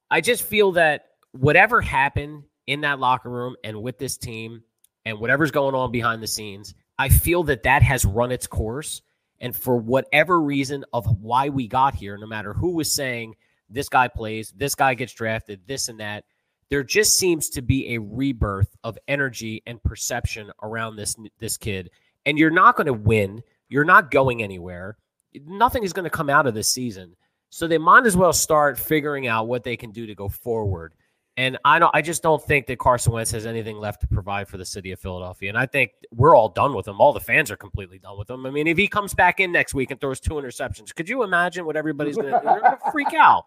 I 0.10 0.22
just 0.22 0.44
feel 0.44 0.72
that 0.74 1.08
whatever 1.34 1.82
happened 1.82 2.44
in 2.70 2.82
that 2.82 3.00
locker 3.00 3.30
room 3.30 3.56
and 3.64 3.82
with 3.82 3.98
this 3.98 4.16
team, 4.16 4.64
and 5.04 5.20
whatever's 5.20 5.50
going 5.50 5.74
on 5.74 5.92
behind 5.92 6.22
the 6.22 6.28
scenes, 6.28 6.76
I 7.00 7.10
feel 7.10 7.44
that 7.44 7.64
that 7.64 7.82
has 7.82 8.06
run 8.06 8.32
its 8.32 8.46
course. 8.46 9.02
And 9.40 9.56
for 9.56 9.78
whatever 9.78 10.40
reason 10.40 10.86
of 10.94 11.06
why 11.20 11.50
we 11.50 11.68
got 11.68 11.96
here, 11.96 12.18
no 12.18 12.28
matter 12.28 12.54
who 12.54 12.72
was 12.72 12.94
saying 12.94 13.36
this 13.70 13.90
guy 13.90 14.08
plays, 14.08 14.54
this 14.56 14.76
guy 14.76 14.94
gets 14.94 15.14
drafted, 15.14 15.62
this 15.66 15.90
and 15.90 16.00
that, 16.00 16.26
there 16.70 16.84
just 16.84 17.18
seems 17.18 17.50
to 17.52 17.64
be 17.64 17.96
a 17.96 18.02
rebirth 18.02 18.76
of 18.84 19.00
energy 19.08 19.64
and 19.66 19.82
perception 19.82 20.52
around 20.62 20.96
this 20.96 21.16
this 21.40 21.58
kid. 21.58 21.90
And 22.28 22.38
you're 22.38 22.52
not 22.52 22.76
going 22.76 22.88
to 22.88 22.94
win. 22.94 23.42
You're 23.70 23.86
not 23.86 24.12
going 24.12 24.44
anywhere. 24.44 24.98
Nothing 25.46 25.84
is 25.84 25.94
going 25.94 26.04
to 26.04 26.10
come 26.10 26.30
out 26.30 26.46
of 26.46 26.54
this 26.54 26.70
season. 26.70 27.16
So 27.50 27.66
they 27.66 27.80
might 27.80 28.06
as 28.06 28.16
well 28.16 28.34
start 28.34 28.78
figuring 28.78 29.26
out 29.26 29.48
what 29.48 29.64
they 29.64 29.76
can 29.76 29.90
do 29.90 30.06
to 30.06 30.14
go 30.14 30.30
forward. 30.30 30.94
And 31.40 31.58
I 31.64 31.80
don't 31.80 31.90
I 31.96 32.02
just 32.02 32.22
don't 32.22 32.44
think 32.44 32.68
that 32.68 32.80
Carson 32.80 33.14
Wentz 33.14 33.32
has 33.32 33.46
anything 33.46 33.78
left 33.78 34.02
to 34.02 34.08
provide 34.08 34.50
for 34.50 34.58
the 34.58 34.66
city 34.66 34.92
of 34.92 35.00
Philadelphia. 35.00 35.48
And 35.48 35.58
I 35.58 35.68
think 35.68 35.92
we're 36.12 36.36
all 36.36 36.50
done 36.50 36.74
with 36.74 36.86
him. 36.86 37.00
All 37.00 37.14
the 37.14 37.22
fans 37.22 37.50
are 37.50 37.56
completely 37.56 37.98
done 37.98 38.20
with 38.20 38.30
him. 38.30 38.46
I 38.46 38.50
mean, 38.50 38.68
if 38.68 38.78
he 38.78 38.90
comes 38.90 39.14
back 39.14 39.40
in 39.40 39.50
next 39.50 39.74
week 39.74 39.90
and 39.90 40.02
throws 40.02 40.20
two 40.20 40.34
interceptions, 40.34 40.94
could 40.94 41.08
you 41.08 41.24
imagine 41.24 41.66
what 41.66 41.78
everybody's 41.78 42.18
gonna 42.18 42.42
they're 42.44 42.60
gonna 42.60 42.78
freak 42.92 43.14
out. 43.14 43.46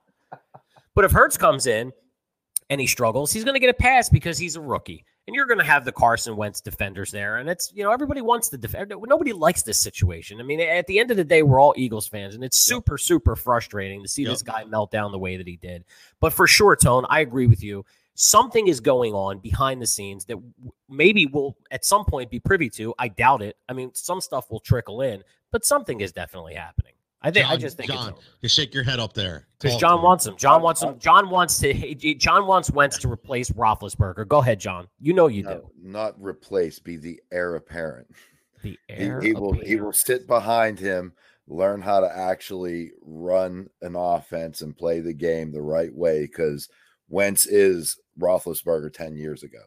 But 0.95 1.05
if 1.05 1.13
Hurts 1.13 1.37
comes 1.37 1.67
in 1.67 1.93
and 2.71 2.81
he 2.81 2.87
struggles, 2.87 3.31
he's 3.31 3.45
gonna 3.45 3.61
get 3.61 3.69
a 3.69 3.75
pass 3.75 4.09
because 4.09 4.39
he's 4.39 4.57
a 4.57 4.63
rookie. 4.63 5.05
And 5.27 5.37
you're 5.37 5.47
gonna 5.47 5.65
have 5.65 5.85
the 5.85 5.93
Carson 5.93 6.37
Wentz 6.37 6.61
defenders 6.61 7.11
there. 7.11 7.37
And 7.37 7.49
it's 7.49 7.73
you 7.75 7.85
know, 7.85 7.93
everybody 7.93 8.21
wants 8.21 8.49
to 8.51 8.59
defend 8.59 8.93
nobody 9.07 9.33
likes 9.33 9.63
this 9.63 9.79
situation. 9.79 10.41
I 10.41 10.43
mean, 10.43 10.61
at 10.61 10.87
the 10.87 10.99
end 10.99 11.11
of 11.11 11.17
the 11.17 11.25
day, 11.25 11.43
we're 11.43 11.61
all 11.61 11.75
Eagles 11.77 12.09
fans, 12.09 12.35
and 12.35 12.43
it's 12.43 12.57
super, 12.57 12.99
super 12.99 13.37
frustrating 13.37 14.03
to 14.03 14.09
see 14.09 14.25
this 14.25 14.43
guy 14.43 14.65
melt 14.65 14.91
down 14.91 15.13
the 15.13 15.19
way 15.19 15.37
that 15.37 15.47
he 15.47 15.57
did. 15.57 15.85
But 16.21 16.33
for 16.33 16.47
sure, 16.47 16.75
Tone, 16.75 17.07
I 17.09 17.21
agree 17.21 17.47
with 17.47 17.63
you. 17.63 17.85
Something 18.15 18.67
is 18.69 18.81
going 18.81 19.15
on 19.15 19.39
behind 19.39 19.81
the 19.81 19.87
scenes 19.87 20.27
that 20.27 20.37
maybe 20.89 21.27
we'll 21.27 21.57
at 21.71 21.85
some 21.85 22.05
point 22.05 22.31
be 22.31 22.41
privy 22.41 22.69
to. 22.71 22.93
I 22.99 23.09
doubt 23.09 23.43
it. 23.43 23.57
I 23.69 23.73
mean, 23.73 23.95
some 23.95 24.21
stuff 24.21 24.51
will 24.51 24.61
trickle 24.61 25.01
in, 25.01 25.23
but 25.51 25.65
something 25.65 26.01
is 26.01 26.13
definitely 26.13 26.55
happening. 26.55 26.93
I 27.23 27.31
think. 27.31 27.49
I 27.49 27.57
just 27.57 27.77
think 27.77 27.91
John, 27.91 28.09
it's 28.09 28.19
over. 28.19 28.27
You 28.41 28.49
shake 28.49 28.75
your 28.75 28.85
head 28.85 28.99
up 29.01 29.13
there. 29.13 29.47
Because 29.61 29.77
John 29.77 29.99
to 29.99 30.03
wants 30.03 30.27
him. 30.27 30.37
John 30.37 30.63
wants 30.63 30.83
him. 30.83 30.99
John 30.99 31.31
wants 31.31 31.59
to. 31.61 32.15
John 32.15 32.47
wants 32.47 32.71
Wentz 32.71 32.99
to 32.99 33.09
replace 33.11 33.51
Roethlisberger. 33.51 34.27
Go 34.27 34.39
ahead, 34.39 34.59
John. 34.61 34.89
You 34.99 35.13
know 35.13 35.29
you 35.29 35.45
do. 35.45 35.71
Not 35.81 36.21
replace, 36.21 36.79
be 36.79 36.97
the 36.97 37.21
heir 37.31 37.55
apparent. 37.55 38.09
The 38.63 38.71
He, 38.71 38.79
heir 38.89 39.21
he 39.21 39.33
will 39.35 39.53
he 39.53 39.61
apparent. 39.61 39.85
will 39.85 39.93
sit 39.93 40.27
behind 40.27 40.79
him, 40.79 41.13
learn 41.47 41.81
how 41.81 42.01
to 42.01 42.17
actually 42.17 42.93
run 43.03 43.69
an 43.83 43.97
offense 43.97 44.63
and 44.63 44.77
play 44.77 45.01
the 45.01 45.13
game 45.13 45.53
the 45.53 45.63
right 45.63 45.95
way 45.95 46.23
because 46.23 46.69
Wentz 47.09 47.47
is 47.47 47.99
Roethlisberger 48.19 48.93
10 48.93 49.17
years 49.17 49.43
ago. 49.43 49.61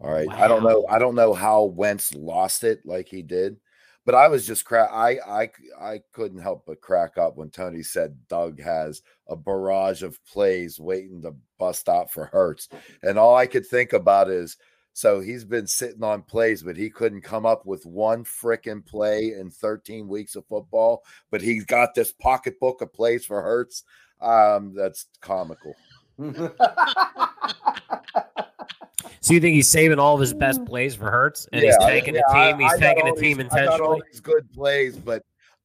All 0.00 0.10
right. 0.10 0.28
I 0.30 0.48
don't 0.48 0.64
know. 0.64 0.84
I 0.90 0.98
don't 0.98 1.14
know 1.14 1.32
how 1.32 1.64
Wentz 1.64 2.12
lost 2.14 2.64
it 2.64 2.80
like 2.84 3.08
he 3.08 3.22
did, 3.22 3.56
but 4.04 4.14
I 4.14 4.28
was 4.28 4.46
just 4.46 4.64
crack. 4.64 4.90
I 4.92 5.18
I 5.26 5.50
I 5.80 6.00
couldn't 6.12 6.40
help 6.40 6.64
but 6.66 6.80
crack 6.80 7.18
up 7.18 7.36
when 7.36 7.50
Tony 7.50 7.82
said 7.82 8.16
Doug 8.28 8.60
has 8.60 9.02
a 9.28 9.36
barrage 9.36 10.02
of 10.02 10.24
plays 10.24 10.80
waiting 10.80 11.22
to 11.22 11.34
bust 11.58 11.88
out 11.88 12.10
for 12.10 12.26
Hurts, 12.26 12.68
and 13.02 13.18
all 13.18 13.36
I 13.36 13.46
could 13.46 13.66
think 13.66 13.92
about 13.92 14.30
is 14.30 14.56
so 14.94 15.20
he's 15.20 15.44
been 15.44 15.66
sitting 15.66 16.04
on 16.04 16.22
plays, 16.22 16.62
but 16.62 16.76
he 16.76 16.90
couldn't 16.90 17.22
come 17.22 17.46
up 17.46 17.64
with 17.64 17.86
one 17.86 18.24
freaking 18.24 18.84
play 18.84 19.32
in 19.38 19.50
13 19.50 20.06
weeks 20.06 20.36
of 20.36 20.46
football. 20.46 21.02
But 21.30 21.40
he's 21.40 21.64
got 21.64 21.94
this 21.94 22.12
pocketbook 22.12 22.82
of 22.82 22.92
plays 22.92 23.24
for 23.24 23.40
Hurts. 23.40 23.84
Um, 24.20 24.74
that's 24.74 25.06
comical. 25.20 25.74
So 29.20 29.34
you 29.34 29.40
think 29.40 29.54
he's 29.54 29.68
saving 29.68 30.00
all 30.00 30.14
of 30.14 30.20
his 30.20 30.34
best 30.34 30.64
plays 30.64 30.96
for 30.96 31.08
Hurts, 31.08 31.46
and 31.52 31.62
he's 31.62 31.76
Yeah, 31.78 31.86
tanking 31.86 32.16
yeah, 32.16 32.22
the 32.26 32.34
team? 32.34 32.58
He's 32.58 32.72
I 32.72 32.76
tanking 32.78 33.04
the 33.14 33.20
team 33.20 33.38
these- 33.38 33.46
I 33.52 33.64
got 33.66 33.80
all 33.80 33.92
intentionally. 33.92 34.02
these 34.10 34.20
good 34.20 34.52
plays, 34.52 34.96
but 34.98 35.22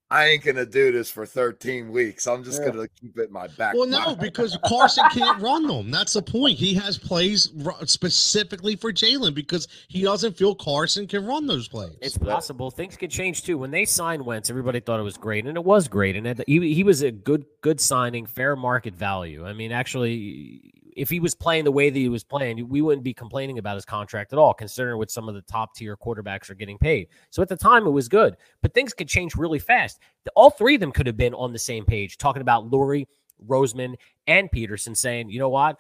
I 0.10 0.28
ain't 0.28 0.44
gonna 0.44 0.66
do 0.66 0.94
this 0.94 1.12
for 1.12 1.26
13 1.26 1.92
weeks. 1.92 2.28
I'm 2.28 2.42
just 2.44 2.62
Yeah. 2.62 2.70
gonna 2.72 2.88
keep 2.88 3.18
it 3.18 3.28
in 3.28 3.34
my 3.34 3.48
back. 3.48 3.76
Well, 3.76 3.86
no, 3.88 4.16
because 4.16 4.58
Carson 4.66 5.04
can't 5.12 5.42
run 5.42 5.68
them. 5.68 5.92
That's 5.92 6.14
the 6.14 6.22
point. 6.22 6.58
He 6.58 6.74
has 6.76 6.98
plays 6.98 7.52
specifically 7.86 8.78
for 8.78 8.94
Jalen 8.94 9.34
because 9.34 9.68
he 9.90 10.04
doesn't 10.04 10.38
feel 10.38 10.56
Carson 10.56 11.08
can 11.08 11.26
run 11.26 11.46
those 11.46 11.68
plays. 11.68 11.98
It's 12.02 12.18
possible 12.18 12.72
things 12.72 12.96
could 12.96 13.12
change 13.12 13.44
too. 13.44 13.58
When 13.58 13.72
they 13.72 13.84
signed 13.84 14.26
Wentz, 14.26 14.50
everybody 14.50 14.80
thought 14.80 15.00
it 15.00 15.04
was 15.04 15.18
great, 15.18 15.46
and 15.46 15.58
it 15.58 15.64
was 15.66 15.90
great, 15.90 16.16
and 16.16 16.42
he 16.48 16.74
he 16.74 16.84
was 16.84 17.02
a 17.02 17.12
good 17.12 17.46
good 17.62 17.82
signing, 17.82 18.26
fair 18.26 18.56
market 18.56 18.96
value. 18.96 19.46
I 19.46 19.52
mean, 19.52 19.74
actually, 19.74 20.74
if 20.98 21.10
he 21.10 21.20
was 21.20 21.36
playing 21.36 21.64
the 21.64 21.72
way 21.72 21.90
that 21.92 21.98
he 21.98 22.10
was 22.10 22.24
playing, 22.24 22.68
we 22.68 22.82
wouldn't 22.82 23.04
be 23.04 23.14
complaining 23.14 23.60
about 23.60 23.76
his 23.76 23.86
contract 23.86 24.34
at 24.34 24.40
all, 24.40 24.54
considering 24.54 24.98
what 24.98 25.12
some 25.12 25.30
of 25.30 25.36
the 25.36 25.44
top 25.44 25.76
tier 25.76 25.96
quarterbacks 25.96 26.50
are 26.50 26.56
getting 26.56 26.78
paid. 26.78 27.08
So 27.30 27.44
at 27.44 27.48
the 27.48 27.56
time, 27.56 27.86
it 27.86 27.92
was 27.92 28.10
good, 28.10 28.36
but 28.64 28.74
things 28.74 28.94
could 28.94 29.08
change 29.08 29.36
really 29.36 29.60
fast. 29.60 30.00
All 30.36 30.50
three 30.50 30.74
of 30.76 30.82
them 30.82 30.92
could 30.92 31.06
have 31.06 31.16
been 31.16 31.36
on 31.36 31.54
the 31.54 31.60
same 31.60 31.86
page, 31.86 32.18
talking 32.18 32.42
about 32.42 32.70
Lurie, 32.72 33.06
Roseman, 33.48 33.96
and 34.26 34.50
Pederson, 34.52 34.98
saying, 34.98 35.30
"You 35.30 35.38
know 35.38 35.50
what? 35.50 35.78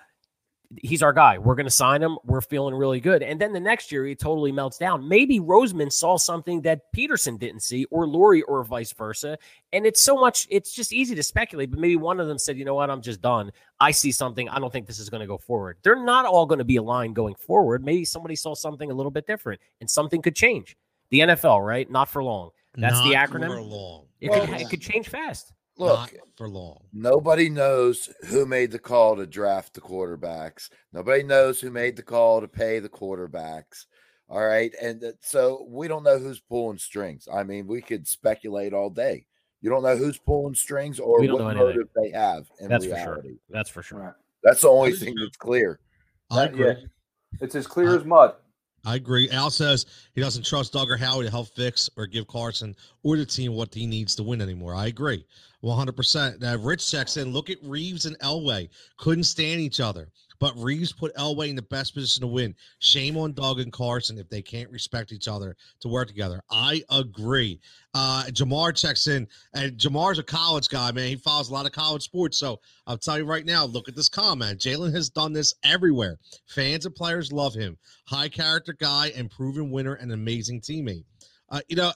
He's 0.76 1.02
our 1.02 1.14
guy. 1.14 1.38
We're 1.38 1.56
going 1.56 1.66
to 1.66 1.72
sign 1.72 2.04
him. 2.04 2.18
We're 2.26 2.42
feeling 2.42 2.76
really 2.76 3.00
good. 3.00 3.24
And 3.24 3.40
then 3.40 3.54
the 3.54 3.60
next 3.60 3.92
year, 3.92 4.06
he 4.06 4.16
totally 4.16 4.52
melts 4.52 4.78
down. 4.78 5.08
Maybe 5.08 5.40
Roseman 5.40 5.92
saw 5.92 6.18
something 6.18 6.62
that 6.62 6.92
Pederson 6.94 7.40
didn't 7.40 7.62
see, 7.62 7.86
or 7.86 8.06
Lurie, 8.06 8.42
or 8.48 8.64
vice 8.64 8.92
versa. 8.92 9.38
And 9.72 9.86
it's 9.86 10.02
so 10.02 10.16
much, 10.18 10.46
it's 10.50 10.74
just 10.74 10.92
easy 10.92 11.16
to 11.16 11.24
speculate. 11.24 11.72
But 11.72 11.80
maybe 11.80 11.96
one 11.96 12.20
of 12.20 12.28
them 12.28 12.38
said, 12.38 12.58
you 12.58 12.66
know 12.66 12.76
what, 12.76 12.90
I'm 12.90 13.02
just 13.02 13.22
done. 13.22 13.52
I 13.80 13.92
see 13.92 14.12
something. 14.12 14.50
I 14.50 14.60
don't 14.60 14.72
think 14.74 14.88
this 14.88 15.00
is 15.00 15.10
going 15.10 15.22
to 15.22 15.28
go 15.28 15.38
forward. 15.38 15.78
They're 15.84 16.04
not 16.04 16.26
all 16.26 16.46
going 16.46 16.60
to 16.60 16.66
be 16.66 16.76
aligned 16.76 17.16
going 17.16 17.36
forward. 17.36 17.86
Maybe 17.86 18.04
somebody 18.04 18.36
saw 18.36 18.54
something 18.54 18.92
a 18.92 18.94
little 18.94 19.12
bit 19.12 19.26
different 19.26 19.62
and 19.80 19.90
something 19.90 20.22
could 20.22 20.36
change. 20.36 20.76
The 21.12 21.20
NFL, 21.20 21.66
right? 21.66 21.90
Not 21.90 22.10
for 22.10 22.22
long. 22.22 22.50
That's 22.76 23.02
the 23.02 23.14
Not 23.14 23.30
acronym? 23.30 23.48
For 23.48 23.62
long. 23.62 24.06
It, 24.20 24.30
Well, 24.30 24.46
could, 24.46 24.62
it 24.62 24.70
could 24.70 24.82
change 24.82 25.10
fast. 25.10 25.54
Look, 25.78 26.14
Not 26.14 26.28
for 26.36 26.50
long. 26.50 26.80
nobody 26.92 27.50
knows 27.50 28.10
who 28.28 28.46
made 28.46 28.72
the 28.72 28.80
call 28.80 29.16
to 29.16 29.28
draft 29.28 29.74
the 29.74 29.82
quarterbacks. 29.82 30.70
Nobody 30.92 31.22
knows 31.24 31.60
who 31.62 31.70
made 31.70 31.96
the 31.96 32.02
call 32.04 32.42
to 32.42 32.48
pay 32.48 32.80
the 32.80 32.90
quarterbacks. 32.90 33.86
All 34.30 34.44
right. 34.46 34.74
And 34.82 35.14
so 35.22 35.66
we 35.70 35.88
don't 35.88 36.04
know 36.04 36.18
who's 36.18 36.40
pulling 36.40 36.80
strings. 36.80 37.28
I 37.32 37.44
mean, 37.44 37.68
we 37.68 37.82
could 37.82 38.08
speculate 38.08 38.74
all 38.74 38.90
day. 38.90 39.26
You 39.62 39.70
don't 39.70 39.84
know 39.84 39.96
who's 39.96 40.18
pulling 40.18 40.56
strings 40.56 41.00
or 41.00 41.20
We 41.22 41.28
don't 41.28 41.36
what 41.44 41.56
know 41.56 41.68
anything. 41.68 41.68
motive 41.82 41.90
they 41.96 42.10
have 42.12 42.46
in 42.60 42.70
That's 42.70 42.86
for 42.86 42.96
sure. 42.98 43.24
That's 43.50 43.70
for 43.70 43.84
sure. 43.84 44.00
Right. 44.00 44.14
That's 44.44 44.62
the 44.62 44.70
only 44.70 44.94
thing 44.94 45.16
that's 45.16 45.38
clear. 45.38 45.80
I 46.32 46.36
That- 46.46 46.54
agree. 46.54 46.68
yeah. 46.68 46.76
It's 47.42 47.56
as 47.56 47.68
clear 47.68 47.96
as 47.96 48.04
mud. 48.04 48.36
I 48.86 48.96
agree. 48.96 49.30
Al 49.30 49.50
says 49.50 49.86
he 50.14 50.22
doesn't 50.22 50.46
trust 50.46 50.74
Doug 50.74 50.90
or 50.90 50.98
Howie 50.98 51.26
to 51.26 51.32
help 51.32 51.50
fix 51.56 51.90
or 51.98 52.08
give 52.08 52.28
Carson 52.28 52.76
or 53.04 53.18
the 53.18 53.26
team 53.26 53.54
what 53.54 53.74
he 53.74 53.86
needs 53.86 54.16
to 54.16 54.24
win 54.24 54.42
anymore. 54.42 54.76
I 54.76 54.88
agree. 54.88 55.26
100%. 55.64 56.40
Now, 56.40 56.56
Rich 56.56 56.90
checks 56.90 57.18
in. 57.18 57.34
Look 57.34 57.50
at 57.50 57.58
Reeves 57.64 58.06
and 58.06 58.18
Elway. 58.20 58.70
Couldn't 58.98 59.26
stand 59.26 59.60
each 59.60 59.80
other. 59.80 60.10
But 60.40 60.58
Reeves 60.58 60.92
put 60.92 61.16
Elway 61.16 61.50
in 61.50 61.56
the 61.56 61.62
best 61.62 61.94
position 61.94 62.22
to 62.22 62.28
win. 62.28 62.56
Shame 62.80 63.18
on 63.18 63.34
Doug 63.34 63.60
and 63.60 63.72
Carson 63.72 64.18
if 64.18 64.30
they 64.30 64.42
can't 64.42 64.70
respect 64.70 65.12
each 65.12 65.28
other 65.28 65.56
to 65.82 65.88
work 65.88 66.08
together. 66.08 66.42
I 66.52 66.84
agree. 66.90 67.60
Uh, 67.94 68.26
Jamar 68.28 68.76
checks 68.76 69.08
in. 69.08 69.28
And 69.54 69.78
Jamar's 69.78 70.20
a 70.20 70.24
college 70.24 70.70
guy, 70.70 70.92
man. 70.92 71.08
He 71.08 71.16
follows 71.16 71.50
a 71.50 71.54
lot 71.54 71.66
of 71.66 71.72
college 71.72 72.04
sports. 72.04 72.38
So 72.38 72.60
I'll 72.86 72.98
tell 72.98 73.18
you 73.18 73.26
right 73.26 73.46
now, 73.46 73.66
look 73.66 73.88
at 73.88 73.96
this 73.96 74.10
comment. 74.10 74.60
Jalen 74.60 74.94
has 74.94 75.10
done 75.10 75.34
this 75.34 75.54
everywhere. 75.64 76.18
Fans 76.46 76.86
and 76.86 76.96
players 76.96 77.32
love 77.32 77.54
him 77.54 77.78
high 78.08 78.30
character 78.30 78.74
guy 78.74 79.12
and 79.16 79.30
proven 79.30 79.70
winner 79.70 79.96
and 79.96 80.12
amazing 80.12 80.62
teammate. 80.62 81.04
Uh, 81.50 81.62
you 81.68 81.76
know, 81.76 81.92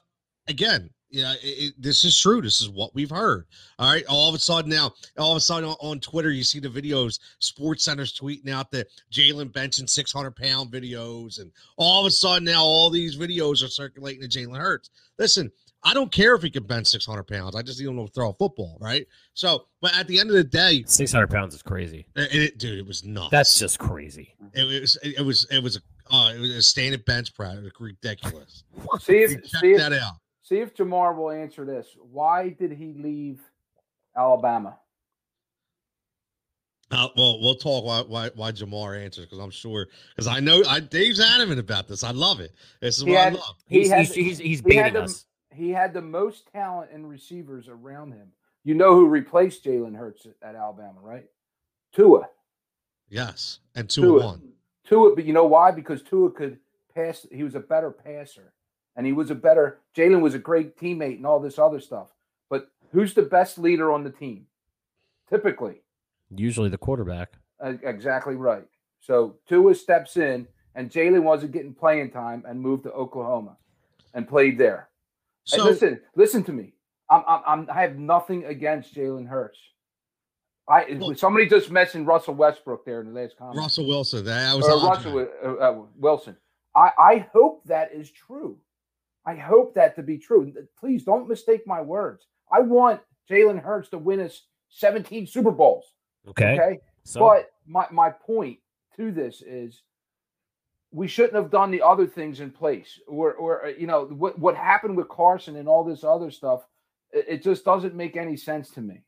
again, 0.47 0.89
yeah, 1.11 1.33
it, 1.33 1.37
it- 1.43 1.73
this 1.81 2.03
is 2.03 2.17
true. 2.19 2.41
This 2.41 2.61
is 2.61 2.69
what 2.69 2.93
we've 2.95 3.09
heard. 3.09 3.45
All 3.79 3.91
right. 3.91 4.03
All 4.07 4.29
of 4.29 4.35
a 4.35 4.39
sudden 4.39 4.69
now, 4.71 4.91
all 5.17 5.31
of 5.31 5.37
a 5.37 5.41
sudden 5.41 5.69
on, 5.69 5.75
on 5.81 5.99
Twitter, 5.99 6.31
you 6.31 6.43
see 6.43 6.59
the 6.59 6.69
videos, 6.69 7.19
Sports 7.39 7.83
Center's 7.83 8.17
tweeting 8.17 8.49
out 8.49 8.71
the 8.71 8.85
Jalen 9.11 9.51
benching 9.51 9.89
600 9.89 10.35
pound 10.35 10.71
videos. 10.71 11.39
And 11.39 11.51
all 11.77 11.99
of 12.01 12.05
a 12.07 12.11
sudden 12.11 12.45
now, 12.45 12.63
all 12.63 12.89
these 12.89 13.17
videos 13.17 13.63
are 13.63 13.67
circulating 13.69 14.21
to 14.21 14.27
Jalen 14.27 14.57
Hurts. 14.57 14.89
Listen, 15.19 15.51
I 15.83 15.95
don't 15.95 16.11
care 16.11 16.35
if 16.35 16.43
he 16.43 16.51
can 16.51 16.63
bench 16.63 16.87
600 16.87 17.23
pounds. 17.23 17.55
I 17.55 17.63
just 17.63 17.79
need 17.79 17.87
him 17.87 17.97
to 17.97 18.07
throw 18.13 18.29
a 18.29 18.33
football. 18.33 18.77
Right. 18.79 19.07
So, 19.33 19.65
but 19.81 19.95
at 19.97 20.07
the 20.07 20.19
end 20.19 20.29
of 20.29 20.35
the 20.35 20.43
day, 20.43 20.83
600 20.85 21.27
pounds 21.29 21.55
is 21.55 21.63
crazy. 21.63 22.05
it, 22.15 22.35
it- 22.35 22.57
dude, 22.59 22.77
it 22.79 22.85
was 22.85 23.03
nuts. 23.03 23.31
That's 23.31 23.57
just 23.59 23.79
crazy. 23.79 24.35
It 24.53 24.63
was 24.81 24.97
it, 25.01 25.15
it 25.19 25.21
was 25.25 25.47
it 25.49 25.61
was 25.63 25.77
a 25.77 25.81
uh, 26.13 26.33
it 26.33 26.39
was 26.39 26.51
a 26.51 26.61
standing 26.61 27.01
bench 27.05 27.33
press. 27.33 27.55
It 27.57 27.63
was 27.63 27.71
ridiculous. 27.79 28.63
See 28.99 29.23
if 29.23 29.31
check 29.49 29.61
see 29.61 29.71
if, 29.71 29.77
that 29.79 29.93
out. 29.93 30.15
See 30.51 30.59
if 30.59 30.75
Jamar 30.75 31.15
will 31.15 31.31
answer 31.31 31.63
this. 31.63 31.87
Why 32.11 32.49
did 32.49 32.71
he 32.73 32.93
leave 32.97 33.39
Alabama? 34.17 34.77
Uh, 36.91 37.07
well, 37.15 37.39
we'll 37.39 37.55
talk 37.55 37.85
why 37.85 38.01
why, 38.01 38.29
why 38.35 38.51
Jamar 38.51 39.01
answers 39.01 39.25
because 39.25 39.39
I'm 39.39 39.49
sure 39.49 39.87
because 40.13 40.27
I 40.27 40.41
know 40.41 40.61
I 40.67 40.81
Dave's 40.81 41.21
adamant 41.21 41.57
about 41.59 41.87
this. 41.87 42.03
I 42.03 42.11
love 42.11 42.41
it. 42.41 42.51
This 42.81 42.97
is 42.97 43.03
He 43.05 43.11
what 43.11 43.19
had- 43.23 43.33
I 43.33 43.35
love. 43.37 43.55
He 43.67 43.79
He's, 43.79 43.89
had- 43.89 43.99
he's, 44.07 44.13
he's, 44.15 44.37
he's 44.39 44.59
he 44.59 44.75
had 44.75 44.83
baiting 44.83 44.93
the- 44.95 45.03
us. 45.03 45.25
He 45.53 45.69
had 45.69 45.93
the 45.93 46.01
most 46.01 46.51
talent 46.51 46.91
and 46.93 47.09
receivers 47.09 47.67
around 47.69 48.11
him. 48.13 48.27
You 48.63 48.73
know 48.75 48.93
who 48.95 49.07
replaced 49.07 49.63
Jalen 49.65 49.95
Hurts 49.97 50.25
at- 50.25 50.49
at 50.49 50.55
Alabama, 50.55 50.99
right? 51.01 51.25
Tua. 51.93 52.27
Yes, 53.09 53.59
and 53.75 53.89
two 53.89 54.01
Tua. 54.01 54.15
and 54.17 54.25
one. 54.25 54.41
Tua, 54.85 55.15
but 55.15 55.23
you 55.25 55.31
know 55.33 55.45
why? 55.45 55.71
Because 55.71 56.01
Tua 56.03 56.29
could 56.31 56.57
pass. 56.93 57.25
He 57.31 57.43
was 57.43 57.55
a 57.55 57.59
better 57.61 57.89
passer, 57.91 58.51
and 58.95 59.05
he 59.05 59.13
was 59.13 59.31
a 59.31 59.35
better. 59.35 59.79
Jalen 59.95 60.21
was 60.21 60.33
a 60.33 60.39
great 60.39 60.77
teammate 60.77 61.17
and 61.17 61.25
all 61.25 61.39
this 61.39 61.59
other 61.59 61.79
stuff. 61.79 62.07
But 62.49 62.69
who's 62.91 63.13
the 63.13 63.21
best 63.23 63.57
leader 63.57 63.91
on 63.91 64.03
the 64.03 64.11
team? 64.11 64.47
Typically, 65.29 65.81
Usually 66.33 66.69
the 66.69 66.77
quarterback. 66.77 67.33
Uh, 67.63 67.73
exactly 67.83 68.35
right. 68.35 68.65
So 69.01 69.35
Tua 69.47 69.75
steps 69.75 70.15
in, 70.17 70.47
and 70.75 70.89
Jalen 70.89 71.23
wasn't 71.23 71.51
getting 71.51 71.73
playing 71.73 72.11
time, 72.11 72.43
and 72.47 72.59
moved 72.59 72.83
to 72.83 72.91
Oklahoma, 72.91 73.57
and 74.13 74.27
played 74.27 74.57
there. 74.57 74.89
Hey, 75.49 75.57
So 75.57 75.63
listen, 75.65 75.99
listen 76.15 76.43
to 76.45 76.53
me. 76.53 76.73
I'm, 77.09 77.23
I'm, 77.27 77.41
I'm 77.45 77.69
I 77.69 77.81
have 77.81 77.97
nothing 77.97 78.45
against 78.45 78.95
Jalen 78.95 79.27
Hurts. 79.27 79.59
I 80.69 80.97
Well- 80.99 81.15
somebody 81.15 81.47
just 81.47 81.69
mentioned 81.71 82.07
Russell 82.07 82.35
Westbrook 82.35 82.85
there 82.85 83.01
in 83.01 83.13
the 83.13 83.19
last 83.19 83.35
comment. 83.37 83.57
Russell 83.57 83.87
Wilson, 83.87 84.23
that 84.25 84.55
was 84.55 84.67
or 84.67 84.87
Russell 84.87 85.27
uh, 85.43 85.47
uh, 85.47 85.81
Wilson. 85.97 86.37
I, 86.75 86.91
I 86.97 87.27
hope 87.33 87.63
that 87.65 87.91
is 87.93 88.09
true. 88.11 88.57
I 89.25 89.35
hope 89.35 89.75
that 89.75 89.95
to 89.97 90.03
be 90.03 90.17
true. 90.17 90.51
Please 90.79 91.03
don't 91.03 91.29
mistake 91.29 91.65
my 91.67 91.81
words. 91.81 92.25
I 92.51 92.59
want 92.61 93.01
Jalen 93.29 93.61
Hurts 93.61 93.89
to 93.89 93.97
win 93.97 94.19
us 94.19 94.43
17 94.69 95.27
Super 95.27 95.51
Bowls. 95.51 95.93
Okay. 96.27 96.53
Okay. 96.53 96.79
So 97.03 97.19
But 97.19 97.51
my, 97.67 97.85
my 97.91 98.09
point 98.09 98.59
to 98.97 99.11
this 99.11 99.41
is 99.41 99.83
we 100.91 101.07
shouldn't 101.07 101.35
have 101.35 101.51
done 101.51 101.71
the 101.71 101.81
other 101.81 102.05
things 102.07 102.39
in 102.41 102.51
place. 102.51 102.99
Or, 103.07 103.33
or 103.33 103.65
uh, 103.67 103.69
you 103.69 103.87
know, 103.87 104.05
what, 104.05 104.37
what 104.39 104.55
happened 104.55 104.97
with 104.97 105.07
Carson 105.07 105.55
and 105.55 105.67
all 105.67 105.83
this 105.83 106.03
other 106.03 106.31
stuff, 106.31 106.65
it, 107.11 107.25
it 107.27 107.43
just 107.43 107.63
doesn't 107.63 107.95
make 107.95 108.17
any 108.17 108.35
sense 108.35 108.69
to 108.71 108.81
me. 108.81 109.03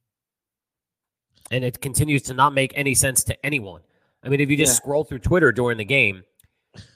and 1.52 1.64
it 1.64 1.82
continues 1.82 2.22
to 2.24 2.34
not 2.34 2.54
make 2.54 2.72
any 2.76 2.94
sense 2.96 3.24
to 3.26 3.46
anyone. 3.46 3.82
I 4.24 4.30
mean, 4.30 4.40
if 4.40 4.50
you 4.50 4.56
just 4.58 4.74
Yeah. 4.74 4.78
scroll 4.78 5.04
through 5.04 5.20
Twitter 5.20 5.52
during 5.52 5.78
the 5.78 5.86
game, 5.86 6.24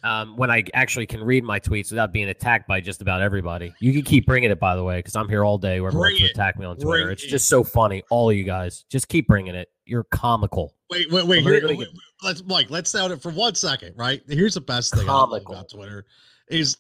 um, 0.04 0.36
when 0.38 0.50
I 0.50 0.64
actually 0.74 1.06
can 1.06 1.24
read 1.24 1.44
my 1.44 1.60
tweets 1.60 1.92
without 1.92 2.12
being 2.12 2.30
attacked 2.30 2.68
by 2.68 2.82
just 2.82 3.02
about 3.02 3.22
everybody, 3.22 3.74
you 3.80 3.94
can 3.94 4.02
keep 4.02 4.26
bringing 4.26 4.52
it. 4.52 4.60
By 4.60 4.76
the 4.76 4.84
way, 4.84 4.98
because 4.98 5.16
I'm 5.16 5.30
here 5.30 5.44
all 5.44 5.58
day. 5.58 5.80
Wants 5.82 5.96
Bring 5.96 6.18
to 6.18 6.26
attack 6.26 6.58
me 6.58 6.66
on 6.66 6.76
Twitter, 6.78 7.04
Bring 7.06 7.14
it's 7.14 7.24
it. 7.24 7.28
just 7.30 7.48
so 7.48 7.64
funny. 7.64 8.04
All 8.10 8.30
of 8.30 8.36
you 8.36 8.44
guys, 8.44 8.86
just 8.90 9.08
keep 9.08 9.28
bringing 9.28 9.56
it. 9.56 9.70
You're 9.86 10.06
comical. 10.06 10.76
Wait, 10.90 11.12
wait, 11.12 11.26
wait. 11.28 11.44
Here, 11.44 11.68
me 11.68 11.76
wait, 11.76 11.88
let's 12.24 12.44
Mike. 12.46 12.70
Let's 12.70 12.90
sound 12.90 13.14
it 13.14 13.22
for 13.22 13.32
one 13.32 13.56
second, 13.56 13.94
right? 13.98 14.22
Here's 14.28 14.54
the 14.56 14.62
best 14.62 14.96
thing 14.96 15.06
Comical. 15.06 15.54
about 15.54 15.70
Twitter 15.70 16.06
is 16.50 16.78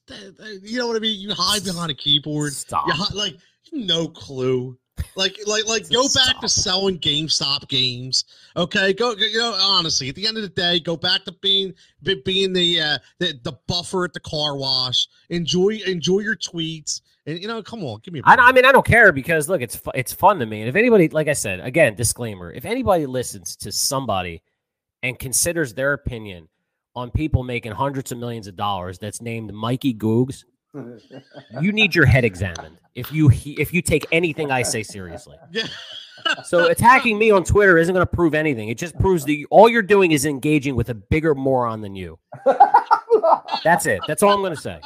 you 0.63 0.77
know 0.77 0.87
what 0.87 0.95
I 0.95 0.99
mean. 0.99 1.19
You 1.19 1.33
hide 1.33 1.63
behind 1.63 1.91
a 1.91 1.93
keyboard. 1.95 2.53
Stop. 2.53 2.87
You 2.87 2.93
hi- 2.93 3.13
like 3.13 3.35
no 3.73 4.07
clue. 4.07 4.77
Like, 5.15 5.37
like, 5.45 5.65
like, 5.65 5.89
go 5.89 6.03
back 6.13 6.39
to 6.41 6.49
selling 6.49 6.99
GameStop 6.99 7.67
games. 7.67 8.25
Okay, 8.55 8.93
go. 8.93 9.13
You 9.13 9.37
know, 9.37 9.57
honestly, 9.59 10.09
at 10.09 10.15
the 10.15 10.27
end 10.27 10.37
of 10.37 10.43
the 10.43 10.49
day, 10.49 10.79
go 10.79 10.95
back 10.95 11.25
to 11.25 11.31
being 11.41 11.73
being 12.01 12.53
the 12.53 12.81
uh, 12.81 12.97
the 13.19 13.39
the 13.43 13.53
buffer 13.67 14.05
at 14.05 14.13
the 14.13 14.19
car 14.19 14.55
wash. 14.55 15.07
Enjoy 15.29 15.79
enjoy 15.85 16.19
your 16.19 16.35
tweets, 16.35 17.01
and 17.25 17.39
you 17.41 17.47
know, 17.47 17.61
come 17.63 17.83
on, 17.83 17.99
give 18.03 18.13
me. 18.13 18.21
A 18.21 18.23
I. 18.25 18.35
I 18.35 18.51
mean, 18.51 18.65
I 18.65 18.71
don't 18.71 18.85
care 18.85 19.11
because 19.11 19.49
look, 19.49 19.61
it's 19.61 19.75
fu- 19.75 19.91
it's 19.93 20.13
fun 20.13 20.39
to 20.39 20.45
me. 20.45 20.61
And 20.61 20.69
if 20.69 20.75
anybody, 20.75 21.09
like 21.09 21.27
I 21.27 21.33
said, 21.33 21.59
again, 21.59 21.95
disclaimer: 21.95 22.51
if 22.51 22.65
anybody 22.65 23.05
listens 23.05 23.55
to 23.57 23.71
somebody 23.71 24.41
and 25.03 25.17
considers 25.17 25.73
their 25.73 25.93
opinion 25.93 26.47
on 26.95 27.11
people 27.11 27.43
making 27.43 27.71
hundreds 27.71 28.11
of 28.11 28.17
millions 28.17 28.47
of 28.47 28.55
dollars 28.55 28.97
that's 28.97 29.21
named 29.21 29.53
Mikey 29.53 29.93
Googs, 29.93 30.43
you 30.73 31.71
need 31.71 31.95
your 31.95 32.05
head 32.05 32.25
examined. 32.25 32.77
If 32.95 33.11
you 33.11 33.31
if 33.31 33.73
you 33.73 33.81
take 33.81 34.05
anything 34.11 34.51
I 34.51 34.63
say 34.63 34.83
seriously, 34.83 35.37
so 36.43 36.65
attacking 36.65 37.17
me 37.17 37.31
on 37.31 37.43
Twitter 37.43 37.77
isn't 37.77 37.93
going 37.93 38.05
to 38.05 38.11
prove 38.11 38.33
anything. 38.33 38.69
It 38.69 38.77
just 38.77 38.97
proves 38.97 39.25
that 39.25 39.33
you, 39.33 39.47
all 39.49 39.69
you're 39.69 39.81
doing 39.81 40.11
is 40.11 40.25
engaging 40.25 40.75
with 40.75 40.89
a 40.89 40.95
bigger 40.95 41.35
moron 41.35 41.81
than 41.81 41.95
you. 41.95 42.17
That's 43.63 43.85
it. 43.85 44.01
That's 44.07 44.23
all 44.23 44.33
I'm 44.33 44.41
going 44.41 44.55
to 44.55 44.61
say. 44.61 44.81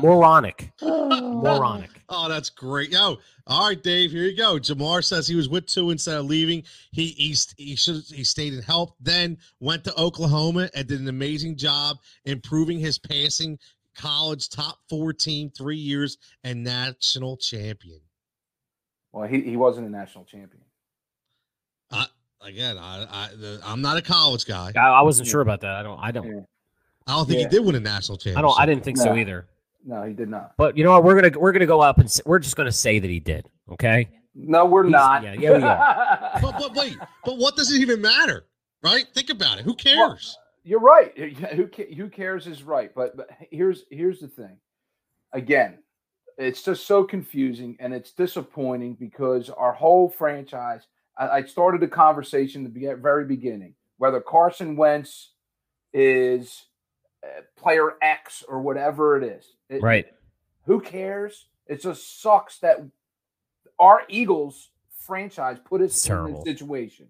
Moronic. 0.00 0.72
Moronic. 0.80 1.90
Oh, 2.08 2.28
that's 2.28 2.48
great. 2.48 2.90
Yo, 2.90 3.18
all 3.46 3.68
right, 3.68 3.82
Dave. 3.82 4.10
Here 4.10 4.24
you 4.24 4.36
go. 4.36 4.58
Jamar 4.58 5.04
says 5.04 5.26
he 5.26 5.34
was 5.34 5.48
with 5.48 5.66
two 5.66 5.90
instead 5.90 6.16
of 6.16 6.26
leaving. 6.26 6.62
He 6.92 7.08
he 7.08 7.36
he 7.56 7.76
should 7.76 8.02
he 8.04 8.24
stayed 8.24 8.54
and 8.54 8.64
helped. 8.64 9.02
Then 9.02 9.36
went 9.58 9.84
to 9.84 10.00
Oklahoma 10.00 10.70
and 10.74 10.86
did 10.86 11.00
an 11.00 11.08
amazing 11.08 11.56
job 11.56 11.98
improving 12.24 12.78
his 12.78 12.98
passing. 12.98 13.58
College 14.00 14.48
top 14.48 14.78
four 14.88 15.12
team 15.12 15.50
three 15.50 15.76
years, 15.76 16.16
and 16.44 16.64
national 16.64 17.36
champion. 17.36 18.00
Well, 19.12 19.28
he, 19.28 19.40
he 19.42 19.56
wasn't 19.56 19.86
a 19.88 19.90
national 19.90 20.24
champion. 20.24 20.62
I 21.90 22.06
again, 22.42 22.78
I, 22.78 23.06
I 23.10 23.28
the, 23.36 23.60
I'm 23.64 23.82
not 23.82 23.96
a 23.98 24.02
college 24.02 24.46
guy. 24.46 24.72
I, 24.76 24.80
I 24.88 25.02
wasn't 25.02 25.28
sure 25.28 25.40
about 25.42 25.60
that. 25.62 25.70
I 25.74 25.82
don't. 25.82 25.98
I 25.98 26.10
don't. 26.12 26.26
Yeah. 26.26 26.40
I 27.06 27.12
don't 27.16 27.26
think 27.28 27.40
Yeah. 27.40 27.48
he 27.48 27.50
did 27.56 27.64
win 27.64 27.74
a 27.74 27.80
national 27.80 28.18
championship. 28.18 28.38
I 28.38 28.42
don't. 28.42 28.60
I 28.60 28.66
didn't 28.66 28.84
think 28.84 28.96
so 28.98 29.14
either. 29.14 29.48
No, 29.84 30.02
he 30.04 30.12
did 30.12 30.28
not. 30.28 30.52
But 30.56 30.76
you 30.78 30.84
know 30.84 30.92
what? 30.92 31.04
We're 31.04 31.20
gonna 31.20 31.38
we're 31.38 31.52
gonna 31.52 31.66
go 31.66 31.80
up 31.80 31.96
and 31.98 32.06
s- 32.06 32.20
we're 32.24 32.38
just 32.38 32.56
gonna 32.56 32.72
say 32.72 32.98
that 33.00 33.10
he 33.10 33.20
did. 33.20 33.46
Okay. 33.72 34.08
No, 34.34 34.64
we're 34.64 34.84
He's- 34.84 34.92
not. 34.92 35.22
yeah, 35.24 35.32
yeah, 35.34 35.56
we 35.58 35.62
are. 35.62 36.30
But 36.40 36.58
but 36.58 36.74
wait, 36.74 36.96
but 37.24 37.36
what 37.36 37.56
does 37.56 37.72
it 37.72 37.80
even 37.80 38.00
matter? 38.00 38.44
Right? 38.82 39.04
Think 39.14 39.28
about 39.30 39.58
it. 39.58 39.64
Who 39.64 39.74
cares? 39.74 40.38
You're 40.62 40.80
right. 40.80 41.16
Who 41.56 41.66
ca- 41.68 41.94
who 41.94 42.08
cares 42.08 42.46
is 42.46 42.62
right. 42.62 42.92
But, 42.94 43.16
but 43.16 43.28
here's 43.50 43.84
here's 43.90 44.20
the 44.20 44.28
thing. 44.28 44.58
Again, 45.32 45.78
it's 46.38 46.62
just 46.62 46.86
so 46.86 47.04
confusing 47.04 47.76
and 47.80 47.92
it's 47.94 48.12
disappointing 48.12 48.94
because 48.94 49.48
our 49.50 49.72
whole 49.72 50.08
franchise. 50.08 50.86
I, 51.18 51.28
I 51.28 51.42
started 51.44 51.82
a 51.82 51.88
conversation 51.88 52.64
at 52.66 52.74
the 52.74 52.94
very 53.00 53.24
beginning 53.24 53.74
whether 53.98 54.20
Carson 54.20 54.76
Wentz 54.76 55.32
is 55.92 56.64
uh, 57.24 57.42
player 57.56 57.94
X 58.00 58.42
or 58.48 58.60
whatever 58.60 59.16
it 59.18 59.24
is. 59.24 59.44
It- 59.68 59.82
Right. 59.82 60.06
Who 60.66 60.80
cares? 60.80 61.46
It 61.66 61.82
just 61.82 62.20
sucks 62.22 62.58
that 62.60 62.78
our 63.78 64.02
Eagles 64.08 64.70
franchise 65.06 65.58
put 65.64 65.80
us 65.80 66.06
in 66.06 66.34
this 66.34 66.44
situation. 66.44 67.08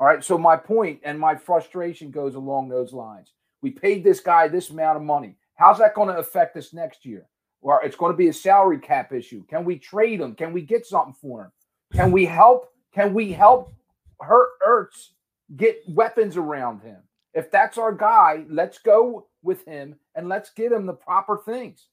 All 0.00 0.06
right. 0.06 0.24
So 0.24 0.38
my 0.38 0.56
point 0.56 1.00
and 1.04 1.20
my 1.20 1.36
frustration 1.36 2.10
goes 2.10 2.34
along 2.34 2.68
those 2.68 2.94
lines. 2.94 3.34
We 3.60 3.70
paid 3.70 4.02
this 4.02 4.20
guy 4.20 4.48
this 4.48 4.70
amount 4.70 4.96
of 4.96 5.02
money. 5.02 5.36
How's 5.56 5.78
that 5.78 5.94
going 5.94 6.08
to 6.08 6.16
affect 6.16 6.56
us 6.56 6.72
next 6.72 7.04
year? 7.04 7.26
Or 7.60 7.84
it's 7.84 7.96
going 7.96 8.10
to 8.10 8.16
be 8.16 8.28
a 8.28 8.32
salary 8.32 8.78
cap 8.78 9.12
issue. 9.12 9.44
Can 9.44 9.62
we 9.64 9.78
trade 9.78 10.22
him? 10.22 10.34
Can 10.34 10.54
we 10.54 10.62
get 10.62 10.86
something 10.86 11.14
for 11.20 11.44
him? 11.44 11.52
Can 11.92 12.10
we 12.10 12.24
help? 12.24 12.70
Can 12.94 13.12
we 13.12 13.30
help 13.30 13.74
Hurt 14.20 14.48
Ertz 14.66 15.08
get 15.56 15.82
weapons 15.86 16.38
around 16.38 16.80
him? 16.80 17.02
If 17.34 17.50
that's 17.50 17.76
our 17.76 17.92
guy, 17.92 18.44
let's 18.48 18.78
go 18.78 19.26
with 19.42 19.64
him 19.66 19.96
and 20.14 20.30
let's 20.30 20.50
get 20.50 20.72
him 20.72 20.86
the 20.86 20.94
proper 20.94 21.36
things. 21.36 21.88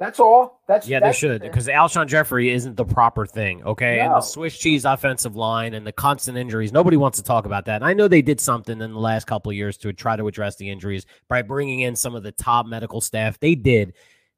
That's 0.00 0.18
all. 0.18 0.60
That's 0.66 0.88
Yeah, 0.88 0.98
they 0.98 1.04
that's- 1.04 1.16
should 1.16 1.42
because 1.42 1.68
Alshon 1.68 2.08
Jeffery 2.08 2.50
isn't 2.50 2.76
the 2.76 2.84
proper 2.84 3.26
thing. 3.26 3.62
Okay, 3.64 4.00
and 4.00 4.12
the 4.12 4.20
Swiss 4.20 4.58
cheese 4.58 4.84
offensive 4.84 5.36
line 5.36 5.72
and 5.72 5.86
the 5.86 5.92
constant 5.92 6.36
injuries. 6.36 6.72
Nobody 6.72 6.96
wants 6.96 7.18
to 7.18 7.24
talk 7.24 7.46
about 7.46 7.66
that. 7.66 7.76
And 7.76 7.84
I 7.84 7.92
know 7.94 8.08
they 8.08 8.22
did 8.22 8.40
something 8.40 8.80
in 8.80 8.92
the 8.92 8.98
last 8.98 9.26
couple 9.26 9.50
of 9.50 9.56
years 9.56 9.76
to 9.78 9.92
try 9.92 10.16
to 10.16 10.26
address 10.26 10.56
the 10.56 10.68
injuries 10.68 11.06
by 11.28 11.42
bringing 11.42 11.80
in 11.80 11.94
some 11.94 12.14
of 12.16 12.24
the 12.24 12.32
top 12.32 12.66
medical 12.66 13.00
staff. 13.00 13.38
They 13.38 13.54
did. 13.54 13.94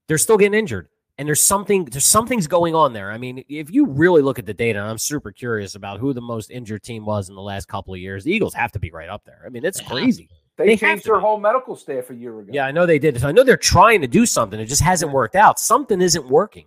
They're 0.09 0.19
still 0.19 0.37
getting 0.37 0.59
injured, 0.59 0.89
and 1.17 1.27
there's 1.27 1.41
something. 1.43 1.87
There's 1.87 2.05
something's 2.05 2.47
going 2.47 2.75
on 2.75 2.93
there. 2.93 3.11
I 3.11 3.17
mean, 3.17 3.43
if 3.49 3.71
you 3.71 3.87
really 3.87 4.21
look 4.23 4.39
at 4.39 4.45
the 4.47 4.55
data, 4.55 4.79
and 4.81 4.89
I'm 4.91 4.99
super 4.99 5.33
curious 5.33 5.75
about 5.75 6.01
who 6.01 6.13
the 6.13 6.21
most 6.21 6.51
injured 6.51 6.83
team 6.83 7.07
was 7.07 7.31
in 7.31 7.35
the 7.35 7.41
last 7.43 7.67
couple 7.67 7.95
of 7.95 7.99
years. 8.01 8.25
The 8.25 8.31
Eagles 8.33 8.53
have 8.53 8.73
to 8.73 8.79
be 8.79 8.91
right 8.91 9.09
up 9.09 9.25
there. 9.25 9.43
I 9.45 9.49
mean, 9.49 9.65
it's 9.65 9.79
They 9.79 9.85
have 9.85 9.93
crazy. 9.93 10.29
They, 10.57 10.67
They 10.67 10.77
changed 10.77 11.05
their 11.05 11.21
whole 11.21 11.39
medical 11.39 11.77
staff 11.77 12.11
a 12.11 12.15
year 12.15 12.41
ago. 12.41 12.51
Yeah, 12.53 12.67
I 12.67 12.73
know 12.73 12.87
they 12.87 12.99
did. 12.99 13.21
So 13.21 13.29
I 13.29 13.33
know 13.33 13.45
they're 13.45 13.57
trying 13.57 14.01
to 14.01 14.07
do 14.07 14.25
something. 14.25 14.59
It 14.59 14.67
just 14.67 14.83
hasn't 14.83 15.13
worked 15.13 15.37
out. 15.37 15.59
Something 15.59 16.01
isn't 16.01 16.29
working. 16.29 16.67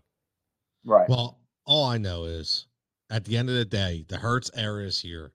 Right. 0.86 1.10
Well, 1.10 1.40
all 1.66 1.86
I 1.86 1.98
know 1.98 2.26
is 2.26 2.68
at 3.10 3.26
the 3.26 3.38
end 3.38 3.50
of 3.50 3.56
the 3.56 3.66
day, 3.66 4.06
the 4.08 4.18
Hurts 4.18 4.52
era 4.56 4.84
is 4.84 5.00
here. 5.00 5.32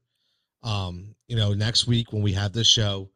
Um, 0.62 1.14
you 1.26 1.36
know, 1.36 1.52
next 1.52 1.86
week 1.86 2.12
when 2.12 2.22
we 2.22 2.32
have 2.32 2.52
this 2.52 2.66
show, 2.66 3.10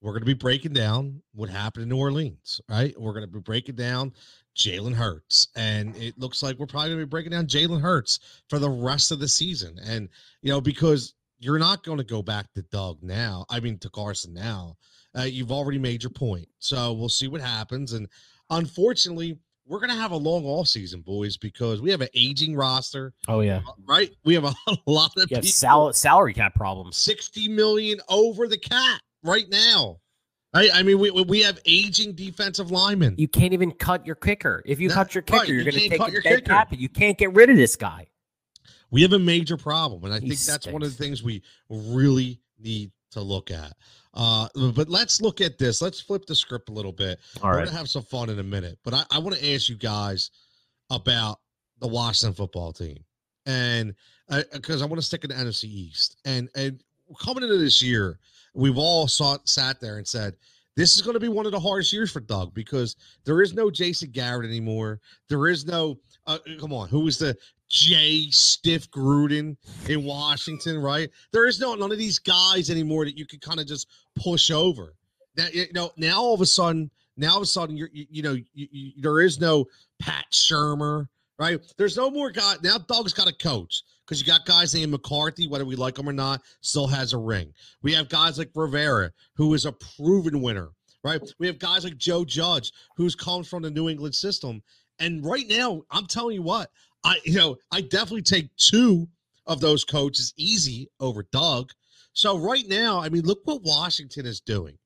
we're 0.00 0.12
going 0.12 0.22
to 0.22 0.26
be 0.26 0.34
breaking 0.34 0.74
down 0.74 1.22
what 1.34 1.48
happened 1.48 1.84
in 1.84 1.88
New 1.88 1.96
Orleans, 1.96 2.60
right? 2.68 2.94
We're 3.00 3.12
going 3.12 3.24
to 3.24 3.30
be 3.30 3.40
breaking 3.40 3.74
down 3.74 4.12
Jalen 4.56 4.94
Hurts, 4.94 5.48
and 5.56 5.96
it 5.96 6.18
looks 6.18 6.42
like 6.42 6.58
we're 6.58 6.66
probably 6.66 6.90
going 6.90 7.00
to 7.00 7.06
be 7.06 7.10
breaking 7.10 7.32
down 7.32 7.46
Jalen 7.46 7.80
Hurts 7.80 8.20
for 8.48 8.58
the 8.58 8.70
rest 8.70 9.12
of 9.12 9.18
the 9.18 9.26
season. 9.26 9.78
And 9.84 10.08
you 10.42 10.50
know, 10.50 10.60
because 10.60 11.14
you're 11.44 11.58
not 11.58 11.84
going 11.84 11.98
to 11.98 12.04
go 12.04 12.22
back 12.22 12.46
to 12.54 12.62
Doug 12.62 13.02
now. 13.02 13.44
I 13.50 13.60
mean, 13.60 13.78
to 13.80 13.90
Carson 13.90 14.32
now. 14.32 14.76
Uh, 15.16 15.22
you've 15.22 15.52
already 15.52 15.78
made 15.78 16.02
your 16.02 16.10
point, 16.10 16.48
so 16.58 16.92
we'll 16.94 17.08
see 17.08 17.28
what 17.28 17.40
happens. 17.40 17.92
And 17.92 18.08
unfortunately, 18.50 19.38
we're 19.66 19.78
going 19.78 19.90
to 19.90 19.96
have 19.96 20.10
a 20.12 20.16
long 20.16 20.44
off 20.44 20.68
season, 20.68 21.00
boys, 21.02 21.36
because 21.36 21.80
we 21.80 21.90
have 21.90 22.00
an 22.00 22.08
aging 22.14 22.56
roster, 22.56 23.12
Oh 23.28 23.40
yeah. 23.40 23.60
right? 23.86 24.10
We 24.24 24.34
have 24.34 24.44
a 24.44 24.54
lot 24.86 25.12
of 25.16 25.22
You 25.30 25.36
people, 25.36 25.48
sal- 25.48 25.92
salary 25.92 26.34
cap 26.34 26.54
problems. 26.54 26.96
60 26.96 27.48
million 27.48 27.98
over 28.08 28.48
the 28.48 28.58
cap 28.58 29.00
right 29.22 29.48
now. 29.50 29.98
Right? 30.54 30.70
I 30.72 30.82
mean, 30.82 30.98
we, 31.00 31.10
we 31.10 31.42
have 31.42 31.58
aging 31.66 32.14
defensive 32.14 32.70
linemen. 32.70 33.14
You 33.18 33.26
can't 33.28 33.52
even 33.52 33.72
cut 33.72 34.06
your 34.06 34.14
kicker. 34.16 34.62
If 34.66 34.78
you 34.80 34.88
No, 34.88 34.94
cut 34.94 35.14
your 35.14 35.22
kicker, 35.22 35.38
right, 35.40 35.48
you're 35.48 35.58
you 35.58 35.64
going 35.64 35.74
to 35.74 35.88
take 35.88 35.98
cut 35.98 36.12
your 36.12 36.22
dead 36.22 36.36
kicker. 36.44 36.50
cap, 36.50 36.68
you 36.72 36.88
can't 36.88 37.18
get 37.18 37.32
rid 37.34 37.50
of 37.50 37.56
this 37.56 37.74
guy. 37.76 38.06
We 38.94 39.02
have 39.02 39.12
a 39.12 39.18
major 39.18 39.56
problem, 39.56 40.04
and 40.04 40.14
I 40.14 40.20
He 40.20 40.28
think 40.28 40.40
that's 40.42 40.68
one 40.68 40.80
of 40.80 40.88
the 40.88 40.96
things 40.96 41.20
we 41.20 41.42
really 41.68 42.40
need 42.60 42.92
to 43.10 43.20
look 43.20 43.50
at. 43.50 43.72
Uh, 44.14 44.46
but 44.72 44.88
let's 44.88 45.20
look 45.20 45.40
at 45.40 45.58
this. 45.58 45.82
Let's 45.82 46.00
flip 46.00 46.26
the 46.26 46.34
script 46.36 46.68
a 46.68 46.72
little 46.72 46.92
bit. 46.92 47.18
All 47.42 47.50
We're 47.50 47.64
gonna 47.64 47.76
have 47.76 47.90
some 47.90 48.04
fun 48.04 48.30
in 48.30 48.38
a 48.38 48.44
minute, 48.44 48.78
but 48.84 48.94
I, 48.94 49.02
I 49.10 49.18
want 49.18 49.36
to 49.36 49.52
ask 49.52 49.68
you 49.68 49.74
guys 49.74 50.30
about 50.90 51.40
the 51.80 51.88
Washington 51.88 52.34
football 52.34 52.72
team, 52.72 52.98
and 53.46 53.96
because 54.52 54.80
I 54.80 54.84
want 54.84 55.00
to 55.00 55.06
stick 55.06 55.24
in 55.24 55.30
the 55.30 55.36
NFC 55.36 55.64
East, 55.64 56.16
and 56.24 56.48
and 56.54 56.80
coming 57.20 57.42
into 57.42 57.58
this 57.58 57.82
year, 57.82 58.20
we've 58.54 58.78
all 58.78 59.08
saw, 59.08 59.38
sat 59.44 59.80
there 59.80 59.96
and 59.96 60.06
said 60.06 60.36
this 60.76 60.94
is 60.94 61.02
going 61.02 61.14
to 61.14 61.20
be 61.20 61.28
one 61.28 61.46
of 61.46 61.52
the 61.52 61.58
hardest 61.58 61.92
years 61.92 62.12
for 62.12 62.20
Doug 62.20 62.54
because 62.54 62.94
there 63.24 63.42
is 63.42 63.54
no 63.54 63.72
Jason 63.72 64.10
Garrett 64.12 64.48
anymore. 64.48 65.00
There 65.28 65.48
is 65.48 65.66
no 65.66 65.98
uh, 66.26 66.38
come 66.60 66.72
on, 66.72 66.88
who 66.88 67.00
was 67.00 67.18
the 67.18 67.36
Jay 67.74 68.28
Stiff 68.30 68.88
Gruden 68.92 69.56
in 69.88 70.04
Washington, 70.04 70.78
right? 70.78 71.10
There 71.32 71.48
is 71.48 71.58
no 71.58 71.74
none 71.74 71.90
of 71.90 71.98
these 71.98 72.20
guys 72.20 72.70
anymore 72.70 73.04
that 73.04 73.18
you 73.18 73.26
can 73.26 73.40
kind 73.40 73.58
of 73.58 73.66
just 73.66 73.88
push 74.14 74.52
over. 74.52 74.94
Now, 75.36 75.46
you 75.52 75.66
know, 75.74 75.90
now 75.96 76.22
all 76.22 76.34
of 76.34 76.40
a 76.40 76.46
sudden, 76.46 76.88
now 77.16 77.32
all 77.32 77.38
of 77.38 77.42
a 77.42 77.46
sudden, 77.46 77.76
you're, 77.76 77.90
you, 77.92 78.06
you 78.08 78.22
know, 78.22 78.34
you, 78.34 78.68
you, 78.70 78.92
there 79.02 79.20
is 79.20 79.40
no 79.40 79.66
Pat 79.98 80.24
Shurmur, 80.32 81.08
right? 81.36 81.58
There's 81.76 81.96
no 81.96 82.12
more 82.12 82.30
guy. 82.30 82.54
Now 82.62 82.78
Doug's 82.78 83.12
got 83.12 83.28
a 83.28 83.34
coach 83.34 83.82
because 84.06 84.20
you 84.20 84.26
got 84.26 84.46
guys 84.46 84.72
named 84.72 84.92
McCarthy, 84.92 85.48
whether 85.48 85.64
we 85.64 85.74
like 85.74 85.98
him 85.98 86.08
or 86.08 86.12
not, 86.12 86.42
still 86.60 86.86
has 86.86 87.12
a 87.12 87.18
ring. 87.18 87.52
We 87.82 87.92
have 87.94 88.08
guys 88.08 88.38
like 88.38 88.50
Rivera, 88.54 89.10
who 89.34 89.52
is 89.52 89.64
a 89.64 89.72
proven 89.72 90.40
winner, 90.40 90.68
right? 91.02 91.20
We 91.40 91.48
have 91.48 91.58
guys 91.58 91.82
like 91.82 91.96
Joe 91.96 92.24
Judge, 92.24 92.70
who's 92.96 93.16
comes 93.16 93.48
from 93.48 93.62
the 93.62 93.70
New 93.70 93.88
England 93.88 94.14
system. 94.14 94.62
And 95.00 95.26
right 95.26 95.48
now, 95.48 95.82
I'm 95.90 96.06
telling 96.06 96.36
you 96.36 96.42
what, 96.42 96.70
I 97.04 97.20
you 97.24 97.34
know, 97.34 97.56
I 97.70 97.82
definitely 97.82 98.22
take 98.22 98.54
two 98.56 99.08
of 99.46 99.60
those 99.60 99.84
coaches 99.84 100.32
easy 100.36 100.88
over 101.00 101.26
Doug. 101.30 101.70
So 102.12 102.38
right 102.38 102.66
now, 102.68 103.00
I 103.00 103.08
mean, 103.08 103.22
look 103.24 103.40
what 103.44 103.62
Washington 103.62 104.26
is 104.26 104.40
doing. 104.40 104.78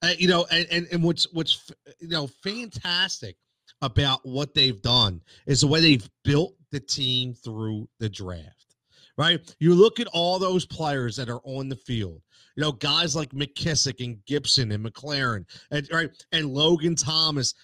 Uh, 0.00 0.12
you 0.16 0.28
know, 0.28 0.46
and, 0.50 0.66
and 0.70 0.86
and 0.92 1.02
what's 1.02 1.32
what's 1.32 1.70
you 2.00 2.08
know 2.08 2.28
fantastic 2.42 3.36
about 3.82 4.20
what 4.24 4.54
they've 4.54 4.80
done 4.80 5.20
is 5.46 5.60
the 5.60 5.66
way 5.66 5.80
they've 5.80 6.08
built 6.24 6.54
the 6.70 6.80
team 6.80 7.34
through 7.34 7.88
the 7.98 8.08
draft. 8.08 8.76
Right? 9.16 9.40
You 9.58 9.74
look 9.74 9.98
at 9.98 10.06
all 10.08 10.38
those 10.38 10.64
players 10.64 11.16
that 11.16 11.28
are 11.28 11.40
on 11.42 11.68
the 11.68 11.76
field. 11.76 12.22
You 12.54 12.62
know, 12.62 12.72
guys 12.72 13.16
like 13.16 13.30
McKissic 13.30 14.04
and 14.04 14.24
Gibson 14.26 14.70
and 14.70 14.84
McLaurin 14.84 15.44
and 15.72 15.88
right 15.92 16.10
and 16.30 16.54
Logan 16.54 16.94
Thomas, 16.94 17.54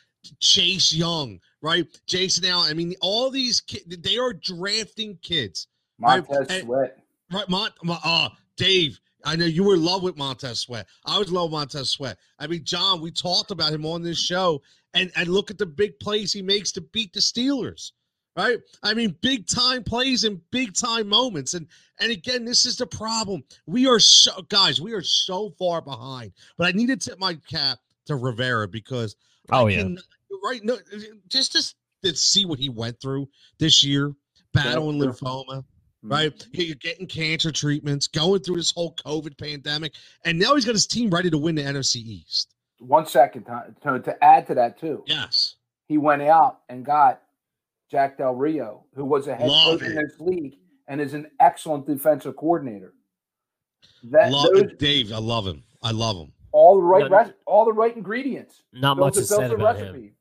Chase 0.41 0.93
Young, 0.93 1.41
right? 1.63 1.87
Jason 2.07 2.45
Allen. 2.45 2.71
I 2.71 2.75
mean, 2.75 2.95
all 3.01 3.31
these 3.31 3.61
kids, 3.61 3.97
they 3.99 4.19
are 4.19 4.33
drafting 4.33 5.19
kids. 5.23 5.69
Right, 5.99 6.29
Montez 6.29 6.49
and- 6.51 6.65
Sweat. 6.65 6.99
Right, 7.33 7.49
Mont, 7.49 7.73
Mo- 7.83 7.99
uh, 8.05 8.29
Dave. 8.57 9.01
I 9.25 9.37
know 9.37 9.47
you 9.47 9.65
were 9.65 9.75
in 9.75 9.85
love 9.85 10.03
with 10.03 10.17
Montez 10.17 10.61
Sweat. 10.61 10.87
I 11.07 11.19
was 11.19 11.29
in 11.29 11.35
love 11.35 11.45
with 11.51 11.53
Montez 11.59 11.91
Sweat. 11.91 12.19
I 12.39 12.47
mean, 12.47 12.63
John, 12.65 13.01
we 13.01 13.11
talked 13.11 13.51
about 13.51 13.73
him 13.73 13.87
on 13.87 14.03
this 14.03 14.19
show, 14.19 14.61
and 14.93 15.11
and 15.17 15.29
look 15.29 15.51
at 15.51 15.59
the 15.59 15.67
big 15.67 15.99
plays 15.99 16.33
he 16.33 16.43
makes 16.43 16.71
to 16.73 16.81
beat 16.81 17.13
the 17.13 17.21
Steelers. 17.21 17.93
Right? 18.37 18.59
I 18.83 18.95
mean, 18.95 19.17
big 19.23 19.47
time 19.47 19.85
plays 19.85 20.25
and 20.25 20.41
big 20.51 20.75
time 20.75 21.09
moments. 21.09 21.55
And 21.55 21.67
and 22.01 22.11
again, 22.13 22.45
this 22.45 22.67
is 22.67 22.77
the 22.77 22.87
problem. 22.87 23.45
We 23.67 23.87
are 23.87 24.01
so 24.01 24.43
guys, 24.49 24.81
we 24.81 24.93
are 24.93 25.03
so 25.03 25.51
far 25.59 25.81
behind. 25.81 26.33
But 26.59 26.67
I 26.67 26.73
need 26.73 26.89
to 26.89 26.97
tip 26.97 27.19
my 27.19 27.35
cap 27.49 27.79
to 28.07 28.17
Rivera 28.17 28.69
because 28.69 29.17
Oh 29.51 29.67
I 29.67 29.71
yeah. 29.71 29.79
can- 29.83 29.99
right. 30.45 30.63
No, 30.65 30.79
just 31.29 31.53
just 31.53 31.77
to 32.03 32.15
see 32.15 32.45
what 32.45 32.59
he 32.59 32.69
went 32.69 33.01
through 33.01 33.29
this 33.59 33.83
year, 33.85 34.13
battling 34.53 35.01
sure. 35.01 35.13
lymphoma 35.13 35.65
Mhm. 36.05 36.11
right? 36.11 36.47
You're 36.53 36.77
getting 36.77 37.07
cancer 37.07 37.51
treatments, 37.51 38.07
going 38.09 38.41
through 38.43 38.57
this 38.57 38.73
whole 38.73 38.95
COVID 38.97 39.39
pandemic, 39.39 39.95
and 40.27 40.39
now 40.39 40.55
he's 40.55 40.67
got 40.67 40.73
his 40.75 40.87
team 40.87 41.09
ready 41.11 41.31
to 41.31 41.39
win 41.39 41.55
the 41.55 41.63
NFC 41.63 41.97
East. 42.01 42.55
One 42.79 43.07
second, 43.07 43.45
to, 43.45 43.75
to, 43.85 44.01
to 44.01 44.25
add 44.25 44.47
to 44.49 44.55
that 44.57 44.79
too. 44.79 45.03
Yes, 45.07 45.57
He 45.87 45.97
went 45.97 46.21
out 46.23 46.61
and 46.69 46.85
got 46.85 47.23
Jack 47.91 48.19
Del 48.19 48.35
Rio, 48.35 48.85
who 48.95 49.05
was 49.07 49.29
a 49.29 49.35
head 49.35 49.49
Love 49.49 49.81
coach 49.81 49.89
in 49.89 49.97
it. 49.97 50.03
this 50.03 50.21
league 50.21 50.59
and 50.89 51.01
is 51.01 51.15
an 51.15 51.31
excellent 51.41 51.87
defensive 51.87 52.37
coordinator. 52.37 52.93
That 54.11 54.31
Love 54.31 54.51
those, 54.53 54.73
Dave. 54.79 55.11
I 55.13 55.19
love 55.19 55.47
him. 55.47 55.65
I 55.83 55.93
love 55.93 56.17
him. 56.19 56.33
All 56.55 56.77
the 56.77 56.83
right 56.83 57.11
No, 57.11 57.19
res- 57.19 57.33
all 57.47 57.65
the 57.65 57.73
right 57.73 57.95
ingredients. 57.97 58.63
Not 58.73 58.97
Built 58.97 59.09
much 59.09 59.17
a- 59.17 59.21
is 59.21 59.29
said 59.29 59.51
a 59.51 59.55
about 59.55 59.77
him. 59.77 60.13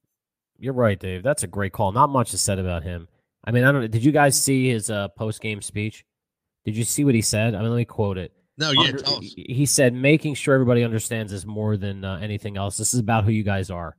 You're 0.60 0.74
right, 0.74 1.00
Dave. 1.00 1.24
That's 1.24 1.44
a 1.44 1.48
great 1.48 1.74
call. 1.74 1.92
Not 1.92 2.10
much 2.10 2.34
is 2.34 2.42
said 2.42 2.58
about 2.60 2.84
him. 2.84 3.08
I 3.44 3.52
mean, 3.52 3.64
I 3.64 3.72
don't. 3.72 3.90
Did 3.92 4.04
you 4.04 4.12
guys 4.12 4.42
see 4.42 4.70
his 4.70 4.90
uh, 4.90 5.10
post 5.10 5.42
game 5.42 5.62
speech? 5.62 6.06
Did 6.66 6.76
you 6.76 6.84
see 6.84 7.04
what 7.06 7.14
he 7.16 7.22
said? 7.22 7.54
I 7.54 7.62
mean, 7.62 7.70
let 7.70 7.78
me 7.78 7.86
quote 7.86 8.18
it. 8.18 8.34
No, 8.58 8.72
yeah. 8.72 8.82
Under- 8.82 8.98
tell 9.00 9.18
us. 9.18 9.34
he 9.36 9.46
he 9.50 9.66
said, 9.66 9.94
making 9.94 10.34
sure 10.36 10.54
everybody 10.56 10.84
understands 10.84 11.32
this 11.32 11.46
more 11.46 11.78
than 11.78 12.04
uh, 12.04 12.18
anything 12.22 12.58
else. 12.58 12.78
This 12.78 12.94
is 12.94 13.00
about 13.00 13.26
who 13.26 13.32
you 13.32 13.44
guys 13.44 13.70
are. 13.70 13.96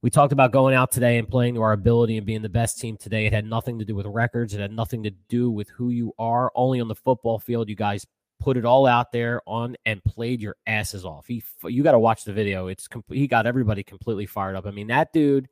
We 0.00 0.10
talked 0.10 0.32
about 0.32 0.50
going 0.50 0.74
out 0.74 0.90
today 0.90 1.18
and 1.18 1.28
playing 1.28 1.54
to 1.54 1.62
our 1.62 1.72
ability 1.72 2.16
and 2.16 2.26
being 2.26 2.42
the 2.42 2.48
best 2.48 2.80
team 2.80 2.96
today. 2.96 3.26
It 3.26 3.32
had 3.32 3.44
nothing 3.44 3.78
to 3.78 3.84
do 3.84 3.94
with 3.94 4.06
records. 4.06 4.52
It 4.52 4.60
had 4.60 4.72
nothing 4.72 5.04
to 5.04 5.10
do 5.28 5.48
with 5.48 5.68
who 5.68 5.90
you 5.90 6.12
are. 6.18 6.50
Only 6.56 6.80
on 6.80 6.88
the 6.88 6.96
football 6.96 7.38
field, 7.38 7.68
you 7.68 7.76
guys 7.76 8.04
put 8.42 8.56
it 8.56 8.64
all 8.64 8.86
out 8.86 9.12
there 9.12 9.40
on 9.46 9.76
and 9.86 10.02
played 10.02 10.42
your 10.42 10.56
asses 10.66 11.04
off. 11.04 11.26
He, 11.26 11.44
you 11.64 11.82
got 11.84 11.92
to 11.92 11.98
watch 11.98 12.24
the 12.24 12.32
video. 12.32 12.66
It's 12.66 12.88
he 13.08 13.28
got 13.28 13.46
everybody 13.46 13.84
completely 13.84 14.26
fired 14.26 14.56
up. 14.56 14.66
I 14.66 14.72
mean, 14.72 14.88
that 14.88 15.12
dude 15.12 15.48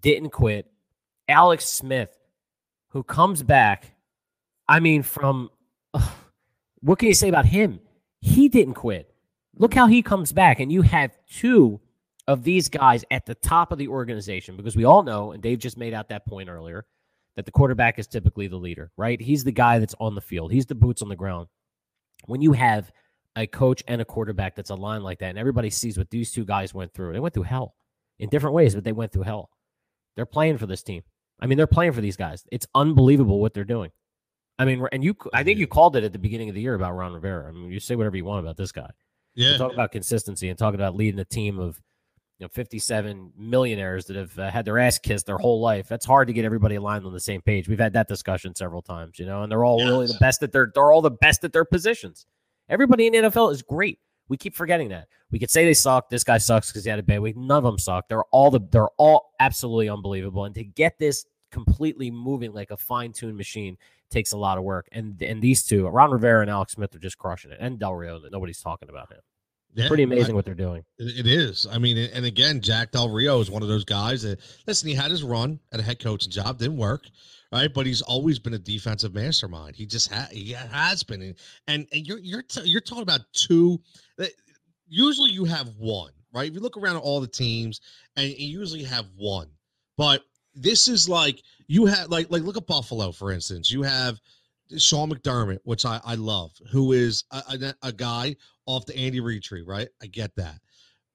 didn't 0.00 0.30
quit. 0.30 0.66
Alex 1.28 1.66
Smith, 1.66 2.18
who 2.88 3.04
comes 3.04 3.42
back, 3.44 3.94
I 4.68 4.80
mean, 4.80 5.04
from 5.04 5.50
what 6.80 6.98
can 6.98 7.08
you 7.08 7.14
say 7.14 7.28
about 7.28 7.46
him? 7.46 7.80
He 8.20 8.48
didn't 8.48 8.74
quit. 8.74 9.14
Look 9.56 9.74
how 9.74 9.86
he 9.86 10.02
comes 10.02 10.32
back, 10.32 10.58
and 10.60 10.72
you 10.72 10.82
have 10.82 11.16
two 11.30 11.80
of 12.26 12.42
these 12.42 12.68
guys 12.68 13.04
at 13.10 13.26
the 13.26 13.34
top 13.34 13.70
of 13.70 13.78
the 13.78 13.88
organization 13.88 14.56
because 14.56 14.76
we 14.76 14.84
all 14.84 15.02
know, 15.02 15.32
and 15.32 15.42
Dave 15.42 15.58
just 15.58 15.76
made 15.76 15.94
out 15.94 16.08
that 16.08 16.26
point 16.26 16.48
earlier, 16.48 16.86
that 17.36 17.46
the 17.46 17.52
quarterback 17.52 17.98
is 17.98 18.06
typically 18.06 18.46
the 18.46 18.56
leader, 18.56 18.90
right? 18.96 19.20
He's 19.20 19.44
the 19.44 19.52
guy 19.52 19.78
that's 19.78 19.94
on 20.00 20.14
the 20.14 20.20
field. 20.20 20.52
He's 20.52 20.66
the 20.66 20.74
boots 20.74 21.02
on 21.02 21.08
the 21.08 21.16
ground. 21.16 21.48
When 22.26 22.42
you 22.42 22.52
have 22.52 22.92
a 23.36 23.46
coach 23.46 23.82
and 23.88 24.00
a 24.00 24.04
quarterback 24.04 24.54
that's 24.54 24.70
aligned 24.70 25.04
like 25.04 25.18
that, 25.20 25.30
and 25.30 25.38
everybody 25.38 25.70
sees 25.70 25.96
what 25.96 26.10
these 26.10 26.30
two 26.30 26.44
guys 26.44 26.74
went 26.74 26.92
through, 26.92 27.12
they 27.12 27.20
went 27.20 27.34
through 27.34 27.44
hell 27.44 27.74
in 28.18 28.28
different 28.28 28.54
ways, 28.54 28.74
but 28.74 28.84
they 28.84 28.92
went 28.92 29.12
through 29.12 29.22
hell. 29.22 29.50
They're 30.14 30.26
playing 30.26 30.58
for 30.58 30.66
this 30.66 30.82
team. 30.82 31.02
I 31.40 31.46
mean, 31.46 31.58
they're 31.58 31.66
playing 31.66 31.92
for 31.92 32.02
these 32.02 32.16
guys. 32.16 32.44
It's 32.52 32.66
unbelievable 32.74 33.40
what 33.40 33.54
they're 33.54 33.64
doing. 33.64 33.90
I 34.58 34.64
mean, 34.64 34.86
and 34.92 35.02
you, 35.02 35.16
I 35.32 35.42
think 35.42 35.58
you 35.58 35.66
called 35.66 35.96
it 35.96 36.04
at 36.04 36.12
the 36.12 36.18
beginning 36.18 36.50
of 36.50 36.54
the 36.54 36.60
year 36.60 36.74
about 36.74 36.92
Ron 36.92 37.14
Rivera. 37.14 37.48
I 37.48 37.52
mean, 37.52 37.70
you 37.70 37.80
say 37.80 37.96
whatever 37.96 38.16
you 38.16 38.24
want 38.24 38.44
about 38.44 38.56
this 38.56 38.70
guy. 38.70 38.90
Yeah. 39.34 39.56
Talk 39.56 39.72
about 39.72 39.90
consistency 39.92 40.50
and 40.50 40.58
talking 40.58 40.78
about 40.78 40.94
leading 40.94 41.18
a 41.18 41.24
team 41.24 41.58
of 41.58 41.80
you 42.42 42.46
know 42.48 42.50
57 42.52 43.32
millionaires 43.38 44.06
that 44.06 44.16
have 44.16 44.36
uh, 44.36 44.50
had 44.50 44.64
their 44.64 44.80
ass 44.80 44.98
kissed 44.98 45.26
their 45.26 45.38
whole 45.38 45.60
life. 45.60 45.86
That's 45.86 46.04
hard 46.04 46.26
to 46.26 46.32
get 46.32 46.44
everybody 46.44 46.74
aligned 46.74 47.06
on 47.06 47.12
the 47.12 47.20
same 47.20 47.40
page. 47.40 47.68
We've 47.68 47.78
had 47.78 47.92
that 47.92 48.08
discussion 48.08 48.52
several 48.56 48.82
times, 48.82 49.16
you 49.20 49.26
know, 49.26 49.44
and 49.44 49.52
they're 49.52 49.64
all 49.64 49.78
really 49.84 50.08
the 50.08 50.18
best 50.18 50.42
at 50.42 50.50
their 50.50 50.72
they're 50.74 50.90
all 50.90 51.02
the 51.02 51.12
best 51.12 51.44
at 51.44 51.52
their 51.52 51.64
positions. 51.64 52.26
Everybody 52.68 53.06
in 53.06 53.12
the 53.12 53.18
NFL 53.20 53.52
is 53.52 53.62
great. 53.62 54.00
We 54.28 54.36
keep 54.36 54.56
forgetting 54.56 54.88
that. 54.88 55.06
We 55.30 55.38
could 55.38 55.50
say 55.50 55.64
they 55.64 55.74
suck. 55.74 56.10
This 56.10 56.24
guy 56.24 56.38
sucks 56.38 56.72
because 56.72 56.82
he 56.82 56.90
had 56.90 56.98
a 56.98 57.04
bad 57.04 57.20
week. 57.20 57.36
None 57.36 57.58
of 57.58 57.62
them 57.62 57.78
suck. 57.78 58.08
They're 58.08 58.24
all 58.32 58.50
the 58.50 58.60
they're 58.72 58.90
all 58.98 59.30
absolutely 59.38 59.88
unbelievable. 59.88 60.44
And 60.44 60.54
to 60.56 60.64
get 60.64 60.98
this 60.98 61.24
completely 61.52 62.10
moving 62.10 62.52
like 62.52 62.72
a 62.72 62.76
fine 62.76 63.12
tuned 63.12 63.36
machine 63.36 63.76
takes 64.10 64.32
a 64.32 64.36
lot 64.36 64.58
of 64.58 64.64
work. 64.64 64.88
And 64.90 65.22
and 65.22 65.40
these 65.40 65.64
two, 65.64 65.86
Ron 65.86 66.10
Rivera 66.10 66.40
and 66.40 66.50
Alex 66.50 66.72
Smith, 66.72 66.92
are 66.96 66.98
just 66.98 67.18
crushing 67.18 67.52
it. 67.52 67.58
And 67.60 67.78
Del 67.78 67.94
Rio, 67.94 68.20
nobody's 68.32 68.60
talking 68.60 68.88
about 68.88 69.12
him. 69.12 69.20
Yeah, 69.74 69.88
Pretty 69.88 70.02
I- 70.02 70.06
amazing 70.06 70.34
what 70.34 70.44
they're 70.44 70.54
doing. 70.54 70.84
It 70.98 71.26
is. 71.26 71.66
I 71.70 71.78
mean, 71.78 71.96
and 71.96 72.26
again, 72.26 72.60
Jack 72.60 72.90
Del 72.92 73.08
Rio 73.08 73.40
is 73.40 73.50
one 73.50 73.62
of 73.62 73.68
those 73.68 73.84
guys 73.84 74.22
that 74.22 74.38
listen. 74.66 74.88
He 74.88 74.94
had 74.94 75.10
his 75.10 75.22
run 75.22 75.58
at 75.72 75.80
a 75.80 75.82
head 75.82 75.98
coaching 75.98 76.30
job, 76.30 76.58
didn't 76.58 76.76
work, 76.76 77.04
right? 77.52 77.72
But 77.72 77.86
he's 77.86 78.02
always 78.02 78.38
been 78.38 78.52
a 78.54 78.58
defensive 78.58 79.14
mastermind. 79.14 79.74
He 79.76 79.86
just 79.86 80.12
ha- 80.12 80.28
he 80.30 80.52
has 80.52 81.02
been, 81.02 81.22
and 81.22 81.34
and, 81.68 81.86
and 81.92 82.06
you're 82.06 82.18
you're 82.18 82.42
t- 82.42 82.62
you're 82.64 82.80
talking 82.82 83.02
about 83.02 83.20
two. 83.32 83.80
that- 84.18 84.32
Usually, 84.94 85.30
you 85.30 85.44
have 85.46 85.68
one, 85.78 86.12
right? 86.34 86.46
If 86.48 86.54
you 86.54 86.60
look 86.60 86.76
around 86.76 86.96
at 86.96 87.02
all 87.02 87.20
the 87.22 87.26
teams, 87.26 87.80
and 88.16 88.28
you 88.28 88.58
usually 88.58 88.82
have 88.84 89.06
one, 89.16 89.48
but 89.96 90.22
this 90.54 90.86
is 90.86 91.08
like 91.08 91.42
you 91.66 91.86
have 91.86 92.08
like 92.10 92.30
like 92.30 92.42
look 92.42 92.58
at 92.58 92.66
Buffalo 92.66 93.10
for 93.10 93.32
instance. 93.32 93.70
You 93.70 93.80
have 93.84 94.20
Sean 94.78 95.10
McDermott, 95.10 95.58
which 95.64 95.84
I 95.84 96.00
I 96.04 96.14
love, 96.14 96.52
who 96.70 96.92
is 96.92 97.24
a, 97.30 97.42
a, 97.48 97.74
a 97.88 97.92
guy 97.92 98.36
off 98.66 98.86
the 98.86 98.96
Andy 98.96 99.20
Reid 99.20 99.42
tree, 99.42 99.62
right? 99.66 99.88
I 100.02 100.06
get 100.06 100.34
that. 100.36 100.58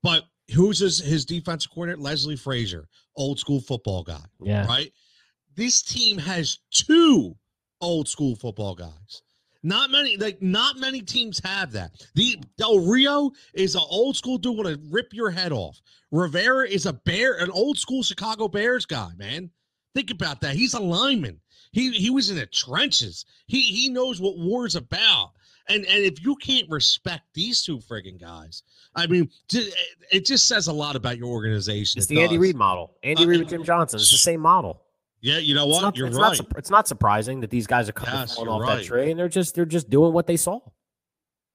But 0.03 0.23
who's 0.53 0.79
his, 0.79 0.99
his 0.99 1.25
defensive 1.25 1.71
coordinator? 1.71 2.01
Leslie 2.01 2.35
Frazier, 2.35 2.87
old 3.15 3.39
school 3.39 3.59
football 3.61 4.03
guy, 4.03 4.23
Yeah. 4.41 4.65
right? 4.67 4.91
This 5.55 5.81
team 5.81 6.17
has 6.19 6.59
two 6.71 7.35
old 7.81 8.07
school 8.07 8.35
football 8.35 8.75
guys. 8.75 9.21
Not 9.63 9.89
many, 9.89 10.15
like 10.17 10.41
not 10.41 10.77
many 10.77 11.01
teams 11.01 11.41
have 11.43 11.71
that. 11.73 11.91
The 12.13 12.37
Del 12.57 12.79
Rio 12.79 13.31
is 13.53 13.75
an 13.75 13.81
old 13.89 14.15
school 14.15 14.37
dude 14.37 14.55
want 14.55 14.69
to 14.69 14.79
rip 14.91 15.13
your 15.13 15.31
head 15.31 15.51
off. 15.51 15.81
Rivera 16.11 16.69
is 16.69 16.85
a 16.85 16.93
bear, 16.93 17.33
an 17.39 17.49
old 17.51 17.77
school 17.77 18.03
Chicago 18.03 18.47
Bears 18.47 18.85
guy, 18.85 19.09
man. 19.17 19.49
Think 19.95 20.11
about 20.11 20.41
that. 20.41 20.55
He's 20.55 20.75
a 20.75 20.79
lineman. 20.79 21.41
He 21.71 21.91
he 21.91 22.09
was 22.09 22.29
in 22.29 22.37
the 22.37 22.45
trenches. 22.45 23.25
He 23.47 23.61
he 23.61 23.89
knows 23.89 24.19
what 24.21 24.37
war's 24.37 24.75
about. 24.75 25.31
And 25.69 25.85
and 25.85 26.03
if 26.05 26.23
you 26.23 26.35
can't 26.37 26.69
respect 26.69 27.23
these 27.33 27.61
two 27.61 27.77
friggin' 27.79 28.19
guys, 28.19 28.63
I 28.95 29.05
mean, 29.07 29.29
it 30.11 30.25
just 30.25 30.47
says 30.47 30.67
a 30.67 30.73
lot 30.73 30.95
about 30.95 31.17
your 31.17 31.27
organization. 31.27 31.99
It's 31.99 32.05
It 32.09 32.15
the 32.15 32.21
Andy 32.21 32.35
does. 32.37 32.41
Reid 32.41 32.55
model. 32.55 32.95
Andy 33.03 33.23
Uh, 33.23 33.27
Reid 33.27 33.39
with 33.41 33.49
Jim 33.49 33.63
Johnson. 33.65 33.99
It's 33.99 34.11
the 34.11 34.17
same 34.17 34.39
model. 34.39 34.81
Yeah, 35.19 35.39
you 35.39 35.55
know 35.55 35.65
It's 35.67 35.73
what? 35.75 35.81
not, 35.81 35.97
You're 35.97 36.07
it's 36.07 36.15
right. 36.17 36.37
Not, 36.39 36.57
it's 36.57 36.69
not 36.69 36.87
surprising 36.87 37.41
that 37.41 37.49
these 37.49 37.67
guys 37.67 37.89
are 37.89 37.93
coming 37.93 38.13
Yes, 38.13 38.37
off 38.37 38.61
right. 38.61 38.87
that 38.87 39.09
and 39.09 39.19
they're 39.19 39.27
just 39.27 39.55
they're 39.55 39.65
just 39.65 39.89
doing 39.89 40.13
what 40.13 40.25
they 40.27 40.37
saw. 40.37 40.59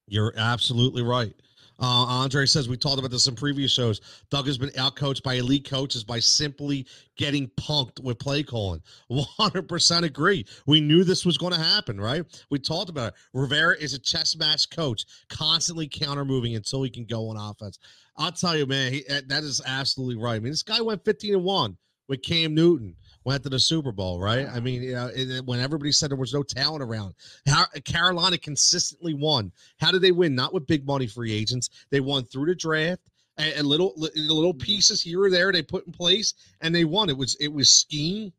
You're 0.09 0.35
absolutely 0.37 1.03
right. 1.03 1.33
Uh, 1.81 2.07
Andre 2.07 2.47
says 2.47 2.69
we 2.69 2.77
talked 2.77 2.99
about 2.99 3.11
this 3.11 3.27
in 3.27 3.35
previous 3.35 3.73
shows. 3.73 4.01
Doug 4.31 4.47
has 4.47 4.59
been 4.59 4.71
outcoached 4.71 5.23
by 5.23 5.35
elite 5.35 5.69
coaches 5.69 6.05
by 6.05 6.19
simply 6.19 6.87
getting 7.17 7.49
punked 7.51 8.01
with 8.01 8.19
play 8.19 8.43
calling. 8.43 8.81
100% 9.11 10.03
agree. 10.03 10.47
We 10.67 10.81
knew 10.81 11.05
this 11.05 11.27
was 11.27 11.39
going 11.39 11.53
to 11.53 11.59
happen, 11.59 12.01
right? 12.01 12.25
We 12.51 12.59
talked 12.59 12.91
about 12.91 13.09
it. 13.09 13.15
Rivera 13.33 13.77
is 13.79 13.95
a 13.95 13.99
chess 13.99 14.37
match 14.37 14.71
coach, 14.71 15.05
constantly 15.29 15.89
counter 15.89 16.25
moving 16.25 16.57
until 16.57 16.83
he 16.83 16.91
can 16.91 17.05
go 17.05 17.29
on 17.29 17.37
offense. 17.37 17.79
I'll 18.17 18.33
tell 18.33 18.57
you, 18.57 18.67
man, 18.67 18.93
he, 18.93 19.09
eh, 19.09 19.23
that 19.27 19.43
is 19.43 19.61
absolutely 19.67 20.23
right. 20.23 20.37
I 20.37 20.41
mean, 20.41 20.53
this 20.53 20.63
guy 20.63 20.81
went 20.81 21.05
15 21.05 21.35
and 21.35 21.45
1 21.45 21.77
with 22.09 22.23
Cam 22.23 22.55
Newton, 22.55 22.95
went 23.25 23.43
to 23.45 23.49
the 23.49 23.59
Super 23.59 23.93
Bowl, 23.93 24.21
right? 24.21 24.47
I 24.49 24.61
mean, 24.61 24.83
you 24.83 24.93
know, 24.93 25.07
it- 25.09 25.31
it- 25.31 25.45
when 25.45 25.61
everybody 25.61 25.93
said 25.93 26.11
there 26.11 26.17
was 26.17 26.35
no 26.35 26.43
talent 26.43 26.83
around, 26.83 27.15
how, 27.47 27.67
Carolina 27.85 28.39
consistently 28.39 29.15
won. 29.15 29.53
How 29.79 29.91
did 29.91 30.03
they 30.03 30.13
win? 30.13 30.35
Not 30.35 30.53
with 30.53 30.67
big 30.67 30.87
money 30.87 31.07
free 31.07 31.33
agents. 31.33 31.71
They 31.91 32.01
won 32.01 32.25
through 32.25 32.47
the 32.47 32.55
draft 32.55 33.03
and, 33.37 33.55
and 33.55 33.67
little 33.67 33.95
little 33.97 34.53
mm-hmm. 34.53 34.65
pieces 34.65 35.03
here 35.03 35.23
or 35.23 35.31
there 35.31 35.53
they 35.53 35.63
put 35.63 35.87
in 35.87 35.93
place, 35.93 36.35
and 36.61 36.75
they 36.75 36.85
won. 36.85 37.09
It 37.09 37.17
was 37.17 37.35
it 37.37 37.53
was 37.53 37.71
scheme, 37.71 38.33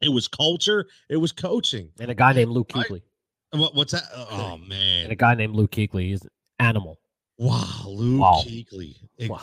it 0.00 0.08
was 0.08 0.28
culture, 0.28 0.86
it 1.08 1.16
was 1.16 1.32
coaching. 1.32 1.90
And 2.00 2.10
a 2.10 2.14
guy 2.14 2.32
named 2.32 2.50
Luke 2.50 2.70
I- 2.74 2.82
Kuechly. 2.82 3.02
What, 3.52 3.74
what's 3.74 3.92
that? 3.92 4.02
Oh 4.14 4.58
man, 4.58 5.04
And 5.04 5.12
a 5.12 5.14
oh, 5.14 5.16
guy 5.16 5.34
named 5.34 5.54
Luke 5.54 5.70
Kuechly. 5.70 6.08
He's 6.08 6.22
an 6.22 6.30
animal. 6.58 6.98
Wow, 7.38 7.84
Luke 7.86 8.20
Wow. 8.20 8.42
Kuechly. 8.46 8.96
Wow. 9.28 9.38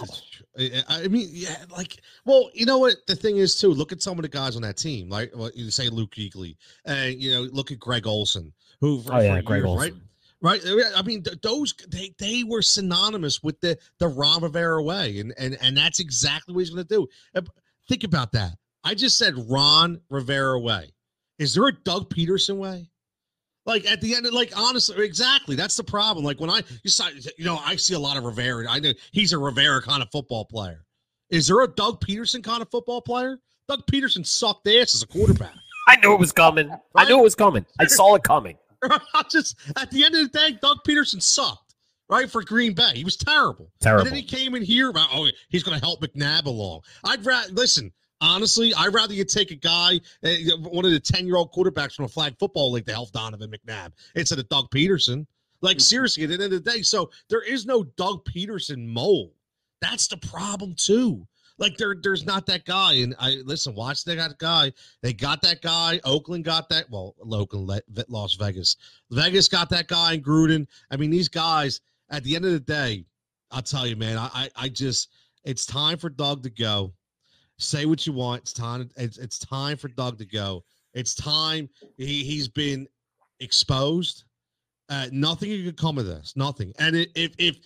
I 0.57 0.61
eh, 0.61 0.69
eh, 0.73 0.81
I 0.87 1.07
mean, 1.07 1.27
yeah, 1.31 1.55
like, 1.71 2.01
well, 2.25 2.49
you 2.53 2.65
know 2.65 2.79
what? 2.79 2.95
The 3.07 3.15
thing 3.15 3.37
is, 3.37 3.55
too, 3.55 3.67
look 3.69 3.91
at 3.91 4.01
some 4.01 4.17
of 4.17 4.23
the 4.23 4.29
guys 4.29 4.55
on 4.55 4.63
that 4.63 4.77
team. 4.77 5.09
Like, 5.09 5.31
well, 5.35 5.51
you 5.53 5.69
say 5.69 5.89
Luke 5.89 6.11
Kuechly, 6.11 6.55
and 6.85 7.21
you 7.21 7.31
know, 7.31 7.41
look 7.51 7.71
at 7.71 7.79
Greg 7.79 8.07
Olsen, 8.07 8.51
who 8.81 9.01
for, 9.01 9.13
Oh 9.13 9.19
yeah, 9.19 9.41
Greg 9.41 9.61
years, 9.61 9.69
Olsen. 9.69 10.01
right? 10.41 10.61
Eh, 10.65 10.73
right. 10.73 10.91
I 10.95 11.01
mean, 11.03 11.21
th- 11.23 11.39
those 11.41 11.73
they 11.89 12.13
they 12.17 12.43
were 12.43 12.61
synonymous 12.63 13.43
with 13.43 13.59
the 13.61 13.77
the 13.99 14.07
Ron 14.07 14.41
Rivera 14.41 14.81
way, 14.81 15.19
and 15.19 15.33
and 15.37 15.57
and 15.61 15.77
that's 15.77 15.99
exactly 15.99 16.53
what 16.55 16.61
he's 16.61 16.71
going 16.71 16.85
to 16.85 16.95
do. 16.95 17.07
Think 17.87 18.03
about 18.03 18.31
that. 18.31 18.53
I 18.83 18.95
just 18.95 19.17
said 19.17 19.33
Ron 19.49 20.01
Rivera 20.09 20.59
way. 20.59 20.91
Is 21.39 21.53
there 21.53 21.67
a 21.67 21.73
Doug 21.73 22.09
Pederson 22.09 22.57
way? 22.57 22.89
Like 23.65 23.85
at 23.85 24.01
the 24.01 24.15
end, 24.15 24.25
of, 24.25 24.33
like 24.33 24.51
honestly, 24.57 25.05
exactly. 25.05 25.55
That's 25.55 25.77
the 25.77 25.83
problem. 25.83 26.25
Like 26.25 26.39
when 26.39 26.49
I 26.49 26.61
you 26.83 26.89
saw, 26.89 27.07
you 27.37 27.45
know, 27.45 27.57
I 27.63 27.75
see 27.77 27.93
a 27.93 27.99
lot 27.99 28.17
of 28.17 28.23
Rivera. 28.23 28.65
I 28.69 28.79
know 28.79 28.91
he's 29.11 29.31
a 29.31 29.37
Rivera 29.37 29.81
kind 29.81 30.01
of 30.01 30.09
football 30.11 30.45
player. 30.45 30.85
Is 31.29 31.47
there 31.47 31.61
a 31.61 31.67
Doug 31.67 32.01
Pederson 32.01 32.43
kind 32.43 32.61
of 32.61 32.69
football 32.69 33.01
player? 33.01 33.39
Doug 33.69 33.85
Pederson 33.87 34.25
sucked 34.25 34.67
ass 34.67 34.93
as 34.93 35.01
a 35.01 35.07
quarterback. 35.07 35.53
I 35.87 35.95
knew 35.97 36.13
it 36.13 36.19
was 36.19 36.31
coming. 36.31 36.71
I 36.95 37.05
knew 37.05 37.19
it 37.19 37.23
was 37.23 37.35
coming. 37.35 37.65
I 37.79 37.85
saw 37.85 38.15
it 38.15 38.23
coming. 38.23 38.57
Just 39.31 39.57
at 39.77 39.89
the 39.91 40.03
end 40.03 40.15
of 40.15 40.31
the 40.31 40.37
day, 40.37 40.57
Doug 40.61 40.77
Pederson 40.87 41.21
sucked, 41.21 41.75
right? 42.09 42.29
For 42.29 42.43
Green 42.43 42.73
Bay. 42.73 42.91
He 42.95 43.03
was 43.03 43.17
terrible. 43.17 43.71
Terrible. 43.79 44.01
And 44.01 44.07
then 44.09 44.15
he 44.15 44.23
came 44.23 44.55
in 44.55 44.63
here 44.63 44.89
about, 44.89 45.09
oh, 45.13 45.27
he's 45.49 45.63
going 45.63 45.79
to 45.79 45.83
help 45.83 46.01
McNabb 46.01 46.45
along. 46.45 46.81
I'd 47.05 47.25
rather 47.25 47.51
listen. 47.53 47.91
Honestly, 48.23 48.73
I'd 48.73 48.93
rather 48.93 49.13
you 49.13 49.25
take 49.25 49.51
a 49.51 49.55
guy, 49.55 49.99
uh, 50.23 50.57
one 50.59 50.85
of 50.85 50.91
the 50.91 50.99
ten-year-old 50.99 51.51
quarterbacks 51.51 51.93
from 51.93 52.05
a 52.05 52.07
flag 52.07 52.35
football 52.39 52.71
league, 52.71 52.85
to 52.85 52.93
help 52.93 53.11
Donovan 53.11 53.51
McNabb 53.51 53.91
instead 54.15 54.39
of 54.39 54.47
Doug 54.47 54.71
Pederson. 54.71 55.27
Like 55.59 55.81
seriously, 55.81 56.23
at 56.23 56.27
the 56.27 56.35
end 56.35 56.43
of 56.43 56.51
the 56.51 56.59
day, 56.71 56.83
so 56.83 57.11
there 57.29 57.41
is 57.41 57.65
no 57.65 57.83
Doug 57.83 58.23
Pederson 58.23 58.87
mold. 58.87 59.31
That's 59.81 60.07
the 60.07 60.15
problem 60.15 60.73
too. 60.75 61.27
Like 61.57 61.75
there, 61.75 61.95
there's 62.01 62.25
not 62.25 62.45
that 62.45 62.63
guy. 62.63 62.93
And 62.93 63.13
I 63.19 63.41
listen, 63.43 63.75
watch 63.75 64.05
they 64.05 64.15
got 64.15 64.31
a 64.31 64.35
guy. 64.37 64.71
They 65.01 65.11
got 65.11 65.41
that 65.41 65.61
guy. 65.61 65.99
Oakland 66.05 66.45
got 66.45 66.69
that. 66.69 66.89
Well, 66.89 67.15
Oakland, 67.29 67.81
Las 68.07 68.35
Vegas, 68.35 68.77
Vegas 69.11 69.49
got 69.49 69.69
that 69.71 69.87
guy. 69.87 70.13
And 70.13 70.23
Gruden. 70.23 70.65
I 70.89 70.95
mean, 70.95 71.11
these 71.11 71.29
guys. 71.29 71.81
At 72.09 72.23
the 72.23 72.35
end 72.35 72.45
of 72.45 72.51
the 72.51 72.59
day, 72.59 73.05
I'll 73.51 73.61
tell 73.61 73.87
you, 73.87 73.95
man. 73.95 74.17
I, 74.17 74.29
I, 74.33 74.49
I 74.55 74.69
just. 74.69 75.09
It's 75.43 75.65
time 75.65 75.97
for 75.97 76.09
Doug 76.09 76.43
to 76.43 76.49
go. 76.49 76.93
Say 77.63 77.85
what 77.85 78.05
you 78.05 78.13
want. 78.13 78.41
It's 78.41 78.53
time. 78.53 78.89
It's, 78.97 79.17
it's 79.17 79.39
time 79.39 79.77
for 79.77 79.87
Doug 79.87 80.17
to 80.19 80.25
go. 80.25 80.63
It's 80.93 81.15
time. 81.15 81.69
He 81.97 82.23
he's 82.23 82.47
been 82.47 82.87
exposed. 83.39 84.25
Uh, 84.89 85.07
nothing 85.11 85.49
could 85.63 85.77
come 85.77 85.97
of 85.97 86.05
this. 86.05 86.33
Nothing. 86.35 86.73
And 86.79 86.95
it, 86.95 87.09
if 87.15 87.33
if 87.37 87.59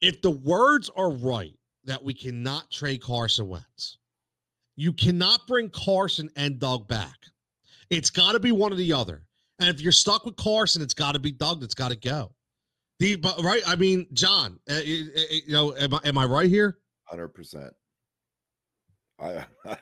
if 0.00 0.22
the 0.22 0.30
words 0.30 0.90
are 0.96 1.10
right 1.10 1.54
that 1.84 2.02
we 2.02 2.14
cannot 2.14 2.70
trade 2.70 3.02
Carson 3.02 3.48
Wentz, 3.48 3.98
you 4.76 4.92
cannot 4.92 5.46
bring 5.46 5.70
Carson 5.70 6.30
and 6.36 6.58
Doug 6.58 6.86
back. 6.88 7.16
It's 7.90 8.10
got 8.10 8.32
to 8.32 8.40
be 8.40 8.52
one 8.52 8.72
or 8.72 8.76
the 8.76 8.92
other. 8.92 9.22
And 9.60 9.68
if 9.68 9.80
you're 9.80 9.92
stuck 9.92 10.24
with 10.24 10.36
Carson, 10.36 10.82
it's 10.82 10.94
got 10.94 11.12
to 11.12 11.18
be 11.18 11.32
Doug 11.32 11.60
that's 11.60 11.74
got 11.74 11.90
to 11.90 11.96
go. 11.96 12.32
The 12.98 13.16
but 13.16 13.42
right, 13.42 13.62
I 13.66 13.76
mean, 13.76 14.06
John, 14.12 14.58
uh, 14.70 14.74
you, 14.84 15.10
you 15.30 15.52
know, 15.52 15.74
am 15.76 15.94
I, 15.94 16.00
am 16.04 16.18
I 16.18 16.24
right 16.24 16.48
here? 16.48 16.78
Hundred 17.04 17.28
percent. 17.28 17.72
I, 19.20 19.44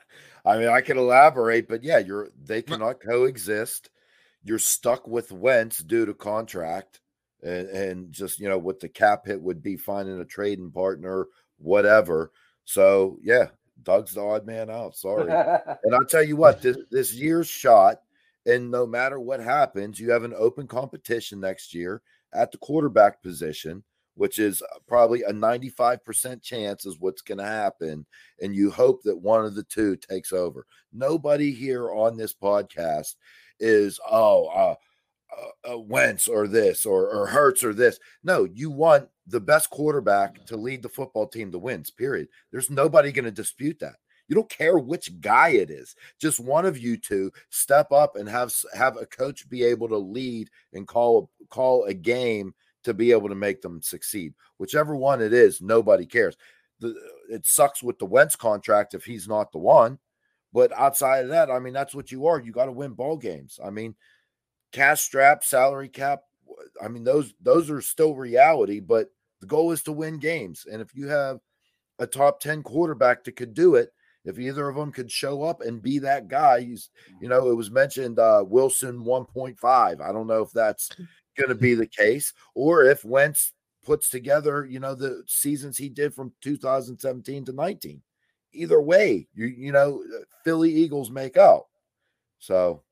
I 0.45 0.57
mean, 0.57 0.69
I 0.69 0.81
can 0.81 0.97
elaborate, 0.97 1.67
but 1.67 1.83
yeah, 1.83 1.99
you're 1.99 2.29
they 2.43 2.61
cannot 2.61 3.01
coexist. 3.01 3.89
You're 4.43 4.59
stuck 4.59 5.07
with 5.07 5.31
Wentz 5.31 5.79
due 5.79 6.05
to 6.05 6.13
contract, 6.13 6.99
and 7.41 7.67
and 7.69 8.11
just 8.11 8.39
you 8.39 8.49
know 8.49 8.57
what 8.57 8.79
the 8.79 8.89
cap 8.89 9.25
hit 9.25 9.41
would 9.41 9.63
be 9.63 9.77
finding 9.77 10.19
a 10.19 10.25
trading 10.25 10.71
partner, 10.71 11.27
whatever. 11.57 12.31
So 12.65 13.19
yeah, 13.21 13.47
Doug's 13.83 14.13
the 14.13 14.21
odd 14.21 14.45
man 14.45 14.69
out. 14.69 14.95
Sorry, 14.95 15.31
and 15.83 15.95
I'll 15.95 16.05
tell 16.05 16.23
you 16.23 16.35
what, 16.35 16.61
this 16.61 16.77
this 16.91 17.13
year's 17.13 17.47
shot, 17.47 18.01
and 18.45 18.69
no 18.69 18.85
matter 18.85 19.19
what 19.19 19.39
happens, 19.39 19.99
you 19.99 20.11
have 20.11 20.23
an 20.23 20.33
open 20.37 20.67
competition 20.67 21.39
next 21.39 21.73
year 21.73 22.01
at 22.33 22.51
the 22.51 22.57
quarterback 22.57 23.21
position 23.21 23.83
which 24.15 24.39
is 24.39 24.61
uh, 24.61 24.79
probably 24.87 25.23
a 25.23 25.31
95% 25.31 26.41
chance 26.41 26.85
is 26.85 26.99
what's 26.99 27.21
going 27.21 27.39
to 27.39 27.45
happen. 27.45 28.05
And 28.41 28.55
you 28.55 28.71
hope 28.71 29.01
that 29.03 29.17
one 29.17 29.45
of 29.45 29.55
the 29.55 29.63
two 29.63 29.95
takes 29.95 30.31
over. 30.31 30.65
Nobody 30.91 31.51
here 31.51 31.91
on 31.91 32.17
this 32.17 32.33
podcast 32.33 33.15
is, 33.59 33.99
oh, 34.09 34.47
uh, 34.47 34.75
uh, 35.33 35.73
uh, 35.73 35.79
Wentz 35.79 36.27
or 36.27 36.47
this 36.47 36.85
or, 36.85 37.09
or 37.09 37.25
Hurts 37.25 37.63
or 37.63 37.73
this. 37.73 37.99
No, 38.23 38.45
you 38.45 38.69
want 38.69 39.07
the 39.27 39.39
best 39.39 39.69
quarterback 39.69 40.45
to 40.45 40.57
lead 40.57 40.83
the 40.83 40.89
football 40.89 41.27
team 41.27 41.51
to 41.51 41.59
wins, 41.59 41.89
period. 41.89 42.27
There's 42.51 42.69
nobody 42.69 43.11
going 43.11 43.25
to 43.25 43.31
dispute 43.31 43.79
that. 43.79 43.95
You 44.27 44.35
don't 44.35 44.49
care 44.49 44.77
which 44.77 45.19
guy 45.21 45.49
it 45.49 45.69
is. 45.69 45.95
Just 46.19 46.39
one 46.39 46.65
of 46.65 46.77
you 46.77 46.97
two 46.97 47.31
step 47.49 47.91
up 47.91 48.15
and 48.15 48.27
have 48.27 48.53
have 48.73 48.97
a 48.97 49.05
coach 49.05 49.49
be 49.49 49.63
able 49.63 49.89
to 49.89 49.97
lead 49.97 50.49
and 50.73 50.87
call 50.87 51.29
call 51.49 51.85
a 51.85 51.93
game 51.93 52.53
to 52.83 52.93
be 52.93 53.11
able 53.11 53.29
to 53.29 53.35
make 53.35 53.61
them 53.61 53.81
succeed. 53.81 54.33
Whichever 54.57 54.95
one 54.95 55.21
it 55.21 55.33
is, 55.33 55.61
nobody 55.61 56.05
cares. 56.05 56.35
The, 56.79 56.95
it 57.29 57.45
sucks 57.45 57.81
with 57.81 57.99
the 57.99 58.05
Wentz 58.05 58.35
contract 58.35 58.93
if 58.93 59.05
he's 59.05 59.27
not 59.27 59.51
the 59.51 59.59
one. 59.59 59.99
But 60.53 60.71
outside 60.73 61.23
of 61.23 61.29
that, 61.29 61.49
I 61.49 61.59
mean, 61.59 61.73
that's 61.73 61.95
what 61.95 62.11
you 62.11 62.27
are. 62.27 62.39
You 62.39 62.51
got 62.51 62.65
to 62.65 62.71
win 62.71 62.93
ball 62.93 63.17
games. 63.17 63.59
I 63.63 63.71
mean, 63.71 63.95
cash 64.71 65.01
strap, 65.01 65.43
salary 65.43 65.89
cap. 65.89 66.21
I 66.81 66.87
mean, 66.87 67.03
those 67.03 67.33
those 67.41 67.71
are 67.71 67.81
still 67.81 68.15
reality, 68.15 68.79
but 68.79 69.09
the 69.41 69.47
goal 69.47 69.71
is 69.71 69.81
to 69.83 69.91
win 69.91 70.19
games. 70.19 70.67
And 70.71 70.81
if 70.81 70.95
you 70.95 71.07
have 71.07 71.39
a 71.97 72.05
top 72.05 72.39
10 72.39 72.61
quarterback 72.61 73.23
that 73.23 73.35
could 73.35 73.53
do 73.53 73.75
it, 73.75 73.91
if 74.25 74.39
either 74.39 74.69
of 74.69 74.75
them 74.75 74.91
could 74.91 75.11
show 75.11 75.43
up 75.43 75.61
and 75.61 75.81
be 75.81 75.99
that 75.99 76.27
guy, 76.27 76.61
he's, 76.61 76.89
you 77.19 77.27
know, 77.27 77.49
it 77.49 77.55
was 77.55 77.71
mentioned 77.71 78.19
uh, 78.19 78.43
Wilson 78.47 79.03
1.5. 79.03 80.01
I 80.01 80.11
don't 80.13 80.27
know 80.27 80.41
if 80.41 80.51
that's 80.51 80.89
going 81.37 81.49
to 81.49 81.55
be 81.55 81.73
the 81.73 81.87
case, 81.87 82.33
or 82.55 82.83
if 82.83 83.03
Wentz 83.03 83.53
puts 83.83 84.09
together, 84.09 84.65
you 84.65 84.79
know, 84.79 84.95
the 84.95 85.23
seasons 85.27 85.77
he 85.77 85.89
did 85.89 86.13
from 86.13 86.33
2017 86.41 87.45
to 87.45 87.51
19. 87.51 88.01
Either 88.53 88.81
way, 88.81 89.27
you 89.33 89.47
you 89.47 89.71
know, 89.71 90.03
uh, 90.15 90.23
Philly 90.43 90.71
Eagles 90.71 91.09
make 91.09 91.37
out. 91.37 91.65
So, 92.39 92.83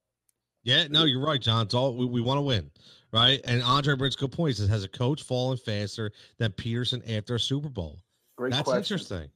yeah, 0.63 0.87
no, 0.89 1.05
you're 1.05 1.23
right, 1.23 1.41
John. 1.41 1.65
It's 1.65 1.75
all 1.75 1.95
we, 1.95 2.05
we 2.05 2.21
want 2.21 2.37
to 2.37 2.41
win, 2.41 2.71
right? 3.13 3.39
And 3.45 3.61
Andre 3.61 3.95
brings 3.95 4.15
good 4.15 4.31
points. 4.31 4.59
It 4.59 4.69
has 4.69 4.83
a 4.83 4.89
coach 4.89 5.23
fallen 5.23 5.57
faster 5.57 6.11
than 6.39 6.51
Pederson 6.53 7.03
after 7.17 7.35
a 7.35 7.39
Super 7.39 7.69
Bowl. 7.69 7.99
Great, 8.37 8.51
that's 8.51 8.63
question. 8.63 8.95
interesting. 8.95 9.29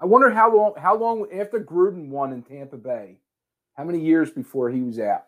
I 0.00 0.06
wonder 0.06 0.30
how 0.30 0.54
long 0.54 0.74
how 0.78 0.96
long 0.96 1.26
after 1.32 1.60
Gruden 1.60 2.08
won 2.08 2.32
in 2.32 2.42
Tampa 2.42 2.76
Bay, 2.76 3.18
how 3.74 3.84
many 3.84 4.00
years 4.00 4.30
before 4.30 4.70
he 4.70 4.80
was 4.80 4.98
out? 4.98 5.24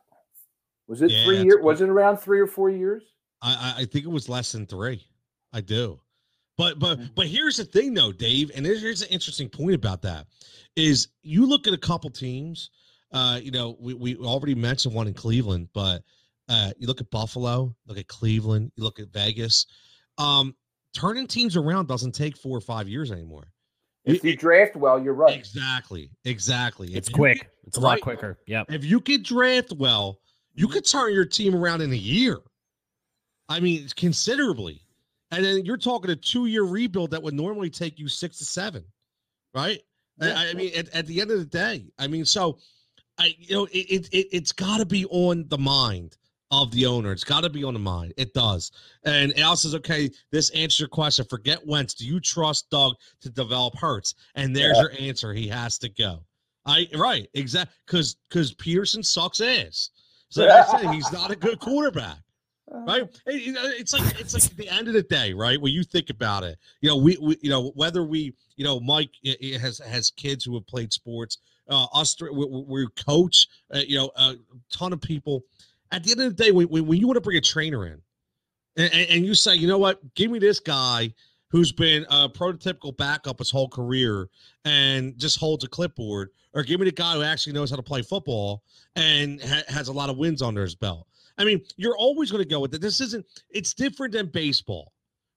Was 0.90 1.02
it 1.02 1.12
yeah, 1.12 1.24
three 1.24 1.42
years? 1.44 1.62
Was 1.62 1.80
it 1.80 1.88
around 1.88 2.16
three 2.16 2.40
or 2.40 2.48
four 2.48 2.68
years? 2.68 3.04
I, 3.40 3.74
I 3.78 3.84
think 3.84 4.04
it 4.04 4.10
was 4.10 4.28
less 4.28 4.50
than 4.50 4.66
three. 4.66 5.06
I 5.52 5.60
do. 5.60 6.00
But 6.58 6.80
but 6.80 6.98
mm-hmm. 6.98 7.12
but 7.14 7.28
here's 7.28 7.56
the 7.58 7.64
thing 7.64 7.94
though, 7.94 8.10
Dave, 8.10 8.50
and 8.56 8.66
here's 8.66 9.00
an 9.00 9.08
interesting 9.08 9.48
point 9.48 9.76
about 9.76 10.02
that 10.02 10.26
is 10.74 11.06
you 11.22 11.46
look 11.46 11.68
at 11.68 11.72
a 11.72 11.78
couple 11.78 12.10
teams. 12.10 12.70
Uh, 13.12 13.38
you 13.40 13.52
know, 13.52 13.76
we, 13.80 13.94
we 13.94 14.16
already 14.16 14.54
mentioned 14.54 14.92
one 14.92 15.06
in 15.06 15.14
Cleveland, 15.14 15.68
but 15.72 16.02
uh, 16.48 16.72
you 16.76 16.88
look 16.88 17.00
at 17.00 17.08
Buffalo, 17.10 17.74
look 17.86 17.98
at 17.98 18.08
Cleveland, 18.08 18.72
you 18.74 18.82
look 18.82 18.98
at 18.98 19.12
Vegas. 19.12 19.66
Um, 20.18 20.54
turning 20.92 21.28
teams 21.28 21.56
around 21.56 21.86
doesn't 21.86 22.12
take 22.12 22.36
four 22.36 22.56
or 22.56 22.60
five 22.60 22.88
years 22.88 23.12
anymore. 23.12 23.52
If 24.04 24.24
you 24.24 24.36
draft 24.36 24.76
well, 24.76 25.00
you're 25.00 25.14
right. 25.14 25.36
Exactly. 25.36 26.10
Exactly. 26.24 26.88
It's 26.94 27.08
if 27.08 27.14
quick. 27.14 27.38
Get, 27.38 27.50
it's 27.66 27.76
a 27.76 27.80
lot 27.80 28.00
quicker. 28.00 28.38
Yeah. 28.46 28.64
If 28.68 28.84
you 28.84 29.00
could 29.00 29.22
draft 29.22 29.72
well, 29.72 30.18
you 30.54 30.66
mm-hmm. 30.66 30.74
could 30.74 30.86
turn 30.86 31.12
your 31.12 31.24
team 31.24 31.54
around 31.54 31.80
in 31.82 31.92
a 31.92 31.96
year. 31.96 32.38
I 33.48 33.60
mean, 33.60 33.88
considerably. 33.96 34.82
And 35.32 35.44
then 35.44 35.64
you're 35.64 35.76
talking 35.76 36.10
a 36.10 36.16
two 36.16 36.46
year 36.46 36.64
rebuild 36.64 37.10
that 37.12 37.22
would 37.22 37.34
normally 37.34 37.70
take 37.70 37.98
you 37.98 38.08
six 38.08 38.38
to 38.38 38.44
seven, 38.44 38.84
right? 39.54 39.80
Yeah. 40.20 40.34
I, 40.36 40.50
I, 40.50 40.54
mean, 40.54 40.72
at, 40.76 40.88
at, 40.94 41.06
the 41.06 41.20
end 41.20 41.30
of 41.30 41.38
the 41.38 41.44
day, 41.44 41.86
I 41.98 42.06
mean, 42.06 42.24
so 42.24 42.58
I, 43.18 43.34
you 43.38 43.54
know, 43.54 43.64
it, 43.66 44.08
it, 44.08 44.08
it 44.12 44.40
has 44.40 44.52
got 44.52 44.78
to 44.78 44.86
be 44.86 45.06
on 45.06 45.46
the 45.48 45.58
mind 45.58 46.16
of 46.50 46.70
the 46.72 46.86
owner. 46.86 47.12
It's 47.12 47.24
got 47.24 47.42
to 47.42 47.50
be 47.50 47.62
on 47.64 47.74
the 47.74 47.80
mind. 47.80 48.12
It 48.16 48.34
does. 48.34 48.72
And 49.04 49.36
Al 49.38 49.56
says, 49.56 49.74
okay, 49.76 50.10
this 50.32 50.50
answers 50.50 50.80
your 50.80 50.88
question. 50.88 51.24
Forget 51.30 51.64
Wentz. 51.66 51.94
Do 51.94 52.06
you 52.06 52.20
trust 52.20 52.68
Doug 52.70 52.94
to 53.20 53.30
develop 53.30 53.76
Hurts? 53.76 54.14
And 54.34 54.54
there's 54.54 54.76
yeah. 54.76 54.82
your 54.82 54.92
answer. 55.00 55.32
He 55.32 55.48
has 55.48 55.78
to 55.78 55.88
go. 55.88 56.24
I 56.66 56.88
right, 56.94 57.26
exactly. 57.34 57.74
Because 57.86 58.16
because 58.28 58.54
Pederson 58.54 59.04
sucks 59.04 59.40
ass. 59.40 59.90
So 60.30 60.48
I 60.48 60.80
say 60.80 60.88
he's 60.94 61.12
not 61.12 61.30
a 61.30 61.36
good 61.36 61.58
quarterback. 61.58 62.18
Right, 62.72 63.02
it's 63.26 63.92
like 63.92 64.20
it's 64.20 64.32
like 64.32 64.44
at 64.44 64.56
the 64.56 64.68
end 64.68 64.86
of 64.86 64.94
the 64.94 65.02
day, 65.02 65.32
right? 65.32 65.60
When 65.60 65.72
you 65.72 65.82
think 65.82 66.08
about 66.08 66.44
it, 66.44 66.56
you 66.80 66.88
know, 66.88 66.96
we, 66.96 67.16
we 67.20 67.36
you 67.42 67.50
know 67.50 67.72
whether 67.74 68.04
we, 68.04 68.32
you 68.54 68.64
know, 68.64 68.78
Mike 68.78 69.10
has 69.60 69.78
has 69.78 70.12
kids 70.12 70.44
who 70.44 70.54
have 70.54 70.64
played 70.68 70.92
sports. 70.92 71.38
Uh, 71.68 71.86
us, 71.92 72.16
we, 72.20 72.30
we 72.30 72.86
coach, 73.04 73.48
uh, 73.74 73.78
you 73.78 73.96
know, 73.96 74.10
a 74.16 74.36
ton 74.72 74.92
of 74.92 75.00
people. 75.00 75.42
At 75.90 76.04
the 76.04 76.12
end 76.12 76.20
of 76.20 76.36
the 76.36 76.44
day, 76.44 76.52
when, 76.52 76.68
when 76.68 76.98
you 76.98 77.08
want 77.08 77.16
to 77.16 77.20
bring 77.20 77.36
a 77.36 77.40
trainer 77.40 77.86
in, 77.86 78.00
and, 78.76 78.92
and 78.92 79.26
you 79.26 79.34
say, 79.34 79.56
you 79.56 79.66
know 79.66 79.78
what, 79.78 79.98
give 80.14 80.30
me 80.30 80.38
this 80.38 80.60
guy 80.60 81.12
who's 81.50 81.72
been 81.72 82.04
a 82.10 82.28
prototypical 82.28 82.96
backup 82.96 83.38
his 83.38 83.50
whole 83.50 83.68
career 83.68 84.28
and 84.64 85.18
just 85.18 85.38
holds 85.38 85.64
a 85.64 85.68
clipboard, 85.68 86.30
or 86.54 86.62
give 86.62 86.80
me 86.80 86.86
the 86.86 86.92
guy 86.92 87.14
who 87.14 87.22
actually 87.22 87.52
knows 87.52 87.70
how 87.70 87.76
to 87.76 87.82
play 87.82 88.02
football 88.02 88.62
and 88.96 89.40
ha- 89.42 89.62
has 89.68 89.88
a 89.88 89.92
lot 89.92 90.10
of 90.10 90.16
wins 90.16 90.42
under 90.42 90.62
his 90.62 90.74
belt. 90.74 91.06
I 91.38 91.44
mean, 91.44 91.62
you're 91.76 91.96
always 91.96 92.30
going 92.30 92.42
to 92.42 92.48
go 92.48 92.60
with 92.60 92.74
it. 92.74 92.80
This 92.80 93.00
isn't. 93.00 93.24
It's 93.50 93.74
different 93.74 94.12
than 94.12 94.26
baseball. 94.26 94.92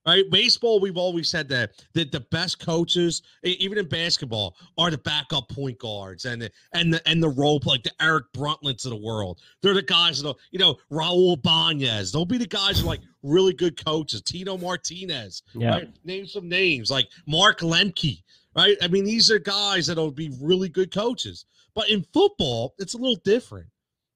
Right, 0.06 0.30
baseball. 0.30 0.80
We've 0.80 0.98
always 0.98 1.30
said 1.30 1.48
that 1.48 1.82
that 1.94 2.12
the 2.12 2.20
best 2.20 2.58
coaches, 2.58 3.22
even 3.42 3.78
in 3.78 3.88
basketball, 3.88 4.54
are 4.76 4.90
the 4.90 4.98
backup 4.98 5.48
point 5.48 5.78
guards 5.78 6.26
and 6.26 6.42
the 6.42 6.50
and 6.74 6.92
the 6.92 7.08
and 7.08 7.22
the 7.22 7.30
role 7.30 7.58
like 7.64 7.84
the 7.84 7.92
Eric 8.02 8.26
Bruntletts 8.36 8.84
of 8.84 8.90
the 8.90 8.98
world. 8.98 9.40
They're 9.62 9.72
the 9.72 9.80
guys 9.80 10.20
that 10.20 10.34
you 10.50 10.58
know 10.58 10.76
Raul 10.92 11.38
Ibanez. 11.38 12.12
They'll 12.12 12.26
be 12.26 12.36
the 12.36 12.46
guys 12.46 12.80
who 12.80 12.84
are 12.84 12.88
like 12.88 13.00
really 13.24 13.52
good 13.52 13.82
coaches. 13.82 14.22
Tino 14.22 14.56
Martinez. 14.56 15.42
Yeah. 15.54 15.70
Right? 15.70 15.88
Name 16.04 16.26
some 16.26 16.48
names 16.48 16.90
like 16.90 17.08
Mark 17.26 17.60
Lemke. 17.60 18.22
Right. 18.54 18.76
I 18.80 18.86
mean, 18.86 19.04
these 19.04 19.30
are 19.32 19.40
guys 19.40 19.88
that'll 19.88 20.12
be 20.12 20.30
really 20.40 20.68
good 20.68 20.92
coaches. 20.92 21.46
But 21.74 21.90
in 21.90 22.04
football, 22.12 22.74
it's 22.78 22.94
a 22.94 22.98
little 22.98 23.18
different. 23.24 23.66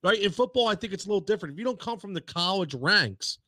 Right. 0.05 0.21
In 0.21 0.31
football, 0.31 0.69
I 0.69 0.77
think 0.77 0.93
it's 0.93 1.07
a 1.07 1.09
little 1.09 1.21
different. 1.21 1.55
If 1.55 1.59
you 1.59 1.65
don't 1.65 1.81
come 1.81 1.99
from 1.99 2.15
the 2.15 2.21
college 2.21 2.75
ranks, 2.75 3.39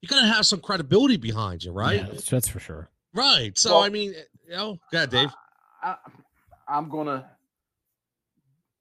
you 0.00 0.08
gotta 0.08 0.26
have 0.26 0.46
some 0.46 0.60
credibility 0.60 1.16
behind 1.16 1.64
you, 1.64 1.72
right? 1.72 2.00
Yeah, 2.00 2.06
that's, 2.06 2.30
that's 2.30 2.48
for 2.48 2.60
sure. 2.60 2.88
Right. 3.12 3.58
So 3.58 3.72
well, 3.72 3.82
I 3.82 3.88
mean, 3.88 4.14
eh, 4.16 4.22
you 4.46 4.56
know, 4.56 4.78
go 4.92 4.98
ahead, 4.98 5.10
Dave. 5.10 5.30
I, 5.82 5.96
am 6.68 6.88
gonna. 6.88 7.28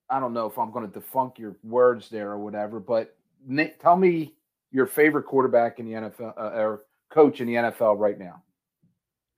I 0.09 0.19
don't 0.19 0.33
know 0.33 0.45
if 0.45 0.57
I'm 0.57 0.71
gonna 0.71 0.87
defunk 0.87 1.37
your 1.37 1.57
words 1.63 2.09
there 2.09 2.31
or 2.31 2.39
whatever, 2.39 2.79
but 2.79 3.15
Nick, 3.45 3.81
tell 3.81 3.97
me 3.97 4.36
your 4.71 4.85
favorite 4.85 5.23
quarterback 5.23 5.79
in 5.79 5.85
the 5.85 5.93
NFL 5.93 6.33
uh, 6.37 6.41
or 6.41 6.83
coach 7.09 7.41
in 7.41 7.47
the 7.47 7.55
NFL 7.55 7.97
right 7.97 8.19
now. 8.19 8.43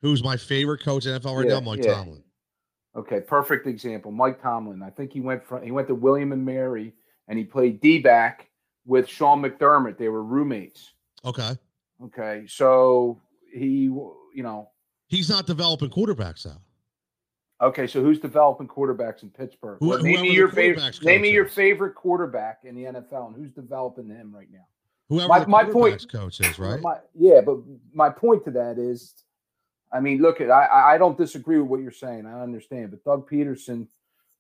Who's 0.01 0.23
my 0.23 0.37
favorite 0.37 0.83
coach 0.83 1.05
in 1.05 1.19
NFL 1.19 1.37
right 1.37 1.47
yeah, 1.47 1.55
now? 1.55 1.59
Mike 1.59 1.83
yeah. 1.83 1.95
Tomlin. 1.95 2.23
Okay, 2.95 3.21
perfect 3.21 3.67
example. 3.67 4.11
Mike 4.11 4.41
Tomlin. 4.41 4.81
I 4.81 4.89
think 4.89 5.13
he 5.13 5.21
went 5.21 5.45
from 5.45 5.63
he 5.63 5.71
went 5.71 5.87
to 5.89 5.95
William 5.95 6.31
and 6.31 6.43
Mary, 6.43 6.93
and 7.27 7.37
he 7.37 7.43
played 7.43 7.81
D 7.81 7.99
back 7.99 8.49
with 8.85 9.07
Sean 9.07 9.41
McDermott. 9.41 9.97
They 9.97 10.09
were 10.09 10.23
roommates. 10.23 10.93
Okay. 11.23 11.57
Okay, 12.01 12.45
so 12.47 13.21
he, 13.53 13.83
you 13.83 14.43
know, 14.43 14.69
He's 15.07 15.29
not 15.29 15.45
developing 15.45 15.89
quarterbacks 15.89 16.47
out. 16.47 16.61
okay, 17.61 17.87
so 17.87 18.01
who's 18.01 18.19
developing 18.19 18.67
quarterbacks 18.67 19.23
in 19.23 19.29
Pittsburgh? 19.29 19.79
Who- 19.79 19.89
Well, 19.89 20.01
name 20.01 20.21
me 20.21 20.31
your 20.31 20.49
favorite. 20.49 21.03
Name 21.03 21.21
me 21.21 21.31
your 21.31 21.47
favorite 21.47 21.95
quarterback 21.95 22.59
in 22.63 22.75
the 22.75 22.85
NFL, 22.85 23.27
and 23.27 23.35
who's 23.35 23.51
developing 23.51 24.07
him 24.07 24.33
right 24.33 24.47
now? 24.51 24.65
Whoever 25.09 25.27
My- 25.27 25.39
the 25.39 25.47
my 25.47 25.63
point- 25.65 26.11
coach 26.11 26.39
is, 26.39 26.59
right? 26.59 26.79
My, 26.81 26.99
yeah, 27.15 27.41
but 27.41 27.57
my 27.93 28.09
point 28.09 28.45
to 28.45 28.51
that 28.51 28.77
is, 28.77 29.15
I 29.91 29.99
mean, 29.99 30.21
look 30.21 30.39
at 30.39 30.51
I 30.51 30.65
I- 30.65 30.93
I 30.93 30.97
don't 30.99 31.17
disagree 31.17 31.59
with 31.59 31.67
what 31.69 31.81
you're 31.81 31.91
saying. 31.91 32.25
I 32.27 32.41
understand, 32.41 32.91
but 32.91 33.03
Doug 33.03 33.27
Pederson, 33.29 33.87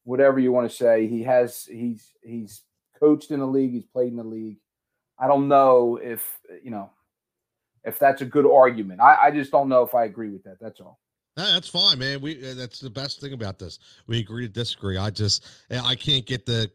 whatever 0.03 0.39
you 0.39 0.51
want 0.51 0.69
to 0.69 0.75
say, 0.75 1.07
he 1.07 1.23
has 1.23 1.65
he's 1.65 2.13
he's 2.21 2.63
coached 2.99 3.31
in 3.31 3.39
the 3.39 3.47
league, 3.47 3.71
he's 3.73 3.85
played 3.85 4.09
in 4.11 4.17
the 4.17 4.23
league. 4.23 4.57
I 5.17 5.27
don't 5.27 5.47
know 5.47 5.97
if 6.01 6.39
you 6.63 6.69
know 6.71 6.91
if 7.83 7.97
that's 7.97 8.21
a 8.21 8.25
good 8.25 8.45
argument. 8.45 9.01
I, 9.01 9.15
I 9.23 9.31
just 9.31 9.51
don't 9.51 9.69
know 9.69 9.81
if 9.83 9.95
I 9.95 10.03
agree 10.05 10.29
with 10.29 10.43
that. 10.43 10.57
That's 10.61 10.79
all. 10.79 10.99
That's 11.35 11.69
fine, 11.69 11.97
man. 11.99 12.21
We 12.21 12.45
uh, 12.47 12.53
that's 12.53 12.79
the 12.79 12.89
best 12.89 13.21
thing 13.21 13.33
about 13.33 13.57
this. 13.57 13.79
We 14.07 14.19
agree 14.19 14.45
to 14.45 14.53
disagree. 14.53 14.97
I 14.97 15.09
just 15.09 15.45
I 15.71 15.95
can't 15.95 16.25
get 16.25 16.45
the 16.45 16.69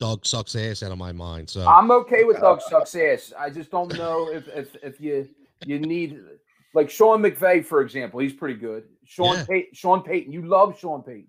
dog 0.00 0.24
sucks 0.26 0.56
ass 0.56 0.82
out 0.82 0.90
of 0.90 0.98
my 0.98 1.12
mind. 1.12 1.48
So 1.48 1.66
I'm 1.66 1.90
okay 1.92 2.24
with 2.24 2.40
Doug 2.40 2.60
sucks 2.62 2.94
ass. 2.94 3.32
I 3.38 3.50
just 3.50 3.70
don't 3.70 3.96
know 3.96 4.28
if 4.32 4.48
if 4.48 4.74
if 4.82 5.00
you 5.00 5.28
you 5.66 5.78
need 5.78 6.18
like 6.74 6.90
Sean 6.90 7.22
McVay, 7.22 7.64
for 7.64 7.82
example. 7.82 8.18
He's 8.20 8.32
pretty 8.32 8.58
good. 8.58 8.84
Sean 9.04 9.36
Yeah. 9.36 9.44
Payton, 9.48 9.74
Sean 9.74 10.02
Payton. 10.02 10.32
You 10.32 10.46
love 10.46 10.78
Sean 10.78 11.02
Payton. 11.02 11.28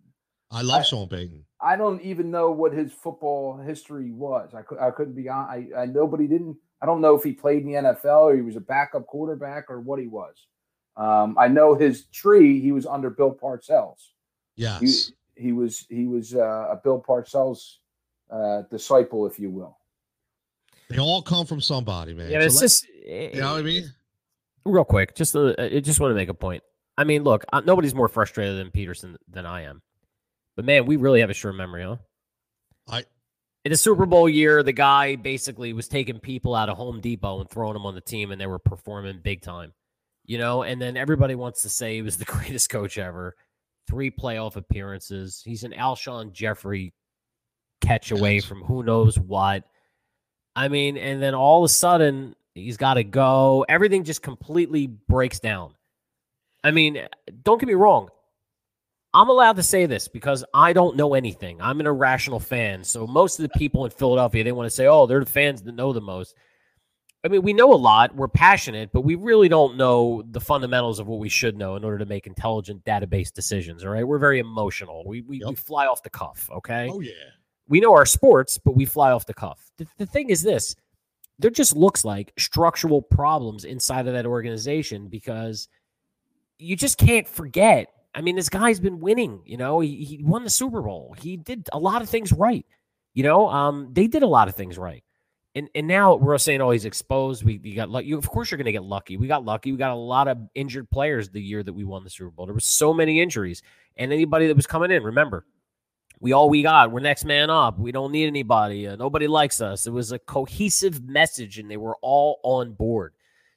I 0.49 0.61
love 0.61 0.79
I- 0.81 0.83
Sean 0.83 1.07
Payton. 1.07 1.45
I 1.63 1.75
don't 1.75 2.01
even 2.01 2.31
know 2.31 2.49
what 2.49 2.73
his 2.73 2.91
football 2.91 3.55
history 3.57 4.11
was. 4.11 4.55
I 4.55 4.63
could 4.63 4.79
I 4.79 4.89
couldn't 4.89 5.13
be 5.13 5.29
on. 5.29 5.45
I, 5.47 5.67
I 5.81 5.85
nobody 5.85 6.25
didn't. 6.25 6.57
I 6.81 6.87
don't 6.87 7.01
know 7.01 7.13
if 7.15 7.23
he 7.23 7.33
played 7.33 7.63
in 7.63 7.67
the 7.71 7.77
NFL 7.93 8.21
or 8.31 8.35
he 8.35 8.41
was 8.41 8.55
a 8.55 8.59
backup 8.61 9.05
quarterback 9.05 9.69
or 9.69 9.79
what 9.79 9.99
he 9.99 10.07
was. 10.07 10.33
Um, 10.97 11.35
I 11.37 11.47
know 11.47 11.75
his 11.75 12.05
tree. 12.05 12.59
He 12.59 12.71
was 12.71 12.87
under 12.87 13.11
Bill 13.11 13.31
Parcells. 13.39 13.99
He, 14.55 14.91
he 15.35 15.51
was 15.51 15.85
he 15.89 16.07
was 16.07 16.33
uh, 16.33 16.69
a 16.71 16.81
Bill 16.83 17.03
Parcells 17.07 17.75
uh, 18.31 18.63
disciple, 18.71 19.25
if 19.27 19.39
you 19.39 19.49
will. 19.49 19.77
They 20.89 20.97
all 20.99 21.21
come 21.21 21.45
from 21.45 21.61
somebody, 21.61 22.13
man. 22.13 22.29
Yeah, 22.29 22.39
but 22.39 22.45
it's 22.45 22.55
So 22.55 22.59
let- 22.61 22.65
just 22.65 22.87
you 23.35 23.41
know 23.41 23.51
what 23.53 23.59
I 23.59 23.63
mean? 23.63 23.93
real 24.65 24.83
quick. 24.85 25.15
Just 25.15 25.35
uh, 25.35 25.53
I 25.57 25.79
just 25.79 25.99
want 25.99 26.11
to 26.11 26.15
make 26.15 26.29
a 26.29 26.33
point. 26.33 26.63
I 26.97 27.03
mean, 27.03 27.23
look, 27.23 27.45
uh, 27.53 27.61
nobody's 27.65 27.95
more 27.95 28.07
frustrated 28.09 28.57
than 28.57 28.71
Pederson 28.71 29.15
than 29.29 29.45
I 29.45 29.61
am. 29.63 29.81
But 30.55 30.65
man, 30.65 30.85
we 30.85 30.97
really 30.97 31.21
have 31.21 31.29
a 31.29 31.33
short 31.33 31.55
memory, 31.55 31.83
huh? 31.83 31.95
I 32.89 33.05
In 33.63 33.71
the 33.71 33.77
Super 33.77 34.05
Bowl 34.05 34.27
year, 34.27 34.61
the 34.63 34.73
guy 34.73 35.15
basically 35.15 35.71
was 35.73 35.87
taking 35.87 36.19
people 36.19 36.53
out 36.53 36.67
of 36.69 36.77
Home 36.77 36.99
Depot 36.99 37.39
and 37.39 37.49
throwing 37.49 37.73
them 37.73 37.85
on 37.85 37.95
the 37.95 38.01
team, 38.01 38.31
and 38.31 38.39
they 38.39 38.47
were 38.47 38.59
performing 38.59 39.19
big 39.23 39.41
time. 39.41 39.73
You 40.25 40.37
know, 40.37 40.63
and 40.63 40.79
then 40.81 40.97
everybody 40.97 41.35
wants 41.35 41.61
to 41.63 41.69
say 41.69 41.95
he 41.95 42.01
was 42.01 42.17
the 42.17 42.25
greatest 42.35 42.69
coach 42.69 42.97
ever. 42.97 43.35
Three 43.87 44.11
playoff 44.11 44.57
appearances. 44.57 45.41
He's 45.43 45.63
an 45.63 45.71
Alshon 45.71 46.33
Jeffery 46.33 46.93
catch 47.81 48.11
away 48.11 48.39
from 48.39 48.61
who 48.61 48.83
knows 48.83 49.19
what. 49.19 49.63
I 50.55 50.67
mean, 50.67 50.97
and 50.97 51.21
then 51.21 51.33
all 51.33 51.63
of 51.63 51.69
a 51.69 51.73
sudden 51.73 52.35
he's 52.55 52.77
got 52.77 52.95
to 52.95 53.03
go. 53.03 53.65
Everything 53.67 54.03
just 54.03 54.21
completely 54.21 54.87
breaks 54.87 55.39
down. 55.39 55.73
I 56.63 56.71
mean, 56.71 57.07
don't 57.43 57.59
get 57.59 57.67
me 57.67 57.73
wrong. 57.73 58.09
I'm 59.13 59.29
allowed 59.29 59.57
to 59.57 59.63
say 59.63 59.87
this 59.87 60.07
because 60.07 60.45
I 60.53 60.71
don't 60.71 60.95
know 60.95 61.15
anything. 61.15 61.61
I'm 61.61 61.79
an 61.79 61.87
irrational 61.87 62.39
fan. 62.39 62.83
So 62.83 63.05
most 63.05 63.39
of 63.39 63.43
the 63.43 63.59
people 63.59 63.83
in 63.83 63.91
Philadelphia, 63.91 64.43
they 64.43 64.53
want 64.53 64.67
to 64.67 64.75
say, 64.75 64.87
oh, 64.87 65.05
they're 65.05 65.19
the 65.19 65.25
fans 65.25 65.61
that 65.63 65.75
know 65.75 65.91
the 65.91 66.01
most. 66.01 66.33
I 67.23 67.27
mean, 67.27 67.41
we 67.43 67.53
know 67.53 67.73
a 67.73 67.75
lot. 67.75 68.15
We're 68.15 68.29
passionate, 68.29 68.91
but 68.91 69.01
we 69.01 69.15
really 69.15 69.49
don't 69.49 69.75
know 69.75 70.23
the 70.31 70.39
fundamentals 70.39 70.99
of 70.99 71.07
what 71.07 71.19
we 71.19 71.29
should 71.29 71.57
know 71.57 71.75
in 71.75 71.83
order 71.83 71.99
to 71.99 72.05
make 72.05 72.25
intelligent 72.25 72.83
database 72.83 73.31
decisions. 73.31 73.83
All 73.83 73.91
right. 73.91 74.07
We're 74.07 74.17
very 74.17 74.39
emotional. 74.39 75.03
We, 75.05 75.21
we, 75.21 75.41
we 75.45 75.55
fly 75.55 75.87
off 75.87 76.01
the 76.03 76.09
cuff. 76.09 76.49
Okay 76.51 76.89
oh 76.91 76.99
yeah. 76.99 77.11
We 77.71 77.79
know 77.79 77.93
our 77.93 78.05
sports, 78.05 78.59
but 78.63 78.75
we 78.75 78.85
fly 78.85 79.11
off 79.11 79.25
the 79.25 79.33
cuff. 79.33 79.71
The, 79.77 79.87
the 79.97 80.05
thing 80.05 80.29
is 80.29 80.43
this 80.43 80.75
there 81.39 81.49
just 81.49 81.75
looks 81.75 82.05
like 82.05 82.33
structural 82.37 83.01
problems 83.01 83.63
inside 83.63 84.05
of 84.07 84.13
that 84.13 84.27
organization 84.27 85.07
because 85.07 85.67
you 86.59 86.75
just 86.75 86.99
can't 86.99 87.27
forget. 87.27 87.87
I 88.13 88.21
mean, 88.21 88.35
this 88.35 88.49
guy's 88.49 88.79
been 88.79 88.99
winning, 88.99 89.41
you 89.45 89.57
know, 89.57 89.79
he, 89.79 90.03
he 90.03 90.21
won 90.21 90.43
the 90.43 90.49
Super 90.49 90.81
Bowl. 90.81 91.15
He 91.19 91.37
did 91.37 91.67
a 91.73 91.79
lot 91.79 92.01
of 92.01 92.09
things 92.09 92.31
right. 92.31 92.65
You 93.13 93.23
know, 93.23 93.49
um, 93.49 93.89
they 93.93 94.05
did 94.05 94.21
a 94.21 94.27
lot 94.27 94.49
of 94.49 94.55
things 94.55 94.77
right. 94.77 95.03
And 95.55 95.69
and 95.75 95.87
now 95.87 96.15
we're 96.15 96.37
saying, 96.37 96.61
oh, 96.61 96.71
he's 96.71 96.85
exposed. 96.85 97.43
We 97.43 97.59
you 97.63 97.75
got 97.75 97.89
lucky. 97.89 98.11
Of 98.11 98.29
course, 98.29 98.51
you're 98.51 98.57
going 98.57 98.65
to 98.65 98.71
get 98.71 98.83
lucky. 98.83 99.17
We 99.17 99.27
got 99.27 99.43
lucky. 99.43 99.71
We 99.71 99.77
got 99.77 99.91
a 99.91 99.95
lot 99.95 100.27
of 100.27 100.37
injured 100.55 100.89
players 100.89 101.29
the 101.29 101.41
year 101.41 101.63
that 101.63 101.73
we 101.73 101.83
won 101.83 102.03
the 102.03 102.09
Super 102.09 102.29
Bowl. 102.31 102.45
There 102.45 102.55
was 102.55 102.65
so 102.65 102.93
many 102.93 103.21
injuries, 103.21 103.61
and 103.97 104.13
anybody 104.13 104.47
that 104.47 104.55
was 104.55 104.67
coming 104.67 104.91
in, 104.91 105.03
remember, 105.03 105.45
we 106.21 106.33
all 106.33 106.49
we 106.49 106.61
got. 106.61 106.91
We're 106.91 106.99
next 106.99 107.25
man 107.25 107.49
up. 107.49 107.79
We 107.79 107.91
don't 107.91 108.11
need 108.11 108.27
anybody. 108.27 108.87
Uh, 108.87 108.95
nobody 108.95 109.27
likes 109.27 109.59
us. 109.59 109.87
It 109.87 109.91
was 109.91 110.11
a 110.11 110.19
cohesive 110.19 111.03
message, 111.03 111.57
and 111.57 111.69
they 111.69 111.77
were 111.77 111.97
all 112.03 112.39
on 112.43 112.73
board. 112.73 113.13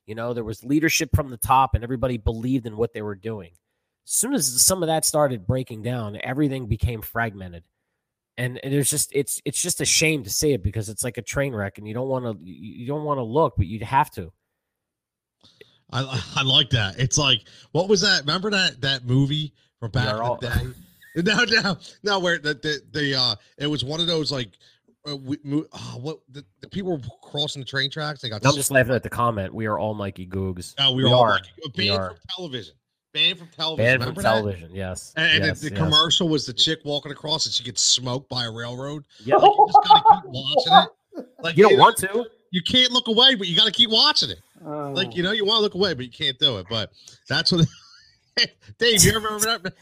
You 0.07 0.15
know, 0.15 0.33
there 0.33 0.45
was 0.45 0.65
leadership 0.65 1.11
from 1.15 1.31
the 1.31 1.37
top, 1.37 1.75
and 1.75 1.85
everybody 1.85 2.17
believed 2.17 2.67
in 2.67 2.79
what 2.79 2.95
they 2.95 3.03
were 3.03 3.15
doing. 3.15 3.51
As 4.07 4.13
soon 4.13 4.35
as 4.35 4.63
some 4.63 4.83
of 4.83 4.87
that 4.87 5.05
started 5.05 5.47
breaking 5.47 5.83
down, 5.83 6.19
everything 6.23 6.67
became 6.67 7.03
fragmented, 7.03 7.65
and, 8.39 8.59
and 8.65 8.73
there's 8.73 8.91
just 8.91 9.11
it's 9.15 9.43
it's 9.45 9.61
just 9.61 9.83
a 9.83 9.87
shame 9.87 10.25
to 10.25 10.31
say 10.31 10.53
it 10.53 10.63
because 10.63 10.89
it's 10.89 11.05
like 11.05 11.19
a 11.19 11.23
train 11.23 11.55
wreck, 11.55 11.77
and 11.77 11.87
you 11.87 11.93
don't 11.93 12.09
want 12.09 12.25
to 12.25 12.45
you 12.45 12.87
don't 12.87 13.05
want 13.05 13.19
to 13.19 13.25
look, 13.25 13.55
but 13.59 13.67
you'd 13.67 13.83
have 13.83 14.11
to. 14.13 14.33
I 15.93 16.23
I 16.37 16.43
like 16.43 16.71
that. 16.71 16.99
It's 16.99 17.19
like 17.19 17.43
what 17.73 17.91
was 17.91 18.01
that? 18.01 18.21
Remember 18.21 18.51
that 18.51 18.81
that 18.81 19.05
movie 19.05 19.53
from 19.81 19.91
back 19.91 20.15
in 20.15 20.17
the 20.17 20.37
day? 20.49 20.81
No, 21.23 21.45
no, 21.45 21.77
no. 22.03 22.19
Where 22.19 22.39
the 22.39 22.55
the, 22.55 22.83
the 22.93 23.15
uh, 23.15 23.35
it 23.59 23.67
was 23.69 23.85
one 23.85 24.01
of 24.01 24.07
those 24.07 24.33
like, 24.33 24.51
uh, 25.09 25.17
we, 25.17 25.39
mo- 25.45 25.67
oh, 25.73 25.99
what 26.01 26.19
the, 26.29 26.45
the 26.61 26.69
people 26.69 26.93
were 26.97 27.03
crossing 27.23 27.61
the 27.61 27.67
train 27.67 27.91
tracks. 27.91 28.21
They 28.21 28.29
got. 28.29 28.45
I'm 28.45 28.55
just 28.55 28.71
laughing 28.71 28.95
at 28.95 29.03
the 29.03 29.11
comment. 29.11 29.55
We 29.55 29.67
are 29.67 29.79
all 29.79 29.95
Mikey 29.95 30.27
Googs. 30.27 30.75
Oh, 30.79 30.91
we, 30.93 31.05
we 31.05 31.11
were 31.11 31.15
all 31.15 31.23
are. 31.23 31.41
We 31.77 31.91
are. 31.91 32.11
from 32.11 32.19
television. 32.37 32.75
Banned 33.13 33.39
from 33.39 33.49
television. 33.49 33.87
Banned 33.87 34.03
from 34.03 34.09
Remember 34.09 34.23
that? 34.23 34.35
television. 34.35 34.75
Yes. 34.75 35.13
And, 35.17 35.37
and 35.37 35.45
yes, 35.45 35.61
the, 35.61 35.69
the 35.71 35.77
yes. 35.77 35.85
commercial 35.85 36.29
was 36.29 36.47
the 36.47 36.53
chick 36.53 36.81
walking 36.85 37.13
across 37.13 37.47
and 37.47 37.55
she 37.55 37.63
gets 37.63 37.81
smoked 37.81 38.29
by 38.29 38.45
a 38.45 38.51
railroad. 38.51 39.05
Yeah. 39.25 39.37
Like, 39.37 39.53
you 39.53 39.67
just 39.69 39.89
gotta 39.89 40.21
keep 40.23 40.31
watching 40.33 40.73
it. 40.73 41.27
Like 41.39 41.57
You 41.57 41.69
don't 41.69 41.73
know, 41.75 41.79
want 41.79 41.97
to. 41.99 42.27
You 42.51 42.63
can't 42.63 42.91
look 42.91 43.07
away, 43.07 43.37
but 43.37 43.47
you 43.47 43.57
got 43.57 43.67
to 43.67 43.73
keep 43.73 43.91
watching 43.91 44.31
it. 44.31 44.41
Oh. 44.65 44.91
Like 44.95 45.15
you 45.15 45.23
know, 45.23 45.33
you 45.33 45.45
want 45.45 45.59
to 45.59 45.63
look 45.63 45.75
away, 45.75 45.95
but 45.95 46.05
you 46.05 46.11
can't 46.11 46.39
do 46.39 46.59
it. 46.59 46.67
But 46.69 46.91
that's 47.29 47.53
what. 47.53 47.67
Dave, 48.79 49.05
you 49.05 49.11
ever 49.11 49.29
remember 49.29 49.59
that? 49.59 49.75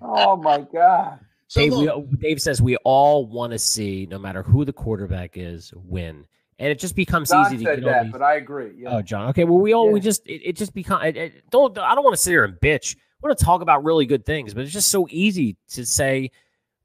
Oh 0.00 0.36
my 0.36 0.66
god. 0.72 1.20
So 1.48 1.60
Dave, 1.60 1.72
we, 1.74 2.16
Dave 2.18 2.40
says 2.40 2.62
we 2.62 2.76
all 2.84 3.26
want 3.26 3.52
to 3.52 3.58
see, 3.58 4.06
no 4.08 4.20
matter 4.20 4.40
who 4.40 4.64
the 4.64 4.72
quarterback 4.72 5.32
is, 5.34 5.72
win, 5.74 6.24
and 6.60 6.68
it 6.68 6.78
just 6.78 6.94
becomes 6.94 7.30
John 7.30 7.46
easy 7.46 7.56
to 7.56 7.64
said 7.64 7.80
get 7.80 7.84
that, 7.86 7.96
all 7.96 8.02
these. 8.04 8.12
but 8.12 8.22
I 8.22 8.36
agree. 8.36 8.72
Yeah. 8.76 8.96
Oh, 8.96 9.02
John. 9.02 9.28
Okay. 9.30 9.44
Well, 9.44 9.58
we 9.58 9.72
all 9.72 9.90
we 9.90 9.98
just 9.98 10.24
it, 10.28 10.42
it 10.50 10.56
just 10.56 10.74
become. 10.74 11.02
It, 11.02 11.16
it, 11.16 11.50
don't 11.50 11.76
I 11.76 11.94
don't 11.94 12.04
want 12.04 12.14
to 12.14 12.22
sit 12.22 12.30
here 12.30 12.44
and 12.44 12.54
bitch. 12.54 12.94
I 12.96 13.26
want 13.26 13.36
to 13.36 13.44
talk 13.44 13.62
about 13.62 13.82
really 13.82 14.06
good 14.06 14.24
things, 14.24 14.54
but 14.54 14.62
it's 14.62 14.72
just 14.72 14.88
so 14.90 15.08
easy 15.10 15.56
to 15.70 15.84
say. 15.84 16.30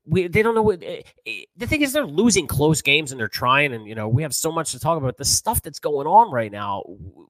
We, 0.08 0.28
they 0.28 0.44
don't 0.44 0.54
know 0.54 0.62
what 0.62 0.84
eh, 0.84 1.02
eh, 1.26 1.44
the 1.58 1.66
thing 1.66 1.82
is. 1.82 1.92
They're 1.92 2.06
losing 2.06 2.46
close 2.46 2.82
games 2.82 3.12
and 3.12 3.20
they're 3.20 3.28
trying, 3.28 3.74
and 3.74 3.88
you 3.88 3.96
know 3.96 4.08
we 4.08 4.24
have 4.24 4.34
so 4.34 4.52
much 4.52 4.72
to 4.72 4.80
talk 4.80 4.98
about. 4.98 5.18
The 5.18 5.26
stuff 5.26 5.62
that's 5.62 5.80
going 5.80 6.08
on 6.08 6.32
right 6.32 6.52
now, 6.52 6.84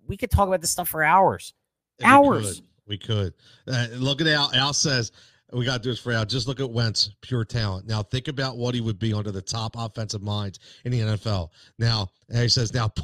we 0.08 0.16
could 0.16 0.32
talk 0.32 0.48
about 0.48 0.62
this 0.62 0.72
stuff 0.72 0.88
for 0.88 1.04
hours. 1.04 1.54
we 2.00 2.06
hours. 2.06 2.56
could, 2.56 2.66
We 2.88 2.98
could. 2.98 3.34
Uh, 3.68 3.88
look 3.94 4.22
at 4.22 4.28
Al. 4.28 4.52
Al 4.54 4.74
says 4.74 5.12
we 5.54 5.66
got 5.66 5.78
to 5.78 5.82
do 5.82 5.89
this 5.89 6.00
for 6.00 6.12
Al. 6.12 6.26
Just 6.26 6.48
look 6.48 6.60
at 6.60 6.70
Wentz, 6.70 7.12
pure 7.22 7.46
talent. 7.46 7.88
Now 7.88 8.04
think 8.04 8.28
about 8.28 8.58
what 8.58 8.76
he 8.76 8.82
would 8.82 9.00
be 9.00 9.14
under 9.14 9.32
the 9.32 9.41
top 9.41 9.76
offensive 9.78 10.22
minds 10.22 10.60
in 10.86 10.91
the 10.91 11.00
NFL. 11.02 11.50
Now 11.80 12.10
and 12.30 12.39
he 12.39 12.50
says 12.50 12.74
now. 12.74 12.91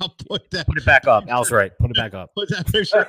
Now 0.00 0.08
put 0.26 0.50
that 0.52 0.66
Put 0.66 0.78
it 0.78 0.86
back 0.86 1.06
up. 1.06 1.24
Al's 1.28 1.50
right. 1.50 1.70
Put 1.78 1.90
it 1.90 1.96
back 1.96 2.14
up. 2.14 2.30
put 2.34 2.48
that 2.48 2.66
picture. 2.66 3.06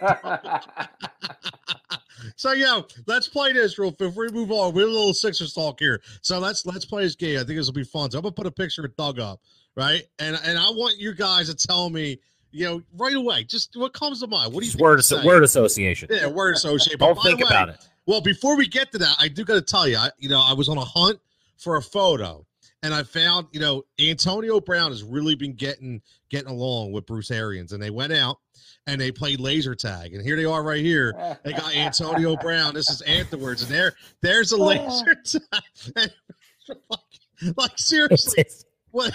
so 2.35 2.51
yeah, 2.51 2.81
let's 3.07 3.29
play 3.29 3.53
this 3.53 3.79
real. 3.79 3.95
If 3.97 4.15
we 4.17 4.27
move 4.29 4.51
on, 4.51 4.73
we're 4.73 4.87
a 4.87 4.91
little 4.91 5.13
Sixers 5.13 5.53
talk 5.53 5.79
here. 5.79 6.01
So 6.21 6.39
let's 6.39 6.65
let's 6.65 6.83
play 6.83 7.03
this 7.03 7.15
game. 7.15 7.39
I 7.39 7.45
think 7.45 7.57
this 7.57 7.67
will 7.67 7.73
be 7.73 7.85
fun. 7.85 8.11
So 8.11 8.17
I'm 8.17 8.23
gonna 8.23 8.33
put 8.33 8.47
a 8.47 8.51
picture 8.51 8.83
of 8.83 8.93
Doug 8.97 9.17
up, 9.19 9.39
right? 9.77 10.03
And 10.19 10.37
and 10.43 10.59
I 10.59 10.69
want 10.71 10.97
you 10.97 11.13
guys 11.13 11.47
to 11.47 11.55
tell 11.55 11.89
me, 11.89 12.19
you 12.51 12.65
know, 12.65 12.81
right 12.97 13.15
away, 13.15 13.45
just 13.45 13.77
what 13.77 13.93
comes 13.93 14.19
to 14.19 14.27
mind. 14.27 14.53
What 14.53 14.63
do 14.63 14.69
you 14.69 14.77
word 14.77 15.01
say? 15.05 15.23
word 15.23 15.43
association. 15.43 16.09
Yeah, 16.11 16.27
word 16.27 16.55
association. 16.55 16.99
Don't 16.99 17.15
think 17.23 17.39
way, 17.39 17.47
about 17.47 17.69
it. 17.69 17.77
Well, 18.05 18.21
before 18.21 18.57
we 18.57 18.67
get 18.67 18.91
to 18.91 18.97
that, 18.99 19.15
I 19.19 19.27
do 19.27 19.45
got 19.45 19.55
to 19.55 19.61
tell 19.61 19.87
you, 19.87 19.97
I, 19.97 20.09
you 20.17 20.29
know, 20.29 20.41
I 20.41 20.53
was 20.53 20.67
on 20.69 20.77
a 20.77 20.85
hunt 20.85 21.19
for 21.57 21.77
a 21.77 21.81
photo, 21.81 22.45
and 22.81 22.93
I 22.93 23.03
found 23.03 23.47
you 23.51 23.59
know 23.59 23.83
Antonio 23.99 24.59
Brown 24.59 24.91
has 24.91 25.03
really 25.03 25.35
been 25.35 25.53
getting 25.53 26.01
getting 26.29 26.49
along 26.49 26.91
with 26.91 27.05
Bruce 27.05 27.31
Arians, 27.31 27.71
and 27.71 27.81
they 27.81 27.89
went 27.89 28.13
out 28.13 28.37
and 28.85 28.99
they 28.99 29.11
played 29.11 29.39
laser 29.39 29.75
tag, 29.75 30.13
and 30.13 30.23
here 30.23 30.35
they 30.35 30.45
are 30.45 30.61
right 30.61 30.83
here. 30.83 31.37
They 31.43 31.53
got 31.53 31.75
Antonio 31.75 32.35
Brown. 32.41 32.73
This 32.73 32.89
is 32.89 33.01
afterwards, 33.03 33.63
and 33.63 33.71
there 33.71 33.93
there's 34.21 34.51
a 34.51 34.57
laser 34.57 35.15
tag. 35.95 36.11
like 37.55 37.77
seriously, 37.77 38.45
what? 38.91 39.13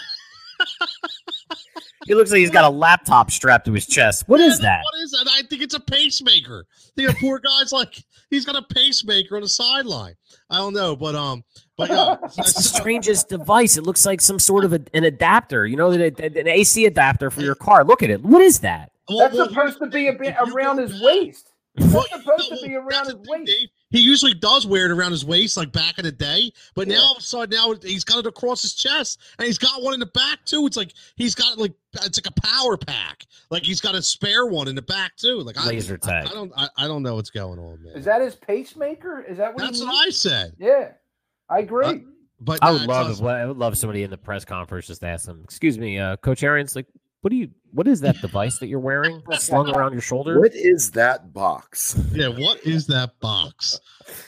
He 2.09 2.15
looks 2.15 2.31
like 2.31 2.39
he's 2.39 2.51
got 2.51 2.65
a 2.65 2.71
laptop 2.71 3.31
strapped 3.31 3.67
to 3.67 3.73
his 3.73 3.87
chest. 3.87 4.27
What 4.29 4.41
is 4.41 4.59
that? 4.61 4.83
What 4.83 5.03
is 5.03 5.11
that? 5.13 5.29
I 5.31 5.43
think 5.47 5.63
it's 5.63 5.75
a 5.75 5.81
pacemaker. 5.81 6.65
The 6.97 7.15
poor 7.21 7.39
guy's 7.39 7.71
like 7.71 8.03
he's 8.31 8.47
got 8.47 8.57
a 8.57 8.63
pacemaker 8.63 9.37
on 9.37 9.43
the 9.43 9.49
sideline. 9.49 10.15
I 10.49 10.57
don't 10.57 10.73
know, 10.73 10.97
but 10.97 11.15
um, 11.15 11.45
but 11.77 11.91
yeah, 11.91 12.17
It's 12.39 12.55
the 12.55 12.63
strangest 12.63 13.29
device. 13.29 13.77
It 13.77 13.85
looks 13.85 14.07
like 14.07 14.23
some 14.23 14.39
sort 14.39 14.65
of 14.65 14.73
a, 14.73 14.81
an 14.95 15.05
adapter, 15.05 15.67
you 15.67 15.77
know, 15.77 15.95
that 15.97 16.19
an 16.19 16.49
AC 16.49 16.87
adapter 16.87 17.31
for 17.31 17.43
your 17.43 17.55
car. 17.55 17.85
Look 17.85 18.03
at 18.03 18.09
it. 18.09 18.23
What 18.23 18.41
is 18.41 18.61
that? 18.61 18.91
Well, 19.09 19.19
That's 19.19 19.35
well, 19.37 19.49
supposed 19.49 19.79
to 19.81 19.87
be 19.87 20.09
a 20.09 20.13
bit 20.15 20.35
around 20.49 20.79
his 20.79 20.93
back- 20.93 21.03
waist. 21.03 21.53
Well, 21.79 22.05
That's 22.11 22.23
supposed 22.25 22.51
no, 22.51 22.57
to 22.57 22.67
be 22.67 22.75
around 22.75 23.05
his 23.07 23.17
waist. 23.17 23.47
Dave. 23.47 23.69
He 23.91 24.01
usually 24.01 24.35
does 24.35 24.67
wear 24.67 24.85
it 24.85 24.91
around 24.91 25.13
his 25.13 25.25
waist, 25.25 25.57
like 25.57 25.73
back 25.73 25.99
in 25.99 26.05
the 26.05 26.13
day. 26.13 26.53
But 26.75 26.89
now 26.89 27.01
all 27.01 27.13
of 27.13 27.19
a 27.19 27.23
sudden, 27.23 27.57
now 27.57 27.75
he's 27.83 28.05
got 28.05 28.19
it 28.19 28.27
across 28.27 28.63
his 28.63 28.75
chest, 28.75 29.21
and 29.39 29.47
he's 29.47 29.59
got 29.59 29.83
one 29.83 29.95
in 29.95 30.01
the 30.01 30.07
back 30.07 30.45
too. 30.45 30.67
It's 30.67 30.77
like 30.77 30.93
he's 31.17 31.35
got 31.35 31.59
like 31.59 31.73
it's 32.03 32.19
like 32.19 32.35
a 32.37 32.41
power 32.41 32.77
pack. 32.77 33.25
Like 33.51 33.63
he's 33.63 33.81
got 33.81 33.95
a 33.95 34.03
spare 34.03 34.47
one 34.47 34.69
in 34.69 34.75
the 34.75 34.83
back 34.83 35.17
too. 35.17 35.41
Like 35.41 35.59
I, 35.59 35.67
Laser 35.67 35.99
I, 36.03 36.07
tag. 36.07 36.27
I 36.27 36.31
don't, 36.33 36.53
I, 36.57 36.69
I 36.77 36.87
don't 36.87 37.03
know 37.03 37.15
what's 37.15 37.31
going 37.31 37.59
on, 37.59 37.83
man. 37.83 37.97
Is 37.97 38.05
that 38.05 38.21
his 38.21 38.35
pacemaker? 38.35 39.23
Is 39.23 39.39
that 39.39 39.55
what 39.55 39.65
That's 39.65 39.81
he 39.81 39.87
what? 39.87 40.07
I 40.07 40.11
said. 40.11 40.55
Yeah, 40.59 40.93
I 41.49 41.61
agree. 41.61 41.87
Uh, 41.87 41.95
But 42.41 42.61
I 42.63 42.69
uh, 42.69 42.73
would 42.75 42.83
love 42.83 43.11
if, 43.11 43.23
I 43.23 43.47
would 43.47 43.57
love 43.57 43.77
somebody 43.77 44.05
in 44.05 44.11
the 44.11 44.19
press 44.19 44.45
conference 44.45 44.87
just 44.87 45.01
to 45.01 45.09
ask 45.09 45.27
them, 45.27 45.41
excuse 45.43 45.77
me, 45.77 45.99
uh, 45.99 46.17
Coach 46.19 46.45
Arians, 46.45 46.77
like, 46.77 46.87
what 47.21 47.31
do 47.31 47.37
you, 47.37 47.51
what 47.73 47.89
is 47.89 48.01
that 48.01 48.21
device 48.21 48.59
that 48.59 48.69
you're 48.69 48.79
wearing 48.81 49.23
slung 49.33 49.69
around 49.75 49.93
your 49.93 50.01
shoulder? 50.01 50.39
What 50.41 50.55
is 50.55 50.91
that 50.93 51.33
box? 51.33 51.99
Yeah, 52.13 52.29
what 52.29 52.65
is 52.65 52.87
that 52.87 53.19
box? 53.21 53.81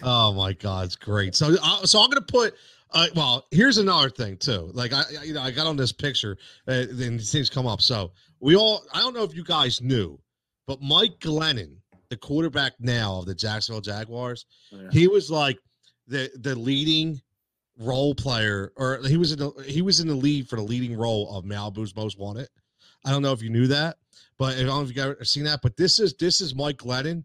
Oh 0.03 0.33
my 0.33 0.53
God, 0.53 0.87
it's 0.87 0.97
great. 0.97 1.35
So, 1.35 1.57
uh, 1.63 1.87
so 1.87 2.01
I'm 2.03 2.11
gonna 2.11 2.21
put. 2.23 2.55
Uh, 2.93 3.07
well, 3.15 3.47
here's 3.53 3.79
another 3.79 4.11
thing 4.11 4.37
too. 4.37 4.71
Like 4.75 4.93
I, 4.93 5.03
I- 5.21 5.25
you 5.25 5.33
know, 5.35 5.43
I 5.43 5.51
got 5.53 5.67
on 5.67 5.77
this 5.77 5.93
picture, 5.93 6.37
uh, 6.67 6.85
then 6.91 7.17
these 7.19 7.31
things 7.33 7.49
come 7.49 7.67
up. 7.67 7.81
So 7.81 8.13
we 8.41 8.57
all. 8.57 8.83
I 8.93 8.99
don't 9.01 9.15
know 9.15 9.23
if 9.25 9.35
you 9.35 9.45
guys 9.45 9.81
knew, 9.81 10.19
but 10.67 10.83
Mike 10.83 11.19
Glennon, 11.21 11.77
the 12.09 12.17
quarterback 12.17 12.73
now 12.81 13.19
of 13.19 13.27
the 13.27 13.35
Jacksonville 13.35 13.81
Jaguars, 13.81 14.47
Yeah. 14.73 14.89
he 14.91 15.07
was 15.09 15.31
like 15.31 15.59
the 16.09 16.31
the 16.41 16.57
leading 16.57 17.21
role 17.79 18.15
player, 18.15 18.73
or 18.77 19.01
he 19.07 19.17
was 19.17 19.33
in 19.33 19.39
the 19.39 19.53
he 19.67 19.81
was 19.83 20.01
in 20.01 20.09
the 20.09 20.15
lead 20.15 20.49
for 20.49 20.57
the 20.57 20.63
leading 20.63 20.97
role 20.99 21.35
of 21.35 21.45
Malibu's 21.45 21.95
Most 21.95 22.19
Wanted. 22.19 22.49
I 23.05 23.11
don't 23.11 23.23
know 23.23 23.33
if 23.33 23.43
you 23.43 23.51
knew 23.51 23.67
that, 23.69 23.97
but 24.39 24.55
I 24.57 24.59
don't 24.59 24.67
know 24.67 24.83
if 24.83 24.89
you 24.89 24.95
guys 24.95 25.15
have 25.19 25.29
seen 25.29 25.45
that. 25.45 25.61
But 25.63 25.77
this 25.77 25.99
is 25.99 26.15
this 26.15 26.41
is 26.41 26.55
Mike 26.55 26.79
Glennon. 26.79 27.25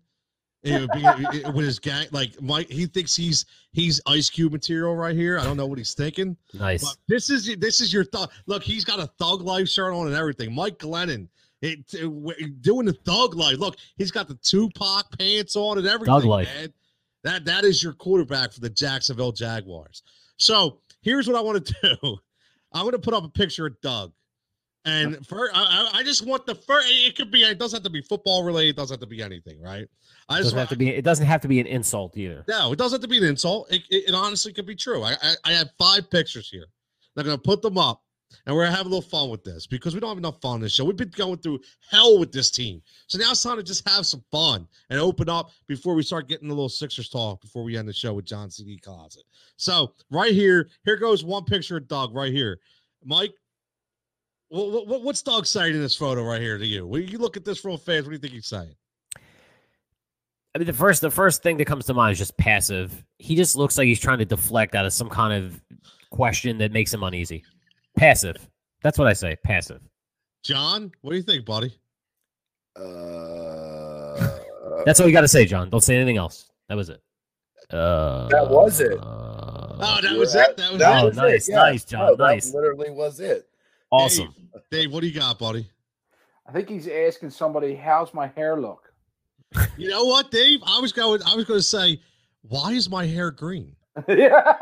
Would 0.64 0.90
be- 0.94 1.04
it- 1.38 1.54
with 1.54 1.64
his 1.66 1.78
gang, 1.78 2.08
like 2.12 2.42
Mike, 2.42 2.68
he 2.72 2.88
thinks 2.88 3.16
he's 3.16 3.46
he's 3.72 4.02
Ice 4.08 4.32
Cube 4.32 4.52
material 4.52 4.96
right 4.96 5.16
here. 5.16 5.38
I 5.38 5.44
don't 5.44 5.58
know 5.58 5.68
what 5.68 5.78
he's 5.78 5.94
thinking, 5.94 6.36
Nice. 6.56 6.84
but 6.84 6.98
this 7.08 7.30
is 7.30 7.56
this 7.58 7.82
is 7.82 7.94
your 7.94 8.04
thug. 8.06 8.32
Look, 8.48 8.64
he's 8.64 8.84
got 8.84 9.00
a 9.00 9.06
thug 9.20 9.42
life 9.42 9.68
shirt 9.70 9.94
on 9.94 10.08
and 10.08 10.16
everything. 10.16 10.56
Mike 10.56 10.80
Glennon, 10.80 11.28
it, 11.62 11.80
it- 11.94 12.62
doing 12.64 12.88
the 12.88 12.94
thug 13.06 13.36
life. 13.36 13.58
Look, 13.60 13.76
he's 13.98 14.10
got 14.10 14.28
the 14.28 14.34
Tupac 14.42 15.16
pants 15.20 15.56
on 15.56 15.78
and 15.78 15.86
everything. 15.86 16.16
Thug 16.16 16.26
life. 16.26 16.48
Man. 16.56 16.74
That 17.24 17.46
that 17.46 17.64
is 17.64 17.84
your 17.84 17.94
quarterback 17.94 18.52
for 18.52 18.60
the 18.60 18.70
Jacksonville 18.72 19.34
Jaguars. 19.34 20.02
So 20.38 20.80
here's 21.02 21.28
what 21.28 21.36
I 21.38 21.42
want 21.42 21.64
to 21.64 21.74
do. 22.02 22.18
I'm 22.72 22.82
going 22.82 22.94
to 22.94 23.00
put 23.00 23.14
up 23.14 23.24
a 23.24 23.30
picture 23.30 23.68
of 23.68 23.80
Doug. 23.82 24.14
And 24.86 25.26
for 25.26 25.50
I, 25.54 25.90
I 25.94 26.04
just 26.04 26.26
want 26.26 26.46
the 26.46 26.54
first. 26.54 26.88
It 26.90 27.16
could 27.16 27.32
be. 27.32 27.42
It 27.44 27.58
doesn't 27.58 27.78
have 27.78 27.84
to 27.84 27.90
be 27.90 28.02
football 28.02 28.44
related. 28.44 28.70
It 28.70 28.76
doesn't 28.78 28.94
have 28.96 29.02
to 29.02 29.08
be 29.08 29.22
anything, 29.22 29.60
right? 29.60 29.88
I 30.30 30.36
It 30.36 30.44
just 30.44 30.44
doesn't 30.44 30.60
have 30.60 30.70
to 30.70 30.76
be, 30.76 30.90
it 30.90 31.04
doesn't 31.04 31.26
have 31.26 31.42
to 31.42 31.48
be 31.48 31.60
an 31.60 31.68
insult 31.68 32.16
either. 32.18 32.44
no, 32.48 32.72
it 32.72 32.78
doesn't 32.78 32.98
have 32.98 33.02
to 33.02 33.08
be 33.08 33.18
an 33.18 33.24
insult. 33.24 33.72
It, 33.72 33.82
it, 33.90 34.10
it 34.10 34.14
honestly 34.16 34.54
could 34.54 34.66
be 34.66 34.76
true. 34.76 35.04
I, 35.04 35.16
I 35.22 35.36
I 35.44 35.52
have 35.54 35.70
five 35.80 36.10
pictures 36.10 36.50
here. 36.50 36.66
I'm 37.18 37.26
gonna 37.26 37.38
put 37.38 37.62
them 37.62 37.78
up, 37.78 38.04
and 38.46 38.56
we're 38.56 38.66
gonna 38.66 38.76
have 38.76 38.86
a 38.86 38.90
little 38.90 39.02
fun 39.02 39.30
with 39.30 39.44
this 39.44 39.66
because 39.66 39.94
we 39.96 40.00
don't 40.00 40.10
have 40.10 40.18
enough 40.18 40.40
fun 40.42 40.56
on 40.56 40.62
this 40.62 40.74
show. 40.74 40.84
We've 40.86 40.96
been 40.96 41.10
going 41.16 41.38
through 41.38 41.62
hell 41.90 42.20
with 42.20 42.32
this 42.32 42.52
team, 42.52 42.82
so 43.08 43.18
now 43.18 43.32
it's 43.32 43.42
time 43.42 43.58
to 43.58 43.64
just 43.64 43.88
have 43.90 44.06
some 44.06 44.24
fun 44.32 44.68
and 44.90 45.00
open 45.00 45.30
up 45.30 45.50
before 45.68 45.96
we 45.96 46.04
start 46.04 46.28
getting 46.28 46.50
a 46.50 46.54
little 46.54 46.70
Sixers 46.70 47.10
talk 47.10 47.42
before 47.42 47.64
we 47.64 47.78
end 47.78 47.88
the 47.88 47.94
show 47.94 48.14
with 48.14 48.26
John 48.26 48.52
CD 48.52 48.78
Closet. 48.78 49.24
So 49.58 49.94
right 50.12 50.34
here, 50.34 50.70
here 50.84 50.98
goes 50.98 51.24
one 51.24 51.46
picture 51.46 51.78
of 51.78 51.88
Doug 51.88 52.14
right 52.14 52.32
here, 52.34 52.60
Mike. 53.04 53.34
What, 54.50 54.88
what, 54.88 55.02
what's 55.04 55.22
Doug 55.22 55.46
saying 55.46 55.74
in 55.76 55.82
this 55.82 55.96
photo 55.96 56.24
right 56.24 56.42
here 56.42 56.58
to 56.58 56.66
you? 56.66 56.86
When 56.88 57.08
you 57.08 57.18
look 57.18 57.36
at 57.38 57.44
this 57.46 57.66
real 57.66 57.78
fast, 57.78 58.04
what 58.04 58.10
do 58.10 58.12
you 58.14 58.18
think 58.20 58.34
he's 58.34 58.48
saying? 58.48 58.76
I 60.54 60.58
mean, 60.60 60.68
the 60.68 60.74
first, 60.74 61.02
the 61.02 61.12
first 61.12 61.44
thing 61.44 61.58
that 61.58 61.66
comes 61.66 61.86
to 61.88 61.94
mind 61.94 62.14
is 62.14 62.18
just 62.18 62.38
passive. 62.38 63.04
He 63.20 63.36
just 63.36 63.56
looks 63.58 63.78
like 63.78 63.88
he's 63.88 64.00
trying 64.00 64.20
to 64.20 64.26
deflect 64.26 64.74
out 64.76 64.86
of 64.86 64.94
some 64.94 65.10
kind 65.10 65.34
of 65.34 65.62
question 66.12 66.58
that 66.60 66.72
makes 66.72 66.94
him 66.94 67.04
uneasy. 67.04 67.44
Passive. 67.98 68.38
That's 68.82 68.98
what 68.98 69.08
I 69.08 69.14
say. 69.14 69.36
Passive. 69.44 69.82
John, 70.44 70.92
what 71.02 71.12
do 71.12 71.18
you 71.18 71.24
think, 71.24 71.44
buddy? 71.46 71.74
Uh, 72.76 74.30
That's 74.86 75.00
all 75.00 75.08
you 75.08 75.14
got 75.14 75.22
to 75.22 75.28
say, 75.28 75.46
John. 75.46 75.70
Don't 75.70 75.82
say 75.84 75.96
anything 75.96 76.18
else. 76.18 76.50
That 76.70 76.76
was 76.76 76.90
it. 76.90 77.02
Uh, 77.72 78.28
That 78.30 78.50
was 78.50 78.80
it. 78.80 78.98
Oh, 79.02 79.78
Uh, 79.80 80.02
that 80.02 80.16
was 80.18 80.36
at- 80.36 80.50
it. 80.52 80.58
That 80.58 80.72
was 80.72 80.80
that 80.80 81.06
it. 81.06 81.18
Oh, 81.18 81.22
nice, 81.22 81.50
it, 81.50 81.52
yeah. 81.52 81.58
nice, 81.58 81.84
John, 81.84 82.00
No, 82.02 82.16
that 82.16 82.24
nice. 82.24 82.54
literally 82.54 82.92
was 82.92 83.20
it. 83.20 83.50
Awesome. 83.96 84.34
Dave, 84.54 84.62
Dave, 84.72 84.92
what 84.94 85.02
do 85.02 85.08
you 85.08 85.20
got, 85.20 85.40
buddy? 85.40 85.68
I 86.48 86.52
think 86.52 86.70
he's 86.70 86.88
asking 86.88 87.30
somebody, 87.32 87.76
"How's 87.76 88.14
my 88.14 88.28
hair 88.28 88.60
look?" 88.60 88.92
You 89.78 89.90
know 89.90 90.06
what, 90.06 90.32
Dave? 90.32 90.60
I 90.66 90.80
was 90.80 90.92
going. 90.94 91.22
I 91.26 91.36
was 91.36 91.46
going 91.46 91.60
to 91.60 91.64
say, 91.66 92.00
why 92.44 92.72
is 92.74 92.90
my 92.90 93.06
hair 93.06 93.32
green? 93.32 93.76
yeah, 94.08 94.54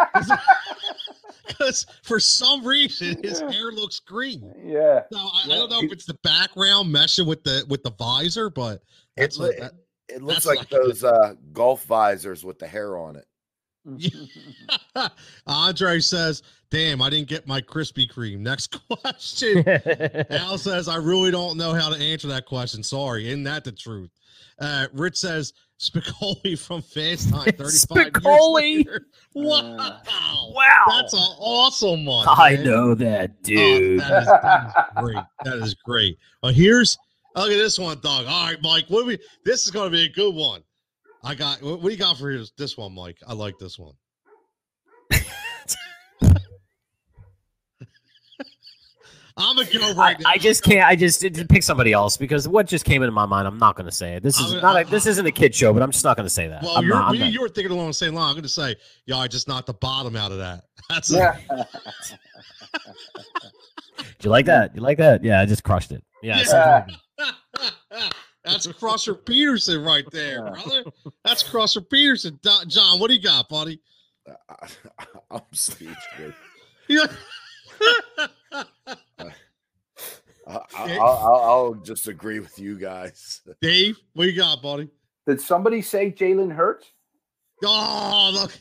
Because 1.48 1.86
for 2.04 2.20
some 2.20 2.66
reason 2.66 3.18
his 3.24 3.40
hair 3.40 3.72
looks 3.72 4.00
green. 4.00 4.54
yeah. 4.64 5.02
So 5.12 5.18
I, 5.20 5.42
I 5.46 5.48
don't 5.48 5.70
know 5.70 5.82
if 5.82 5.92
it's 5.92 6.06
the 6.06 6.18
background 6.24 6.94
meshing 6.94 7.26
with 7.28 7.44
the 7.44 7.66
with 7.70 7.84
the 7.84 7.92
visor, 7.92 8.50
but 8.50 8.82
that's 9.18 9.38
It, 9.38 9.42
what, 9.42 9.60
that, 9.60 9.72
it 10.10 10.22
looks 10.22 10.46
like 10.46 10.60
like- 10.60 10.70
those 10.70 11.04
uh, 11.04 11.34
golf 11.52 11.84
visors 11.86 12.44
with 12.46 12.60
the 12.60 12.68
hair 12.68 12.98
on 12.98 13.16
it. 13.16 13.26
Andre 15.48 16.00
says, 16.00 16.44
"Damn, 16.70 17.02
I 17.02 17.10
didn't 17.10 17.28
get 17.28 17.48
my 17.48 17.62
Krispy 17.62 18.10
Kreme." 18.10 18.40
Next 18.40 18.68
question. 18.90 19.64
Al 20.30 20.58
says, 20.58 20.88
I 20.88 20.96
really 20.98 21.32
don't 21.32 21.58
know 21.58 21.74
how 21.74 21.90
to 21.90 21.96
answer 21.96 22.28
that 22.30 22.46
question. 22.46 22.84
Sorry. 22.84 23.28
Isn't 23.28 23.44
that 23.44 23.64
the 23.64 23.72
truth? 23.72 24.12
Uh, 24.60 24.88
Rich 24.94 25.18
says, 25.18 25.54
Spicoli 25.80 26.58
from 26.58 26.82
Fast 26.82 27.30
Time 27.32 27.46
35 27.52 28.14
Spicoli. 28.14 28.62
years 28.62 28.86
later. 28.86 29.06
Wow. 29.34 29.76
Uh, 29.80 30.52
wow. 30.52 30.84
That's 30.88 31.14
an 31.14 31.20
awesome 31.40 32.06
one. 32.06 32.28
I 32.30 32.56
man. 32.56 32.64
know 32.64 32.94
that, 32.96 33.32
Oh, 33.32 33.36
dude. 33.44 34.00
that, 34.00 34.22
is, 34.22 34.28
that 34.28 34.68
is 34.78 35.04
great. 35.04 35.24
That 35.44 35.58
is 35.58 35.74
great. 35.74 36.18
Well, 36.42 36.54
here's, 36.54 36.98
look 37.36 37.52
at 37.52 37.58
this 37.58 37.80
one, 37.80 38.00
dog. 38.00 38.26
All 38.28 38.46
right, 38.46 38.58
Mike. 38.62 38.86
What 38.90 39.06
we, 39.08 39.18
this 39.44 39.66
is 39.66 39.72
going 39.72 39.92
to 39.92 39.98
be 39.98 40.06
a 40.06 40.10
good 40.10 40.34
one. 40.36 40.62
I 41.24 41.36
got, 41.36 41.62
what, 41.62 41.82
what 41.82 41.84
do 41.86 41.92
you 41.92 41.98
got 41.98 42.18
for 42.18 42.36
this, 42.38 42.52
this 42.58 42.78
one, 42.78 42.94
Mike? 42.94 43.18
I 43.28 43.34
like 43.34 43.58
this 43.58 43.80
one. 43.80 43.94
I'm 49.36 49.56
gonna 49.56 49.68
go 49.72 49.92
I, 49.92 49.94
right 49.94 50.20
now. 50.20 50.30
I 50.30 50.38
just 50.38 50.64
can't. 50.64 50.88
I 50.88 50.96
just 50.96 51.22
just 51.22 51.50
pick 51.50 51.64
somebody 51.64 51.92
else 51.92 52.18
because 52.18 52.48
what 52.48 52.68
just 52.68 52.86
came 52.86 53.02
into 53.02 53.12
my 53.12 53.26
mind. 53.26 53.48
I'm 53.48 53.58
not 53.58 53.76
going 53.76 53.88
to 53.88 53.92
say 53.92 54.14
it. 54.14 54.22
This 54.22 54.40
is 54.40 54.54
I'm- 54.54 54.62
not. 54.62 54.76
I'm- 54.76 54.86
A, 54.88 54.90
this 54.92 55.08
isn't 55.08 55.26
a 55.26 55.32
kid 55.32 55.56
show, 55.56 55.74
but 55.74 55.82
I'm 55.82 55.90
just 55.92 56.04
not 56.04 56.16
going 56.16 56.28
to 56.28 56.34
say 56.34 56.48
that. 56.48 56.62
Well, 56.62 56.78
I'm 56.78 56.86
you're, 56.86 56.94
not, 56.96 57.08
I'm 57.10 57.16
you, 57.16 57.20
not. 57.22 57.32
you 57.32 57.42
were 57.42 57.50
thinking 57.50 57.72
along 57.72 57.88
the 57.88 57.94
same 57.96 58.14
line. 58.14 58.28
I'm 58.28 58.34
going 58.36 58.44
to 58.44 58.50
say, 58.50 58.76
yeah, 59.08 59.18
I 59.18 59.28
just 59.28 59.48
knocked 59.48 59.66
the 59.68 59.74
bottom 59.74 60.16
out 60.16 60.32
of 60.32 60.38
that. 60.38 60.66
That's 60.90 61.12
yeah. 61.12 61.38
Do 63.98 64.04
you 64.22 64.30
like 64.30 64.46
that? 64.46 64.76
You 64.76 64.82
like 64.82 64.98
that? 65.00 65.24
Yeah, 65.24 65.42
I 65.42 65.46
just 65.46 65.64
crushed 65.64 65.92
it. 65.92 66.04
Yeah. 66.22 66.86
Yeah. 67.20 68.10
Something 68.46 68.54
like 68.54 68.64
that. 68.64 68.68
That's 68.68 68.80
Crosser 68.80 69.16
Pederson 69.16 69.86
right 69.86 70.06
there, 70.12 70.46
Yeah. 70.46 70.52
brother. 70.64 70.84
That's 71.24 71.44
Crosser 71.44 71.82
Pederson. 71.82 72.42
Do- 72.42 72.66
John, 72.68 73.00
what 73.00 73.08
do 73.10 73.16
you 73.16 73.22
got, 73.22 73.48
buddy? 73.50 73.80
I, 74.50 74.68
I'm 75.32 75.42
speechless. 75.52 76.36
Yeah. 76.88 77.06
I, 80.46 80.58
I, 80.78 80.98
I'll, 80.98 81.02
I'll, 81.02 81.42
I'll 81.44 81.74
just 81.76 82.08
agree 82.08 82.40
with 82.40 82.60
you 82.60 82.78
guys. 82.78 83.42
Dave, 83.62 83.98
what 84.14 84.26
you 84.28 84.36
got, 84.36 84.62
buddy? 84.62 84.90
Did 85.26 85.40
somebody 85.40 85.82
say 85.82 86.12
Jalen 86.12 86.54
Hurts? 86.54 86.88
Oh, 87.64 88.30
look. 88.34 88.52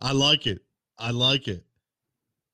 I 0.00 0.12
like 0.12 0.46
it. 0.46 0.62
I 0.96 1.10
like 1.10 1.48
it. 1.48 1.64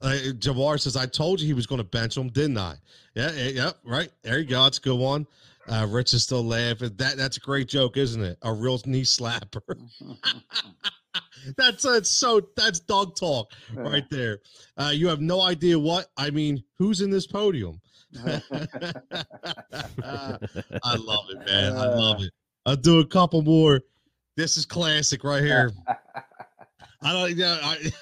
Uh, 0.01 0.17
Jabbar 0.39 0.81
says, 0.81 0.97
I 0.97 1.07
told 1.07 1.41
you 1.41 1.47
he 1.47 1.53
was 1.55 1.67
going 1.67 1.79
to 1.79 1.85
bench 1.85 2.17
him, 2.17 2.29
didn't 2.29 2.59
I? 2.59 2.77
Yeah, 3.15 3.33
yeah, 3.33 3.49
yeah, 3.49 3.71
right. 3.85 4.11
There 4.23 4.39
you 4.39 4.47
go. 4.47 4.63
That's 4.65 4.79
a 4.79 4.83
good 4.83 4.99
one. 4.99 5.27
Uh, 5.69 5.87
Rich 5.89 6.15
is 6.15 6.23
still 6.23 6.45
laughing. 6.45 6.93
That 6.97 7.17
That's 7.17 7.37
a 7.37 7.41
great 7.41 7.69
joke, 7.69 7.97
isn't 7.97 8.23
it? 8.23 8.39
A 8.43 8.53
real 8.53 8.81
knee 8.87 9.03
slapper. 9.03 9.61
that's 11.57 11.83
that's 11.83 12.11
so 12.11 12.41
that's 12.57 12.81
dog 12.81 13.17
talk 13.17 13.53
right 13.75 14.09
there. 14.11 14.39
Uh, 14.77 14.91
you 14.93 15.09
have 15.09 15.21
no 15.21 15.43
idea 15.43 15.79
what 15.79 16.09
I 16.17 16.31
mean. 16.31 16.63
Who's 16.79 17.01
in 17.01 17.11
this 17.11 17.27
podium? 17.27 17.81
I 18.25 18.41
love 20.97 21.27
it, 21.31 21.47
man. 21.47 21.77
I 21.77 21.87
love 21.87 22.23
it. 22.23 22.33
I'll 22.65 22.77
do 22.77 23.01
a 23.01 23.07
couple 23.07 23.43
more. 23.43 23.81
This 24.37 24.57
is 24.57 24.65
classic 24.67 25.25
right 25.25 25.43
here. 25.43 25.73
I 27.03 27.13
don't. 27.13 27.37
Yeah, 27.37 27.59
I, 27.63 27.93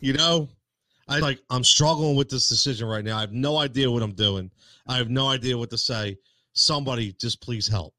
you 0.00 0.12
know, 0.12 0.48
I 1.08 1.18
like. 1.18 1.40
I'm 1.50 1.64
struggling 1.64 2.16
with 2.16 2.28
this 2.28 2.48
decision 2.48 2.88
right 2.88 3.04
now. 3.04 3.18
I 3.18 3.20
have 3.20 3.32
no 3.32 3.58
idea 3.58 3.90
what 3.90 4.02
I'm 4.02 4.14
doing. 4.14 4.50
I 4.86 4.96
have 4.96 5.10
no 5.10 5.28
idea 5.28 5.56
what 5.56 5.70
to 5.70 5.78
say. 5.78 6.16
Somebody, 6.54 7.12
just 7.20 7.40
please 7.40 7.68
help. 7.68 7.94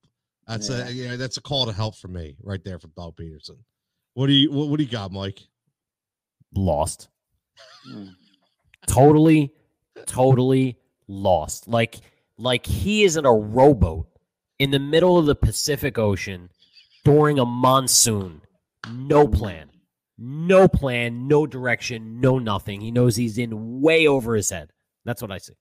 That's 0.48 0.70
Yeah. 0.70 0.88
a 0.88 0.92
yeah. 0.92 1.16
That's 1.16 1.38
a 1.38 1.42
call 1.42 1.66
to 1.66 1.74
help 1.74 1.96
for 1.96 2.08
me 2.10 2.36
right 2.44 2.64
there 2.64 2.80
from 2.80 2.92
Doug 2.96 3.16
Pederson. 3.16 3.58
What 4.14 4.28
do 4.28 4.34
you 4.34 4.52
what, 4.52 4.68
what 4.70 4.78
do 4.78 4.84
you 4.84 4.92
got, 4.92 5.12
Mike? 5.12 5.42
Lost. 6.56 7.08
Mm. 7.90 8.12
Totally, 8.88 9.52
totally 10.06 10.78
lost. 11.08 11.68
Like, 11.68 12.02
like 12.38 12.66
he 12.66 13.04
is 13.04 13.16
in 13.18 13.26
a 13.26 13.34
rowboat 13.34 14.08
in 14.60 14.72
the 14.72 14.80
middle 14.80 15.18
of 15.18 15.26
the 15.26 15.36
Pacific 15.36 15.98
Ocean 15.98 16.50
during 17.06 17.40
a 17.40 17.46
monsoon. 17.46 18.42
No 18.92 19.28
plan. 19.28 19.70
No 20.18 20.68
plan, 20.68 21.28
no 21.28 21.48
direction, 21.48 22.20
no 22.22 22.38
nothing. 22.38 22.82
He 22.82 22.92
knows 22.92 23.16
he's 23.16 23.38
in 23.38 23.82
way 23.82 24.06
over 24.08 24.36
his 24.36 24.50
head. 24.50 24.70
That's 25.06 25.22
what 25.22 25.32
I 25.32 25.38
see. 25.40 25.54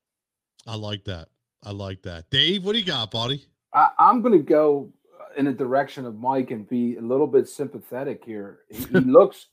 I 0.67 0.77
like 0.77 1.05
that. 1.05 1.29
I 1.63 1.71
like 1.71 2.03
that. 2.03 2.31
Dave, 2.31 2.65
what 2.65 2.73
do 2.73 2.79
you 2.79 2.85
got, 2.85 3.11
buddy? 3.11 3.45
I, 3.73 3.91
I'm 3.99 4.21
going 4.23 4.37
to 4.37 4.45
go 4.45 4.93
uh, 5.19 5.39
in 5.39 5.47
the 5.47 5.53
direction 5.53 6.05
of 6.05 6.19
Mike 6.19 6.51
and 6.51 6.69
be 6.69 6.97
a 6.97 7.01
little 7.01 7.27
bit 7.27 7.49
sympathetic 7.49 8.25
here. 8.25 8.61
He, 8.71 8.85
he 8.85 9.01
looks, 9.01 9.47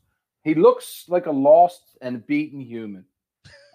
he 0.43 0.55
looks 0.55 1.05
like 1.07 1.27
a 1.27 1.31
lost 1.31 1.97
and 2.01 2.25
beaten 2.25 2.59
human, 2.59 3.05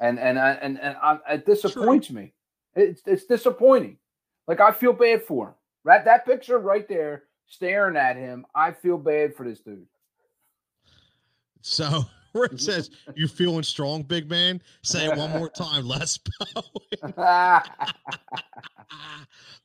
and 0.01 0.19
and 0.19 0.39
I, 0.39 0.52
and 0.55 0.81
and 0.81 0.97
I, 1.02 1.19
it 1.31 1.47
disappoints 1.47 2.11
me. 2.11 2.32
It's 2.74 3.02
it's 3.06 3.24
disappointing. 3.24 3.98
Like 4.48 4.61
I 4.61 4.73
feel 4.73 4.93
bad 4.93 5.23
for 5.23 5.48
him. 5.48 5.55
Right, 5.85 6.05
that 6.05 6.27
picture 6.27 6.59
right 6.59 6.89
there, 6.89 7.24
staring 7.47 7.97
at 7.97 8.16
him. 8.16 8.47
I 8.55 8.73
feel 8.73 8.97
bad 8.98 9.36
for 9.36 9.47
this 9.47 9.61
dude. 9.61 9.86
So 11.61 12.05
where 12.35 12.47
it 12.47 12.61
says 12.61 12.90
you 13.15 13.28
feeling 13.28 13.62
strong, 13.62 14.02
big 14.02 14.28
man, 14.28 14.61
say 14.82 15.06
it 15.06 15.16
one 15.16 15.31
more 15.31 15.48
time. 15.48 15.86
Les 15.86 16.19
Bowen. 16.19 17.15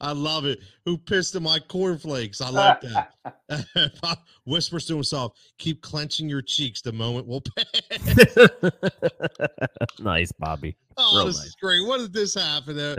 I 0.02 0.14
love 0.14 0.46
it. 0.46 0.60
Who 0.86 0.98
pissed 0.98 1.36
in 1.36 1.44
my 1.44 1.60
cornflakes? 1.60 2.42
I 2.42 2.50
like 2.50 2.82
that. 2.82 4.20
Whispers 4.46 4.86
to 4.86 4.94
himself, 4.94 5.34
keep 5.58 5.82
clenching 5.82 6.30
your 6.30 6.44
cheeks. 6.44 6.82
The 6.82 6.94
moment 6.94 7.28
will 7.28 7.42
pass. 7.42 8.38
nice, 10.00 10.32
Bobby. 10.32 10.78
Oh, 10.96 11.18
Real 11.18 11.26
this 11.26 11.38
nice. 11.38 11.48
is 11.48 11.56
great. 11.56 11.86
What 11.86 11.98
did 12.00 12.14
this 12.14 12.36
happen? 12.36 12.80
Uh, 12.80 12.96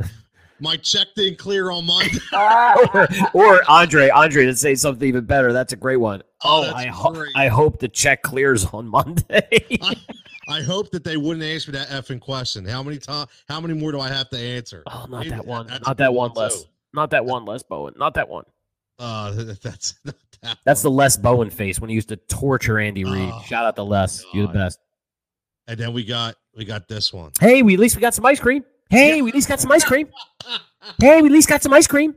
my 0.61 0.77
check 0.77 1.09
didn't 1.17 1.39
clear 1.39 1.71
on 1.71 1.87
Monday. 1.87 2.19
or 3.35 3.61
Andre, 3.69 4.09
Andre 4.11 4.47
to 4.47 4.57
say 4.57 4.75
something 4.75 5.07
even 5.09 5.25
better. 5.25 5.53
That's 5.53 5.73
a 5.73 5.77
great 5.77 5.97
one. 5.99 6.23
Oh, 6.45 6.61
Oh, 6.61 6.63
that's 6.65 6.75
I, 6.77 6.87
ho- 6.87 7.13
great. 7.13 7.33
I 7.37 7.49
hope 7.49 7.79
the 7.79 7.89
check 7.89 8.23
clears 8.23 8.65
on 8.67 8.87
Monday. 8.89 9.49
I 10.49 10.63
hope 10.63 10.91
that 10.91 11.05
they 11.05 11.17
wouldn't 11.17 11.45
ask 11.45 11.69
me 11.69 11.73
that 11.73 11.89
effing 11.89 12.21
question. 12.21 12.65
How 12.65 12.83
many 12.83 12.99
times? 12.99 13.29
How 13.49 13.61
many 13.61 13.75
more 13.75 13.93
do 13.93 14.01
I 14.01 14.09
have 14.09 14.29
to 14.31 14.39
answer? 14.39 14.83
oh, 14.87 15.07
not 15.09 15.21
Maybe 15.21 15.31
that 15.31 15.47
one. 15.47 15.67
that's 15.69 15.87
Not 15.87 15.97
that 15.99 16.09
good 16.09 16.15
one, 16.17 16.35
too. 16.35 16.57
Not 16.93 17.11
that 17.11 17.25
one, 17.25 17.45
Les 17.45 17.63
Bowen. 17.63 17.95
Not 17.97 18.15
that 18.15 18.29
one. 18.29 18.45
Uh, 18.99 19.31
that's 19.63 19.95
not 20.05 20.15
that 20.43 20.59
That's 20.65 20.83
the 20.83 20.91
one. 20.91 20.97
Les 20.97 21.17
Bowen 21.17 21.51
face 21.51 21.79
when 21.81 21.89
he 21.89 21.95
used 21.95 22.09
to 22.09 22.17
torture 22.17 22.79
Andy 22.79 23.05
Reid. 23.05 23.31
Oh, 23.33 23.43
Shout 23.47 23.65
out 23.65 23.77
to 23.77 23.83
Les. 23.83 24.25
You're 24.35 24.47
the 24.49 24.53
best. 24.53 24.81
And 25.69 25.79
then 25.79 25.93
we 25.93 26.05
got 26.05 26.35
we 26.57 26.65
got 26.65 26.89
this 26.89 27.13
one. 27.13 27.31
Hey, 27.39 27.63
we 27.63 27.75
at 27.75 27.81
least 27.81 27.95
we 27.95 28.01
got 28.01 28.13
some 28.15 28.27
ice 28.27 28.41
cream. 28.41 28.65
Hey, 28.91 29.23
we 29.23 29.29
at 29.31 29.35
least 29.35 29.49
got 29.49 29.61
some 29.61 29.71
ice 29.73 29.85
cream. 29.85 30.09
Hey, 31.01 31.21
we 31.23 31.29
at 31.29 31.33
least 31.33 31.49
got 31.49 31.63
some 31.63 31.73
ice 31.73 31.87
cream. 31.87 32.15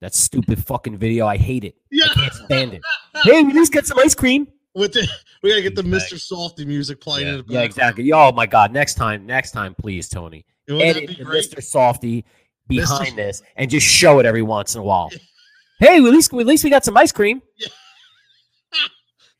That 0.00 0.14
stupid 0.14 0.64
fucking 0.64 0.96
video. 0.98 1.26
I 1.26 1.36
hate 1.36 1.64
it. 1.64 1.76
Yeah, 1.90 2.06
I 2.10 2.14
can't 2.14 2.32
stand 2.34 2.74
it. 2.74 2.82
Hey, 3.22 3.42
we 3.42 3.50
at 3.50 3.54
least 3.56 3.72
got 3.72 3.86
some 3.86 3.98
ice 3.98 4.14
cream. 4.14 4.48
with 4.74 4.92
the 4.92 5.06
we 5.42 5.50
gotta 5.50 5.62
get 5.62 5.74
the. 5.76 5.82
Mr. 5.82 6.18
Softy 6.18 6.64
music 6.64 7.00
playing 7.00 7.28
in 7.28 7.34
Yeah, 7.34 7.42
the 7.42 7.52
yeah, 7.52 7.60
background. 7.60 7.66
exactly. 7.66 8.12
Oh 8.12 8.32
my 8.32 8.46
god. 8.46 8.72
Next 8.72 8.94
time, 8.94 9.26
next 9.26 9.52
time, 9.52 9.74
please, 9.74 10.08
Tony. 10.08 10.44
Edit 10.68 11.08
the? 11.18 11.24
Mr. 11.24 11.62
Softy 11.62 12.24
behind 12.66 13.12
Mr. 13.12 13.16
this 13.16 13.42
and 13.56 13.70
just 13.70 13.86
show 13.86 14.18
it 14.20 14.26
every 14.26 14.42
once 14.42 14.74
in 14.74 14.80
a 14.80 14.84
while. 14.84 15.10
hey, 15.80 15.96
at 15.96 16.02
least 16.02 16.32
at 16.32 16.46
least 16.46 16.64
we 16.64 16.70
got 16.70 16.84
some 16.84 16.96
ice 16.96 17.12
cream. 17.12 17.42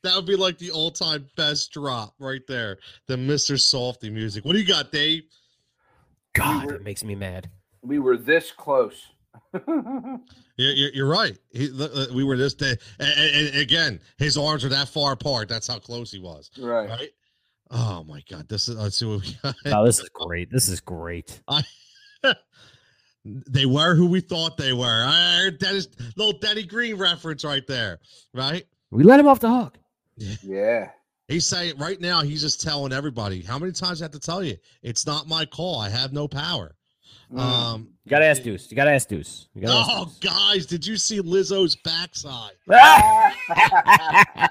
That 0.03 0.15
would 0.15 0.27
be 0.27 0.35
like 0.35 0.59
the 0.59 0.69
all-time 0.69 1.25
best 1.35 1.71
drop 1.71 2.13
right 2.19 2.41
there. 2.47 2.77
The 3.07 3.15
Mr. 3.15 3.59
Softy 3.59 4.11
music. 4.11 4.45
What 4.45 4.53
do 4.53 4.59
you 4.59 4.67
got, 4.67 4.91
Dave? 4.91 5.23
God, 6.35 6.65
were- 6.65 6.75
it 6.75 6.83
makes 6.83 7.03
me 7.03 7.15
mad. 7.15 7.49
we 7.81 7.99
were 7.99 8.17
this 8.17 8.51
close. 8.51 9.07
You're, 10.57 10.71
you're, 10.71 10.89
you're 10.93 11.07
right. 11.07 11.37
He, 11.51 11.67
look, 11.67 11.93
look, 11.93 12.11
we 12.11 12.23
were 12.23 12.37
this 12.37 12.53
day, 12.53 12.75
and, 12.99 13.19
and- 13.19 13.47
and 13.47 13.57
again, 13.57 13.99
his 14.17 14.37
arms 14.37 14.63
were 14.63 14.69
that 14.69 14.87
far 14.87 15.11
apart. 15.11 15.49
That's 15.49 15.67
how 15.67 15.79
close 15.79 16.11
he 16.11 16.19
was. 16.19 16.49
right. 16.57 16.89
Right? 16.89 17.09
Oh 17.71 18.03
my 18.05 18.21
God! 18.29 18.47
This 18.47 18.69
is. 18.69 18.77
Let's 18.77 18.95
see 18.97 19.05
what 19.07 19.21
we 19.21 19.35
got. 19.43 19.55
Oh, 19.73 19.85
this 19.85 19.99
is 19.99 20.07
great. 20.09 20.49
This 20.51 20.69
is 20.69 20.79
great. 20.79 21.41
they 23.25 23.65
were 23.65 23.95
who 23.95 24.05
we 24.05 24.21
thought 24.21 24.55
they 24.55 24.71
were. 24.71 25.03
I 25.05 25.37
heard 25.41 25.57
Dennis, 25.59 25.87
little 26.15 26.37
Denny 26.39 26.63
Green 26.63 26.95
reference 26.95 27.43
right 27.43 27.65
there. 27.67 27.99
Right? 28.33 28.65
We 28.91 29.03
let 29.03 29.19
him 29.19 29.27
off 29.27 29.39
the 29.39 29.49
hook. 29.49 29.77
Yeah. 30.17 30.91
He's 31.27 31.45
saying 31.45 31.77
right 31.77 31.99
now. 31.99 32.21
He's 32.21 32.41
just 32.41 32.61
telling 32.61 32.93
everybody. 32.93 33.41
How 33.41 33.57
many 33.57 33.71
times 33.71 33.99
I 34.01 34.05
have 34.05 34.11
to 34.11 34.19
tell 34.19 34.43
you? 34.43 34.57
It's 34.83 35.07
not 35.07 35.27
my 35.27 35.45
call. 35.45 35.79
I 35.79 35.89
have 35.89 36.13
no 36.13 36.27
power. 36.27 36.75
Mm. 37.33 37.39
Um. 37.39 37.87
You 38.03 38.11
gotta 38.11 38.25
ask 38.25 38.43
Deuce. 38.43 38.69
You 38.69 38.75
gotta 38.77 38.91
ask 38.91 39.07
Deuce. 39.07 39.47
You 39.55 39.61
gotta 39.63 39.91
Oh, 39.91 40.03
ask 40.05 40.21
guys, 40.21 40.67
did 40.67 40.85
you 40.85 40.95
see 40.97 41.19
Lizzo's 41.21 41.75
backside? 41.77 42.51
I 42.69 44.49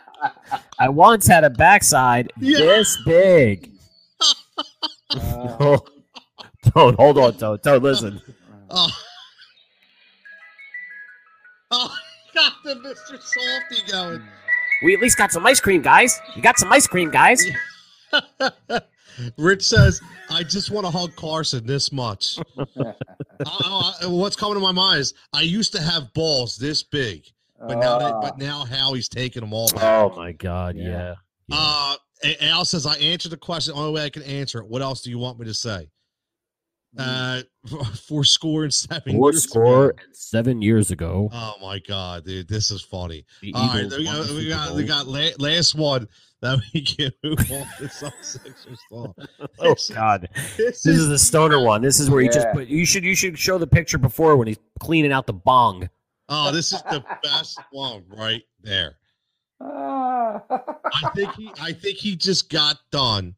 once 0.89 1.29
had 1.29 1.45
a 1.45 1.51
backside 1.51 2.33
Yeah. 2.41 2.59
this 2.59 2.99
big. 3.05 3.71
Uh, 4.21 4.35
Oh, 5.61 5.79
Toad, 6.73 6.95
hold 6.97 7.19
on, 7.19 7.37
Toad. 7.37 7.63
Toad, 7.63 7.83
listen. 7.83 8.21
Oh, 8.77 8.91
oh 11.71 11.95
got 12.35 12.55
the 12.65 12.75
Mr. 12.77 13.21
Softy 13.23 13.83
going. 13.93 14.23
We 14.83 14.95
at 14.95 15.01
least 15.01 15.17
got 15.17 15.33
some 15.33 15.47
ice 15.47 15.61
cream, 15.61 15.83
guys. 15.83 16.21
You 16.37 16.43
got 16.43 16.59
some 16.59 16.73
ice 16.73 16.87
cream, 16.87 17.11
guys. 17.11 17.43
Rich 19.39 19.63
says, 19.63 20.01
I 20.31 20.43
just 20.43 20.71
want 20.73 20.87
to 20.87 20.91
hug 20.91 21.15
Carson 21.15 21.65
this 21.67 21.93
much. 21.93 22.39
I- 22.59 22.95
I- 23.47 23.95
I- 24.03 24.07
what's 24.07 24.35
coming 24.37 24.55
to 24.55 24.61
my 24.61 24.73
mind 24.73 25.01
is 25.01 25.15
I 25.33 25.43
used 25.43 25.73
to 25.75 25.81
have 25.81 26.13
balls 26.15 26.57
this 26.57 26.83
big, 26.83 27.25
but 27.61 27.79
now 27.79 27.99
they, 27.99 28.07
uh, 28.07 28.21
but 28.21 28.39
now 28.39 28.65
Howie's 28.65 29.09
taking 29.09 29.41
them 29.41 29.53
all 29.53 29.69
back. 29.71 29.83
Oh 29.85 30.13
my 30.17 30.33
God, 30.33 30.77
Yeah. 30.77 30.89
yeah. 30.89 31.15
yeah. 31.49 31.57
Uh, 31.57 31.95
Al 32.41 32.65
says 32.65 32.87
I 32.87 32.97
answered 32.97 33.31
the 33.31 33.37
question. 33.37 33.75
the 33.75 33.81
Only 33.81 33.93
way 33.93 34.05
I 34.05 34.11
can 34.11 34.23
answer 34.25 34.59
it. 34.59 34.67
What 34.67 34.83
else 34.83 35.03
do 35.03 35.11
you 35.11 35.19
want 35.19 35.39
me 35.39 35.47
to 35.47 35.55
say? 35.55 35.89
Uh, 36.97 37.43
four 38.09 38.23
score 38.25 38.63
and 38.65 38.73
seven. 38.75 39.17
Four 39.17 39.33
years 39.33 39.43
score 39.45 39.91
ago. 39.91 39.99
and 40.07 40.17
seven 40.17 40.63
years 40.63 40.91
ago. 40.91 41.29
Oh 41.33 41.55
my 41.61 41.79
god, 41.81 42.25
dude, 42.25 42.49
this 42.49 42.71
is 42.71 42.83
funny. 42.83 43.25
The 43.43 43.53
All 43.55 43.69
right, 43.69 43.91
we 43.91 44.05
got 44.05 44.27
the 44.27 44.35
we 44.35 44.49
got, 44.49 44.75
we 44.75 44.85
got 44.85 45.07
la- 45.07 45.31
last 45.39 45.75
one 45.75 46.07
that 46.41 46.61
we 46.73 46.83
can 46.83 47.11
move 47.25 47.39
on 47.51 47.67
to 47.79 47.89
some 47.89 48.13
Sixers 48.21 48.79
talk. 48.91 49.17
Oh 49.59 49.75
This 49.75 49.91
God, 49.91 50.29
This 50.57 50.83
this 50.83 50.87
is 50.87 50.99
is 51.01 51.09
the 51.09 51.19
stoner 51.19 51.59
one. 51.61 51.83
This 51.83 51.99
is 51.99 52.11
where 52.11 52.21
you 52.21 52.31
just 52.31 52.47
put. 52.53 52.69
You 52.69 52.85
should 52.87 53.03
you 53.05 53.15
should 53.17 53.39
show 53.39 53.59
the 53.59 53.67
picture 53.67 53.99
before 53.99 54.37
when 54.37 54.47
he's 54.47 54.59
cleaning 54.79 55.11
out 55.13 55.27
the 55.27 55.33
bong. 55.33 55.89
oh, 56.29 56.53
this 56.53 56.73
is 56.73 56.83
the 56.83 57.05
best 57.23 57.59
one 57.73 58.05
right 58.09 58.43
there. 58.63 58.97
Ah. 59.61 60.43
I 60.51 61.11
think 61.15 61.33
he 61.35 61.51
I 61.61 61.73
think 61.73 61.99
he 61.99 62.15
just 62.17 62.51
got 62.51 62.77
done 62.93 63.35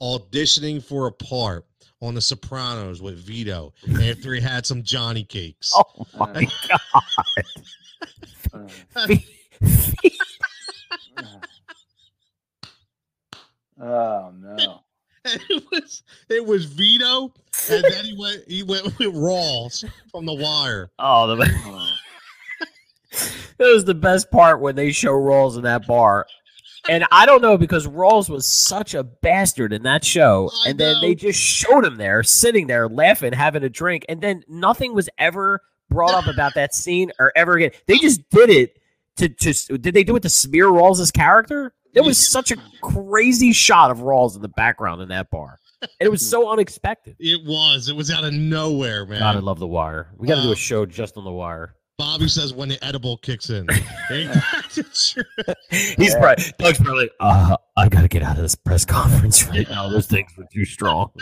auditioning 0.00 0.82
for 0.82 1.06
a 1.06 1.12
part 1.12 1.64
on 2.02 2.14
The 2.14 2.20
Sopranos 2.20 3.00
with 3.00 3.16
Vito 3.16 3.72
after 4.02 4.34
he 4.34 4.40
had 4.40 4.66
some 4.66 4.82
Johnny 4.82 5.22
cakes. 5.22 5.72
Oh 5.74 6.06
my 6.18 6.32
God. 8.52 8.52
oh 13.80 14.32
no. 14.38 14.80
It 15.24 15.62
was 15.70 16.02
it 16.28 16.44
was 16.44 16.64
Vito, 16.64 17.32
and 17.70 17.84
then 17.84 18.04
he 18.04 18.16
went 18.18 18.42
he 18.48 18.64
went 18.64 18.86
with 18.98 19.14
Rawls 19.14 19.88
from 20.10 20.26
The 20.26 20.34
Wire. 20.34 20.90
oh, 20.98 21.28
the, 21.28 21.36
that 23.58 23.72
was 23.72 23.84
the 23.84 23.94
best 23.94 24.32
part 24.32 24.60
when 24.60 24.74
they 24.74 24.90
show 24.90 25.12
Rawls 25.12 25.56
in 25.56 25.62
that 25.62 25.86
bar. 25.86 26.26
And 26.88 27.04
I 27.12 27.26
don't 27.26 27.42
know 27.42 27.56
because 27.56 27.86
Rawls 27.86 28.28
was 28.28 28.44
such 28.44 28.94
a 28.94 29.04
bastard 29.04 29.72
in 29.72 29.82
that 29.84 30.04
show, 30.04 30.50
I 30.64 30.70
and 30.70 30.80
then 30.80 30.94
know. 30.94 31.00
they 31.00 31.14
just 31.14 31.38
showed 31.38 31.84
him 31.84 31.96
there, 31.96 32.22
sitting 32.22 32.66
there, 32.66 32.88
laughing, 32.88 33.32
having 33.32 33.62
a 33.62 33.68
drink, 33.68 34.04
and 34.08 34.20
then 34.20 34.42
nothing 34.48 34.94
was 34.94 35.08
ever 35.18 35.60
brought 35.90 36.14
up 36.14 36.26
about 36.26 36.54
that 36.54 36.74
scene 36.74 37.12
or 37.18 37.32
ever 37.36 37.56
again. 37.56 37.70
They 37.86 37.98
just 37.98 38.28
did 38.30 38.50
it 38.50 38.78
to 39.16 39.28
to 39.28 39.78
did 39.78 39.94
they 39.94 40.04
do 40.04 40.16
it 40.16 40.22
to 40.22 40.28
smear 40.28 40.66
Rawls' 40.66 41.12
character? 41.12 41.72
It 41.94 42.02
was 42.02 42.26
such 42.26 42.50
a 42.50 42.56
crazy 42.80 43.52
shot 43.52 43.90
of 43.90 43.98
Rawls 43.98 44.34
in 44.34 44.42
the 44.42 44.48
background 44.48 45.02
in 45.02 45.08
that 45.08 45.30
bar. 45.30 45.58
And 45.82 46.06
it 46.06 46.10
was 46.10 46.26
so 46.26 46.50
unexpected. 46.50 47.16
It 47.18 47.44
was. 47.44 47.88
It 47.88 47.96
was 47.96 48.10
out 48.10 48.24
of 48.24 48.32
nowhere, 48.32 49.04
man. 49.04 49.18
God, 49.18 49.36
I 49.36 49.40
love 49.40 49.58
the 49.58 49.66
wire. 49.66 50.10
We 50.16 50.28
got 50.28 50.36
to 50.36 50.42
do 50.42 50.52
a 50.52 50.56
show 50.56 50.86
just 50.86 51.16
on 51.16 51.24
the 51.24 51.32
wire. 51.32 51.74
Bobby 52.02 52.26
says 52.26 52.52
when 52.52 52.68
the 52.68 52.84
edible 52.84 53.16
kicks 53.18 53.48
in. 53.48 53.64
He's 55.70 56.16
probably 56.16 56.44
Doug's 56.58 56.78
probably 56.78 57.02
like, 57.04 57.12
uh, 57.20 57.56
I 57.76 57.88
got 57.88 58.02
to 58.02 58.08
get 58.08 58.24
out 58.24 58.34
of 58.34 58.42
this 58.42 58.56
press 58.56 58.84
conference 58.84 59.46
right 59.46 59.70
now. 59.70 59.88
Those 59.88 60.08
things 60.08 60.32
were 60.36 60.48
too 60.52 60.64
strong. 60.64 61.12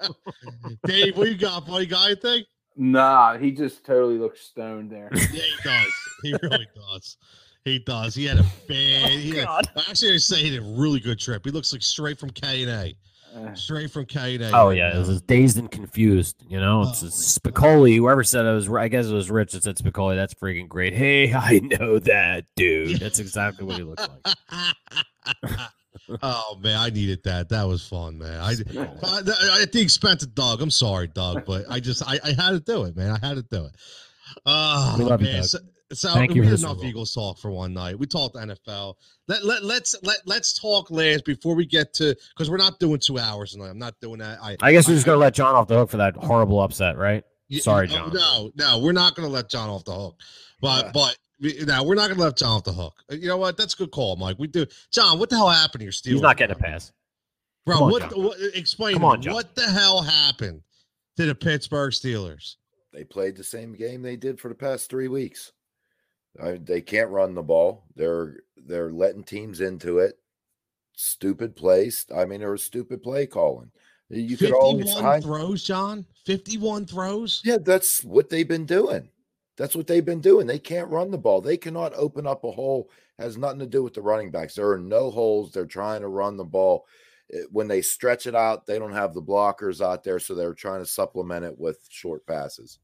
Dave, 0.86 1.18
what 1.18 1.28
you 1.28 1.36
got, 1.36 1.66
buddy? 1.66 1.84
Got 1.84 2.06
anything? 2.06 2.44
Nah, 2.78 3.36
he 3.36 3.50
just 3.50 3.84
totally 3.84 4.16
looks 4.16 4.40
stoned 4.40 4.90
there. 4.90 5.10
Yeah, 5.12 5.20
he 5.20 5.52
does. 5.62 5.92
He 6.22 6.34
really 6.42 6.68
does. 6.94 7.18
He 7.66 7.78
does. 7.80 8.14
He 8.14 8.24
had 8.24 8.38
a 8.38 8.46
bad. 8.66 9.10
he 9.10 9.36
had, 9.36 9.68
actually, 9.76 10.14
I 10.14 10.16
say 10.16 10.36
he 10.36 10.54
had 10.54 10.62
a 10.62 10.66
really 10.66 10.98
good 10.98 11.18
trip. 11.18 11.44
He 11.44 11.50
looks 11.50 11.74
like 11.74 11.82
straight 11.82 12.18
from 12.18 12.30
K 12.30 12.62
and 12.62 12.70
A. 12.70 12.96
Uh, 13.36 13.54
Straight 13.54 13.90
from 13.90 14.06
K 14.06 14.36
and 14.36 14.44
A. 14.44 14.50
Oh 14.54 14.70
yeah, 14.70 14.96
it 14.96 15.06
was 15.06 15.20
dazed 15.22 15.58
and 15.58 15.70
confused. 15.70 16.42
You 16.48 16.58
know, 16.58 16.82
it's, 16.82 17.02
Oh, 17.02 17.06
Spicoli. 17.06 17.96
Whoever 17.96 18.24
said 18.24 18.46
it 18.46 18.52
was, 18.52 18.68
I 18.70 18.88
guess 18.88 19.06
it 19.06 19.12
was 19.12 19.30
Rich 19.30 19.52
that 19.52 19.64
said 19.64 19.76
Spicoli. 19.76 20.16
That's 20.16 20.32
freaking 20.34 20.68
great. 20.68 20.94
Hey, 20.94 21.32
I 21.34 21.58
know 21.58 21.98
that 21.98 22.46
dude. 22.56 22.98
That's 22.98 23.18
exactly 23.18 23.66
what 23.66 23.76
he 23.76 23.82
looks 23.82 24.08
like. 24.08 25.56
oh 26.22 26.58
man, 26.60 26.78
I 26.78 26.88
needed 26.90 27.22
that. 27.24 27.48
That 27.50 27.64
was 27.64 27.86
fun, 27.86 28.18
man. 28.18 28.40
I, 28.40 28.52
I 29.02 29.62
at 29.62 29.72
the 29.72 29.80
expense 29.82 30.22
of 30.22 30.34
Doug. 30.34 30.62
I'm 30.62 30.70
sorry, 30.70 31.08
Doug, 31.08 31.44
but 31.44 31.66
I 31.68 31.80
just 31.80 32.02
I, 32.08 32.18
I 32.24 32.28
had 32.30 32.50
to 32.52 32.60
do 32.60 32.84
it, 32.84 32.96
man. 32.96 33.10
I 33.10 33.26
had 33.26 33.36
to 33.36 33.42
do 33.42 33.66
it. 33.66 33.74
Oh 34.46 34.96
We 34.98 35.04
love 35.04 35.20
you. 35.20 35.32
Doug. 35.32 35.44
So, 35.44 35.58
so 35.92 36.12
Thank 36.12 36.30
we 36.32 36.36
you 36.36 36.42
had 36.42 36.58
enough 36.58 36.76
Super 36.76 36.86
Eagles 36.86 37.14
talk 37.14 37.38
for 37.38 37.50
one 37.50 37.72
night. 37.72 37.98
We 37.98 38.06
talked 38.06 38.34
NFL. 38.34 38.94
Let, 39.28 39.44
let 39.44 39.62
let's 39.64 39.94
let 40.02 40.18
let's 40.26 40.58
talk 40.58 40.90
last 40.90 41.24
before 41.24 41.54
we 41.54 41.66
get 41.66 41.92
to 41.94 42.16
because 42.34 42.50
we're 42.50 42.56
not 42.56 42.78
doing 42.80 42.98
two 42.98 43.18
hours 43.18 43.52
tonight. 43.52 43.68
I'm 43.68 43.78
not 43.78 43.94
doing 44.00 44.18
that. 44.18 44.38
I 44.42 44.56
I 44.60 44.72
guess 44.72 44.88
we're 44.88 44.94
just 44.94 45.06
gonna 45.06 45.18
let 45.18 45.34
John 45.34 45.54
off 45.54 45.68
the 45.68 45.76
hook 45.76 45.90
for 45.90 45.96
that 45.98 46.16
horrible 46.16 46.60
upset, 46.60 46.96
right? 46.96 47.22
Yeah, 47.48 47.60
Sorry, 47.60 47.86
no, 47.86 47.94
John. 47.94 48.12
No, 48.12 48.50
no, 48.56 48.78
we're 48.80 48.92
not 48.92 49.14
going 49.14 49.28
to 49.28 49.32
let 49.32 49.48
John 49.48 49.68
off 49.68 49.84
the 49.84 49.94
hook. 49.94 50.20
But 50.60 50.86
Yeah. 50.86 50.90
but 50.92 51.16
now 51.66 51.84
we're 51.84 51.94
not 51.94 52.08
going 52.08 52.18
to 52.18 52.24
let 52.24 52.36
John 52.36 52.56
off 52.56 52.64
the 52.64 52.72
hook. 52.72 52.94
Uh, 53.10 53.14
You 53.14 53.28
know 53.28 53.36
what? 53.36 53.56
That's 53.56 53.74
a 53.74 53.76
good 53.76 53.92
call, 53.92 54.16
Mike. 54.16 54.36
We 54.38 54.48
do. 54.48 54.66
John, 54.92 55.18
what 55.18 55.30
the 55.30 55.36
hell 55.36 55.50
happened 55.50 55.82
here, 55.82 55.92
Steve? 55.92 56.14
He's 56.14 56.22
not 56.22 56.36
getting 56.36 56.56
a 56.56 56.58
pass. 56.58 56.92
Bro, 57.64 57.84
on, 57.84 57.90
what, 57.92 58.16
what? 58.18 58.36
Explain. 58.54 58.94
Come 58.94 59.02
to 59.02 59.06
me, 59.06 59.12
on, 59.12 59.22
John. 59.22 59.34
What 59.34 59.54
the 59.54 59.70
hell 59.70 60.02
happened 60.02 60.62
to 61.18 61.26
the 61.26 61.34
Pittsburgh 61.34 61.92
Steelers? 61.92 62.56
They 62.92 63.04
played 63.04 63.36
the 63.36 63.44
same 63.44 63.74
game 63.74 64.02
they 64.02 64.16
did 64.16 64.40
for 64.40 64.48
the 64.48 64.54
past 64.54 64.90
three 64.90 65.08
weeks. 65.08 65.52
I, 66.42 66.52
they 66.62 66.80
can't 66.80 67.10
run 67.10 67.34
the 67.34 67.42
ball. 67.42 67.84
They're 67.94 68.40
they're 68.56 68.92
letting 68.92 69.24
teams 69.24 69.60
into 69.60 69.98
it. 69.98 70.18
Stupid 70.94 71.56
plays. 71.56 72.06
I 72.14 72.24
mean, 72.24 72.40
there 72.40 72.50
was 72.50 72.64
stupid 72.64 73.02
play 73.02 73.26
calling. 73.26 73.70
You 74.08 74.36
could 74.36 74.52
always 74.52 74.92
find. 74.94 75.22
throws, 75.22 75.64
John. 75.64 76.06
Fifty-one 76.24 76.86
throws. 76.86 77.42
Yeah, 77.44 77.58
that's 77.58 78.04
what 78.04 78.30
they've 78.30 78.46
been 78.46 78.66
doing. 78.66 79.08
That's 79.56 79.74
what 79.74 79.86
they've 79.86 80.04
been 80.04 80.20
doing. 80.20 80.46
They 80.46 80.58
can't 80.58 80.90
run 80.90 81.10
the 81.10 81.18
ball. 81.18 81.40
They 81.40 81.56
cannot 81.56 81.94
open 81.94 82.26
up 82.26 82.44
a 82.44 82.50
hole. 82.50 82.90
Has 83.18 83.38
nothing 83.38 83.60
to 83.60 83.66
do 83.66 83.82
with 83.82 83.94
the 83.94 84.02
running 84.02 84.30
backs. 84.30 84.54
There 84.54 84.70
are 84.70 84.78
no 84.78 85.10
holes. 85.10 85.50
They're 85.52 85.64
trying 85.64 86.02
to 86.02 86.08
run 86.08 86.36
the 86.36 86.44
ball. 86.44 86.86
Eh, 87.32 87.42
when 87.50 87.66
they 87.66 87.80
stretch 87.80 88.26
it 88.26 88.34
out, 88.34 88.66
they 88.66 88.78
don't 88.78 88.92
have 88.92 89.14
the 89.14 89.22
blockers 89.22 89.84
out 89.84 90.04
there, 90.04 90.18
so 90.18 90.34
they're 90.34 90.54
trying 90.54 90.80
to 90.80 90.86
supplement 90.86 91.44
it 91.44 91.58
with 91.58 91.78
short 91.88 92.26
passes. 92.26 92.78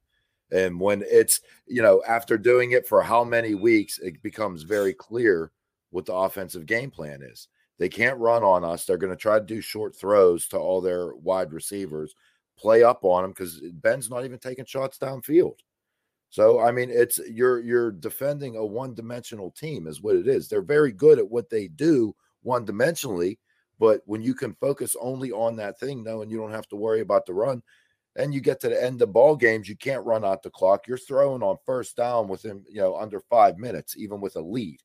And 0.52 0.78
when 0.78 1.02
it's, 1.06 1.40
you 1.66 1.82
know, 1.82 2.02
after 2.06 2.36
doing 2.36 2.72
it 2.72 2.86
for 2.86 3.02
how 3.02 3.24
many 3.24 3.54
weeks, 3.54 3.98
it 3.98 4.22
becomes 4.22 4.62
very 4.62 4.92
clear 4.92 5.50
what 5.90 6.06
the 6.06 6.14
offensive 6.14 6.66
game 6.66 6.90
plan 6.90 7.22
is. 7.22 7.48
They 7.78 7.88
can't 7.88 8.18
run 8.18 8.44
on 8.44 8.64
us. 8.64 8.84
They're 8.84 8.96
going 8.98 9.12
to 9.12 9.16
try 9.16 9.38
to 9.38 9.44
do 9.44 9.60
short 9.60 9.96
throws 9.96 10.46
to 10.48 10.58
all 10.58 10.80
their 10.80 11.14
wide 11.16 11.52
receivers, 11.52 12.14
play 12.58 12.82
up 12.82 13.04
on 13.04 13.22
them 13.22 13.32
because 13.32 13.60
Ben's 13.74 14.10
not 14.10 14.24
even 14.24 14.38
taking 14.38 14.66
shots 14.66 14.98
downfield. 14.98 15.56
So 16.28 16.60
I 16.60 16.70
mean, 16.70 16.90
it's 16.90 17.20
you're 17.28 17.60
you're 17.60 17.92
defending 17.92 18.56
a 18.56 18.64
one-dimensional 18.64 19.50
team, 19.50 19.86
is 19.86 20.00
what 20.00 20.16
it 20.16 20.26
is. 20.26 20.48
They're 20.48 20.62
very 20.62 20.90
good 20.90 21.18
at 21.18 21.30
what 21.30 21.50
they 21.50 21.68
do 21.68 22.14
one-dimensionally, 22.42 23.36
but 23.78 24.00
when 24.06 24.22
you 24.22 24.34
can 24.34 24.54
focus 24.54 24.96
only 25.00 25.30
on 25.30 25.56
that 25.56 25.78
thing, 25.78 26.02
knowing 26.02 26.30
you 26.30 26.38
don't 26.38 26.52
have 26.52 26.68
to 26.68 26.76
worry 26.76 27.00
about 27.00 27.26
the 27.26 27.34
run, 27.34 27.62
and 28.16 28.34
you 28.34 28.40
get 28.40 28.60
to 28.60 28.68
the 28.68 28.82
end 28.82 29.00
of 29.02 29.12
ball 29.12 29.36
games, 29.36 29.68
you 29.68 29.76
can't 29.76 30.04
run 30.04 30.24
out 30.24 30.42
the 30.42 30.50
clock. 30.50 30.86
You're 30.86 30.98
throwing 30.98 31.42
on 31.42 31.56
first 31.64 31.96
down 31.96 32.28
within 32.28 32.64
you 32.68 32.80
know 32.80 32.96
under 32.96 33.20
five 33.20 33.58
minutes, 33.58 33.96
even 33.96 34.20
with 34.20 34.36
a 34.36 34.40
lead. 34.40 34.80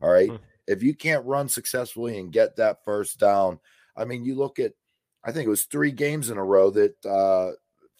All 0.00 0.10
right. 0.10 0.30
Hmm. 0.30 0.36
If 0.66 0.82
you 0.82 0.94
can't 0.94 1.26
run 1.26 1.48
successfully 1.48 2.18
and 2.18 2.32
get 2.32 2.56
that 2.56 2.84
first 2.84 3.18
down, 3.18 3.58
I 3.96 4.04
mean, 4.04 4.24
you 4.24 4.34
look 4.34 4.58
at, 4.58 4.72
I 5.24 5.32
think 5.32 5.46
it 5.46 5.50
was 5.50 5.64
three 5.64 5.92
games 5.92 6.30
in 6.30 6.38
a 6.38 6.44
row 6.44 6.70
that 6.70 7.04
uh, 7.04 7.52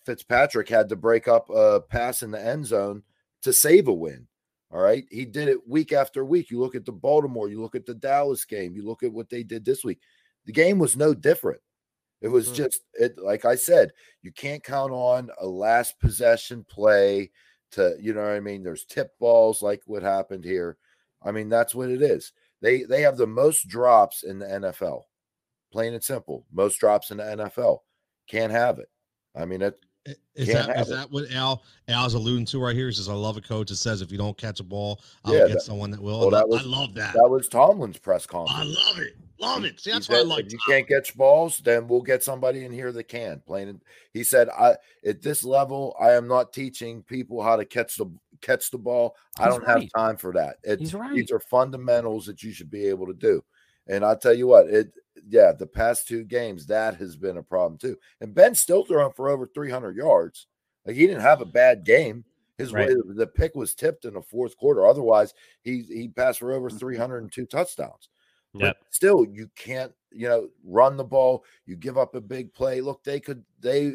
Fitzpatrick 0.07 0.69
had 0.69 0.89
to 0.89 0.97
break 0.97 1.29
up 1.29 1.51
a 1.51 1.81
pass 1.81 2.23
in 2.23 2.31
the 2.31 2.45
end 2.45 2.67
zone 2.67 3.03
to 3.43 3.53
save 3.53 3.89
a 3.89 3.93
win. 3.93 4.27
All 4.73 4.81
right. 4.81 5.05
He 5.11 5.25
did 5.25 5.49
it 5.49 5.69
week 5.69 5.93
after 5.93 6.25
week. 6.25 6.51
You 6.51 6.61
look 6.61 6.77
at 6.77 6.85
the 6.85 6.93
Baltimore, 6.93 7.49
you 7.49 7.61
look 7.61 7.75
at 7.75 7.87
the 7.87 7.95
Dallas 7.95 8.45
game, 8.45 8.75
you 8.77 8.87
look 8.87 9.03
at 9.03 9.13
what 9.13 9.29
they 9.29 9.43
did 9.43 9.65
this 9.65 9.85
week. 9.85 9.99
The 10.47 10.53
game 10.53 10.79
was 10.79 10.97
no 10.97 11.13
different. 11.13 11.61
It 12.21 12.29
was 12.29 12.49
Hmm. 12.49 12.55
just 12.55 12.81
it 12.95 13.19
like 13.19 13.45
I 13.45 13.55
said, 13.55 13.93
you 14.23 14.33
can't 14.33 14.63
count 14.63 14.93
on 14.93 15.31
a 15.41 15.47
last 15.47 15.99
possession 16.01 16.65
play 16.69 17.31
to, 17.73 17.97
you 18.01 18.13
know 18.13 18.23
what 18.23 18.31
I 18.33 18.41
mean? 18.41 18.63
There's 18.63 18.85
tip 18.85 19.17
balls 19.19 19.63
like 19.63 19.81
what 19.87 20.03
happened 20.03 20.45
here. 20.45 20.77
I 21.23 21.31
mean, 21.33 21.49
that's 21.49 21.75
what 21.75 21.89
it 21.91 22.03
is. 22.03 22.33
They 22.61 22.83
they 22.85 23.03
have 23.03 23.17
the 23.17 23.27
most 23.27 23.69
drops 23.69 24.23
in 24.23 24.39
the 24.39 24.47
NFL. 24.47 25.05
Plain 25.73 25.95
and 25.95 26.03
simple. 26.05 26.45
Most 26.53 26.79
drops 26.79 27.11
in 27.11 27.19
the 27.19 27.23
NFL. 27.25 27.79
Can't 28.29 28.53
have 28.53 28.79
it. 28.79 28.91
I 29.37 29.45
mean, 29.45 29.63
it 29.63 29.79
Is 30.35 30.49
that 30.49 30.69
it. 30.71 30.89
that 30.89 31.11
what 31.11 31.31
Al 31.31 31.63
Al's 31.89 32.15
alluding 32.15 32.47
to 32.47 32.59
right 32.61 32.75
here? 32.75 32.89
He 32.89 32.93
says, 32.95 33.09
"I 33.09 33.13
love 33.15 33.37
a 33.37 33.41
coach 33.41 33.69
that 33.69 33.77
says 33.77 34.01
if 34.03 34.11
you 34.11 34.19
don't 34.19 34.37
catch 34.37 34.59
a 34.61 34.65
ball, 34.65 35.01
I'll 35.25 35.33
Yeah, 35.35 35.47
get 35.47 35.53
that- 35.55 35.63
someone 35.63 35.91
that 35.93 36.03
will." 36.03 36.19
well, 36.21 36.35
I- 36.35 36.39
that 36.41 36.49
was- 36.49 36.63
I 36.63 36.65
love 36.65 36.95
that. 36.95 37.15
that 37.15 37.29
was 37.29 37.49
Tomlin's 37.49 37.99
press 37.99 38.27
conference. 38.27 38.59
I 38.61 38.65
love 38.89 38.99
it. 38.99 39.17
Love 39.41 39.65
it. 39.65 39.81
See, 39.81 39.91
He 39.91 39.95
that's 39.95 40.09
why 40.09 40.19
I 40.19 40.23
like. 40.23 40.47
if 40.47 40.53
you 40.53 40.59
can't 40.67 40.87
catch 40.87 41.17
balls, 41.17 41.59
then 41.59 41.89
we'll 41.89 42.03
get 42.03 42.23
somebody 42.23 42.65
in 42.65 42.73
here 42.73 42.93
that 42.93 43.05
can. 43.05 43.43
Plain 43.47 43.81
he 44.13 44.23
said, 44.23 44.49
I 44.51 44.77
at 45.05 45.23
this 45.23 45.43
level, 45.45 45.97
I 45.99 46.13
am 46.13 46.29
not 46.29 46.53
teaching 46.53 47.03
people 47.03 47.43
how 47.43 47.57
to 47.57 47.65
catch 47.65 47.97
the 47.97 48.07
catch 48.43 48.71
the 48.71 48.79
ball. 48.79 49.17
I 49.39 49.49
don't 49.49 49.67
have 49.67 49.83
time 49.97 50.17
for 50.17 50.33
that. 50.35 50.57
It's, 50.63 50.81
He's 50.81 50.95
right. 50.95 51.15
These 51.15 51.31
are 51.31 51.41
fundamentals 51.41 52.27
that 52.27 52.43
you 52.43 52.53
should 52.53 52.71
be 52.71 52.87
able 52.87 53.07
to 53.07 53.15
do. 53.15 53.43
And 53.87 54.05
I'll 54.05 54.19
tell 54.19 54.35
you 54.35 54.47
what, 54.47 54.67
it 54.69 54.93
yeah, 55.29 55.53
the 55.53 55.67
past 55.67 56.07
two 56.07 56.25
games 56.25 56.67
that 56.67 56.97
has 56.97 57.17
been 57.17 57.39
a 57.39 57.43
problem 57.43 57.79
too. 57.79 57.97
And 58.21 58.35
Ben's 58.35 58.61
still 58.61 58.85
throwing 58.85 59.13
for 59.13 59.29
over 59.31 59.47
300 59.47 59.97
yards. 59.97 60.47
Like 60.85 60.97
he 60.97 61.07
didn't 61.07 61.23
have 61.23 61.41
a 61.41 61.47
bad 61.47 61.85
game. 61.85 62.25
His 62.59 62.75
Right. 62.75 62.91
way 62.91 62.95
the 63.15 63.27
pick 63.27 63.55
was 63.55 63.75
tipped 63.75 64.05
in 64.05 64.15
the 64.15 64.21
fourth 64.23 64.55
quarter. 64.59 64.87
Otherwise, 64.87 65.33
he 65.63 65.81
he 65.83 66.09
passed 66.09 66.41
for 66.41 66.49
Mm-hmm. 66.49 66.57
over 66.59 66.71
302 66.71 67.47
touchdowns. 67.47 68.11
But 68.55 68.77
still, 68.91 69.25
you 69.25 69.49
can't, 69.55 69.93
you 70.11 70.29
know, 70.29 70.49
run 70.65 70.97
the 70.97 71.05
ball. 71.05 71.45
You 71.67 71.77
give 71.77 71.97
up 71.97 72.15
a 72.15 72.21
big 72.21 72.53
play. 72.53 72.81
Look, 72.81 73.05
they 73.05 73.21
could, 73.21 73.45
they, 73.61 73.95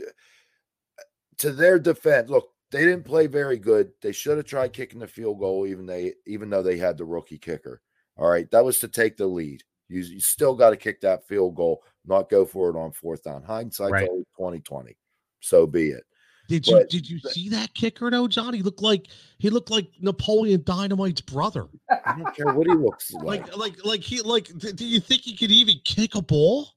to 1.40 1.52
their 1.52 1.78
defense, 1.78 2.30
look, 2.30 2.52
they 2.72 2.84
didn't 2.84 3.06
play 3.06 3.28
very 3.28 3.58
good. 3.58 3.92
They 4.02 4.12
should 4.12 4.38
have 4.38 4.46
tried 4.46 4.74
kicking 4.74 5.00
the 5.00 5.08
field 5.08 5.40
goal, 5.40 5.68
even 5.68 5.86
they, 5.86 6.14
even 6.26 6.50
though 6.50 6.64
they 6.64 6.78
had 6.78 6.98
the 6.98 7.06
rookie 7.06 7.38
kicker. 7.38 7.82
All 8.18 8.30
right, 8.30 8.50
that 8.52 8.64
was 8.64 8.80
to 8.80 8.88
take 8.88 9.18
the 9.18 9.28
lead. 9.28 9.62
You, 9.90 10.00
you 10.00 10.20
still 10.20 10.56
got 10.56 10.72
to 10.72 10.78
kick 10.78 11.02
that 11.02 11.28
field 11.28 11.56
goal, 11.56 11.84
not 12.06 12.30
go 12.30 12.46
for 12.46 12.70
it 12.70 12.78
on 12.78 12.92
fourth 12.92 13.24
down. 13.24 13.44
Hindsight's 13.44 13.92
Right. 13.92 14.08
always 14.08 14.26
twenty 14.36 14.62
twenty. 14.62 14.98
So 15.42 15.68
be 15.68 15.90
it. 15.90 16.04
Did 16.48 16.68
you 16.68 16.74
But- 16.76 16.90
did 16.90 17.10
you 17.10 17.20
see 17.20 17.50
that 17.50 17.74
kicker 17.74 18.10
though, 18.12 18.28
John? 18.28 18.54
He 18.54 18.62
looked 18.62 18.82
like 18.82 19.08
he 19.40 19.50
looked 19.50 19.70
like 19.72 19.88
Napoleon 20.00 20.62
Dynamite's 20.64 21.22
brother. 21.22 21.66
I 21.90 22.18
don't 22.18 22.36
care 22.36 22.54
what 22.54 22.68
he 22.68 22.74
looks 22.74 23.12
like. 23.14 23.48
Like 23.48 23.58
like 23.58 23.86
like 23.86 24.02
he 24.02 24.22
like. 24.22 24.48
Do 24.58 24.86
you 24.86 25.00
think 25.00 25.22
he 25.24 25.36
could 25.36 25.52
even 25.52 25.76
kick 25.84 26.16
a 26.16 26.22
ball? 26.22 26.68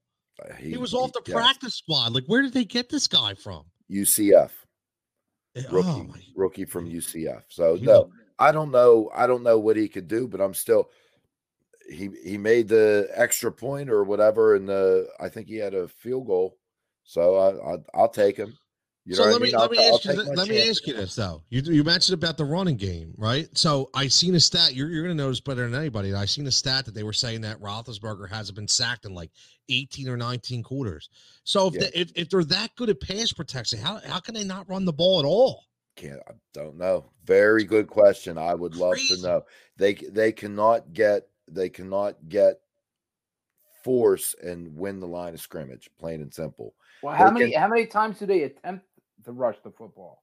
Uh, 0.43 0.55
He, 0.55 0.77
was 0.77 0.95
off 0.95 1.13
the 1.13 1.21
practice 1.33 1.75
squad. 1.75 2.15
Like, 2.15 2.25
where 2.27 2.43
did 2.43 2.53
they 2.53 2.65
get 2.65 2.89
this 2.89 3.09
guy 3.09 3.35
from? 3.35 3.65
UCF. 3.91 4.51
Eh, 5.57 5.63
rookie, 5.71 5.89
Oh 5.89 6.05
my! 6.05 6.21
rookie 6.37 6.65
from 6.65 6.89
UCF. 6.89 7.43
So 7.49 7.75
He 7.75 7.85
no, 7.85 8.11
I 8.39 8.53
don't 8.53 8.71
know. 8.71 9.11
I 9.15 9.27
don't 9.27 9.43
know 9.43 9.59
what 9.59 9.77
he 9.77 9.89
could 9.89 10.07
do, 10.09 10.29
but 10.29 10.41
I'm 10.41 10.55
still. 10.55 10.89
He 11.91 12.11
he 12.23 12.39
made 12.39 12.69
the 12.69 13.09
extra 13.15 13.51
point 13.51 13.91
or 13.91 14.05
whatever, 14.05 14.55
and 14.55 14.69
the 14.69 15.09
I 15.19 15.29
think 15.29 15.49
he 15.49 15.57
had 15.57 15.75
a 15.75 15.89
field 15.89 16.27
goal, 16.27 16.57
so 17.03 17.35
I, 17.37 17.75
I 17.75 17.77
I'll 17.95 18.09
take 18.11 18.37
him. 18.37 18.57
You 19.09 19.15
so 19.15 19.23
let 19.23 19.33
what 19.33 19.37
I 19.37 19.39
me 19.39 19.51
mean? 19.53 19.59
Let 19.61 19.71
me 19.71 19.79
I'll 19.79 19.95
ask 19.95 20.05
you 20.05 20.11
take 20.11 20.19
th- 20.19 20.29
my 20.29 20.35
let 20.35 20.49
me 20.49 20.55
chances. 20.57 20.79
ask 20.79 20.87
you 20.87 20.93
this 20.95 21.15
though. 21.15 21.43
You 21.49 21.63
you 21.63 21.83
mentioned 21.83 22.13
about 22.23 22.37
the 22.37 22.45
running 22.45 22.77
game, 22.77 23.15
right? 23.17 23.49
So 23.57 23.89
I 23.95 24.07
seen 24.09 24.35
a 24.35 24.41
stat. 24.41 24.75
You're 24.75 24.91
you're 24.91 25.03
gonna 25.03 25.15
notice 25.15 25.41
better 25.41 25.67
than 25.67 25.75
anybody. 25.81 26.13
I 26.13 26.27
seen 26.27 26.47
a 26.47 26.51
stat 26.51 26.85
that 26.85 26.95
they 26.95 27.05
were 27.05 27.15
saying 27.15 27.41
that 27.41 27.59
Roethlisberger 27.59 28.29
hasn't 28.29 28.57
been 28.57 28.69
sacked 28.69 29.07
in 29.07 29.15
like 29.15 29.31
18 29.71 30.11
or 30.11 30.19
19 30.19 30.63
quarters. 30.63 31.09
So 31.45 31.69
if 31.69 31.75
Yeah. 31.75 31.81
they, 31.81 31.91
if 31.95 32.13
if 32.17 32.29
they're 32.29 32.45
that 32.45 32.77
good 32.77 32.91
at 32.91 33.01
pass 33.01 33.33
protection, 33.33 33.79
how 33.79 33.99
how 34.05 34.21
can 34.21 34.35
they 34.35 34.45
not 34.45 34.69
run 34.69 34.85
the 34.85 34.93
ball 34.93 35.19
at 35.21 35.25
all? 35.25 35.65
can't. 35.97 36.21
I 36.29 36.33
don't 36.53 36.77
know. 36.77 37.11
Very 37.25 37.65
good 37.65 37.89
question. 37.89 38.37
I 38.37 38.55
would 38.55 38.77
love 38.77 38.93
Crazy. 38.93 39.17
to 39.17 39.23
know. 39.23 39.43
They 39.79 39.95
they 39.95 40.33
cannot 40.33 40.93
get 40.93 41.29
they 41.51 41.71
cannot 41.71 42.29
get 42.29 42.61
force 43.85 44.35
and 44.43 44.77
win 44.77 45.01
the 45.01 45.07
line 45.07 45.35
of 45.35 45.41
scrimmage. 45.41 45.89
Plain 45.99 46.21
and 46.21 46.33
simple. 46.35 46.75
Well, 47.03 47.15
how 47.15 47.27
They 47.31 47.41
many 47.41 47.53
can- 47.53 47.61
how 47.63 47.69
many 47.69 47.87
times 47.87 48.19
do 48.19 48.27
they 48.27 48.43
attempt 48.43 48.85
to 49.29 49.33
rush 49.33 49.57
the 49.63 49.71
football? 49.71 50.23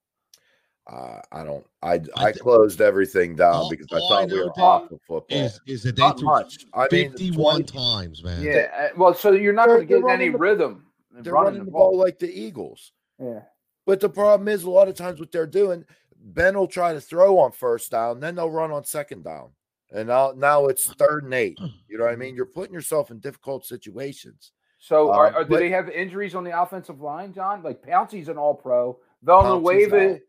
Uh, 0.91 1.19
I 1.31 1.43
don't. 1.43 1.65
I 1.81 1.93
I 2.15 2.25
I 2.27 2.31
thi- 2.31 2.83
everything 2.83 3.35
down 3.35 3.55
All- 3.55 3.69
because 3.69 3.87
I 3.91 3.97
all 3.97 4.13
I 4.13 4.21
thought 4.21 4.31
we 4.31 4.37
were 4.39 4.45
Dave, 4.55 4.63
off 4.63 4.91
of 4.91 4.99
football. 5.07 5.25
Is 5.29 5.59
is 5.65 5.83
that 5.83 5.97
Not 5.97 6.21
much. 6.21 6.65
I 6.75 6.87
mean, 6.91 7.11
51 7.11 7.63
20 7.63 7.63
times, 7.63 8.23
man. 8.23 8.43
Yeah. 8.43 8.67
uh, 8.77 8.89
Well, 8.97 9.13
so 9.15 9.31
you're 9.31 9.53
not 9.53 9.67
going 9.67 9.79
to 9.79 9.85
get 9.85 10.03
any 10.07 10.29
the- 10.29 10.37
rhythm. 10.37 10.85
They're 11.11 11.33
running 11.33 11.53
running 11.53 11.65
the 11.65 11.71
ball 11.71 11.97
like 11.97 12.19
the 12.19 12.29
Eagles. 12.31 12.91
Yeah. 13.19 13.43
But 13.85 13.99
the 14.01 14.09
problem 14.09 14.47
is, 14.47 14.63
a 14.63 14.69
lot 14.69 14.87
of 14.89 14.95
times 14.95 15.19
what 15.19 15.31
they're 15.31 15.47
doing, 15.47 15.85
Ben 16.19 16.57
will 16.57 16.67
try 16.67 16.91
to 16.93 16.99
throw 17.01 17.39
on 17.39 17.51
first 17.51 17.89
down, 17.91 18.19
then 18.19 18.35
they'll 18.35 18.49
run 18.51 18.71
on 18.71 18.83
second 18.83 19.23
down, 19.23 19.51
and 19.91 20.07
now 20.09 20.33
now 20.35 20.65
it's 20.67 20.91
third 20.95 21.23
and 21.23 21.33
eight. 21.33 21.57
You 21.87 21.97
know 21.97 22.03
what 22.03 22.13
I 22.13 22.15
mean? 22.17 22.35
You're 22.35 22.45
putting 22.47 22.73
yourself 22.73 23.09
in 23.11 23.19
difficult 23.19 23.65
situations. 23.65 24.51
So 24.85 25.11
are, 25.11 25.33
are, 25.33 25.43
do 25.43 25.49
but- 25.49 25.59
they 25.61 25.71
have 25.71 25.89
injuries 25.89 26.35
on 26.35 26.43
the 26.43 26.61
offensive 26.61 27.01
line, 27.01 27.33
John? 27.33 27.63
Like 27.63 27.81
Pouncey's 27.81 28.29
an 28.29 28.37
All 28.37 28.53
Pro. 28.53 28.99
Villanueva, 29.23 30.19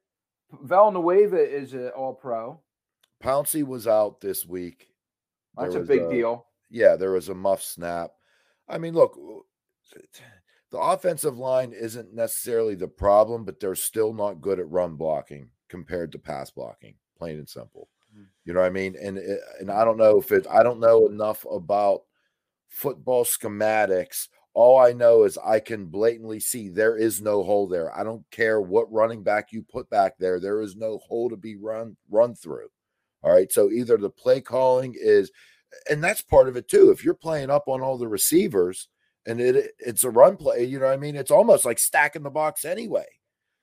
Villanueva 0.62 1.36
is 1.38 1.74
an 1.74 1.88
All 1.88 2.14
Pro. 2.14 2.58
Pouncey 3.22 3.66
was 3.66 3.86
out 3.86 4.22
this 4.22 4.46
week. 4.46 4.88
That's 5.58 5.74
There 5.74 5.78
a 5.78 5.80
was 5.80 5.88
big 5.88 6.08
deal. 6.08 6.46
Yeah, 6.70 6.96
there 6.96 7.12
was 7.12 7.28
a 7.28 7.34
muff 7.34 7.62
snap. 7.62 8.12
I 8.66 8.78
mean, 8.78 8.94
look, 8.94 9.18
the 10.70 10.78
offensive 10.78 11.36
line 11.36 11.74
isn't 11.74 12.14
necessarily 12.14 12.76
the 12.76 12.88
problem, 12.88 13.44
but 13.44 13.60
they're 13.60 13.74
still 13.74 14.14
not 14.14 14.40
good 14.40 14.58
at 14.58 14.70
run 14.70 14.96
blocking 14.96 15.50
compared 15.68 16.12
to 16.12 16.18
pass 16.18 16.50
blocking. 16.50 16.94
Plain 17.18 17.36
and 17.36 17.48
simple. 17.48 17.90
Mm. 18.18 18.24
You 18.46 18.54
know 18.54 18.60
what 18.60 18.66
I 18.66 18.70
mean? 18.70 18.96
And 19.00 19.18
and 19.18 19.70
I 19.70 19.84
don't 19.84 19.98
know 19.98 20.18
if 20.18 20.32
it. 20.32 20.46
I 20.50 20.62
don't 20.62 20.80
know 20.80 21.06
enough 21.08 21.44
about 21.50 22.04
football 22.68 23.24
schematics. 23.26 24.28
All 24.56 24.78
I 24.78 24.92
know 24.94 25.24
is 25.24 25.36
I 25.36 25.60
can 25.60 25.84
blatantly 25.84 26.40
see 26.40 26.70
there 26.70 26.96
is 26.96 27.20
no 27.20 27.42
hole 27.42 27.66
there. 27.66 27.94
I 27.94 28.02
don't 28.02 28.24
care 28.30 28.58
what 28.58 28.90
running 28.90 29.22
back 29.22 29.52
you 29.52 29.62
put 29.62 29.90
back 29.90 30.14
there. 30.18 30.40
There 30.40 30.62
is 30.62 30.76
no 30.76 30.96
hole 31.06 31.28
to 31.28 31.36
be 31.36 31.56
run 31.56 31.94
run 32.10 32.34
through. 32.34 32.68
All 33.22 33.30
right. 33.30 33.52
So 33.52 33.70
either 33.70 33.98
the 33.98 34.08
play 34.08 34.40
calling 34.40 34.94
is, 34.98 35.30
and 35.90 36.02
that's 36.02 36.22
part 36.22 36.48
of 36.48 36.56
it 36.56 36.68
too. 36.68 36.90
If 36.90 37.04
you're 37.04 37.12
playing 37.12 37.50
up 37.50 37.64
on 37.68 37.82
all 37.82 37.98
the 37.98 38.08
receivers 38.08 38.88
and 39.26 39.42
it 39.42 39.72
it's 39.78 40.04
a 40.04 40.10
run 40.10 40.38
play, 40.38 40.64
you 40.64 40.78
know 40.78 40.86
what 40.86 40.94
I 40.94 40.96
mean? 40.96 41.16
It's 41.16 41.30
almost 41.30 41.66
like 41.66 41.78
stacking 41.78 42.22
the 42.22 42.30
box 42.30 42.64
anyway. 42.64 43.04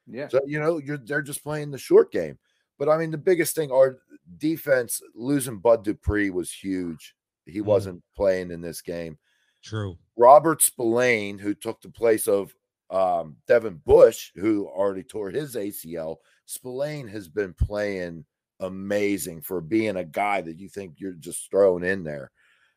Yeah. 0.06 0.28
So 0.28 0.42
you 0.46 0.60
know, 0.60 0.78
you're 0.78 0.98
they're 1.00 1.24
just 1.24 1.42
playing 1.44 1.72
the 1.72 1.80
short 1.80 2.12
game. 2.12 2.38
But 2.78 2.88
I 2.88 3.00
mean, 3.00 3.10
the 3.10 3.18
biggest 3.18 3.56
thing 3.56 3.72
our 3.72 3.98
defense 4.38 5.02
losing 5.16 5.58
Bud 5.58 5.84
Dupree 5.84 6.30
was 6.30 6.52
huge. 6.52 7.16
He 7.48 7.62
Mm. 7.62 7.66
wasn't 7.66 8.04
playing 8.16 8.52
in 8.52 8.62
this 8.62 8.82
game. 8.84 9.18
True. 9.64 9.98
Robert 10.18 10.62
Spillane, 10.62 11.38
who 11.40 11.54
took 11.54 11.82
the 11.82 11.90
place 11.90 12.28
of 12.28 12.54
um, 12.90 13.38
Devin 13.48 13.82
Bush, 13.86 14.32
who 14.36 14.68
already 14.68 15.04
tore 15.04 15.30
his 15.32 15.56
ACL, 15.56 16.18
Spillane 16.46 17.08
has 17.08 17.28
been 17.28 17.54
playing 17.54 18.26
amazing 18.60 19.42
for 19.42 19.62
being 19.62 19.96
a 19.98 20.04
guy 20.04 20.42
that 20.42 20.60
you 20.60 20.70
think 20.70 20.96
you're 20.98 21.14
just 21.14 21.50
throwing 21.50 21.84
in 21.84 22.04
there. 22.04 22.32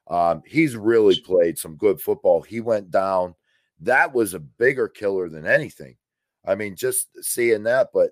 Um, 0.08 0.42
he's 0.46 0.76
really 0.76 1.20
played 1.20 1.58
some 1.58 1.76
good 1.76 2.00
football. 2.00 2.40
He 2.40 2.60
went 2.60 2.90
down. 2.90 3.34
That 3.80 4.14
was 4.14 4.34
a 4.34 4.40
bigger 4.40 4.88
killer 4.88 5.28
than 5.28 5.46
anything. 5.46 5.96
I 6.46 6.54
mean, 6.54 6.76
just 6.76 7.08
seeing 7.22 7.64
that, 7.64 7.88
but 7.92 8.10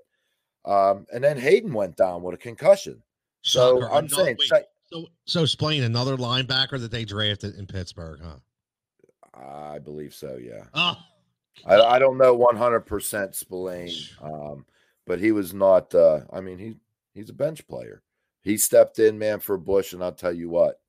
um, 0.64 1.06
and 1.12 1.22
then 1.22 1.38
Hayden 1.38 1.72
went 1.72 1.96
down 1.96 2.22
with 2.22 2.34
a 2.34 2.38
concussion. 2.38 3.02
So 3.42 3.80
Shocker. 3.80 3.92
I'm 3.92 4.04
Another- 4.06 4.24
saying, 4.24 4.36
wait, 4.50 4.64
so 4.90 5.06
so 5.24 5.42
explain 5.42 5.84
another 5.84 6.16
linebacker 6.16 6.80
that 6.80 6.90
they 6.90 7.04
drafted 7.04 7.54
in 7.56 7.66
Pittsburgh, 7.66 8.20
huh? 8.22 8.36
I 9.36 9.78
believe 9.78 10.14
so. 10.14 10.38
Yeah. 10.40 10.64
Oh, 10.74 10.96
I, 11.66 11.80
I 11.80 11.98
don't 11.98 12.18
know 12.18 12.36
100% 12.36 13.34
Spillane, 13.34 13.92
um, 14.22 14.64
but 15.06 15.20
he 15.20 15.32
was 15.32 15.54
not. 15.54 15.94
Uh, 15.94 16.20
I 16.32 16.40
mean, 16.40 16.58
he 16.58 16.74
he's 17.14 17.30
a 17.30 17.34
bench 17.34 17.66
player. 17.66 18.02
He 18.42 18.56
stepped 18.56 18.98
in, 18.98 19.18
man, 19.18 19.40
for 19.40 19.56
Bush, 19.56 19.92
and 19.92 20.04
I'll 20.04 20.12
tell 20.12 20.32
you 20.32 20.50
what, 20.50 20.80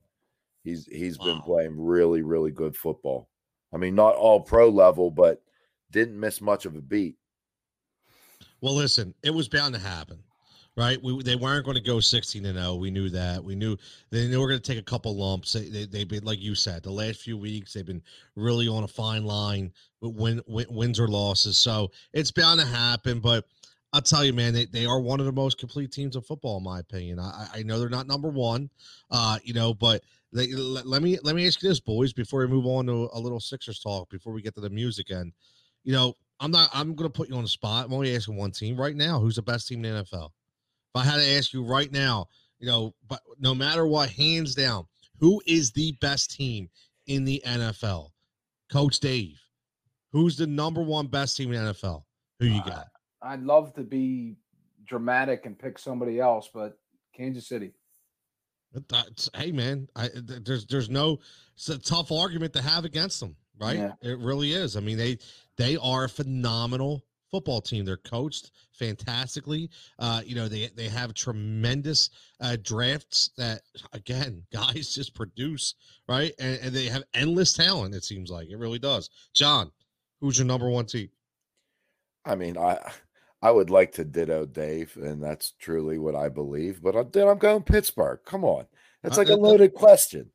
he's 0.63 0.85
he's 0.88 1.17
been 1.17 1.39
playing 1.41 1.76
really, 1.77 2.22
really 2.22 2.51
good 2.51 2.76
football. 2.76 3.30
I 3.73 3.77
mean, 3.77 3.95
not 3.95 4.15
all 4.15 4.41
pro 4.41 4.69
level, 4.69 5.09
but 5.09 5.41
didn't 5.91 6.19
miss 6.19 6.41
much 6.41 6.65
of 6.65 6.76
a 6.76 6.81
beat. 6.81 7.15
Well, 8.61 8.76
listen, 8.76 9.13
it 9.23 9.34
was 9.34 9.47
bound 9.47 9.73
to 9.76 9.80
happen, 9.80 10.19
right? 10.77 11.02
We 11.02 11.22
they 11.23 11.35
weren't 11.35 11.65
going 11.65 11.77
to 11.77 11.84
go 11.84 11.99
sixteen 11.99 12.45
and 12.45 12.57
zero. 12.57 12.76
We 12.76 12.91
knew 12.91 13.10
that. 13.10 13.43
We 13.43 13.56
knew 13.56 13.77
they, 14.10 14.27
they 14.27 14.38
were 14.38 14.47
going 14.47 14.60
to 14.60 14.72
take 14.72 14.80
a 14.80 14.84
couple 14.84 15.15
lumps. 15.15 15.53
They, 15.53 15.69
they 15.69 15.85
they've 15.85 16.07
been 16.07 16.23
like 16.23 16.41
you 16.41 16.56
said, 16.56 16.84
the 16.84 16.91
last 16.91 17.22
few 17.22 17.38
weeks 17.38 17.73
they've 17.73 17.85
been 17.85 18.03
really 18.35 18.68
on 18.68 18.84
a 18.84 18.88
fine 18.88 19.26
line 19.26 19.72
with 20.02 20.15
win, 20.15 20.41
win, 20.47 20.65
wins 20.69 20.99
or 20.99 21.07
losses. 21.07 21.57
So 21.57 21.91
it's 22.14 22.31
bound 22.31 22.60
to 22.60 22.65
happen. 22.65 23.19
But 23.19 23.45
I'll 23.93 24.02
tell 24.02 24.26
you, 24.26 24.34
man, 24.34 24.53
they, 24.53 24.65
they 24.65 24.85
are 24.85 24.99
one 24.99 25.22
of 25.22 25.26
the 25.26 25.31
most 25.31 25.57
complete 25.57 25.91
teams 25.91 26.18
of 26.18 26.26
football, 26.26 26.57
in 26.57 26.64
my 26.64 26.80
opinion. 26.80 27.18
I, 27.19 27.47
I 27.53 27.64
know 27.64 27.80
they're 27.80 27.88
not 27.88 28.07
number 28.07 28.27
one, 28.30 28.69
uh, 29.10 29.39
you 29.43 29.53
know, 29.53 29.73
but 29.73 30.03
they, 30.34 30.52
let, 30.52 30.85
let 30.85 31.02
me 31.02 31.18
let 31.23 31.34
me 31.34 31.47
ask 31.47 31.64
you 31.64 31.69
this, 31.69 31.80
boys, 31.80 32.11
before 32.11 32.41
we 32.41 32.47
move 32.47 32.65
on 32.65 32.88
to 32.88 33.10
a 33.14 33.19
little 33.19 33.39
Sixers 33.39 33.80
talk, 33.80 34.10
before 34.10 34.34
we 34.34 34.41
get 34.41 34.53
to 34.56 34.61
the 34.61 34.69
music 34.69 35.11
end. 35.11 35.31
You 35.85 35.93
know, 35.93 36.14
I'm 36.41 36.52
not. 36.52 36.69
I'm 36.73 36.93
going 36.95 37.10
to 37.10 37.15
put 37.15 37.30
you 37.30 37.35
on 37.35 37.43
the 37.43 37.47
spot. 37.47 37.85
I'm 37.85 37.93
only 37.93 38.14
asking 38.15 38.35
one 38.35 38.52
team 38.52 38.76
right 38.76 38.95
now. 38.95 39.19
Who's 39.19 39.38
the 39.38 39.41
best 39.41 39.68
team 39.68 39.85
in 39.85 39.95
the 39.95 40.03
NFL? 40.03 40.31
If 40.95 41.01
I 41.01 41.03
had 41.05 41.17
to 41.17 41.27
ask 41.38 41.51
you 41.51 41.61
right 41.63 41.91
now, 41.91 42.27
you 42.57 42.67
know, 42.67 42.93
but 43.09 43.19
no 43.38 43.53
matter 43.53 43.85
what, 43.85 44.09
hands 44.09 44.55
down, 44.55 44.85
who 45.19 45.41
is 45.45 45.72
the 45.72 45.91
best 45.99 46.31
team 46.31 46.69
in 47.07 47.26
the 47.26 47.43
NFL? 47.45 48.11
Coach 48.72 49.01
Dave, 49.01 49.38
who's 50.13 50.38
the 50.38 50.47
number 50.47 50.81
one 50.81 51.07
best 51.07 51.35
team 51.35 51.51
in 51.51 51.63
the 51.65 51.73
NFL? 51.73 52.03
Who 52.39 52.45
you 52.45 52.61
Uh, 52.61 52.69
got? 52.69 52.88
I'd 53.22 53.43
love 53.43 53.73
to 53.73 53.81
be 53.84 54.38
dramatic 54.85 55.45
and 55.45 55.59
pick 55.59 55.77
somebody 55.80 56.19
else, 56.19 56.49
but 56.53 56.77
Kansas 57.13 57.47
City. 57.47 57.73
That's, 58.88 59.30
hey 59.35 59.51
man, 59.51 59.88
I, 59.95 60.09
there's 60.15 60.65
there's 60.65 60.89
no 60.89 61.19
it's 61.55 61.69
a 61.69 61.77
tough 61.77 62.11
argument 62.11 62.53
to 62.53 62.61
have 62.61 62.84
against 62.84 63.19
them, 63.22 63.35
right? 63.59 63.77
Yeah. 63.77 63.93
It 64.01 64.19
really 64.19 64.51
is. 64.51 64.76
I 64.76 64.81
mean 64.81 64.97
they 64.97 65.17
they 65.57 65.77
are 65.77 66.05
a 66.05 66.09
phenomenal 66.09 67.03
football 67.35 67.59
team. 67.59 67.83
They're 67.83 67.97
coached 67.97 68.51
fantastically. 68.71 69.69
Uh, 69.99 70.21
you 70.25 70.35
know 70.35 70.47
they 70.47 70.69
they 70.75 70.87
have 70.87 71.13
tremendous 71.13 72.09
uh, 72.39 72.55
drafts 72.61 73.31
that 73.37 73.61
again 73.91 74.41
guys 74.53 74.95
just 74.95 75.13
produce 75.13 75.75
right, 76.07 76.33
and, 76.39 76.59
and 76.61 76.73
they 76.73 76.85
have 76.85 77.03
endless 77.13 77.51
talent. 77.51 77.93
It 77.93 78.05
seems 78.05 78.31
like 78.31 78.47
it 78.49 78.57
really 78.57 78.79
does. 78.79 79.09
John, 79.33 79.69
who's 80.21 80.37
your 80.37 80.47
number 80.47 80.69
one 80.69 80.85
team? 80.85 81.09
I 82.23 82.35
mean, 82.35 82.57
I 82.57 82.79
I 83.41 83.51
would 83.51 83.69
like 83.69 83.91
to 83.93 84.05
ditto 84.05 84.45
Dave, 84.45 84.97
and 85.01 85.21
that's 85.21 85.51
truly 85.59 85.97
what 85.97 86.15
I 86.15 86.29
believe. 86.29 86.81
But 86.81 86.95
I'm, 86.95 87.09
then 87.11 87.27
I'm 87.27 87.37
going 87.37 87.63
Pittsburgh. 87.63 88.19
Come 88.25 88.45
on, 88.45 88.65
that's 89.03 89.17
Uh, 89.17 89.21
like 89.21 89.29
a 89.29 89.33
uh, 89.33 89.35
uh, 89.35 89.39
loaded 89.39 89.73
question. 89.73 90.31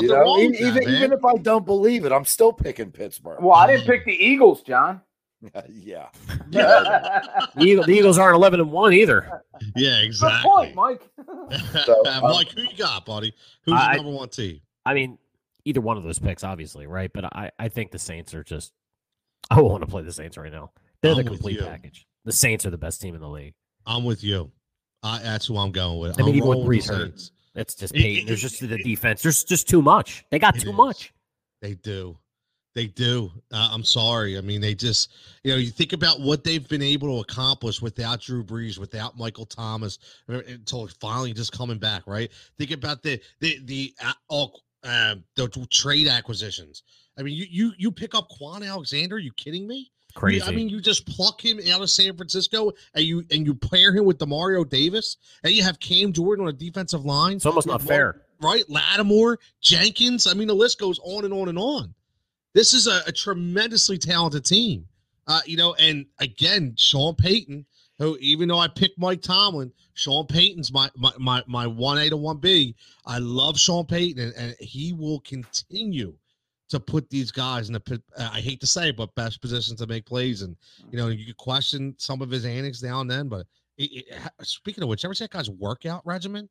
You 0.00 0.08
know, 0.08 0.20
wrong 0.22 0.40
E- 0.40 0.48
that, 0.48 0.60
even 0.62 0.82
even 0.94 1.12
if 1.12 1.24
I 1.26 1.36
don't 1.36 1.66
believe 1.66 2.06
it, 2.06 2.10
I'm 2.10 2.24
still 2.24 2.54
picking 2.54 2.90
Pittsburgh. 2.90 3.38
Well, 3.42 3.54
I 3.54 3.66
didn't 3.66 3.86
pick 3.86 4.06
the 4.06 4.14
Eagles, 4.14 4.62
John. 4.62 5.02
yeah, 5.70 6.08
The, 6.50 7.48
Eagle, 7.58 7.84
the 7.84 7.92
Eagles 7.92 8.18
aren't 8.18 8.34
11 8.34 8.60
and 8.60 8.72
1 8.72 8.92
either. 8.92 9.42
yeah, 9.76 10.00
Good 10.00 10.06
exactly. 10.06 10.50
point, 10.50 10.74
Mike. 10.74 11.02
So, 11.84 12.04
um, 12.06 12.22
Mike, 12.24 12.50
who 12.50 12.62
you 12.62 12.76
got, 12.76 13.06
buddy? 13.06 13.32
Who's 13.62 13.74
I- 13.74 13.94
your 13.94 14.02
number 14.04 14.16
one 14.18 14.28
team? 14.28 14.60
I 14.84 14.94
mean, 14.94 15.18
either 15.64 15.80
one 15.80 15.96
of 15.96 16.02
those 16.02 16.18
picks, 16.18 16.42
obviously, 16.44 16.86
right? 16.86 17.10
But 17.12 17.24
I, 17.26 17.50
I 17.58 17.68
think 17.68 17.90
the 17.90 17.98
Saints 17.98 18.34
are 18.34 18.42
just. 18.42 18.72
I 19.50 19.60
want 19.60 19.82
to 19.82 19.86
play 19.86 20.02
the 20.02 20.12
Saints 20.12 20.36
right 20.36 20.50
now. 20.52 20.72
They're 21.02 21.14
the 21.14 21.20
I'm 21.20 21.24
with 21.26 21.34
complete 21.40 21.60
package. 21.60 22.06
The 22.24 22.32
Saints 22.32 22.66
are 22.66 22.70
the 22.70 22.78
best 22.78 23.00
team 23.00 23.14
in 23.14 23.20
the 23.20 23.28
league. 23.28 23.54
I'm 23.86 24.04
with 24.04 24.24
you. 24.24 24.50
I, 25.02 25.20
that's 25.22 25.46
who 25.46 25.56
I'm 25.56 25.70
going 25.72 25.98
with. 26.00 26.14
I 26.18 26.22
mean, 26.22 26.30
I'm 26.30 26.36
even 26.36 26.48
with 26.48 26.56
rolling 26.58 26.70
the 26.70 26.76
Brees 26.78 26.88
hurt. 26.88 27.02
Saints. 27.10 27.32
It's 27.54 27.74
just 27.74 27.94
It- 27.94 28.00
Peyton. 28.02 28.24
it- 28.24 28.26
There's 28.26 28.42
just 28.42 28.62
it- 28.62 28.66
the 28.66 28.78
defense. 28.82 29.22
There's 29.22 29.44
just 29.44 29.68
too 29.68 29.80
much. 29.82 30.24
They 30.30 30.38
got 30.38 30.54
too 30.58 30.70
is. 30.70 30.74
much. 30.76 31.12
They 31.62 31.74
do. 31.74 32.18
They 32.78 32.86
do. 32.86 33.32
Uh, 33.50 33.70
I'm 33.72 33.82
sorry. 33.82 34.38
I 34.38 34.40
mean, 34.40 34.60
they 34.60 34.72
just, 34.72 35.10
you 35.42 35.50
know, 35.50 35.58
you 35.58 35.68
think 35.68 35.92
about 35.92 36.20
what 36.20 36.44
they've 36.44 36.68
been 36.68 36.80
able 36.80 37.08
to 37.08 37.20
accomplish 37.20 37.82
without 37.82 38.20
Drew 38.20 38.44
Brees, 38.44 38.78
without 38.78 39.18
Michael 39.18 39.46
Thomas, 39.46 39.98
uh, 40.28 40.42
until 40.46 40.86
finally 41.00 41.32
just 41.32 41.50
coming 41.50 41.78
back, 41.78 42.04
right? 42.06 42.30
Think 42.56 42.70
about 42.70 43.02
the 43.02 43.20
the 43.40 43.58
the 43.64 43.94
uh, 44.00 44.12
all 44.28 44.62
um, 44.84 45.24
the 45.34 45.48
trade 45.68 46.06
acquisitions. 46.06 46.84
I 47.18 47.22
mean, 47.22 47.34
you 47.34 47.46
you 47.50 47.72
you 47.78 47.90
pick 47.90 48.14
up 48.14 48.28
Kwon 48.40 48.64
Alexander. 48.64 49.16
Are 49.16 49.18
you 49.18 49.32
kidding 49.32 49.66
me? 49.66 49.90
Crazy. 50.14 50.46
I 50.46 50.52
mean, 50.52 50.68
you 50.68 50.80
just 50.80 51.04
pluck 51.04 51.44
him 51.44 51.58
out 51.72 51.82
of 51.82 51.90
San 51.90 52.16
Francisco 52.16 52.70
and 52.94 53.04
you 53.04 53.24
and 53.32 53.44
you 53.44 53.56
pair 53.56 53.92
him 53.92 54.04
with 54.04 54.18
Demario 54.18 54.68
Davis, 54.68 55.16
and 55.42 55.52
you 55.52 55.64
have 55.64 55.80
Cam 55.80 56.12
Jordan 56.12 56.44
on 56.44 56.50
a 56.50 56.56
defensive 56.56 57.04
line. 57.04 57.38
it's 57.38 57.46
almost 57.46 57.66
not 57.66 57.82
fair. 57.82 58.22
right? 58.40 58.62
Lattimore, 58.70 59.40
Jenkins. 59.60 60.28
I 60.28 60.34
mean, 60.34 60.46
the 60.46 60.54
list 60.54 60.78
goes 60.78 61.00
on 61.02 61.24
and 61.24 61.34
on 61.34 61.48
and 61.48 61.58
on. 61.58 61.94
This 62.58 62.74
is 62.74 62.88
a, 62.88 63.02
a 63.06 63.12
tremendously 63.12 63.98
talented 63.98 64.44
team. 64.44 64.84
Uh, 65.28 65.40
you 65.46 65.56
know, 65.56 65.74
and 65.74 66.06
again, 66.18 66.74
Sean 66.76 67.14
Payton 67.14 67.64
who 67.98 68.16
even 68.20 68.48
though 68.48 68.58
I 68.58 68.66
picked 68.66 68.98
Mike 68.98 69.22
Tomlin, 69.22 69.72
Sean 69.94 70.26
Payton's 70.26 70.72
my 70.72 70.90
my 70.96 71.12
my 71.18 71.44
my 71.46 71.68
one 71.68 71.98
A 71.98 72.08
to 72.10 72.16
one 72.16 72.38
B. 72.38 72.74
I 73.06 73.18
love 73.18 73.58
Sean 73.58 73.84
Payton, 73.84 74.22
and, 74.22 74.34
and 74.36 74.56
he 74.58 74.92
will 74.92 75.20
continue 75.20 76.14
to 76.68 76.80
put 76.80 77.08
these 77.10 77.30
guys 77.30 77.68
in 77.68 77.74
the 77.74 78.02
uh, 78.16 78.30
I 78.32 78.40
hate 78.40 78.60
to 78.60 78.66
say 78.66 78.88
it, 78.88 78.96
but 78.96 79.14
best 79.14 79.40
positions 79.40 79.78
to 79.80 79.86
make 79.86 80.04
plays. 80.04 80.42
And 80.42 80.56
you 80.90 80.98
know, 80.98 81.08
you 81.08 81.26
could 81.26 81.36
question 81.36 81.94
some 81.98 82.22
of 82.22 82.30
his 82.30 82.44
antics 82.44 82.82
now 82.82 83.00
and 83.00 83.10
then, 83.10 83.28
but 83.28 83.46
it, 83.76 84.06
it, 84.06 84.20
speaking 84.42 84.82
of 84.82 84.88
which, 84.88 85.04
ever 85.04 85.14
see 85.14 85.24
that 85.24 85.30
guy's 85.30 85.48
workout 85.48 86.04
regimen? 86.04 86.48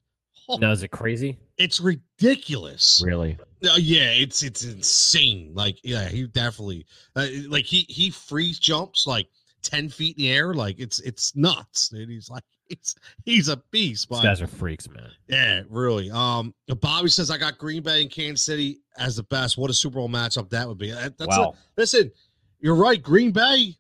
Oh, 0.50 0.58
no, 0.58 0.72
is 0.72 0.84
it 0.84 0.90
crazy? 0.90 1.38
It's 1.58 1.80
ridiculous. 1.80 3.02
Really? 3.04 3.38
Uh, 3.64 3.76
yeah, 3.78 4.12
it's 4.12 4.44
it's 4.44 4.64
insane. 4.64 5.52
Like, 5.54 5.80
yeah, 5.84 6.08
he 6.08 6.28
definitely 6.28 6.86
uh, 7.16 7.28
like 7.48 7.66
he 7.66 7.86
he 7.90 8.10
freeze 8.10 8.60
jumps 8.60 9.08
like 9.08 9.28
ten 9.62 9.90
feet 9.90 10.18
in 10.18 10.24
the 10.24 10.32
air. 10.32 10.54
Like 10.54 10.80
it's 10.80 11.00
it's 11.00 11.36
nuts. 11.36 11.92
And 11.92 12.10
he's 12.10 12.30
like 12.30 12.44
he's 12.70 12.96
he's 13.26 13.50
a 13.50 13.58
beast. 13.72 14.10
But, 14.10 14.18
These 14.18 14.26
guys 14.26 14.42
are 14.42 14.48
freaks, 14.48 14.90
man. 14.90 15.10
Yeah, 15.28 15.64
really. 15.70 16.12
Um, 16.12 16.54
Bobby 16.82 17.10
says 17.10 17.32
I 17.32 17.38
got 17.38 17.58
Green 17.58 17.84
Bay 17.84 18.02
and 18.02 18.12
Kansas 18.12 18.46
City 18.46 18.80
as 18.98 19.16
the 19.16 19.24
best. 19.24 19.58
What 19.58 19.70
a 19.70 19.74
Super 19.74 19.96
Bowl 19.96 20.10
matchup 20.10 20.50
that 20.52 20.68
would 20.68 20.78
be. 20.78 20.92
That, 20.92 21.18
that's 21.18 21.38
wow. 21.38 21.54
A, 21.56 21.82
listen, 21.82 22.12
you're 22.60 22.76
right. 22.76 23.02
Green 23.02 23.32
Bay. 23.32 23.76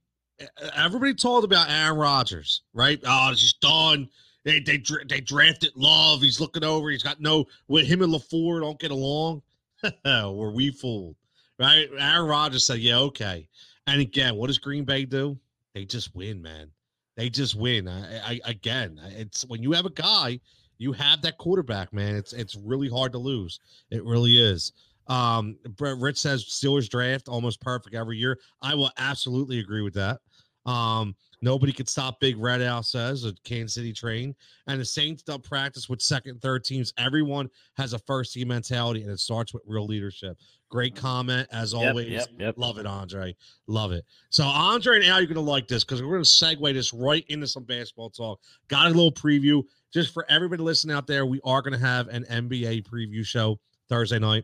Everybody 0.75 1.15
told 1.15 1.43
about 1.43 1.67
Aaron 1.67 1.97
Rodgers, 1.97 2.61
right? 2.71 2.99
Oh, 3.03 3.29
he's 3.31 3.53
done. 3.53 4.07
They 4.47 4.61
they 4.61 4.81
they 5.09 5.19
drafted 5.19 5.73
Love. 5.75 6.21
He's 6.21 6.39
looking 6.39 6.63
over. 6.63 6.89
He's 6.89 7.03
got 7.03 7.19
no. 7.19 7.45
With 7.67 7.85
him 7.85 8.01
and 8.01 8.13
LaFleur 8.13 8.61
don't 8.61 8.79
get 8.79 8.91
along. 8.91 9.41
Were 10.05 10.53
we 10.53 10.71
fooled? 10.71 11.17
Right? 11.59 11.89
Aaron 11.99 12.29
Rodgers 12.29 12.65
said, 12.65 12.79
"Yeah, 12.79 12.97
okay." 12.99 13.49
And 13.87 13.99
again, 13.99 14.37
what 14.37 14.47
does 14.47 14.57
Green 14.57 14.85
Bay 14.85 15.03
do? 15.03 15.37
They 15.75 15.83
just 15.83 16.15
win, 16.15 16.41
man. 16.41 16.71
They 17.17 17.29
just 17.29 17.55
win. 17.55 17.89
I, 17.89 18.19
I 18.25 18.39
again, 18.45 19.01
it's 19.17 19.45
when 19.47 19.61
you 19.61 19.73
have 19.73 19.85
a 19.85 19.89
guy, 19.89 20.39
you 20.77 20.93
have 20.93 21.21
that 21.23 21.37
quarterback, 21.37 21.91
man. 21.91 22.15
It's 22.15 22.31
it's 22.31 22.55
really 22.55 22.87
hard 22.87 23.11
to 23.11 23.17
lose. 23.17 23.59
It 23.91 24.01
really 24.05 24.41
is. 24.41 24.71
Um, 25.07 25.57
Brett 25.75 25.97
Rich 25.97 26.19
says 26.19 26.45
Steelers 26.45 26.87
draft 26.87 27.27
almost 27.27 27.59
perfect 27.59 27.97
every 27.97 28.17
year. 28.17 28.39
I 28.61 28.75
will 28.75 28.91
absolutely 28.97 29.59
agree 29.59 29.81
with 29.81 29.95
that. 29.95 30.21
Um, 30.65 31.15
nobody 31.41 31.71
could 31.71 31.89
stop 31.89 32.19
Big 32.19 32.37
Red 32.37 32.61
Al 32.61 32.83
says 32.83 33.23
a 33.25 33.33
Kansas 33.43 33.75
City 33.75 33.93
train. 33.93 34.35
And 34.67 34.79
the 34.79 34.85
Saints 34.85 35.23
don't 35.23 35.43
practice 35.43 35.87
with 35.89 36.01
second 36.01 36.41
third 36.41 36.63
teams. 36.63 36.93
Everyone 36.97 37.49
has 37.77 37.93
a 37.93 37.99
first 37.99 38.33
team 38.33 38.49
mentality, 38.49 39.03
and 39.03 39.11
it 39.11 39.19
starts 39.19 39.53
with 39.53 39.63
real 39.65 39.85
leadership. 39.85 40.37
Great 40.69 40.95
mm-hmm. 40.95 41.05
comment 41.05 41.47
as 41.51 41.73
yep, 41.73 41.89
always. 41.89 42.09
Yep, 42.09 42.27
yep. 42.39 42.55
Love 42.57 42.77
it, 42.77 42.85
Andre. 42.85 43.35
Love 43.67 43.91
it. 43.91 44.05
So 44.29 44.43
Andre 44.43 44.97
and 44.97 45.05
Al, 45.05 45.19
you're 45.19 45.27
gonna 45.27 45.41
like 45.41 45.67
this 45.67 45.83
because 45.83 46.01
we're 46.01 46.13
gonna 46.13 46.23
segue 46.23 46.73
this 46.73 46.93
right 46.93 47.25
into 47.29 47.47
some 47.47 47.63
basketball 47.63 48.09
talk. 48.09 48.41
Got 48.67 48.87
a 48.87 48.89
little 48.89 49.11
preview 49.11 49.63
just 49.93 50.13
for 50.13 50.25
everybody 50.29 50.61
listening 50.61 50.95
out 50.95 51.07
there. 51.07 51.25
We 51.25 51.39
are 51.43 51.61
gonna 51.61 51.77
have 51.77 52.07
an 52.09 52.25
NBA 52.29 52.83
preview 52.87 53.25
show 53.25 53.59
Thursday 53.89 54.19
night. 54.19 54.43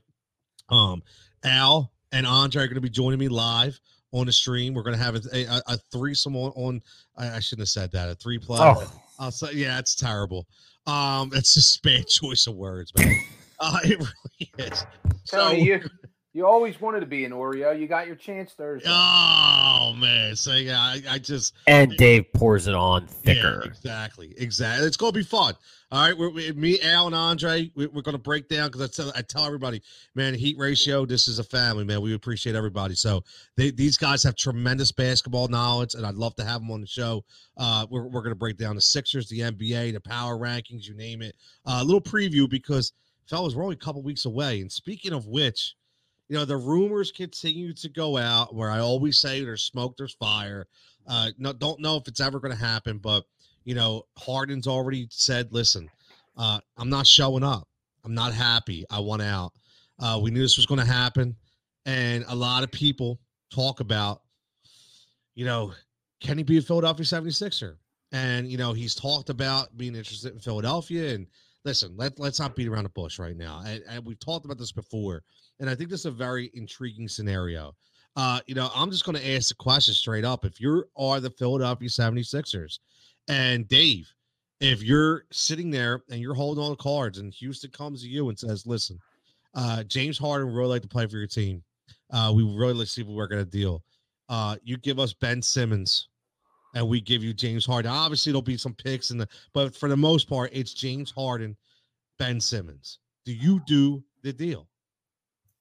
Um, 0.69 1.03
Al 1.43 1.91
and 2.13 2.25
Andre 2.25 2.63
are 2.63 2.67
gonna 2.67 2.81
be 2.81 2.89
joining 2.89 3.19
me 3.19 3.27
live 3.27 3.79
on 4.13 4.27
the 4.27 4.31
stream. 4.31 4.73
We're 4.73 4.83
gonna 4.83 4.97
have 4.97 5.15
a, 5.15 5.21
a, 5.33 5.61
a 5.67 5.77
threesome 5.91 6.35
on. 6.35 6.51
on 6.55 6.81
I, 7.17 7.35
I, 7.35 7.39
shouldn't 7.39 7.63
have 7.63 7.69
said 7.69 7.91
that. 7.91 8.09
A 8.09 8.15
three 8.15 8.39
play. 8.39 8.59
Oh. 8.61 8.89
I'll 9.19 9.31
say, 9.31 9.53
yeah, 9.53 9.79
it's 9.79 9.95
terrible. 9.95 10.47
Um, 10.87 11.31
it's 11.33 11.53
just 11.53 11.83
bad 11.83 12.07
choice 12.07 12.47
of 12.47 12.55
words, 12.55 12.93
man. 12.97 13.15
uh, 13.59 13.79
it 13.83 13.99
really 13.99 14.69
is. 14.69 14.85
So 15.25 15.51
you, 15.51 15.81
you 16.33 16.47
always 16.47 16.81
wanted 16.81 17.01
to 17.01 17.05
be 17.05 17.25
an 17.25 17.31
Oreo. 17.31 17.79
You 17.79 17.87
got 17.87 18.07
your 18.07 18.15
chance 18.15 18.53
Thursday. 18.53 18.89
Oh 18.89 19.93
man, 19.95 20.35
so 20.35 20.53
yeah, 20.55 20.79
I, 20.79 21.01
I 21.07 21.19
just 21.19 21.53
and 21.67 21.95
Dave 21.95 22.33
pours 22.33 22.65
it 22.67 22.73
on 22.73 23.05
thicker. 23.05 23.61
Yeah, 23.63 23.69
exactly, 23.69 24.33
exactly. 24.37 24.87
It's 24.87 24.97
gonna 24.97 25.11
be 25.11 25.23
fun. 25.23 25.53
All 25.91 26.07
right, 26.07 26.17
we're, 26.17 26.31
we, 26.31 26.51
me, 26.53 26.81
Al, 26.81 27.05
and 27.05 27.15
Andre, 27.15 27.71
we, 27.75 27.85
are 27.85 28.01
gonna 28.01 28.17
break 28.17 28.49
down 28.49 28.71
because 28.71 28.81
I 28.81 28.87
tell 28.87 29.13
I 29.15 29.21
tell 29.21 29.45
everybody, 29.45 29.83
man, 30.15 30.33
heat 30.33 30.57
ratio. 30.57 31.05
This 31.05 31.27
is 31.27 31.37
a 31.37 31.43
family, 31.43 31.83
man. 31.83 32.01
We 32.01 32.15
appreciate 32.15 32.55
everybody. 32.55 32.95
So 32.95 33.23
they, 33.55 33.69
these 33.69 33.95
guys 33.95 34.23
have 34.23 34.35
tremendous 34.35 34.91
basketball 34.91 35.49
knowledge, 35.49 35.93
and 35.93 36.03
I'd 36.03 36.15
love 36.15 36.35
to 36.37 36.43
have 36.43 36.61
them 36.61 36.71
on 36.71 36.81
the 36.81 36.87
show. 36.87 37.23
Uh, 37.57 37.85
we're 37.91 38.07
we're 38.07 38.23
gonna 38.23 38.33
break 38.33 38.57
down 38.57 38.73
the 38.73 38.81
Sixers, 38.81 39.29
the 39.29 39.41
NBA, 39.41 39.93
the 39.93 40.01
power 40.01 40.35
rankings, 40.35 40.87
you 40.87 40.95
name 40.95 41.21
it. 41.21 41.35
Uh, 41.63 41.77
a 41.81 41.83
little 41.83 42.01
preview 42.01 42.49
because 42.49 42.91
fellas, 43.27 43.53
we're 43.53 43.63
only 43.63 43.75
a 43.75 43.77
couple 43.77 44.01
weeks 44.01 44.25
away. 44.25 44.61
And 44.61 44.71
speaking 44.71 45.13
of 45.13 45.27
which 45.27 45.75
you 46.29 46.37
know, 46.37 46.45
the 46.45 46.57
rumors 46.57 47.11
continue 47.11 47.73
to 47.73 47.89
go 47.89 48.17
out 48.17 48.55
where 48.55 48.71
I 48.71 48.79
always 48.79 49.19
say 49.19 49.43
there's 49.43 49.63
smoke, 49.63 49.97
there's 49.97 50.13
fire. 50.13 50.67
Uh, 51.07 51.31
no, 51.37 51.53
don't 51.53 51.79
know 51.79 51.97
if 51.97 52.07
it's 52.07 52.21
ever 52.21 52.39
going 52.39 52.55
to 52.55 52.63
happen, 52.63 52.97
but 52.97 53.25
you 53.65 53.75
know, 53.75 54.05
Harden's 54.17 54.67
already 54.67 55.07
said, 55.09 55.51
listen, 55.51 55.89
uh, 56.37 56.59
I'm 56.77 56.89
not 56.89 57.07
showing 57.07 57.43
up. 57.43 57.67
I'm 58.03 58.13
not 58.13 58.33
happy. 58.33 58.85
I 58.89 58.99
want 58.99 59.21
out. 59.21 59.53
Uh, 59.99 60.19
we 60.21 60.31
knew 60.31 60.41
this 60.41 60.57
was 60.57 60.65
going 60.65 60.79
to 60.79 60.85
happen. 60.85 61.35
And 61.85 62.25
a 62.27 62.35
lot 62.35 62.63
of 62.63 62.71
people 62.71 63.19
talk 63.51 63.79
about, 63.79 64.21
you 65.35 65.45
know, 65.45 65.73
can 66.19 66.37
he 66.37 66.43
be 66.43 66.57
a 66.57 66.61
Philadelphia 66.61 67.05
76er? 67.05 67.75
And, 68.11 68.51
you 68.51 68.57
know, 68.57 68.73
he's 68.73 68.95
talked 68.95 69.29
about 69.29 69.75
being 69.77 69.95
interested 69.95 70.33
in 70.33 70.39
Philadelphia. 70.39 71.15
And 71.15 71.27
listen, 71.65 71.93
let, 71.95 72.19
let's 72.19 72.39
not 72.39 72.55
beat 72.55 72.67
around 72.67 72.83
the 72.83 72.89
bush 72.89 73.19
right 73.19 73.35
now. 73.35 73.61
And, 73.65 73.83
and 73.89 74.05
we've 74.05 74.19
talked 74.19 74.45
about 74.45 74.57
this 74.57 74.71
before. 74.71 75.23
And 75.63 75.69
I 75.69 75.75
think 75.75 75.89
this 75.89 76.01
is 76.01 76.07
a 76.07 76.11
very 76.11 76.51
intriguing 76.55 77.07
scenario. 77.07 77.73
Uh, 78.17 78.41
you 78.47 78.53
know, 78.53 78.69
I'm 78.75 78.91
just 78.91 79.05
going 79.05 79.15
to 79.15 79.33
ask 79.33 79.47
the 79.47 79.55
question 79.55 79.93
straight 79.93 80.25
up. 80.25 80.43
If 80.43 80.59
you 80.59 80.83
are 80.97 81.21
the 81.21 81.29
Philadelphia 81.29 81.87
76ers 81.87 82.79
and 83.29 83.65
Dave, 83.69 84.11
if 84.59 84.83
you're 84.83 85.23
sitting 85.31 85.71
there 85.71 86.03
and 86.11 86.19
you're 86.19 86.33
holding 86.33 86.61
all 86.61 86.71
the 86.71 86.75
cards 86.75 87.17
and 87.17 87.33
Houston 87.35 87.71
comes 87.71 88.01
to 88.01 88.09
you 88.09 88.27
and 88.27 88.37
says, 88.37 88.67
listen, 88.67 88.99
uh, 89.55 89.83
James 89.83 90.17
Harden 90.17 90.47
would 90.47 90.53
really 90.53 90.67
like 90.67 90.81
to 90.81 90.89
play 90.89 91.07
for 91.07 91.15
your 91.15 91.27
team. 91.27 91.63
Uh, 92.11 92.33
we 92.35 92.43
really 92.43 92.73
like 92.73 92.87
to 92.87 92.91
see 92.91 93.01
if 93.01 93.07
we're 93.07 93.27
going 93.27 93.45
to 93.45 93.49
deal. 93.49 93.85
Uh, 94.27 94.57
you 94.63 94.75
give 94.75 94.99
us 94.99 95.13
Ben 95.13 95.41
Simmons 95.41 96.09
and 96.75 96.85
we 96.85 96.99
give 96.99 97.23
you 97.23 97.33
James 97.33 97.65
Harden. 97.65 97.89
Obviously, 97.89 98.33
there'll 98.33 98.41
be 98.41 98.57
some 98.57 98.75
picks 98.75 99.11
in 99.11 99.17
the, 99.17 99.29
but 99.53 99.73
for 99.73 99.87
the 99.87 99.95
most 99.95 100.27
part, 100.27 100.49
it's 100.51 100.73
James 100.73 101.09
Harden, 101.09 101.55
Ben 102.19 102.41
Simmons. 102.41 102.99
Do 103.23 103.31
you 103.31 103.61
do 103.65 104.03
the 104.23 104.33
deal? 104.33 104.67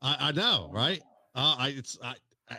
I, 0.02 0.16
I 0.28 0.32
know, 0.32 0.68
right? 0.72 1.00
Uh, 1.34 1.56
I 1.58 1.68
it's 1.68 1.98
I, 2.02 2.14
I, 2.50 2.56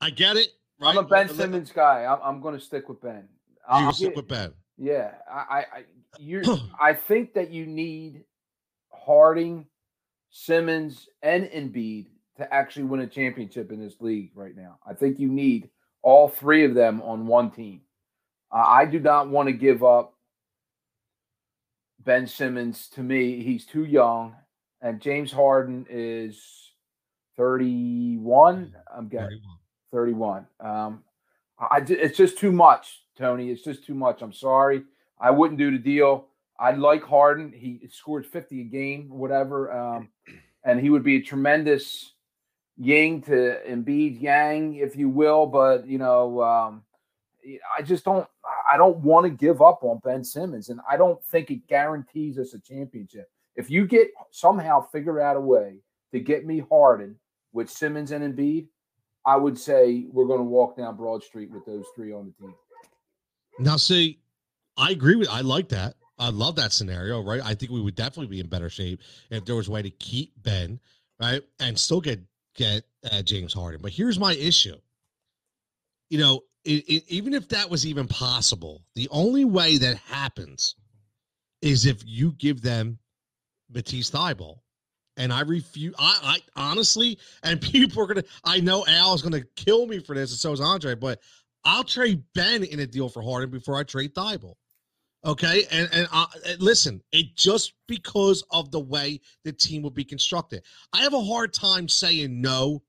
I 0.00 0.10
get 0.10 0.36
it. 0.36 0.48
Right? 0.80 0.90
I'm 0.90 0.98
a 0.98 1.02
Ben 1.02 1.28
Simmons 1.28 1.72
guy. 1.72 2.04
I'm, 2.06 2.18
I'm 2.22 2.40
going 2.40 2.54
to 2.54 2.60
stick 2.60 2.88
with 2.88 3.02
Ben. 3.02 3.28
I'll, 3.68 3.86
you 3.86 3.92
stick 3.92 4.16
with 4.16 4.28
Ben. 4.28 4.52
Yeah, 4.78 5.12
I, 5.30 5.64
I, 5.72 5.84
you. 6.18 6.42
I 6.80 6.94
think 6.94 7.34
that 7.34 7.50
you 7.50 7.66
need 7.66 8.24
Harden, 8.90 9.66
Simmons, 10.30 11.08
and 11.22 11.44
Embiid 11.44 12.06
to 12.38 12.54
actually 12.54 12.84
win 12.84 13.00
a 13.00 13.06
championship 13.06 13.70
in 13.70 13.80
this 13.80 14.00
league 14.00 14.30
right 14.34 14.56
now. 14.56 14.78
I 14.86 14.94
think 14.94 15.18
you 15.18 15.28
need 15.28 15.68
all 16.02 16.28
three 16.28 16.64
of 16.64 16.74
them 16.74 17.02
on 17.02 17.26
one 17.26 17.50
team. 17.50 17.82
Uh, 18.50 18.64
I 18.66 18.86
do 18.86 18.98
not 18.98 19.28
want 19.28 19.48
to 19.48 19.52
give 19.52 19.84
up 19.84 20.14
Ben 22.02 22.26
Simmons. 22.26 22.88
To 22.94 23.02
me, 23.02 23.42
he's 23.42 23.66
too 23.66 23.84
young, 23.84 24.34
and 24.82 25.00
James 25.00 25.32
Harden 25.32 25.86
is 25.88 26.72
31. 27.36 28.74
I'm 28.94 29.08
getting 29.08 29.40
31. 29.92 30.46
Um, 30.60 31.04
I, 31.58 31.82
it's 31.86 32.16
just 32.16 32.38
too 32.38 32.52
much, 32.52 33.02
Tony. 33.16 33.50
It's 33.50 33.62
just 33.62 33.84
too 33.84 33.94
much. 33.94 34.22
I'm 34.22 34.32
sorry. 34.32 34.82
I 35.20 35.30
wouldn't 35.30 35.58
do 35.58 35.70
the 35.70 35.78
deal. 35.78 36.26
I 36.58 36.72
like 36.72 37.02
Harden. 37.02 37.52
He 37.52 37.80
scored 37.90 38.26
50 38.26 38.60
a 38.60 38.64
game, 38.64 39.08
whatever. 39.08 39.72
Um, 39.72 40.08
and 40.64 40.80
he 40.80 40.90
would 40.90 41.04
be 41.04 41.16
a 41.16 41.22
tremendous 41.22 42.12
ying 42.76 43.22
to 43.22 43.58
Embiid 43.68 44.20
yang, 44.20 44.74
if 44.74 44.96
you 44.96 45.08
will. 45.08 45.46
But, 45.46 45.86
you 45.86 45.98
know, 45.98 46.42
um, 46.42 46.82
I 47.76 47.82
just 47.82 48.04
don't 48.04 48.26
I 48.70 48.76
don't 48.76 48.98
want 48.98 49.24
to 49.24 49.30
give 49.30 49.62
up 49.62 49.82
on 49.82 50.00
Ben 50.04 50.22
Simmons. 50.22 50.68
And 50.68 50.80
I 50.88 50.96
don't 50.96 51.22
think 51.24 51.50
it 51.50 51.66
guarantees 51.66 52.38
us 52.38 52.54
a 52.54 52.60
championship. 52.60 53.30
If 53.60 53.70
you 53.70 53.86
get 53.86 54.08
somehow 54.30 54.80
figure 54.80 55.20
out 55.20 55.36
a 55.36 55.40
way 55.40 55.80
to 56.12 56.18
get 56.18 56.46
me 56.46 56.64
Harden 56.70 57.16
with 57.52 57.68
Simmons 57.68 58.10
and 58.10 58.24
Embiid, 58.24 58.68
I 59.26 59.36
would 59.36 59.58
say 59.58 60.06
we're 60.10 60.24
going 60.24 60.38
to 60.38 60.44
walk 60.44 60.78
down 60.78 60.96
Broad 60.96 61.22
Street 61.22 61.50
with 61.50 61.66
those 61.66 61.84
three 61.94 62.10
on 62.10 62.24
the 62.24 62.46
team. 62.46 62.54
Now, 63.58 63.76
see, 63.76 64.18
I 64.78 64.92
agree 64.92 65.14
with. 65.14 65.28
I 65.28 65.42
like 65.42 65.68
that. 65.68 65.96
I 66.18 66.30
love 66.30 66.56
that 66.56 66.72
scenario. 66.72 67.22
Right. 67.22 67.42
I 67.44 67.52
think 67.54 67.70
we 67.70 67.82
would 67.82 67.94
definitely 67.94 68.28
be 68.28 68.40
in 68.40 68.46
better 68.46 68.70
shape 68.70 69.02
if 69.28 69.44
there 69.44 69.56
was 69.56 69.68
a 69.68 69.72
way 69.72 69.82
to 69.82 69.90
keep 69.90 70.32
Ben 70.42 70.80
right 71.20 71.42
and 71.58 71.78
still 71.78 72.00
get 72.00 72.18
get 72.54 72.84
uh, 73.12 73.20
James 73.20 73.52
Harden. 73.52 73.82
But 73.82 73.92
here's 73.92 74.18
my 74.18 74.32
issue. 74.32 74.76
You 76.08 76.18
know, 76.18 76.44
it, 76.64 76.88
it, 76.88 77.04
even 77.08 77.34
if 77.34 77.46
that 77.48 77.68
was 77.68 77.86
even 77.86 78.08
possible, 78.08 78.86
the 78.94 79.08
only 79.10 79.44
way 79.44 79.76
that 79.76 79.98
happens 79.98 80.76
is 81.60 81.84
if 81.84 82.02
you 82.06 82.32
give 82.32 82.62
them 82.62 82.98
Matisse 83.72 84.10
Thybulle 84.10 84.58
and 85.20 85.32
I 85.32 85.42
refuse. 85.42 85.94
I, 85.98 86.38
I 86.56 86.70
honestly, 86.70 87.18
and 87.42 87.60
people 87.72 88.02
are 88.02 88.06
gonna. 88.06 88.24
I 88.44 88.60
know 88.60 88.84
Al 88.86 89.14
is 89.14 89.22
gonna 89.22 89.42
kill 89.56 89.86
me 89.86 90.00
for 90.00 90.14
this, 90.14 90.30
and 90.30 90.38
so 90.38 90.52
is 90.52 90.60
Andre. 90.60 90.94
But 90.94 91.20
I'll 91.64 91.84
trade 91.84 92.22
Ben 92.34 92.64
in 92.64 92.80
a 92.80 92.86
deal 92.86 93.08
for 93.08 93.22
Harden 93.22 93.50
before 93.50 93.76
I 93.76 93.82
trade 93.82 94.14
Thybulle. 94.14 94.54
Okay, 95.24 95.64
and 95.70 95.88
and 95.92 96.08
uh, 96.10 96.26
listen, 96.58 97.02
it 97.12 97.36
just 97.36 97.74
because 97.86 98.42
of 98.50 98.70
the 98.70 98.80
way 98.80 99.20
the 99.44 99.52
team 99.52 99.82
will 99.82 99.90
be 99.90 100.04
constructed. 100.04 100.62
I 100.92 101.02
have 101.02 101.14
a 101.14 101.22
hard 101.22 101.52
time 101.52 101.86
saying 101.86 102.40
no, 102.40 102.82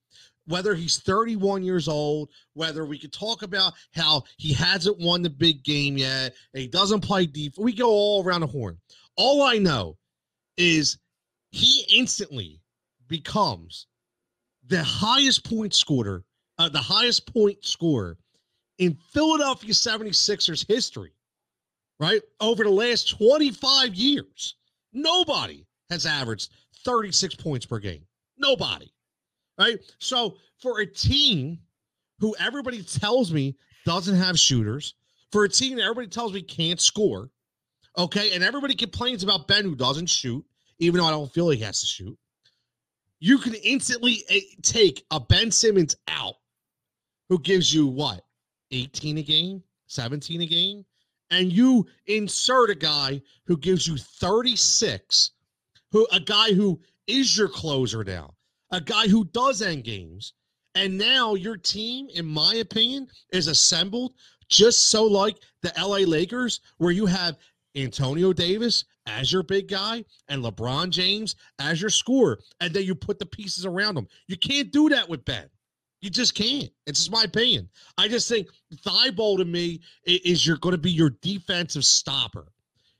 whether 0.47 0.73
he's 0.73 0.99
31 0.99 1.63
years 1.63 1.89
old, 1.89 2.29
whether 2.53 2.85
we 2.85 2.97
could 2.97 3.11
talk 3.11 3.41
about 3.41 3.73
how 3.93 4.23
he 4.37 4.53
hasn't 4.53 4.97
won 4.99 5.21
the 5.21 5.29
big 5.29 5.65
game 5.65 5.97
yet, 5.97 6.33
he 6.53 6.67
doesn't 6.67 7.01
play 7.01 7.25
deep. 7.25 7.55
We 7.57 7.73
go 7.73 7.89
all 7.89 8.23
around 8.23 8.41
the 8.41 8.47
horn. 8.47 8.77
All 9.17 9.41
I 9.41 9.57
know 9.57 9.97
is 10.57 10.97
he 11.51 11.85
instantly 11.93 12.61
becomes 13.07 13.87
the 14.67 14.83
highest 14.83 15.49
point 15.49 15.73
scorer, 15.73 16.23
uh, 16.57 16.69
the 16.69 16.79
highest 16.79 17.31
point 17.33 17.63
scorer 17.65 18.17
in 18.77 18.97
Philadelphia 19.13 19.71
76ers 19.71 20.65
history 20.67 21.13
right? 22.01 22.21
Over 22.39 22.63
the 22.63 22.71
last 22.71 23.09
25 23.11 23.93
years, 23.93 24.55
nobody 24.91 25.67
has 25.91 26.07
averaged 26.07 26.49
36 26.83 27.35
points 27.35 27.65
per 27.65 27.77
game. 27.77 28.01
Nobody, 28.39 28.91
right? 29.59 29.77
So 29.99 30.37
for 30.57 30.79
a 30.79 30.85
team 30.85 31.59
who 32.17 32.35
everybody 32.39 32.81
tells 32.81 33.31
me 33.31 33.55
doesn't 33.85 34.15
have 34.15 34.39
shooters, 34.39 34.95
for 35.31 35.43
a 35.43 35.49
team 35.49 35.77
that 35.77 35.83
everybody 35.83 36.07
tells 36.07 36.33
me 36.33 36.41
can't 36.41 36.81
score, 36.81 37.29
okay, 37.97 38.33
and 38.33 38.43
everybody 38.43 38.75
complains 38.75 39.23
about 39.23 39.47
Ben 39.47 39.63
who 39.63 39.75
doesn't 39.75 40.09
shoot, 40.09 40.43
even 40.79 40.99
though 40.99 41.07
I 41.07 41.11
don't 41.11 41.31
feel 41.31 41.49
he 41.49 41.59
has 41.59 41.79
to 41.81 41.85
shoot, 41.85 42.17
you 43.19 43.37
can 43.37 43.53
instantly 43.55 44.23
eh, 44.29 44.39
take 44.61 45.05
a 45.11 45.19
Ben 45.19 45.51
Simmons 45.51 45.95
out 46.07 46.35
who 47.29 47.39
gives 47.39 47.73
you 47.73 47.87
what, 47.87 48.21
18 48.71 49.19
a 49.19 49.23
game, 49.23 49.63
17 49.87 50.41
a 50.41 50.45
game? 50.45 50.85
and 51.31 51.51
you 51.51 51.87
insert 52.07 52.69
a 52.69 52.75
guy 52.75 53.21
who 53.45 53.57
gives 53.57 53.87
you 53.87 53.97
36, 53.97 55.31
who 55.91 56.05
a 56.11 56.19
guy 56.19 56.53
who 56.53 56.79
is 57.07 57.37
your 57.37 57.47
closer 57.47 58.03
now, 58.03 58.33
a 58.71 58.81
guy 58.81 59.07
who 59.07 59.25
does 59.25 59.61
end 59.61 59.83
games. 59.85 60.33
And 60.75 60.97
now 60.97 61.35
your 61.35 61.57
team, 61.57 62.07
in 62.13 62.25
my 62.25 62.55
opinion, 62.55 63.07
is 63.33 63.47
assembled 63.47 64.13
just 64.47 64.89
so 64.89 65.03
like 65.03 65.37
the 65.61 65.73
LA 65.77 65.99
Lakers, 66.09 66.61
where 66.77 66.91
you 66.91 67.05
have 67.05 67.37
Anthony 67.75 68.33
Davis 68.33 68.85
as 69.05 69.31
your 69.31 69.43
big 69.43 69.67
guy 69.67 70.03
and 70.29 70.43
LeBron 70.43 70.89
James 70.89 71.35
as 71.59 71.81
your 71.81 71.89
scorer, 71.89 72.39
and 72.59 72.73
then 72.73 72.83
you 72.83 72.95
put 72.95 73.19
the 73.19 73.25
pieces 73.25 73.65
around 73.65 73.95
them. 73.95 74.07
You 74.27 74.37
can't 74.37 74.71
do 74.71 74.89
that 74.89 75.07
with 75.07 75.23
Ben. 75.25 75.49
You 76.01 76.09
just 76.09 76.33
can't. 76.33 76.69
It's 76.87 76.99
just 76.99 77.11
my 77.11 77.23
opinion. 77.23 77.69
I 77.97 78.07
just 78.07 78.27
think 78.27 78.47
Thybulle 78.77 79.37
to 79.37 79.45
me 79.45 79.81
is 80.05 80.45
you're 80.45 80.57
going 80.57 80.73
to 80.73 80.77
be 80.79 80.91
your 80.91 81.11
defensive 81.21 81.85
stopper. 81.85 82.51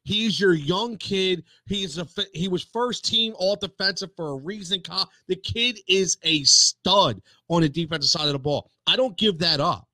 He's 0.03 0.39
your 0.39 0.53
young 0.53 0.97
kid. 0.97 1.43
He's 1.67 1.97
a 1.97 2.07
he 2.33 2.47
was 2.47 2.63
first 2.63 3.05
team 3.05 3.33
all 3.37 3.55
defensive 3.55 4.09
for 4.15 4.29
a 4.29 4.35
reason. 4.35 4.81
The 5.27 5.35
kid 5.35 5.79
is 5.87 6.17
a 6.23 6.43
stud 6.43 7.21
on 7.49 7.61
the 7.61 7.69
defensive 7.69 8.09
side 8.09 8.25
of 8.25 8.33
the 8.33 8.39
ball. 8.39 8.71
I 8.87 8.95
don't 8.95 9.17
give 9.17 9.37
that 9.39 9.59
up. 9.59 9.87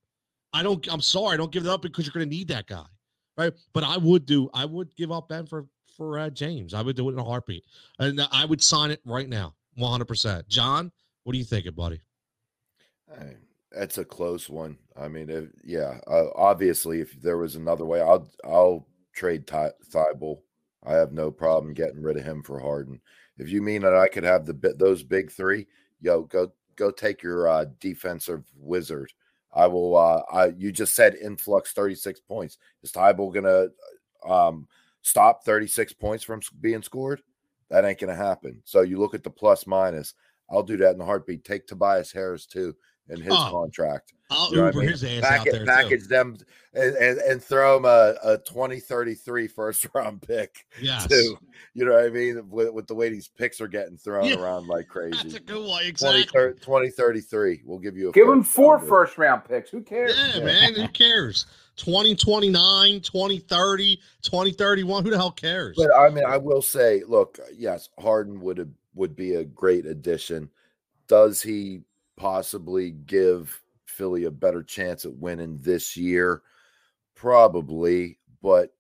I 0.54 0.64
don't. 0.64 0.86
I'm 0.92 1.02
sorry. 1.02 1.34
I 1.34 1.38
don't 1.38 1.52
give 1.52 1.64
that 1.64 1.74
up 1.74 1.82
because 1.82 2.06
you're 2.06 2.14
going 2.14 2.30
to 2.30 2.36
need 2.36 2.48
that 2.48 2.68
guy, 2.68 2.86
right? 3.38 3.54
But 3.74 3.84
I 3.84 3.98
would 3.98 4.26
do. 4.26 4.50
I 4.54 4.66
would 4.66 4.96
give 4.96 5.12
up 5.12 5.30
Ben 5.30 5.46
for 5.46 5.66
for 5.96 6.20
uh, 6.20 6.30
James. 6.30 6.74
I 6.74 6.82
would 6.82 6.96
do 6.96 7.10
it 7.10 7.14
in 7.14 7.20
a 7.20 7.24
heartbeat, 7.24 7.64
and 8.00 8.22
I 8.32 8.46
would 8.46 8.64
sign 8.64 8.92
it 8.92 9.02
right 9.06 9.30
now, 9.30 9.56
100. 9.76 10.06
percent 10.06 10.48
John, 10.48 10.92
what 11.24 11.34
do 11.34 11.40
you 11.40 11.46
thinking, 11.46 11.74
buddy? 11.74 12.02
That's 13.72 13.98
a 13.98 14.06
close 14.06 14.50
one. 14.50 14.78
I 15.00 15.08
mean, 15.08 15.30
if, 15.30 15.50
yeah, 15.64 16.00
uh, 16.08 16.28
obviously, 16.36 17.02
if 17.02 17.22
there 17.22 17.38
was 17.38 17.56
another 17.56 17.86
way, 17.86 18.02
I'll 18.02 18.30
I'll 18.44 18.88
trade 19.14 19.46
Ty, 19.46 19.72
Thybulle. 19.92 20.42
I 20.84 20.94
have 20.94 21.12
no 21.12 21.32
problem 21.32 21.74
getting 21.74 22.02
rid 22.02 22.18
of 22.18 22.24
him 22.24 22.44
for 22.44 22.60
Harden. 22.60 23.02
If 23.38 23.50
you 23.50 23.62
mean 23.62 23.82
that 23.82 23.96
I 23.96 24.08
could 24.08 24.24
have 24.24 24.46
the 24.46 24.76
those 24.78 25.04
big 25.04 25.32
three, 25.32 25.68
yo, 26.00 26.24
go 26.24 26.54
go 26.76 26.92
take 26.92 27.22
your 27.22 27.48
uh, 27.48 27.66
defensive 27.80 28.46
wizard. 28.56 29.12
I 29.54 29.68
will. 29.68 29.96
Uh, 29.98 30.22
I 30.32 30.48
you 30.58 30.72
just 30.72 30.96
said 30.96 31.16
influx 31.16 31.72
thirty 31.72 31.96
six 31.96 32.20
points. 32.20 32.58
Is 32.84 32.92
Thybulle 32.92 33.34
gonna 33.34 33.68
um, 34.28 34.68
stop 35.02 35.44
thirty 35.44 35.68
six 35.68 35.94
points 35.94 36.24
from 36.24 36.42
being 36.62 36.84
scored? 36.84 37.22
That 37.70 37.86
ain't 37.86 38.00
gonna 38.00 38.16
happen. 38.16 38.62
So 38.66 38.82
you 38.82 39.00
look 39.00 39.14
at 39.14 39.24
the 39.24 39.30
plus 39.30 39.68
minus. 39.68 40.14
I'll 40.50 40.64
do 40.64 40.78
that 40.78 40.96
in 40.96 41.02
a 41.02 41.06
heartbeat. 41.06 41.44
Take 41.44 41.68
Tobias 41.68 42.12
Harris 42.12 42.46
too 42.46 42.76
in 43.10 43.22
his 43.22 43.34
oh, 43.34 43.50
contract. 43.52 44.14
I'll 44.30 44.52
you 44.52 44.58
know 44.58 44.66
Uber 44.68 44.80
I 44.80 44.82
mean? 44.82 44.92
his 44.92 45.04
ass 45.04 45.22
Pack 45.22 45.40
out 45.40 45.46
there 45.52 45.66
package 45.66 46.04
too. 46.04 46.08
them 46.08 46.38
and, 46.74 46.96
and, 46.98 47.18
and, 47.20 47.44
throw 47.44 47.78
him 47.78 47.86
a, 47.86 48.16
a 48.24 48.38
2033 48.40 49.48
first 49.48 49.88
round 49.94 50.22
pick. 50.22 50.66
Yes. 50.82 51.08
Too. 51.08 51.38
You 51.74 51.86
know 51.86 51.94
what 51.94 52.04
I 52.04 52.10
mean? 52.10 52.50
With, 52.50 52.72
with 52.74 52.88
the 52.88 52.96
way 52.96 53.10
these 53.10 53.30
picks 53.30 53.62
are 53.62 53.68
getting 53.68 53.98
thrown 53.98 54.26
yeah. 54.26 54.36
around 54.36 54.68
like 54.68 54.88
crazy. 54.90 55.18
That's 55.18 55.36
a 55.36 55.40
good 55.40 55.66
one. 55.66 55.84
Exactly. 55.86 56.26
20, 56.26 56.60
2033. 56.60 57.62
We'll 57.66 57.80
give 57.80 57.98
you 57.98 58.10
a 58.10 58.12
give 58.12 58.28
him 58.28 58.44
four 58.44 58.80
first 58.80 59.18
round 59.18 59.46
picks. 59.46 59.70
Who 59.70 59.82
cares? 59.82 60.14
Yeah, 60.18 60.38
yeah. 60.38 60.44
man. 60.44 60.74
Who 60.76 60.88
cares? 60.90 61.46
2029, 61.78 63.02
2030, 63.02 63.96
2031. 64.24 65.04
Who 65.04 65.12
the 65.12 65.18
hell 65.18 65.32
cares? 65.32 65.76
But 65.78 65.96
I 65.96 66.10
mean, 66.10 66.26
I 66.26 66.38
will 66.38 66.62
say, 66.62 67.04
look, 67.08 67.40
yes, 67.56 67.90
Harden 68.00 68.42
would 68.42 68.58
have 68.58 68.70
would 68.96 69.16
be 69.16 69.36
a 69.36 69.46
great 69.46 69.86
addition. 69.86 70.50
Does 71.08 71.42
he 71.42 71.82
possibly 72.18 72.92
give 72.92 73.62
Philly 73.86 74.26
a 74.26 74.32
better 74.32 74.64
chance 74.64 75.06
at 75.06 75.14
winning 75.14 75.58
this 75.62 75.96
year? 75.96 76.42
Probably, 77.16 78.20
but 78.42 78.74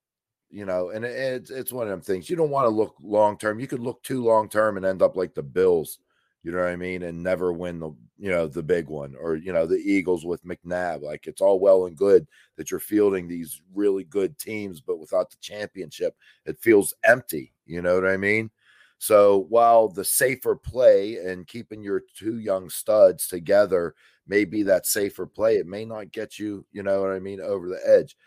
you 0.49 0.65
know, 0.65 0.89
and 0.89 1.05
it's 1.05 1.51
it's 1.51 1.71
one 1.71 1.87
of 1.87 1.91
them 1.91 2.01
things. 2.01 2.29
You 2.29 2.35
don't 2.35 2.49
want 2.49 2.65
to 2.65 2.69
look 2.69 2.95
long 3.01 3.37
term. 3.37 3.59
You 3.59 3.67
could 3.67 3.79
look 3.79 4.03
too 4.03 4.23
long 4.23 4.49
term 4.49 4.77
and 4.77 4.85
end 4.85 5.01
up 5.01 5.15
like 5.15 5.33
the 5.33 5.43
Bills. 5.43 5.99
You 6.43 6.51
know 6.51 6.59
what 6.59 6.69
I 6.69 6.75
mean, 6.77 7.03
and 7.03 7.21
never 7.21 7.51
win 7.51 7.79
the 7.79 7.91
you 8.17 8.29
know 8.31 8.47
the 8.47 8.63
big 8.63 8.87
one, 8.87 9.15
or 9.19 9.35
you 9.35 9.51
know 9.51 9.65
the 9.65 9.77
Eagles 9.77 10.25
with 10.25 10.45
McNabb. 10.45 11.01
Like 11.01 11.27
it's 11.27 11.41
all 11.41 11.59
well 11.59 11.87
and 11.87 11.97
good 11.97 12.27
that 12.55 12.71
you're 12.71 12.79
fielding 12.79 13.27
these 13.27 13.61
really 13.73 14.03
good 14.05 14.37
teams, 14.39 14.79
but 14.79 14.99
without 14.99 15.29
the 15.29 15.37
championship, 15.41 16.15
it 16.45 16.59
feels 16.61 16.93
empty. 17.03 17.53
You 17.65 17.81
know 17.81 17.95
what 17.95 18.09
I 18.09 18.17
mean? 18.17 18.49
So 18.99 19.45
while 19.49 19.87
the 19.87 20.05
safer 20.05 20.55
play 20.55 21.17
and 21.17 21.47
keeping 21.47 21.83
your 21.83 22.01
two 22.15 22.39
young 22.39 22.69
studs 22.69 23.27
together 23.27 23.95
may 24.27 24.43
be 24.43 24.63
that 24.63 24.85
safer 24.85 25.25
play, 25.25 25.57
it 25.57 25.67
may 25.67 25.85
not 25.85 26.11
get 26.11 26.39
you, 26.39 26.65
you 26.71 26.83
know 26.83 27.01
what 27.01 27.11
I 27.11 27.19
mean, 27.19 27.39
over 27.39 27.69
the 27.69 27.79
edge. 27.85 28.17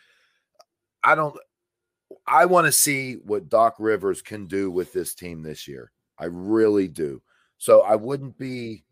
I 1.02 1.14
don't 1.14 1.36
I 2.26 2.44
want 2.46 2.66
to 2.66 2.72
see 2.72 3.14
what 3.14 3.48
Doc 3.48 3.76
Rivers 3.78 4.22
can 4.22 4.46
do 4.46 4.70
with 4.70 4.92
this 4.92 5.14
team 5.14 5.42
this 5.42 5.66
year. 5.68 5.92
I 6.18 6.26
really 6.26 6.88
do. 6.88 7.22
So 7.58 7.82
I 7.82 7.96
wouldn't 7.96 8.38
be 8.38 8.84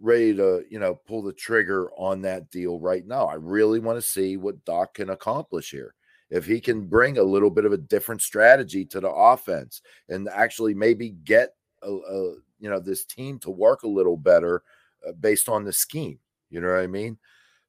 ready 0.00 0.34
to, 0.34 0.64
you 0.68 0.78
know, 0.78 0.94
pull 0.94 1.22
the 1.22 1.32
trigger 1.32 1.90
on 1.96 2.22
that 2.22 2.50
deal 2.50 2.78
right 2.78 3.06
now. 3.06 3.26
I 3.26 3.34
really 3.34 3.78
want 3.78 3.98
to 3.98 4.06
see 4.06 4.36
what 4.36 4.64
Doc 4.64 4.94
can 4.94 5.10
accomplish 5.10 5.70
here 5.70 5.94
if 6.30 6.44
he 6.44 6.60
can 6.60 6.86
bring 6.86 7.18
a 7.18 7.22
little 7.22 7.50
bit 7.50 7.64
of 7.64 7.72
a 7.72 7.78
different 7.78 8.20
strategy 8.20 8.84
to 8.84 9.00
the 9.00 9.10
offense 9.10 9.82
and 10.08 10.28
actually 10.28 10.74
maybe 10.74 11.10
get 11.24 11.54
a, 11.82 11.90
a 11.90 12.34
you 12.58 12.70
know 12.70 12.80
this 12.80 13.04
team 13.04 13.38
to 13.38 13.50
work 13.50 13.82
a 13.82 13.88
little 13.88 14.16
better 14.16 14.62
uh, 15.06 15.12
based 15.12 15.48
on 15.48 15.64
the 15.64 15.72
scheme 15.72 16.18
you 16.50 16.60
know 16.60 16.68
what 16.68 16.80
i 16.80 16.86
mean? 16.86 17.18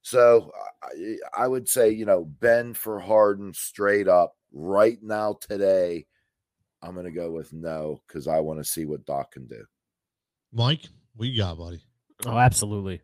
So 0.02 0.52
I, 0.82 1.16
I 1.36 1.48
would 1.48 1.68
say 1.68 1.90
you 1.90 2.06
know 2.06 2.24
ben 2.24 2.74
for 2.74 2.98
harden 3.00 3.52
straight 3.52 4.08
up 4.08 4.36
right 4.52 4.98
now 5.02 5.38
today. 5.40 6.06
I'm 6.80 6.94
going 6.94 7.06
to 7.06 7.12
go 7.12 7.32
with 7.32 7.52
no 7.52 8.00
because 8.06 8.28
i 8.28 8.38
want 8.38 8.60
to 8.60 8.64
see 8.64 8.84
what 8.84 9.04
doc 9.04 9.32
can 9.32 9.46
do. 9.46 9.64
Mike 10.52 10.88
we 11.16 11.36
got 11.36 11.58
buddy? 11.58 11.82
Oh 12.24 12.38
absolutely 12.38 13.02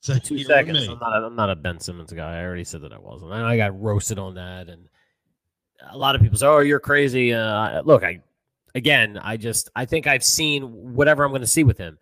so 0.00 0.18
two 0.18 0.38
seconds. 0.44 0.86
I'm 0.86 0.98
not, 0.98 1.12
a, 1.12 1.26
I'm 1.26 1.36
not 1.36 1.50
a 1.50 1.56
Ben 1.56 1.80
Simmons 1.80 2.12
guy. 2.12 2.38
I 2.38 2.44
already 2.44 2.64
said 2.64 2.82
that 2.82 2.92
I 2.92 2.98
wasn't. 2.98 3.32
I, 3.32 3.52
I 3.52 3.56
got 3.56 3.80
roasted 3.80 4.18
on 4.18 4.34
that, 4.34 4.68
and 4.68 4.88
a 5.90 5.96
lot 5.96 6.14
of 6.14 6.22
people 6.22 6.38
say, 6.38 6.46
"Oh, 6.46 6.58
you're 6.58 6.80
crazy." 6.80 7.32
Uh, 7.32 7.82
look, 7.82 8.04
I 8.04 8.20
again, 8.74 9.18
I 9.22 9.36
just 9.36 9.70
I 9.74 9.84
think 9.84 10.06
I've 10.06 10.24
seen 10.24 10.62
whatever 10.94 11.24
I'm 11.24 11.30
going 11.30 11.40
to 11.40 11.46
see 11.46 11.64
with 11.64 11.78
him. 11.78 11.98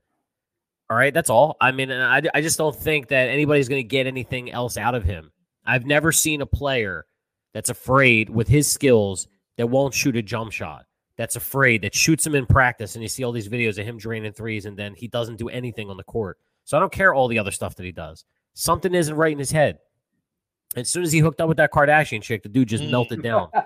All 0.91 0.97
right, 0.97 1.15
that's 1.15 1.31
all. 1.31 1.57
I 1.61 1.73
mean, 1.73 1.91
I, 1.91 2.21
I 2.35 2.43
just 2.43 2.59
don't 2.59 2.77
think 2.77 3.09
that 3.09 3.31
anybody's 3.31 3.69
going 3.69 3.83
to 3.83 3.89
get 3.89 4.07
anything 4.07 4.51
else 4.51 4.77
out 4.77 4.95
of 4.95 5.03
him. 5.03 5.33
I've 5.65 5.87
never 5.87 6.13
seen 6.13 6.43
a 6.43 6.47
player 6.47 7.07
that's 7.55 7.71
afraid 7.71 8.29
with 8.29 8.49
his 8.49 8.71
skills 8.71 9.29
that 9.57 9.69
won't 9.69 9.95
shoot 9.95 10.17
a 10.17 10.23
jump 10.23 10.53
shot. 10.53 10.85
That's 11.17 11.37
afraid 11.37 11.83
that 11.83 11.95
shoots 11.95 12.27
him 12.27 12.35
in 12.35 12.45
practice, 12.45 12.97
and 12.97 13.03
you 13.03 13.09
see 13.09 13.25
all 13.25 13.33
these 13.33 13.49
videos 13.49 13.79
of 13.79 13.87
him 13.87 13.97
draining 13.97 14.33
threes, 14.33 14.67
and 14.67 14.77
then 14.77 14.95
he 14.95 15.09
doesn't 15.09 15.37
do 15.37 15.49
anything 15.49 15.89
on 15.89 15.97
the 15.97 16.05
court. 16.05 16.39
So 16.65 16.77
I 16.77 16.81
don't 16.81 16.93
care 16.93 17.15
all 17.15 17.29
the 17.29 17.39
other 17.39 17.51
stuff 17.51 17.77
that 17.77 17.85
he 17.85 17.93
does. 17.93 18.25
Something 18.55 18.95
isn't 18.95 19.15
right 19.15 19.33
in 19.33 19.39
his 19.39 19.51
head. 19.51 19.79
As 20.77 20.89
soon 20.89 21.03
as 21.03 21.13
he 21.13 21.21
hooked 21.21 21.41
up 21.41 21.49
with 21.49 21.59
that 21.59 21.73
Kardashian 21.73 22.23
chick, 22.23 22.43
the 22.43 22.49
dude 22.49 22.69
just 22.69 22.85
mm. 22.85 22.91
melted 22.91 23.23
down. 23.23 23.49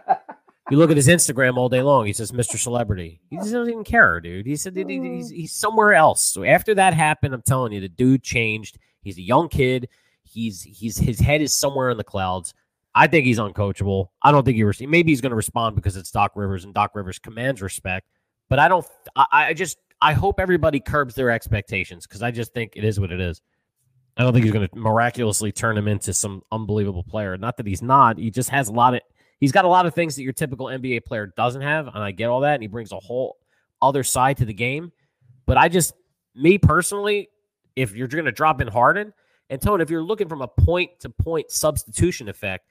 You 0.70 0.76
look 0.76 0.90
at 0.90 0.96
his 0.96 1.08
Instagram 1.08 1.56
all 1.56 1.70
day 1.70 1.80
long. 1.80 2.04
He 2.04 2.12
says, 2.12 2.30
"Mr. 2.30 2.58
Celebrity." 2.58 3.20
He 3.30 3.36
doesn't 3.36 3.68
even 3.68 3.84
care, 3.84 4.20
dude. 4.20 4.46
He 4.46 4.56
said 4.56 4.74
mm. 4.74 5.16
he's, 5.16 5.30
he's 5.30 5.52
somewhere 5.52 5.94
else. 5.94 6.22
So 6.22 6.44
after 6.44 6.74
that 6.74 6.92
happened, 6.92 7.32
I'm 7.32 7.42
telling 7.42 7.72
you, 7.72 7.80
the 7.80 7.88
dude 7.88 8.22
changed. 8.22 8.78
He's 9.02 9.16
a 9.16 9.22
young 9.22 9.48
kid. 9.48 9.88
He's 10.24 10.62
he's 10.62 10.98
his 10.98 11.18
head 11.18 11.40
is 11.40 11.54
somewhere 11.54 11.88
in 11.90 11.96
the 11.96 12.04
clouds. 12.04 12.52
I 12.94 13.06
think 13.06 13.24
he's 13.24 13.38
uncoachable. 13.38 14.08
I 14.22 14.30
don't 14.30 14.44
think 14.44 14.56
he 14.56 14.64
res- 14.64 14.80
maybe 14.80 15.10
he's 15.10 15.20
going 15.20 15.30
to 15.30 15.36
respond 15.36 15.76
because 15.76 15.96
it's 15.96 16.10
Doc 16.10 16.32
Rivers 16.34 16.64
and 16.64 16.74
Doc 16.74 16.94
Rivers 16.94 17.18
commands 17.18 17.62
respect. 17.62 18.08
But 18.50 18.58
I 18.58 18.68
don't. 18.68 18.86
I, 19.16 19.26
I 19.30 19.54
just 19.54 19.78
I 20.00 20.12
hope 20.12 20.38
everybody 20.38 20.80
curbs 20.80 21.14
their 21.14 21.30
expectations 21.30 22.06
because 22.06 22.22
I 22.22 22.30
just 22.30 22.52
think 22.52 22.74
it 22.76 22.84
is 22.84 23.00
what 23.00 23.10
it 23.10 23.20
is. 23.20 23.42
I 24.16 24.22
don't 24.22 24.32
think 24.32 24.44
he's 24.44 24.52
going 24.52 24.68
to 24.68 24.76
miraculously 24.76 25.52
turn 25.52 25.78
him 25.78 25.86
into 25.86 26.12
some 26.12 26.42
unbelievable 26.50 27.04
player. 27.04 27.36
Not 27.36 27.56
that 27.56 27.66
he's 27.66 27.82
not. 27.82 28.18
He 28.18 28.30
just 28.30 28.50
has 28.50 28.68
a 28.68 28.72
lot 28.72 28.94
of. 28.94 29.00
He's 29.40 29.52
got 29.52 29.64
a 29.64 29.68
lot 29.68 29.86
of 29.86 29.94
things 29.94 30.16
that 30.16 30.24
your 30.24 30.32
typical 30.32 30.66
NBA 30.66 31.04
player 31.04 31.32
doesn't 31.36 31.62
have, 31.62 31.86
and 31.86 31.98
I 31.98 32.10
get 32.10 32.28
all 32.28 32.40
that. 32.40 32.54
And 32.54 32.62
he 32.62 32.66
brings 32.66 32.90
a 32.90 32.98
whole 32.98 33.36
other 33.80 34.02
side 34.02 34.36
to 34.38 34.44
the 34.44 34.52
game. 34.52 34.90
But 35.46 35.56
I 35.56 35.68
just, 35.68 35.94
me 36.34 36.58
personally, 36.58 37.28
if 37.76 37.94
you're 37.94 38.08
going 38.08 38.24
to 38.24 38.32
drop 38.32 38.60
in 38.60 38.66
Harden 38.66 39.12
and 39.50 39.62
Tone, 39.62 39.80
if 39.80 39.90
you're 39.90 40.02
looking 40.02 40.28
from 40.28 40.42
a 40.42 40.48
point 40.48 40.90
to 41.00 41.10
point 41.10 41.52
substitution 41.52 42.28
effect, 42.28 42.66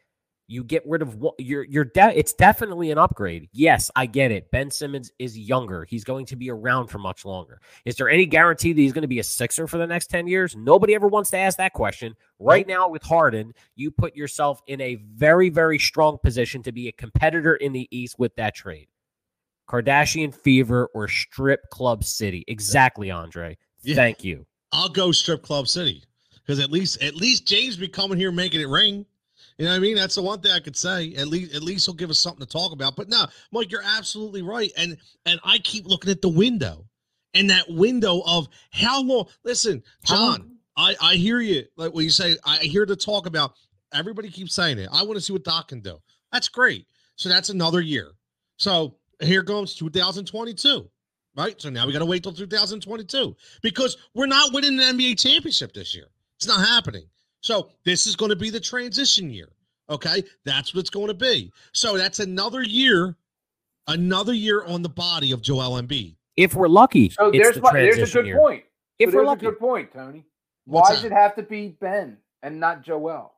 you 0.47 0.63
get 0.63 0.83
rid 0.87 1.01
of 1.01 1.15
what 1.15 1.35
you're 1.39 1.63
you're 1.63 1.85
de- 1.85 2.17
it's 2.17 2.33
definitely 2.33 2.91
an 2.91 2.97
upgrade. 2.97 3.49
Yes, 3.51 3.91
I 3.95 4.05
get 4.05 4.31
it. 4.31 4.49
Ben 4.51 4.71
Simmons 4.71 5.11
is 5.19 5.37
younger. 5.37 5.83
He's 5.83 6.03
going 6.03 6.25
to 6.27 6.35
be 6.35 6.49
around 6.49 6.87
for 6.87 6.99
much 6.99 7.25
longer. 7.25 7.59
Is 7.85 7.95
there 7.95 8.09
any 8.09 8.25
guarantee 8.25 8.73
that 8.73 8.81
he's 8.81 8.93
going 8.93 9.01
to 9.01 9.07
be 9.07 9.19
a 9.19 9.23
Sixer 9.23 9.67
for 9.67 9.77
the 9.77 9.87
next 9.87 10.07
10 10.07 10.27
years? 10.27 10.55
Nobody 10.55 10.95
ever 10.95 11.07
wants 11.07 11.29
to 11.31 11.37
ask 11.37 11.57
that 11.57 11.73
question. 11.73 12.15
Right 12.39 12.67
now 12.67 12.87
with 12.87 13.03
Harden, 13.03 13.53
you 13.75 13.91
put 13.91 14.15
yourself 14.15 14.61
in 14.67 14.79
a 14.81 14.95
very 14.95 15.49
very 15.49 15.79
strong 15.79 16.17
position 16.23 16.63
to 16.63 16.71
be 16.71 16.87
a 16.87 16.93
competitor 16.93 17.55
in 17.55 17.73
the 17.73 17.87
East 17.91 18.17
with 18.17 18.35
that 18.37 18.55
trade. 18.55 18.87
Kardashian 19.67 20.33
fever 20.33 20.89
or 20.93 21.07
strip 21.09 21.69
club 21.69 22.03
city. 22.03 22.45
Exactly, 22.47 23.11
Andre. 23.11 23.57
Yeah. 23.81 23.95
Thank 23.95 24.23
you. 24.23 24.45
I'll 24.71 24.89
go 24.89 25.11
strip 25.11 25.43
club 25.43 25.67
city 25.67 26.03
because 26.35 26.59
at 26.59 26.71
least 26.71 27.01
at 27.03 27.15
least 27.15 27.45
James 27.45 27.75
be 27.75 27.87
coming 27.87 28.17
here 28.17 28.31
making 28.31 28.61
it 28.61 28.69
ring. 28.69 29.05
You 29.57 29.65
know 29.65 29.71
what 29.71 29.77
I 29.77 29.79
mean? 29.79 29.95
That's 29.95 30.15
the 30.15 30.21
one 30.21 30.39
thing 30.39 30.51
I 30.51 30.59
could 30.59 30.77
say. 30.77 31.13
At 31.15 31.27
least 31.27 31.55
at 31.55 31.63
least 31.63 31.85
he'll 31.85 31.95
give 31.95 32.09
us 32.11 32.19
something 32.19 32.45
to 32.45 32.51
talk 32.51 32.73
about. 32.73 32.95
But 32.95 33.09
no, 33.09 33.25
Mike, 33.51 33.71
you're 33.71 33.81
absolutely 33.83 34.43
right. 34.43 34.71
And 34.77 34.97
and 35.25 35.39
I 35.43 35.57
keep 35.59 35.87
looking 35.87 36.11
at 36.11 36.21
the 36.21 36.29
window. 36.29 36.85
And 37.33 37.51
that 37.51 37.69
window 37.69 38.21
of 38.25 38.47
how 38.71 39.03
long 39.03 39.27
listen, 39.43 39.83
John, 40.03 40.57
I, 40.75 40.95
I 41.01 41.15
hear 41.15 41.39
you. 41.39 41.65
Like 41.75 41.93
when 41.93 42.03
you 42.03 42.09
say 42.09 42.37
I 42.45 42.57
hear 42.57 42.85
the 42.85 42.95
talk 42.95 43.25
about 43.25 43.53
everybody 43.93 44.29
keeps 44.29 44.55
saying 44.55 44.79
it. 44.79 44.89
I 44.91 45.03
want 45.03 45.15
to 45.15 45.21
see 45.21 45.33
what 45.33 45.43
Doc 45.43 45.69
can 45.69 45.81
do. 45.81 45.99
That's 46.31 46.49
great. 46.49 46.87
So 47.15 47.29
that's 47.29 47.49
another 47.49 47.81
year. 47.81 48.11
So 48.57 48.95
here 49.21 49.43
comes 49.43 49.75
2022. 49.75 50.89
Right. 51.35 51.61
So 51.61 51.69
now 51.69 51.85
we 51.85 51.93
got 51.93 51.99
to 51.99 52.05
wait 52.05 52.23
till 52.23 52.33
2022 52.33 53.35
because 53.61 53.97
we're 54.15 54.25
not 54.25 54.53
winning 54.53 54.75
the 54.75 54.83
NBA 54.83 55.19
championship 55.19 55.73
this 55.73 55.93
year. 55.93 56.07
It's 56.37 56.47
not 56.47 56.65
happening. 56.65 57.07
So 57.47 57.69
this 57.85 58.05
is 58.07 58.17
going 58.17 58.27
to 58.27 58.35
be 58.35 58.49
the 58.49 58.59
transition 58.59 59.29
year. 59.29 59.47
Okay. 59.89 60.21
That's 60.43 60.73
what 60.75 60.81
it's 60.81 60.89
going 60.89 61.07
to 61.07 61.13
be. 61.13 61.49
So 61.71 61.97
that's 61.97 62.19
another 62.19 62.61
year, 62.61 63.15
another 63.87 64.33
year 64.33 64.65
on 64.65 64.81
the 64.81 64.89
body 64.89 65.31
of 65.31 65.41
Joel 65.41 65.81
Embiid. 65.81 66.17
If 66.35 66.55
we're 66.55 66.67
lucky, 66.67 67.09
So 67.09 67.27
it's 67.29 67.37
there's 67.41 67.55
the 67.55 67.61
my, 67.61 67.71
there's 67.71 67.97
a 67.99 68.13
good 68.13 68.25
year. 68.25 68.37
point. 68.37 68.65
If 68.99 69.11
so 69.11 69.17
we're 69.17 69.23
lucky. 69.23 69.45
a 69.45 69.51
good 69.51 69.59
point, 69.59 69.93
Tony. 69.93 70.25
What's 70.65 70.89
Why 70.89 70.95
does 70.95 71.03
that? 71.03 71.13
it 71.13 71.15
have 71.15 71.35
to 71.35 71.43
be 71.43 71.69
Ben 71.79 72.17
and 72.43 72.59
not 72.59 72.83
Joel? 72.83 73.33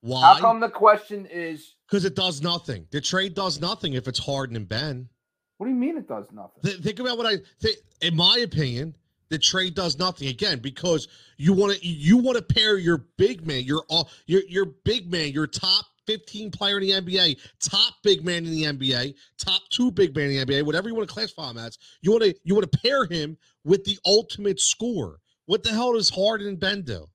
Why? 0.00 0.32
How 0.32 0.40
come 0.40 0.58
the 0.60 0.70
question 0.70 1.26
is? 1.26 1.74
Because 1.86 2.06
it 2.06 2.16
does 2.16 2.40
nothing. 2.40 2.86
The 2.90 3.02
trade 3.02 3.34
does 3.34 3.60
nothing 3.60 3.92
if 3.92 4.08
it's 4.08 4.18
Harden 4.18 4.56
and 4.56 4.66
Ben. 4.66 5.10
What 5.58 5.66
do 5.66 5.72
you 5.72 5.78
mean 5.78 5.98
it 5.98 6.08
does 6.08 6.32
nothing? 6.32 6.62
Th- 6.64 6.78
think 6.78 7.00
about 7.00 7.18
what 7.18 7.26
I 7.26 7.36
think. 7.60 7.76
In 8.00 8.16
my 8.16 8.38
opinion, 8.38 8.96
the 9.32 9.38
trade 9.38 9.74
does 9.74 9.98
nothing 9.98 10.28
again 10.28 10.58
because 10.58 11.08
you 11.38 11.54
want 11.54 11.74
to 11.74 11.86
you 11.86 12.18
want 12.18 12.36
to 12.36 12.42
pair 12.42 12.76
your 12.76 13.06
big 13.16 13.46
man, 13.46 13.62
your 13.62 13.82
all 13.88 14.10
your 14.26 14.42
your 14.46 14.66
big 14.84 15.10
man, 15.10 15.32
your 15.32 15.46
top 15.46 15.86
15 16.06 16.50
player 16.50 16.78
in 16.78 16.82
the 16.82 16.90
NBA, 16.90 17.38
top 17.58 17.94
big 18.02 18.24
man 18.24 18.44
in 18.44 18.50
the 18.50 18.64
NBA, 18.64 19.14
top 19.38 19.62
two 19.70 19.90
big 19.90 20.14
man 20.14 20.30
in 20.30 20.36
the 20.36 20.44
NBA, 20.44 20.66
whatever 20.66 20.88
you 20.88 20.94
want 20.94 21.08
to 21.08 21.12
classify 21.12 21.50
him 21.50 21.56
as. 21.56 21.78
You 22.02 22.10
want 22.10 22.24
to 22.24 22.34
you 22.44 22.54
want 22.54 22.70
to 22.70 22.78
pair 22.78 23.06
him 23.06 23.38
with 23.64 23.84
the 23.84 23.98
ultimate 24.04 24.60
scorer. 24.60 25.18
What 25.46 25.62
the 25.62 25.70
hell 25.70 25.94
does 25.94 26.10
Harden 26.10 26.46
and 26.46 26.60
Ben 26.60 26.82
do? 26.82 27.06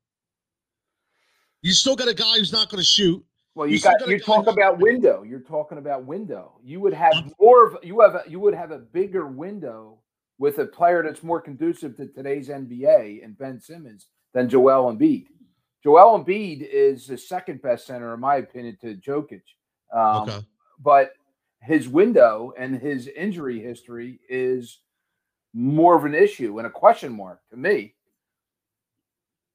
You 1.62 1.72
still 1.72 1.96
got 1.96 2.08
a 2.08 2.16
guy 2.16 2.34
who's 2.40 2.52
not 2.52 2.70
going 2.70 2.80
to 2.80 2.86
shoot. 2.86 3.24
Well, 3.54 3.68
You 3.68 3.76
you 3.76 3.82
got 3.82 4.00
gotta 4.00 4.12
you 4.12 4.20
talk 4.20 4.48
about 4.48 4.80
window. 4.80 5.24
You're 5.24 5.40
talking 5.40 5.78
about 5.78 6.06
window. 6.06 6.60
You 6.64 6.80
would 6.80 6.94
have 6.94 7.32
more 7.40 7.68
of 7.68 7.78
you 7.84 8.02
have 8.02 8.16
a, 8.16 8.24
you 8.28 8.40
would 8.40 8.56
have 8.56 8.72
a 8.72 8.80
bigger 8.80 9.28
window 9.28 10.00
with 10.40 10.60
a 10.60 10.66
player 10.66 11.04
that's 11.04 11.24
more 11.24 11.42
conducive 11.42 11.98
to 11.98 12.08
today's 12.08 12.50
NBA 12.50 13.24
and 13.24 13.38
Ben 13.38 13.60
Simmons 13.60 14.08
than 14.34 14.50
Joel 14.50 14.94
Embiid. 14.94 15.28
Joel 15.84 16.24
Embiid 16.24 16.68
is 16.70 17.08
the 17.08 17.18
second 17.18 17.62
best 17.62 17.88
center, 17.88 18.14
in 18.14 18.20
my 18.20 18.38
opinion, 18.38 18.78
to 18.82 18.96
Jokic. 18.96 19.42
Um, 19.94 20.30
Okay. 20.30 20.40
But 20.80 21.14
his 21.62 21.90
window 21.90 22.54
and 22.58 22.76
his 22.76 23.08
injury 23.08 23.60
history 23.60 24.20
is 24.30 24.80
more 25.54 25.96
of 25.96 26.06
an 26.06 26.14
issue 26.14 26.60
and 26.60 26.68
a 26.68 26.70
question 26.70 27.16
mark 27.16 27.40
to 27.50 27.58
me. 27.58 27.96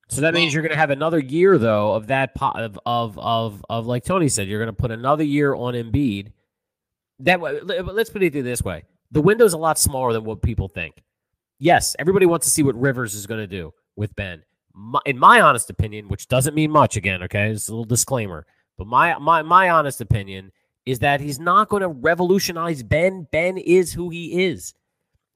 So 0.08 0.20
that 0.22 0.34
means 0.34 0.52
you're 0.52 0.62
going 0.62 0.72
to 0.72 0.78
have 0.78 0.90
another 0.90 1.20
year 1.20 1.56
though 1.56 1.92
of 1.94 2.08
that 2.08 2.34
po- 2.34 2.50
of 2.50 2.78
of 2.84 3.18
of 3.18 3.64
of 3.70 3.86
like 3.86 4.04
Tony 4.04 4.28
said, 4.28 4.46
you're 4.46 4.58
going 4.58 4.74
to 4.74 4.78
put 4.78 4.90
another 4.90 5.24
year 5.24 5.54
on 5.54 5.74
Embiid. 5.74 6.32
That 7.20 7.40
way, 7.40 7.60
let's 7.60 8.10
put 8.10 8.22
it 8.22 8.32
this 8.32 8.62
way: 8.62 8.84
the 9.12 9.20
window's 9.20 9.52
a 9.52 9.58
lot 9.58 9.78
smaller 9.78 10.12
than 10.12 10.24
what 10.24 10.42
people 10.42 10.68
think. 10.68 11.02
Yes, 11.58 11.94
everybody 11.98 12.26
wants 12.26 12.46
to 12.46 12.50
see 12.50 12.62
what 12.62 12.80
Rivers 12.80 13.14
is 13.14 13.26
going 13.26 13.40
to 13.40 13.46
do 13.46 13.72
with 13.94 14.16
Ben. 14.16 14.42
My, 14.74 15.00
in 15.06 15.18
my 15.18 15.40
honest 15.40 15.70
opinion, 15.70 16.08
which 16.08 16.26
doesn't 16.26 16.54
mean 16.54 16.70
much, 16.70 16.96
again, 16.96 17.22
okay, 17.24 17.50
it's 17.50 17.68
a 17.68 17.72
little 17.72 17.84
disclaimer, 17.84 18.46
but 18.78 18.86
my 18.86 19.16
my 19.18 19.42
my 19.42 19.70
honest 19.70 20.00
opinion 20.00 20.50
is 20.86 20.98
that 21.00 21.20
he's 21.20 21.38
not 21.38 21.68
going 21.68 21.82
to 21.82 21.88
revolutionize 21.88 22.82
Ben. 22.82 23.28
Ben 23.30 23.58
is 23.58 23.92
who 23.92 24.08
he 24.08 24.46
is, 24.46 24.74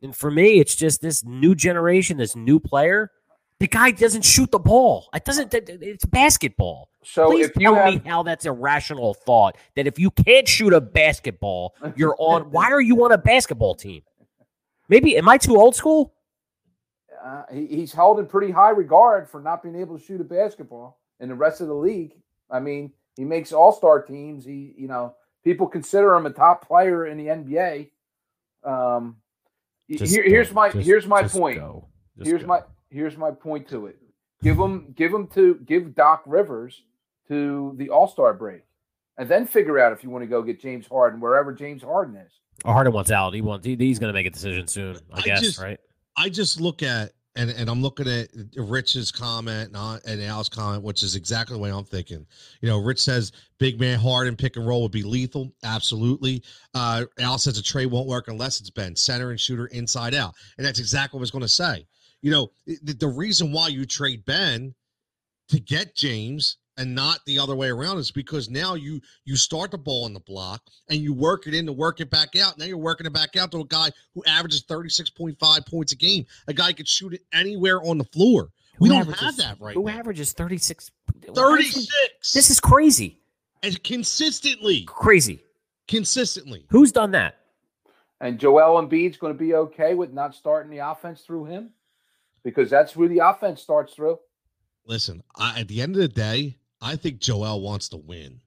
and 0.03 0.17
for 0.17 0.31
me, 0.31 0.59
it's 0.59 0.75
just 0.75 1.03
this 1.03 1.23
new 1.23 1.55
generation, 1.55 2.17
this 2.17 2.35
new 2.35 2.59
player. 2.59 3.13
The 3.59 3.67
guy 3.69 3.91
doesn't 3.91 4.23
shoot 4.25 4.51
the 4.51 4.59
ball. 4.59 5.09
It 5.15 5.25
doesn't. 5.25 5.55
It's 5.55 6.05
basketball. 6.05 6.91
So 7.03 7.31
Please 7.31 7.47
if 7.47 7.57
you 7.57 7.63
tell 7.69 7.75
have 7.77 7.95
me 7.95 8.03
how 8.05 8.23
that's 8.23 8.45
a 8.45 8.53
rational 8.53 9.15
thought. 9.15 9.57
That 9.77 9.87
if 9.87 9.99
you 9.99 10.11
can't 10.11 10.47
shoot 10.47 10.73
a 10.75 10.81
basketball, 10.81 11.75
you're 11.97 12.17
on. 12.19 12.51
why 12.51 12.71
are 12.71 12.81
you 12.83 13.03
on 13.05 13.13
a 13.13 13.19
basketball 13.19 13.75
team? 13.75 14.03
Maybe 14.89 15.17
am 15.17 15.29
I 15.29 15.39
too 15.39 15.57
old 15.57 15.75
school? 15.75 16.13
uh, 17.25 17.43
he, 17.53 17.67
he's 17.67 17.93
held 17.93 18.19
in 18.21 18.27
pretty 18.27 18.53
high 18.53 18.71
regard 18.71 19.29
for 19.29 19.41
not 19.41 19.63
being 19.63 19.75
able 19.77 19.99
to 19.99 20.05
shoot 20.05 20.21
a 20.21 20.25
basketball 20.25 21.01
in 21.19 21.29
the 21.29 21.35
rest 21.35 21.61
of 21.61 21.67
the 21.67 21.75
league. 21.75 22.15
I 22.51 22.61
mean, 22.61 22.93
he 23.17 23.25
makes 23.25 23.53
all 23.53 23.73
star 23.73 24.03
teams. 24.03 24.45
He, 24.45 24.75
you 24.77 24.87
know, 24.87 25.15
people 25.43 25.67
consider 25.67 26.15
him 26.15 26.27
a 26.27 26.31
top 26.31 26.67
player 26.69 27.07
in 27.07 27.17
the 27.19 27.27
NBA. 27.27 27.91
Um, 28.63 29.17
y- 29.89 29.97
Just 29.97 30.15
here, 30.15 30.23
here's 30.25 30.53
my 30.53 30.71
Just- 30.71 30.87
here's 30.87 31.07
my 31.07 31.23
just 31.23 31.35
point. 31.37 31.59
go. 31.59 31.89
Just 32.19 32.29
Here's 32.29 32.43
go. 32.43 32.49
my 32.49 32.63
here's 32.91 33.17
my 33.17 33.31
point 33.31 33.69
to 33.69 33.87
it. 33.87 33.97
Give 34.43 34.57
them, 34.57 34.93
give 34.97 35.13
them 35.13 35.27
to 35.29 35.57
give 35.67 35.95
Doc 35.95 36.23
Rivers 36.27 36.83
to 37.29 37.75
the 37.79 37.89
All 37.91 38.07
Star 38.07 38.35
break, 38.35 38.63
and 39.19 39.29
then 39.29 39.47
figure 39.47 39.79
out 39.79 39.93
if 39.93 40.05
you 40.05 40.11
want 40.11 40.23
to 40.23 40.27
go 40.29 40.43
get 40.43 40.61
James 40.61 40.87
Harden 40.87 41.21
wherever 41.21 41.53
James 41.53 41.83
Harden 41.83 42.17
is. 42.17 42.33
Harden 42.65 42.93
wants 42.93 43.11
out. 43.11 43.35
He 43.35 43.41
wants. 43.41 43.67
He, 43.67 43.77
he's 43.77 43.99
going 43.99 44.13
to 44.13 44.15
make 44.17 44.27
a 44.27 44.31
decision 44.31 44.67
soon. 44.69 44.97
I, 45.13 45.19
I 45.19 45.23
guess. 45.23 45.41
just- 45.41 45.61
right. 45.61 45.79
I 46.19 46.29
just 46.31 46.61
look 46.61 46.83
at 46.83 47.13
and 47.35 47.51
and 47.51 47.69
I'm 47.69 47.83
looking 47.83 48.09
at 48.09 48.29
Rich's 48.57 49.13
comment 49.13 49.69
and, 49.69 49.77
I- 49.77 49.99
and 50.07 50.23
Al's 50.23 50.49
comment, 50.49 50.83
which 50.83 51.03
is 51.03 51.15
exactly 51.17 51.55
the 51.57 51.61
way 51.63 51.71
I'm 51.71 51.85
thinking. 51.85 52.25
You 52.63 52.69
know, 52.71 52.79
Rich 52.79 53.01
says 53.03 53.33
big 53.59 53.79
man 53.81 53.99
Harden 53.99 54.37
pick 54.37 54.57
and 54.57 54.67
roll 54.67 54.83
would 54.83 54.93
be 54.93 55.03
lethal. 55.03 55.53
Absolutely. 55.65 56.43
Uh, 56.75 57.05
Al 57.19 57.37
says 57.39 57.59
a 57.59 57.63
trade 57.63 57.87
won't 57.87 58.07
work 58.07 58.29
unless 58.29 58.61
it's 58.61 58.71
Ben 58.71 58.97
center 58.97 59.31
and 59.31 59.39
shooter 59.41 59.67
inside 59.67 60.15
out, 60.15 60.35
and 60.57 60.67
that's 60.67 60.79
exactly 60.79 61.17
what 61.19 61.21
I 61.21 61.25
was 61.25 61.31
going 61.31 61.43
to 61.43 61.49
say. 61.49 61.87
You 62.27 62.33
know, 62.33 62.51
the, 62.67 62.93
the 62.95 63.07
reason 63.07 63.53
why 63.53 63.69
you 63.69 63.87
trade 63.87 64.25
Ben 64.25 64.75
to 65.49 65.61
get 65.61 65.95
James 65.95 66.57
and 66.77 66.93
not 66.93 67.21
the 67.25 67.39
other 67.39 67.55
way 67.55 67.69
around 67.69 67.99
is 67.99 68.11
because 68.11 68.51
now 68.51 68.75
you 68.75 69.01
you 69.25 69.37
start 69.37 69.71
the 69.71 69.79
ball 69.79 70.05
on 70.07 70.13
the 70.13 70.19
block 70.19 70.61
and 70.91 70.99
you 70.99 71.15
work 71.15 71.47
it 71.47 71.55
in 71.55 71.67
to 71.67 71.73
work 71.73 72.01
it 72.01 72.11
back 72.11 72.35
out. 72.35 72.59
Now 72.59 72.65
you're 72.65 72.79
working 72.79 73.07
it 73.07 73.13
back 73.13 73.37
out 73.37 73.53
to 73.53 73.61
a 73.61 73.65
guy 73.65 73.93
who 74.13 74.25
averages 74.27 74.65
36.5 74.65 75.67
points 75.71 75.93
a 75.93 75.97
game, 75.97 76.27
a 76.49 76.53
guy 76.53 76.73
could 76.73 76.89
shoot 76.89 77.13
it 77.15 77.21
anywhere 77.33 77.81
on 77.89 77.97
the 77.97 78.05
floor. 78.07 78.49
We 78.81 78.89
Who 78.89 78.95
don't 78.95 79.03
averages- 79.03 79.21
have 79.23 79.37
that 79.37 79.61
right 79.61 79.77
Who 79.77 79.85
now. 79.85 79.93
averages 79.97 80.33
thirty 80.33 80.59
six? 80.59 80.91
36. 81.33 81.87
This 82.35 82.51
is 82.51 82.59
crazy. 82.59 83.21
and 83.63 83.81
consistently, 83.85 84.83
Crazy. 84.89 85.45
consistently. 85.87 86.67
Who's 86.71 86.91
done 86.91 87.13
that? 87.13 87.37
And 88.21 88.41
Joel 88.41 88.83
Embiid's 88.85 89.17
going 89.17 89.33
to 89.33 89.39
be 89.39 89.55
okay 89.55 89.95
with 89.95 90.13
not 90.13 90.35
starting 90.35 90.73
the 90.73 90.79
offense 90.79 91.21
through 91.21 91.45
him 91.45 91.71
because 92.47 92.71
that's 92.71 92.95
where 92.95 93.09
the 93.09 93.19
offense 93.19 93.61
starts 93.61 93.93
through. 93.93 94.19
Listen, 94.87 95.21
I, 95.35 95.61
at 95.61 95.69
the 95.69 95.83
end 95.83 95.97
of 95.97 96.01
the 96.01 96.07
day, 96.09 96.57
I 96.81 96.95
think 96.95 97.19
Joel 97.19 97.61
wants 97.61 97.89
to 97.89 97.97
win. 97.97 98.41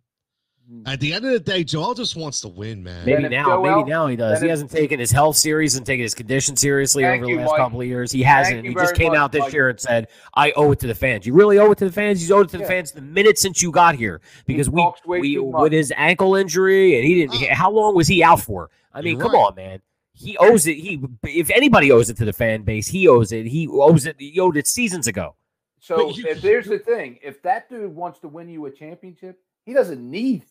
Hmm. 0.71 0.83
At 0.87 1.01
the 1.01 1.11
end 1.11 1.25
of 1.25 1.33
the 1.33 1.39
day, 1.41 1.65
Joel 1.65 1.95
just 1.95 2.15
wants 2.15 2.39
to 2.41 2.47
win, 2.47 2.81
man. 2.81 3.05
Maybe 3.05 3.27
now, 3.27 3.43
Joel- 3.45 3.61
maybe 3.63 3.89
now 3.89 4.07
he 4.07 4.15
does. 4.15 4.41
He 4.41 4.47
hasn't 4.47 4.71
taken 4.71 5.01
his 5.01 5.11
health 5.11 5.35
serious 5.35 5.75
and 5.75 5.85
taken 5.85 6.03
his 6.03 6.15
condition 6.15 6.55
seriously 6.55 7.03
Thank 7.03 7.23
over 7.23 7.29
you, 7.29 7.35
the 7.37 7.41
last 7.41 7.49
Mike. 7.51 7.57
couple 7.59 7.81
of 7.81 7.87
years. 7.87 8.09
He 8.13 8.21
hasn't. 8.23 8.65
He 8.65 8.73
just 8.73 8.95
came 8.95 9.09
much, 9.09 9.17
out 9.17 9.31
this 9.33 9.41
Mike. 9.41 9.53
year 9.53 9.67
and 9.69 9.79
said, 9.81 10.07
"I 10.33 10.53
owe 10.53 10.71
it 10.71 10.79
to 10.79 10.87
the 10.87 10.95
fans." 10.95 11.25
You 11.27 11.33
really 11.33 11.59
owe 11.59 11.69
it 11.71 11.77
to 11.79 11.85
the 11.85 11.91
fans. 11.91 12.27
You 12.29 12.35
owe 12.35 12.41
it 12.41 12.49
to 12.49 12.57
the 12.57 12.63
Yeah. 12.63 12.69
fans 12.69 12.91
the 12.93 13.01
minute 13.01 13.37
since 13.37 13.61
you 13.61 13.69
got 13.71 13.95
here 13.95 14.21
because 14.45 14.69
we 14.69 14.89
we 15.07 15.39
with 15.39 15.73
his 15.73 15.91
ankle 15.97 16.35
injury 16.35 16.95
and 16.95 17.03
he 17.05 17.15
didn't. 17.15 17.35
Oh. 17.51 17.53
How 17.53 17.69
long 17.69 17.95
was 17.95 18.07
he 18.07 18.23
out 18.23 18.39
for? 18.39 18.69
I 18.93 19.01
mean, 19.01 19.17
You're 19.17 19.23
come 19.23 19.33
right. 19.33 19.39
on, 19.39 19.55
man. 19.55 19.81
He 20.19 20.37
owes 20.37 20.67
it. 20.67 20.75
He 20.77 21.01
if 21.23 21.49
anybody 21.49 21.91
owes 21.91 22.09
it 22.09 22.17
to 22.17 22.25
the 22.25 22.33
fan 22.33 22.63
base, 22.63 22.87
he 22.87 23.07
owes 23.07 23.31
it. 23.31 23.45
He 23.47 23.67
owes 23.67 24.05
it. 24.05 24.15
He 24.19 24.39
owed 24.39 24.57
it 24.57 24.67
seasons 24.67 25.07
ago. 25.07 25.35
So 25.79 26.07
But 26.07 26.17
you- 26.17 26.25
if 26.27 26.41
there's 26.41 26.67
the 26.67 26.79
thing, 26.79 27.19
if 27.23 27.41
that 27.43 27.69
dude 27.69 27.95
wants 27.95 28.19
to 28.19 28.27
win 28.27 28.49
you 28.49 28.65
a 28.65 28.71
championship, 28.71 29.39
he 29.65 29.73
doesn't 29.73 30.01
need 30.01 30.45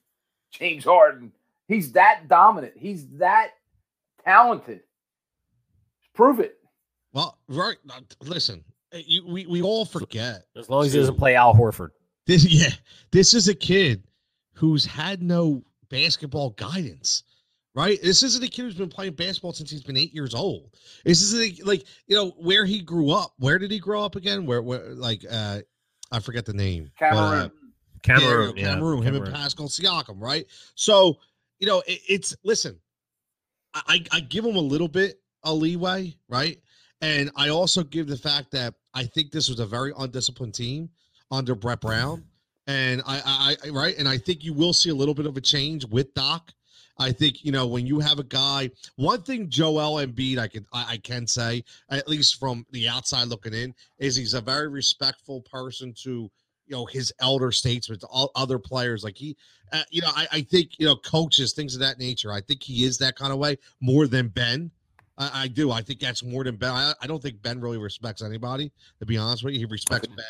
James 0.51 0.85
Harden. 0.85 1.33
He's 1.67 1.93
that 1.93 2.29
dominant. 2.29 2.73
He's 2.77 3.07
that 3.19 3.51
talented. 4.25 4.81
Prove 6.15 6.41
it. 6.41 6.59
Well, 7.13 7.39
right. 7.49 7.77
uh, 7.91 8.01
Listen, 8.23 8.65
uh, 8.95 8.99
you, 9.05 9.27
we 9.27 9.47
we 9.47 9.63
all 9.63 9.85
forget 9.85 10.45
As 10.57 10.69
long 10.69 10.85
as 10.87 10.93
he 10.93 10.99
doesn't 10.99 11.17
play 11.19 11.35
Al 11.35 11.55
Horford. 11.55 11.91
this. 12.27 12.45
Yeah, 12.51 12.71
this 13.11 13.35
is 13.35 13.49
a 13.49 13.55
kid 13.55 14.03
who's 14.55 14.85
had 14.85 15.23
no 15.23 15.63
basketball 15.91 16.51
guidance. 16.51 17.23
Right. 17.79 18.03
This 18.03 18.25
isn't 18.25 18.43
a 18.43 18.49
kid 18.49 18.63
who's 18.63 18.75
been 18.75 18.89
playing 18.89 19.13
basketball 19.13 19.53
since 19.53 19.71
he's 19.71 19.85
been 19.85 19.97
eight 19.97 20.13
years 20.13 20.35
old. 20.35 20.75
This 21.05 21.23
is 21.23 21.33
a, 21.33 21.63
like 21.63 21.85
you 22.09 22.17
know 22.17 22.31
where 22.31 22.65
he 22.65 22.83
grew 22.83 23.13
up. 23.13 23.35
Where 23.39 23.57
did 23.57 23.71
he 23.71 23.79
grow 23.79 24.03
up 24.03 24.17
again? 24.17 24.47
Where 24.47 24.61
where 24.61 24.95
like 24.95 25.25
uh 25.31 25.61
I 26.11 26.19
forget 26.19 26.45
the 26.45 26.55
name. 26.55 26.91
but, 26.99 27.07
uh, 27.17 27.49
Cameroon. 28.03 28.21
Cameroon, 28.21 28.57
yeah, 28.57 28.63
yeah, 28.63 28.75
Cameroon, 28.75 29.03
him 29.03 29.15
and 29.15 29.33
Pascal 29.33 29.69
Siakam, 29.69 30.21
right? 30.21 30.45
So, 30.75 31.19
you 31.61 31.69
know, 31.69 31.85
it, 31.87 32.01
it's 32.09 32.37
listen, 32.43 32.81
I, 33.73 33.83
I 33.87 34.17
I 34.17 34.21
give 34.23 34.45
him 34.45 34.57
a 34.57 34.61
little 34.61 34.89
bit 34.89 35.21
a 35.45 35.55
leeway, 35.55 36.17
right? 36.29 36.59
And 37.01 37.31
I 37.37 37.51
also 37.51 37.85
give 37.85 38.09
the 38.09 38.19
fact 38.19 38.51
that 38.51 38.75
I 38.93 39.05
think 39.05 39.31
this 39.31 39.49
was 39.49 39.61
a 39.61 39.67
very 39.67 39.93
undisciplined 39.97 40.55
team 40.55 40.91
under 41.31 41.55
Brett 41.55 41.81
Brown, 41.81 42.25
and 42.67 43.03
I, 43.07 43.23
I, 43.25 43.69
I 43.69 43.71
right, 43.71 43.97
and 43.97 44.09
I 44.09 44.19
think 44.19 44.43
you 44.43 44.53
will 44.53 44.73
see 44.73 44.91
a 44.91 44.95
little 44.97 45.15
bit 45.15 45.27
of 45.27 45.37
a 45.37 45.41
change 45.41 45.87
with 45.87 46.13
Doc. 46.15 46.53
I 46.99 47.13
think 47.13 47.45
you 47.45 47.53
know 47.53 47.67
when 47.67 47.87
you 47.87 48.01
have 48.01 48.19
a 48.19 48.25
guy. 48.25 48.71
One 48.97 49.23
thing 49.23 49.49
Joel 49.49 50.05
Embiid, 50.05 50.39
I 50.39 50.49
can 50.49 50.67
I, 50.73 50.87
I 50.93 50.97
can 50.99 51.27
say 51.27 51.65
at 51.91 52.09
least 52.09 52.39
from 52.39 52.67
the 52.71 52.89
outside 52.89 53.29
looking 53.29 53.55
in, 53.55 53.75
is 53.99 54.17
he's 54.17 54.35
a 54.35 54.41
very 54.41 54.69
respectful 54.69 55.43
person 55.43 55.95
to 56.03 56.31
you 56.69 56.77
know 56.77 56.87
his 56.87 57.13
elder 57.21 57.53
statesmen, 57.53 57.99
to 58.01 58.07
all 58.07 58.31
other 58.35 58.59
players. 58.59 59.05
Like 59.05 59.17
he, 59.17 59.37
uh, 59.73 59.83
you 59.91 60.03
know, 60.03 60.11
I, 60.15 60.27
I 60.33 60.41
think 60.43 60.79
you 60.79 60.87
know 60.87 60.97
coaches, 60.97 61.53
things 61.53 61.75
of 61.75 61.81
that 61.81 61.99
nature. 61.99 62.33
I 62.33 62.41
think 62.41 62.63
he 62.63 62.85
is 62.85 62.99
that 62.99 63.17
kind 63.17 63.33
of 63.33 63.39
way 63.39 63.59
more 63.81 64.07
than 64.07 64.29
Ben. 64.29 64.71
I, 65.17 65.43
I 65.45 65.49
do. 65.49 65.71
I 65.71 65.83
think 65.83 66.01
that's 66.01 66.23
more 66.23 66.45
than 66.45 66.57
Ben. 66.57 66.71
I, 66.71 66.95
I 67.01 67.07
don't 67.07 67.23
think 67.23 67.43
Ben 67.43 67.61
really 67.61 67.79
respects 67.79 68.23
anybody. 68.23 68.73
To 69.01 69.07
be 69.07 69.17
honest 69.17 69.45
with 69.45 69.55
you, 69.55 69.61
he 69.61 69.67
respects 69.67 70.09
Ben. 70.09 70.27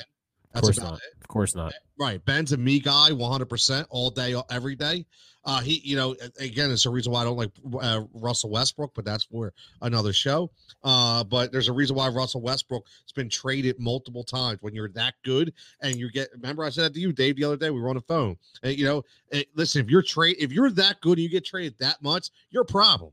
Of 0.55 0.63
course 0.63 0.79
not. 0.79 0.95
it. 0.95 1.03
Of 1.21 1.29
course 1.29 1.55
not. 1.55 1.75
Right. 1.99 2.25
Ben's 2.25 2.53
a 2.53 2.57
me 2.57 2.81
guy 2.81 3.11
100% 3.11 3.87
all 3.91 4.11
day, 4.11 4.35
every 4.51 4.77
day. 4.77 5.05
Uh, 5.45 5.61
he, 5.61 5.81
you 5.83 5.97
know, 5.97 6.15
again, 6.41 6.71
it's 6.71 6.85
a 6.85 6.91
reason 6.91 7.13
why 7.13 7.23
I 7.23 7.25
don't 7.25 7.37
like 7.37 7.51
uh, 7.81 8.03
Russell 8.13 8.51
Westbrook, 8.51 8.93
but 8.95 9.05
that's 9.05 9.25
for 9.25 9.55
another 9.81 10.13
show. 10.13 10.51
Uh, 10.85 11.25
but 11.25 11.53
there's 11.53 11.69
a 11.69 11.73
reason 11.73 11.97
why 11.97 12.09
Russell 12.09 12.43
Westbrook 12.43 12.87
has 13.05 13.13
been 13.13 13.31
traded 13.31 13.79
multiple 13.79 14.25
times. 14.25 14.59
When 14.61 14.75
you're 14.75 14.91
that 14.91 15.15
good 15.25 15.55
and 15.81 15.97
you 15.97 16.11
get, 16.11 16.29
remember 16.35 16.65
I 16.65 16.71
said 16.71 16.85
that 16.85 16.95
to 16.95 17.01
you, 17.01 17.13
Dave, 17.13 17.37
the 17.37 17.45
other 17.45 17.57
day 17.57 17.71
we 17.71 17.81
were 17.81 17.89
on 17.89 17.97
the 17.97 18.03
phone. 18.03 18.37
Uh, 18.65 18.69
you 18.69 18.85
know, 18.85 19.05
uh, 19.33 19.41
listen, 19.55 19.83
if 19.83 19.91
you're 19.91 20.03
trade, 20.03 20.37
if 20.39 20.53
you're 20.53 20.71
that 20.73 21.01
good 21.01 21.19
and 21.19 21.23
you 21.23 21.31
get 21.31 21.47
traded 21.47 21.77
that 21.79 22.03
much, 22.03 22.31
you're 22.51 22.63
a 22.63 22.67
problem. 22.67 23.13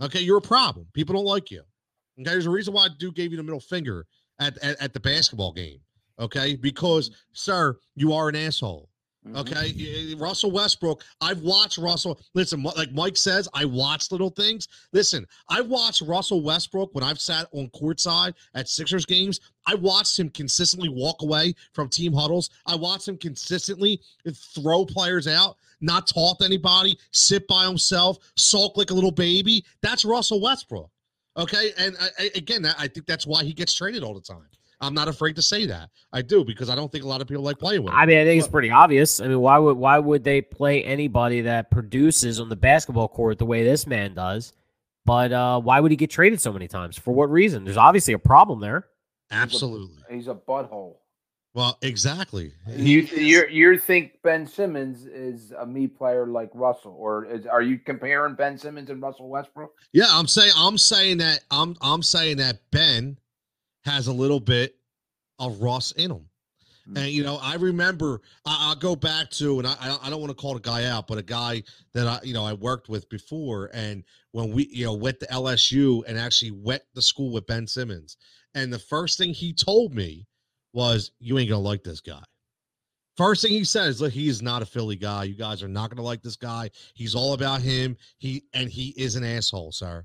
Okay, 0.00 0.20
you're 0.20 0.38
a 0.38 0.42
problem. 0.42 0.86
People 0.92 1.14
don't 1.14 1.26
like 1.26 1.50
you. 1.50 1.62
Okay, 2.20 2.30
there's 2.30 2.46
a 2.46 2.50
reason 2.50 2.72
why 2.72 2.88
Duke 2.98 3.16
gave 3.16 3.32
you 3.32 3.36
the 3.36 3.42
middle 3.42 3.60
finger 3.60 4.06
at, 4.38 4.56
at, 4.58 4.80
at 4.80 4.92
the 4.92 5.00
basketball 5.00 5.52
game. 5.52 5.80
Okay, 6.18 6.54
because 6.56 7.10
sir, 7.32 7.76
you 7.96 8.12
are 8.12 8.28
an 8.28 8.36
asshole. 8.36 8.88
Mhm. 9.26 9.36
Okay, 9.38 10.12
Y- 10.12 10.14
Russell 10.18 10.50
Westbrook. 10.50 11.02
I've 11.22 11.40
watched 11.40 11.78
Russell. 11.78 12.20
Listen, 12.34 12.62
like 12.62 12.92
Mike 12.92 13.16
says, 13.16 13.48
I 13.54 13.64
watch 13.64 14.12
little 14.12 14.28
things. 14.28 14.68
Listen, 14.92 15.26
I 15.48 15.62
watched 15.62 16.02
Russell 16.02 16.42
Westbrook 16.42 16.94
when 16.94 17.02
I've 17.02 17.18
sat 17.20 17.48
on 17.52 17.68
courtside 17.70 18.34
at 18.54 18.68
Sixers 18.68 19.06
games. 19.06 19.40
I 19.66 19.76
watched 19.76 20.18
him 20.18 20.28
consistently 20.28 20.90
walk 20.90 21.22
away 21.22 21.54
from 21.72 21.88
team 21.88 22.12
huddles. 22.12 22.50
I 22.66 22.76
watched 22.76 23.08
him 23.08 23.16
consistently 23.16 24.02
throw 24.30 24.84
players 24.84 25.26
out, 25.26 25.56
not 25.80 26.06
talk 26.06 26.38
to 26.40 26.44
anybody, 26.44 26.98
sit 27.12 27.48
by 27.48 27.64
himself, 27.66 28.18
sulk 28.36 28.76
like 28.76 28.90
a 28.90 28.94
little 28.94 29.10
baby. 29.10 29.64
That's 29.80 30.04
Russell 30.04 30.42
Westbrook. 30.42 30.90
Okay, 31.38 31.72
and 31.78 31.96
I, 31.98 32.08
I- 32.18 32.30
again, 32.34 32.66
I 32.66 32.88
think 32.88 33.06
that's 33.06 33.26
why 33.26 33.42
he 33.42 33.54
gets 33.54 33.72
traded 33.74 34.04
all 34.04 34.14
the 34.14 34.20
time. 34.20 34.46
I'm 34.80 34.94
not 34.94 35.08
afraid 35.08 35.36
to 35.36 35.42
say 35.42 35.66
that. 35.66 35.90
I 36.12 36.22
do 36.22 36.44
because 36.44 36.68
I 36.68 36.74
don't 36.74 36.90
think 36.90 37.04
a 37.04 37.08
lot 37.08 37.20
of 37.20 37.28
people 37.28 37.42
like 37.42 37.58
playing 37.58 37.82
with 37.82 37.92
him. 37.92 37.98
I 37.98 38.06
mean, 38.06 38.18
I 38.18 38.24
think 38.24 38.38
it's 38.38 38.48
pretty 38.48 38.70
obvious. 38.70 39.20
I 39.20 39.28
mean, 39.28 39.40
why 39.40 39.58
would 39.58 39.76
why 39.76 39.98
would 39.98 40.24
they 40.24 40.40
play 40.40 40.84
anybody 40.84 41.40
that 41.42 41.70
produces 41.70 42.40
on 42.40 42.48
the 42.48 42.56
basketball 42.56 43.08
court 43.08 43.38
the 43.38 43.46
way 43.46 43.64
this 43.64 43.86
man 43.86 44.14
does? 44.14 44.52
But 45.06 45.32
uh, 45.32 45.60
why 45.60 45.80
would 45.80 45.90
he 45.90 45.96
get 45.96 46.10
traded 46.10 46.40
so 46.40 46.52
many 46.52 46.68
times? 46.68 46.98
For 46.98 47.12
what 47.12 47.30
reason? 47.30 47.64
There's 47.64 47.76
obviously 47.76 48.14
a 48.14 48.18
problem 48.18 48.60
there. 48.60 48.86
Absolutely. 49.30 50.02
He's 50.10 50.28
a 50.28 50.34
butthole. 50.34 50.96
Well, 51.54 51.78
exactly. 51.82 52.52
You 52.68 53.00
you 53.02 53.46
you 53.48 53.78
think 53.78 54.20
Ben 54.24 54.44
Simmons 54.44 55.06
is 55.06 55.52
a 55.56 55.64
me 55.64 55.86
player 55.86 56.26
like 56.26 56.50
Russell, 56.52 56.96
or 56.98 57.26
is, 57.26 57.46
are 57.46 57.62
you 57.62 57.78
comparing 57.78 58.34
Ben 58.34 58.58
Simmons 58.58 58.90
and 58.90 59.00
Russell 59.00 59.28
Westbrook? 59.28 59.72
yeah, 59.92 60.06
I'm 60.10 60.26
saying 60.26 60.50
I'm 60.56 60.76
saying 60.76 61.18
that 61.18 61.44
I'm 61.52 61.76
I'm 61.80 62.02
saying 62.02 62.38
that 62.38 62.58
Ben 62.72 63.16
has 63.84 64.06
a 64.06 64.12
little 64.12 64.40
bit 64.40 64.76
of 65.38 65.60
Ross 65.60 65.92
in 65.92 66.10
him. 66.10 66.26
Mm. 66.88 66.98
And 66.98 67.08
you 67.08 67.22
know, 67.22 67.38
I 67.42 67.54
remember 67.56 68.20
I, 68.44 68.68
I'll 68.68 68.76
go 68.76 68.94
back 68.94 69.30
to, 69.32 69.58
and 69.58 69.66
I 69.66 69.74
I 69.80 69.98
I 70.04 70.10
don't 70.10 70.20
want 70.20 70.30
to 70.30 70.40
call 70.40 70.54
the 70.54 70.60
guy 70.60 70.84
out, 70.84 71.06
but 71.06 71.18
a 71.18 71.22
guy 71.22 71.62
that 71.92 72.06
I 72.06 72.20
you 72.22 72.34
know 72.34 72.44
I 72.44 72.52
worked 72.52 72.88
with 72.88 73.08
before, 73.08 73.70
and 73.72 74.04
when 74.32 74.52
we 74.52 74.66
you 74.70 74.84
know 74.84 74.94
went 74.94 75.20
to 75.20 75.26
LSU 75.26 76.02
and 76.06 76.18
actually 76.18 76.50
went 76.50 76.82
the 76.94 77.02
school 77.02 77.32
with 77.32 77.46
Ben 77.46 77.66
Simmons, 77.66 78.16
and 78.54 78.72
the 78.72 78.78
first 78.78 79.18
thing 79.18 79.32
he 79.32 79.52
told 79.52 79.94
me 79.94 80.26
was, 80.72 81.12
"You 81.18 81.38
ain't 81.38 81.48
gonna 81.48 81.62
like 81.62 81.84
this 81.84 82.00
guy." 82.00 82.22
First 83.16 83.42
thing 83.42 83.52
he 83.52 83.64
said 83.64 83.88
is, 83.88 84.00
"Look, 84.00 84.12
he 84.12 84.28
is 84.28 84.42
not 84.42 84.60
a 84.60 84.66
Philly 84.66 84.96
guy. 84.96 85.24
You 85.24 85.34
guys 85.34 85.62
are 85.62 85.68
not 85.68 85.88
gonna 85.88 86.02
like 86.02 86.22
this 86.22 86.36
guy. 86.36 86.70
He's 86.94 87.14
all 87.14 87.32
about 87.32 87.62
him. 87.62 87.96
He 88.18 88.44
and 88.52 88.68
he 88.68 88.88
is 88.96 89.16
an 89.16 89.24
asshole, 89.24 89.72
sir." 89.72 90.04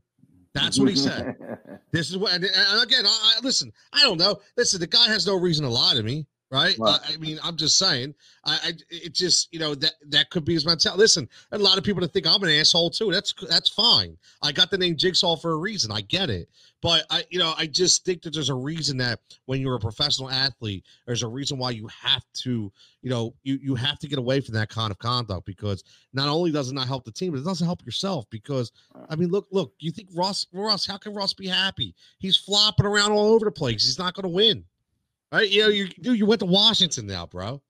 That's 0.53 0.79
what 0.79 0.89
he 0.89 0.95
said. 0.95 1.35
This 1.91 2.09
is 2.09 2.17
what, 2.17 2.33
and, 2.33 2.43
again, 2.43 3.05
I, 3.05 3.33
I 3.37 3.39
listen. 3.43 3.71
I 3.93 4.01
don't 4.01 4.19
know. 4.19 4.39
Listen, 4.57 4.79
the 4.79 4.87
guy 4.87 5.07
has 5.07 5.25
no 5.25 5.35
reason 5.35 5.65
to 5.65 5.71
lie 5.71 5.95
to 5.95 6.03
me, 6.03 6.25
right? 6.51 6.75
Right. 6.77 6.99
I, 7.07 7.13
I 7.13 7.17
mean, 7.17 7.39
I'm 7.43 7.55
just 7.55 7.77
saying. 7.77 8.15
I, 8.45 8.59
I, 8.63 8.73
it 8.89 9.13
just, 9.13 9.53
you 9.53 9.59
know, 9.59 9.75
that 9.75 9.93
that 10.07 10.29
could 10.29 10.45
be 10.45 10.53
his 10.53 10.65
mentality. 10.65 10.99
Listen, 10.99 11.29
a 11.51 11.57
lot 11.57 11.77
of 11.77 11.83
people 11.83 12.01
that 12.01 12.13
think 12.13 12.27
I'm 12.27 12.41
an 12.43 12.49
asshole 12.49 12.89
too. 12.89 13.11
That's 13.11 13.33
that's 13.49 13.69
fine. 13.69 14.17
I 14.41 14.51
got 14.51 14.71
the 14.71 14.77
name 14.77 14.95
Jigsaw 14.95 15.35
for 15.35 15.51
a 15.51 15.57
reason. 15.57 15.91
I 15.91 16.01
get 16.01 16.29
it, 16.29 16.49
but 16.81 17.05
I, 17.09 17.23
you 17.29 17.39
know, 17.39 17.53
I 17.57 17.67
just 17.67 18.05
think 18.05 18.21
that 18.23 18.33
there's 18.33 18.49
a 18.49 18.55
reason 18.55 18.97
that 18.97 19.19
when 19.45 19.61
you're 19.61 19.75
a 19.75 19.79
professional 19.79 20.29
athlete, 20.29 20.85
there's 21.05 21.23
a 21.23 21.27
reason 21.27 21.57
why 21.57 21.71
you 21.71 21.87
have 21.87 22.23
to, 22.33 22.71
you 23.01 23.09
know, 23.09 23.33
you 23.43 23.59
you 23.61 23.75
have 23.75 23.99
to 23.99 24.07
get 24.07 24.19
away 24.19 24.39
from 24.41 24.55
that 24.55 24.69
kind 24.69 24.91
of 24.91 24.97
conduct 24.97 25.45
because 25.45 25.83
not 26.13 26.29
only 26.29 26.51
does 26.51 26.69
it 26.69 26.73
not 26.73 26.87
help 26.87 27.03
the 27.03 27.11
team, 27.11 27.31
but 27.31 27.39
it 27.39 27.45
doesn't 27.45 27.65
help 27.65 27.85
yourself 27.85 28.25
because 28.29 28.71
I 29.09 29.15
mean, 29.15 29.29
look, 29.29 29.47
look. 29.51 29.73
You 29.79 29.91
think 29.91 30.09
Ross, 30.15 30.47
Ross? 30.53 30.85
How 30.85 30.97
can 30.97 31.13
Ross 31.13 31.33
be 31.33 31.47
happy? 31.47 31.93
He's 32.17 32.37
flopping 32.37 32.85
around 32.85 33.11
all 33.11 33.33
over 33.33 33.45
the 33.45 33.51
place. 33.51 33.85
He's 33.85 33.99
not 33.99 34.13
going 34.13 34.23
to 34.23 34.29
win, 34.29 34.63
right? 35.31 35.49
You 35.49 35.63
know, 35.63 35.69
mm. 35.69 35.75
you 35.75 35.87
dude, 35.87 36.19
you 36.19 36.25
went 36.25 36.39
to 36.39 36.45
Washington 36.45 37.07
now, 37.07 37.25
bro. 37.25 37.61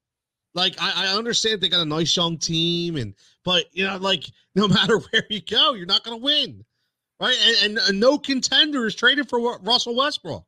Like, 0.55 0.75
I, 0.79 1.05
I 1.05 1.17
understand 1.17 1.61
they 1.61 1.69
got 1.69 1.81
a 1.81 1.85
nice 1.85 2.15
young 2.15 2.37
team, 2.37 2.95
and 2.95 3.13
but 3.43 3.65
you 3.71 3.85
know, 3.85 3.97
like, 3.97 4.25
no 4.55 4.67
matter 4.67 4.97
where 4.97 5.23
you 5.29 5.41
go, 5.41 5.73
you're 5.73 5.85
not 5.85 6.03
going 6.03 6.17
to 6.17 6.23
win, 6.23 6.65
right? 7.19 7.37
And, 7.45 7.77
and, 7.77 7.87
and 7.87 7.99
no 7.99 8.17
contender 8.17 8.85
is 8.87 8.95
traded 8.95 9.29
for 9.29 9.39
Ru- 9.39 9.59
Russell 9.61 9.95
Westbrook. 9.95 10.45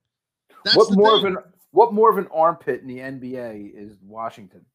That's 0.66 0.78
what 0.78 0.92
more 0.92 1.18
thing. 1.18 1.36
of 1.36 1.38
an 1.38 1.38
what 1.72 1.94
more 1.94 2.10
of 2.10 2.18
an 2.18 2.28
armpit 2.34 2.82
in 2.82 2.88
the 2.88 2.98
NBA 2.98 3.72
is 3.74 3.98
Washington? 4.02 4.66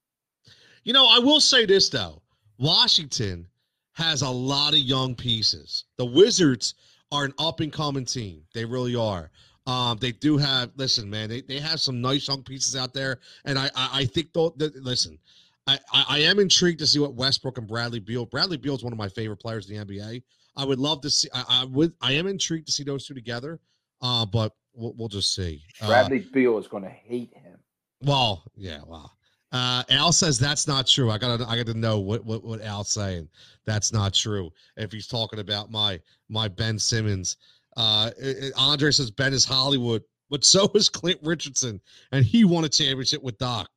You 0.84 0.92
know, 0.92 1.06
I 1.06 1.18
will 1.18 1.40
say 1.40 1.66
this 1.66 1.88
though. 1.88 2.22
Washington 2.58 3.46
has 3.92 4.22
a 4.22 4.30
lot 4.30 4.72
of 4.72 4.80
young 4.80 5.14
pieces. 5.14 5.84
The 5.98 6.06
Wizards 6.06 6.74
are 7.12 7.24
an 7.24 7.34
up 7.38 7.60
and 7.60 7.72
coming 7.72 8.04
team. 8.04 8.42
They 8.54 8.64
really 8.64 8.94
are. 8.94 9.30
Um, 9.66 9.98
they 10.00 10.12
do 10.12 10.36
have 10.36 10.70
listen, 10.76 11.08
man, 11.10 11.28
they, 11.28 11.40
they 11.40 11.58
have 11.58 11.80
some 11.80 12.00
nice 12.00 12.28
young 12.28 12.42
pieces 12.42 12.76
out 12.76 12.94
there. 12.94 13.18
And 13.44 13.58
I 13.58 13.66
I, 13.74 13.90
I 13.92 14.04
think 14.04 14.32
though 14.32 14.54
that 14.58 14.76
listen, 14.76 15.18
I, 15.66 15.78
I, 15.92 16.04
I 16.08 16.18
am 16.20 16.38
intrigued 16.38 16.78
to 16.80 16.86
see 16.86 16.98
what 17.00 17.14
Westbrook 17.14 17.58
and 17.58 17.66
Bradley 17.66 17.98
Beal. 18.00 18.26
Bradley 18.26 18.56
Beal 18.56 18.76
is 18.76 18.84
one 18.84 18.92
of 18.92 18.98
my 18.98 19.08
favorite 19.08 19.38
players 19.38 19.68
in 19.68 19.76
the 19.76 19.84
NBA. 19.84 20.22
I 20.56 20.64
would 20.64 20.78
love 20.78 21.00
to 21.02 21.10
see 21.10 21.28
I, 21.34 21.44
I 21.48 21.64
would 21.64 21.92
I 22.00 22.12
am 22.12 22.26
intrigued 22.26 22.66
to 22.66 22.72
see 22.72 22.84
those 22.84 23.06
two 23.06 23.14
together. 23.14 23.58
Uh, 24.02 24.24
but 24.26 24.52
we'll, 24.74 24.94
we'll 24.96 25.08
just 25.08 25.34
see. 25.34 25.62
Uh, 25.80 25.88
Bradley 25.88 26.18
Beal 26.32 26.58
is 26.58 26.68
going 26.68 26.82
to 26.84 26.90
hate 26.90 27.32
him. 27.34 27.58
well, 28.02 28.44
yeah, 28.54 28.80
well, 28.86 29.16
Uh, 29.52 29.82
Al 29.88 30.12
says 30.12 30.38
that's 30.38 30.68
not 30.68 30.86
true. 30.86 31.10
I 31.10 31.16
gotta, 31.16 31.48
I 31.48 31.56
gotta 31.56 31.72
know 31.72 31.98
what, 31.98 32.24
what, 32.26 32.44
what 32.44 32.60
Al's 32.60 32.90
saying. 32.90 33.28
That's 33.64 33.90
not 33.92 34.12
true. 34.12 34.50
If 34.76 34.92
he's 34.92 35.06
talking 35.06 35.38
about 35.38 35.70
my, 35.70 35.98
my 36.28 36.46
Ben 36.46 36.78
Simmons, 36.78 37.38
uh, 37.76 38.10
Andre 38.56 38.90
says 38.90 39.10
Ben 39.10 39.32
is 39.32 39.44
Hollywood, 39.44 40.02
but 40.30 40.44
so 40.44 40.70
is 40.74 40.88
Clint 40.88 41.20
Richardson, 41.22 41.80
and 42.12 42.24
he 42.24 42.44
won 42.44 42.64
a 42.64 42.68
championship 42.68 43.22
with 43.22 43.38
Doc. 43.38 43.68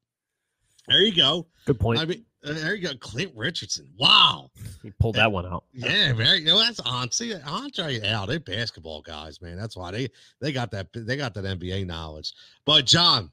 There 0.87 1.01
you 1.01 1.15
go. 1.15 1.47
Good 1.65 1.79
point. 1.79 1.99
I 1.99 2.05
mean, 2.05 2.25
uh, 2.43 2.53
there 2.53 2.73
you 2.73 2.87
go, 2.87 2.95
Clint 2.97 3.31
Richardson. 3.35 3.87
Wow. 3.99 4.49
he 4.81 4.91
pulled 4.99 5.15
that 5.15 5.31
one 5.31 5.45
out. 5.45 5.65
Yeah, 5.73 6.13
very. 6.13 6.39
You 6.39 6.45
know, 6.45 6.59
that's 6.59 6.79
on. 6.79 7.11
See, 7.11 7.33
Andre 7.35 7.99
Al, 8.01 8.25
they 8.25 8.37
basketball 8.37 9.01
guys, 9.01 9.41
man. 9.41 9.57
That's 9.57 9.75
why 9.77 9.91
they 9.91 10.09
they 10.41 10.51
got 10.51 10.71
that 10.71 10.87
they 10.93 11.15
got 11.17 11.33
that 11.35 11.43
NBA 11.43 11.85
knowledge. 11.85 12.33
But 12.65 12.85
John, 12.85 13.29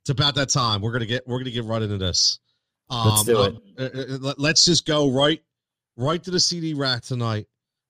it's 0.00 0.10
about 0.10 0.34
that 0.34 0.48
time. 0.50 0.80
We're 0.82 0.92
gonna 0.92 1.06
get 1.06 1.26
we're 1.26 1.38
gonna 1.38 1.50
get 1.50 1.64
right 1.64 1.80
into 1.82 1.98
this. 1.98 2.40
Um, 2.90 3.08
Let's 3.08 3.24
do 3.24 3.42
it. 3.42 3.54
uh, 3.78 3.82
uh, 3.84 4.18
let- 4.18 4.38
let's 4.38 4.64
just 4.64 4.86
go 4.86 5.10
right 5.10 5.42
right 5.96 6.22
to 6.24 6.30
the 6.30 6.40
CD 6.40 6.74
rack 6.74 7.02
tonight. 7.02 7.46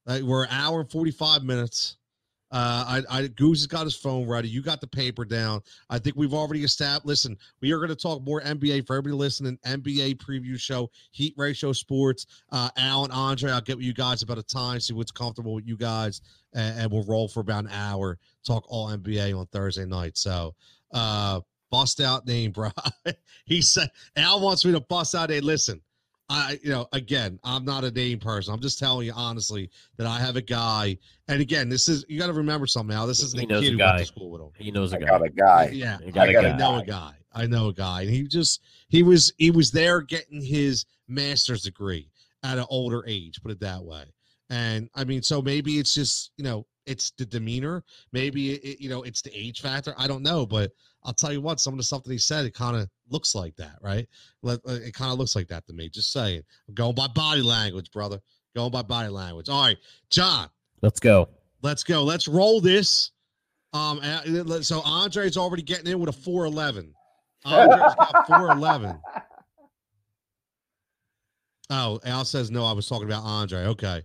Uh, 0.06 0.20
we're 0.22 0.44
an 0.44 0.50
hour 0.50 0.80
and 0.80 0.90
forty 0.90 1.10
five 1.12 1.42
minutes. 1.44 1.96
Uh, 2.50 3.02
I, 3.10 3.18
I 3.18 3.26
Goose 3.28 3.60
has 3.60 3.66
got 3.66 3.84
his 3.84 3.96
phone 3.96 4.26
ready. 4.26 4.48
You 4.48 4.62
got 4.62 4.80
the 4.80 4.86
paper 4.86 5.24
down. 5.24 5.60
I 5.90 5.98
think 5.98 6.16
we've 6.16 6.34
already 6.34 6.64
established. 6.64 7.06
Listen, 7.06 7.36
we 7.60 7.72
are 7.72 7.78
going 7.78 7.90
to 7.90 7.96
talk 7.96 8.22
more 8.22 8.40
NBA 8.40 8.86
for 8.86 8.96
everybody 8.96 9.14
listening. 9.14 9.58
NBA 9.66 10.16
preview 10.16 10.58
show, 10.58 10.90
Heat 11.10 11.34
Ratio 11.36 11.72
Sports. 11.72 12.26
Uh, 12.50 12.70
Al 12.76 13.04
and 13.04 13.12
Andre, 13.12 13.52
I'll 13.52 13.60
get 13.60 13.76
with 13.76 13.86
you 13.86 13.94
guys 13.94 14.22
about 14.22 14.38
a 14.38 14.42
time, 14.42 14.80
see 14.80 14.94
what's 14.94 15.10
comfortable 15.10 15.54
with 15.54 15.66
you 15.66 15.76
guys, 15.76 16.22
and, 16.54 16.80
and 16.80 16.90
we'll 16.90 17.04
roll 17.04 17.28
for 17.28 17.40
about 17.40 17.64
an 17.64 17.70
hour. 17.70 18.18
Talk 18.46 18.64
all 18.68 18.88
NBA 18.88 19.38
on 19.38 19.46
Thursday 19.46 19.84
night. 19.84 20.16
So, 20.16 20.54
uh, 20.92 21.40
bust 21.70 22.00
out 22.00 22.26
name, 22.26 22.52
bro. 22.52 22.70
he 23.44 23.60
said 23.60 23.90
Al 24.16 24.40
wants 24.40 24.64
me 24.64 24.72
to 24.72 24.80
bust 24.80 25.14
out 25.14 25.30
a 25.30 25.40
listen. 25.40 25.82
I, 26.30 26.58
you 26.62 26.70
know, 26.70 26.86
again, 26.92 27.38
I'm 27.42 27.64
not 27.64 27.84
a 27.84 27.90
name 27.90 28.18
person. 28.18 28.52
I'm 28.52 28.60
just 28.60 28.78
telling 28.78 29.06
you 29.06 29.12
honestly 29.16 29.70
that 29.96 30.06
I 30.06 30.18
have 30.18 30.36
a 30.36 30.42
guy, 30.42 30.98
and 31.28 31.40
again, 31.40 31.68
this 31.68 31.88
is 31.88 32.04
you 32.08 32.18
got 32.18 32.26
to 32.26 32.32
remember 32.34 32.66
something. 32.66 32.94
Al, 32.94 33.06
this 33.06 33.22
is 33.22 33.32
He 33.32 33.40
the 33.40 33.46
knows 33.46 33.62
kid 33.62 33.68
a 33.68 33.72
who 33.72 33.78
went 33.78 33.98
to 33.98 34.04
school 34.04 34.30
with 34.30 34.42
him. 34.42 34.50
He 34.58 34.70
knows 34.70 34.92
a 34.92 34.96
I 34.96 35.00
guy. 35.00 35.06
got 35.06 35.24
a 35.24 35.30
guy. 35.30 35.70
Yeah, 35.72 35.98
You 36.04 36.12
got 36.12 36.28
I, 36.28 36.32
a 36.32 36.38
I 36.38 36.42
guy. 36.42 36.56
know 36.58 36.78
a 36.78 36.84
guy. 36.84 37.12
I 37.32 37.46
know 37.46 37.68
a 37.68 37.72
guy, 37.72 38.02
and 38.02 38.10
he 38.10 38.24
just 38.24 38.60
he 38.88 39.02
was 39.02 39.32
he 39.38 39.50
was 39.50 39.70
there 39.70 40.00
getting 40.02 40.42
his 40.42 40.84
master's 41.08 41.62
degree 41.62 42.10
at 42.42 42.58
an 42.58 42.66
older 42.68 43.04
age. 43.06 43.40
Put 43.42 43.50
it 43.52 43.60
that 43.60 43.82
way. 43.82 44.04
And 44.50 44.88
I 44.94 45.04
mean, 45.04 45.22
so 45.22 45.40
maybe 45.40 45.78
it's 45.78 45.94
just 45.94 46.32
you 46.36 46.44
know 46.44 46.66
it's 46.86 47.10
the 47.12 47.24
demeanor. 47.26 47.84
Maybe 48.12 48.52
it, 48.52 48.80
you 48.80 48.88
know 48.88 49.02
it's 49.02 49.22
the 49.22 49.30
age 49.34 49.60
factor. 49.60 49.94
I 49.96 50.06
don't 50.06 50.22
know, 50.22 50.44
but 50.46 50.72
I'll 51.04 51.14
tell 51.14 51.32
you 51.32 51.40
what. 51.40 51.60
Some 51.60 51.74
of 51.74 51.78
the 51.78 51.84
stuff 51.84 52.02
that 52.04 52.12
he 52.12 52.18
said, 52.18 52.44
it 52.44 52.54
kind 52.54 52.76
of 52.76 52.88
looks 53.08 53.34
like 53.34 53.56
that, 53.56 53.76
right? 53.80 54.06
Uh, 54.44 54.56
It 54.66 54.94
kind 54.94 55.12
of 55.12 55.18
looks 55.18 55.34
like 55.36 55.48
that 55.48 55.66
to 55.66 55.72
me. 55.72 55.88
Just 55.88 56.12
saying. 56.12 56.42
I'm 56.68 56.74
going 56.74 56.94
by 56.94 57.06
body 57.08 57.42
language, 57.42 57.90
brother. 57.90 58.20
Going 58.54 58.70
by 58.70 58.82
body 58.82 59.08
language. 59.08 59.48
All 59.48 59.62
right, 59.62 59.76
John. 60.10 60.48
Let's 60.82 61.00
go. 61.00 61.28
Let's 61.62 61.82
go. 61.82 62.04
Let's 62.04 62.28
roll 62.28 62.60
this. 62.60 63.12
Um, 63.72 64.00
so 64.62 64.80
Andre's 64.80 65.36
already 65.36 65.62
getting 65.62 65.86
in 65.86 65.98
with 65.98 66.08
a 66.08 66.12
411. 66.12 66.94
Andre's 67.44 67.94
got 67.94 68.26
411. 68.26 68.98
Oh, 71.70 72.00
Al 72.06 72.24
says 72.24 72.50
no. 72.50 72.64
I 72.64 72.72
was 72.72 72.88
talking 72.88 73.06
about 73.06 73.24
Andre. 73.24 73.66
Okay. 73.66 74.02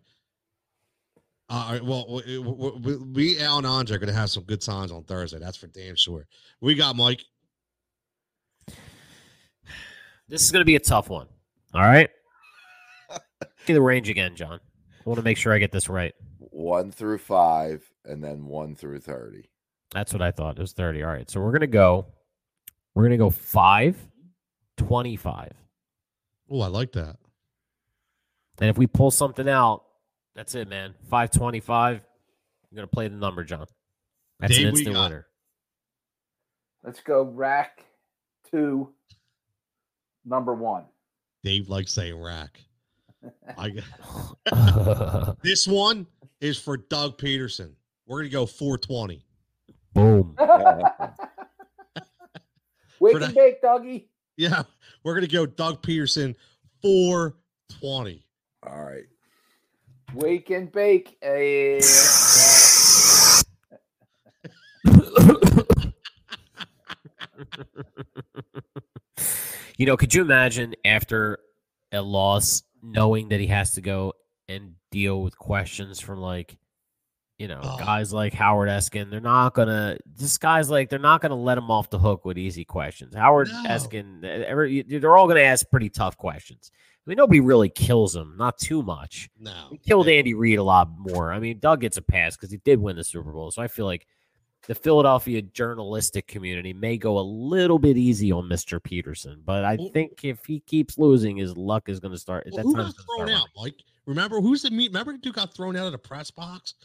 All 1.53 1.71
right. 1.71 1.85
Well, 1.85 2.05
we, 2.25 2.37
we, 2.39 2.71
we- 2.79 2.97
we 2.97 3.39
Al 3.39 3.59
and 3.59 3.67
Andre 3.67 3.95
are 3.95 3.99
going 3.99 4.07
to 4.11 4.19
have 4.19 4.31
some 4.31 4.41
good 4.43 4.59
times 4.61 4.91
on 4.91 5.03
Thursday. 5.03 5.37
That's 5.37 5.55
for 5.55 5.67
damn 5.67 5.95
sure. 5.95 6.25
We 6.61 6.73
got 6.73 6.95
Mike. 6.95 7.21
This 10.27 10.41
is 10.41 10.51
going 10.51 10.61
to 10.61 10.65
be 10.65 10.75
a 10.75 10.79
tough 10.79 11.09
one. 11.09 11.27
All 11.75 11.81
right. 11.81 12.09
See 13.67 13.73
the 13.73 13.81
range 13.81 14.09
again, 14.09 14.35
John. 14.35 14.59
I 15.05 15.09
want 15.09 15.17
to 15.19 15.23
make 15.23 15.37
sure 15.37 15.53
I 15.53 15.59
get 15.59 15.71
this 15.71 15.89
right. 15.89 16.13
One 16.39 16.91
through 16.91 17.19
five, 17.19 17.83
and 18.05 18.23
then 18.23 18.45
one 18.45 18.73
through 18.75 19.01
thirty. 19.01 19.49
That's 19.91 20.11
what 20.11 20.23
I 20.23 20.31
thought. 20.31 20.57
It 20.57 20.61
was 20.61 20.73
30. 20.73 21.03
All 21.03 21.09
right. 21.11 21.29
So 21.29 21.39
we're 21.39 21.51
going 21.51 21.61
to 21.61 21.67
go, 21.67 22.07
we're 22.95 23.03
going 23.03 23.11
to 23.11 23.17
go 23.17 23.29
5, 23.29 23.95
25. 24.77 25.51
Oh, 26.49 26.61
I 26.61 26.67
like 26.67 26.93
that. 26.93 27.17
And 28.59 28.71
if 28.71 28.77
we 28.79 28.87
pull 28.87 29.11
something 29.11 29.47
out, 29.47 29.83
that's 30.35 30.55
it, 30.55 30.67
man. 30.67 30.93
525. 31.09 31.95
I'm 31.95 32.01
going 32.75 32.87
to 32.87 32.93
play 32.93 33.07
the 33.07 33.15
number, 33.15 33.43
John. 33.43 33.65
That's 34.39 34.55
Dave, 34.55 34.67
an 34.67 34.69
instant 34.69 34.97
winner. 34.97 35.27
Let's 36.83 37.01
go 37.01 37.23
rack 37.23 37.85
two, 38.49 38.89
number 40.25 40.53
one. 40.53 40.83
Dave 41.43 41.69
likes 41.69 41.93
saying 41.93 42.21
rack. 42.21 42.59
I 43.57 43.69
got 43.69 45.37
this 45.43 45.65
one 45.67 46.07
is 46.41 46.57
for 46.57 46.75
Doug 46.75 47.17
Pederson. 47.17 47.71
We're 48.05 48.19
going 48.19 48.29
to 48.29 48.33
go 48.33 48.45
420. 48.45 49.25
Boom. 49.93 50.35
Wake 52.99 53.21
and 53.21 53.33
bake, 53.35 53.61
doggy. 53.61 54.09
Yeah, 54.37 54.63
we're 55.03 55.13
gonna 55.13 55.27
go 55.27 55.45
Doug 55.45 55.81
Pederson 55.81 56.35
four 56.81 57.35
twenty. 57.79 58.25
All 58.65 58.83
right. 58.83 59.03
Wake 60.13 60.49
and 60.51 60.71
bake. 60.71 61.17
Eh, 61.21 61.79
you 69.77 69.85
know, 69.85 69.97
could 69.97 70.13
you 70.13 70.21
imagine 70.21 70.75
after 70.85 71.39
a 71.91 72.01
loss 72.01 72.63
knowing 72.81 73.29
that 73.29 73.39
he 73.39 73.47
has 73.47 73.71
to 73.71 73.81
go 73.81 74.13
and 74.47 74.73
deal 74.91 75.21
with 75.21 75.37
questions 75.37 75.99
from 75.99 76.19
like, 76.19 76.57
you 77.37 77.47
know, 77.47 77.61
Oh. 77.63 77.77
guys 77.77 78.13
like 78.13 78.33
Howard 78.33 78.69
Eskin? 78.69 79.09
They're 79.09 79.19
not 79.19 79.53
gonna. 79.53 79.97
This 80.05 80.37
guy's 80.37 80.69
like, 80.69 80.89
they're 80.89 80.99
not 80.99 81.21
gonna 81.21 81.35
let 81.35 81.57
him 81.57 81.71
off 81.71 81.89
the 81.89 81.99
hook 81.99 82.25
with 82.25 82.37
easy 82.37 82.65
questions. 82.65 83.15
Howard 83.15 83.47
No. 83.49 83.63
Eskin, 83.69 84.23
eh, 84.23 84.43
every, 84.47 84.81
they're 84.83 85.17
all 85.17 85.27
gonna 85.27 85.39
ask 85.41 85.69
pretty 85.69 85.89
tough 85.89 86.17
questions. 86.17 86.71
I 87.05 87.09
mean, 87.09 87.17
nobody 87.17 87.39
really 87.41 87.69
kills 87.69 88.15
him, 88.15 88.35
not 88.37 88.57
too 88.57 88.81
much. 88.81 89.29
No, 89.37 89.67
He 89.71 89.77
killed 89.77 90.07
Andy 90.07 90.33
Reid 90.33 90.57
a 90.59 90.63
lot 90.63 90.87
more. 90.97 91.33
I 91.33 91.39
mean, 91.39 91.59
Doug 91.59 91.81
gets 91.81 91.97
a 91.97 92.01
pass 92.01 92.35
because 92.37 92.49
he 92.51 92.57
did 92.57 92.79
win 92.79 92.95
the 92.95 93.03
Super 93.03 93.31
Bowl. 93.31 93.51
So 93.51 93.61
I 93.61 93.67
feel 93.67 93.85
like 93.85 94.07
the 94.67 94.75
Philadelphia 94.75 95.41
journalistic 95.41 96.27
community 96.27 96.71
may 96.71 96.95
go 96.97 97.19
a 97.19 97.21
little 97.21 97.77
bit 97.77 97.97
easy 97.97 98.31
on 98.31 98.45
Mr. 98.47 98.79
Pederson, 98.79 99.43
but 99.43 99.65
I 99.65 99.75
Well- 99.75 99.89
think 99.89 100.23
if 100.23 100.45
he 100.45 100.61
keeps 100.61 100.97
losing, 100.97 101.35
his 101.37 101.57
luck 101.57 101.89
is 101.89 101.99
going 101.99 102.13
to 102.13 102.17
start. 102.17 102.45
Well, 102.49 102.55
that 102.57 102.63
who 102.63 102.75
time's 102.75 102.93
got 102.93 103.05
thrown 103.17 103.29
out, 103.29 103.47
Mike? 103.57 103.75
Remember 104.05 104.39
who's 104.39 104.61
the 104.61 104.71
meet? 104.71 104.91
Remember 104.91 105.17
who 105.21 105.31
got 105.33 105.53
thrown 105.53 105.75
out 105.75 105.85
of 105.87 105.91
the 105.91 105.97
press 105.97 106.31
box? 106.31 106.75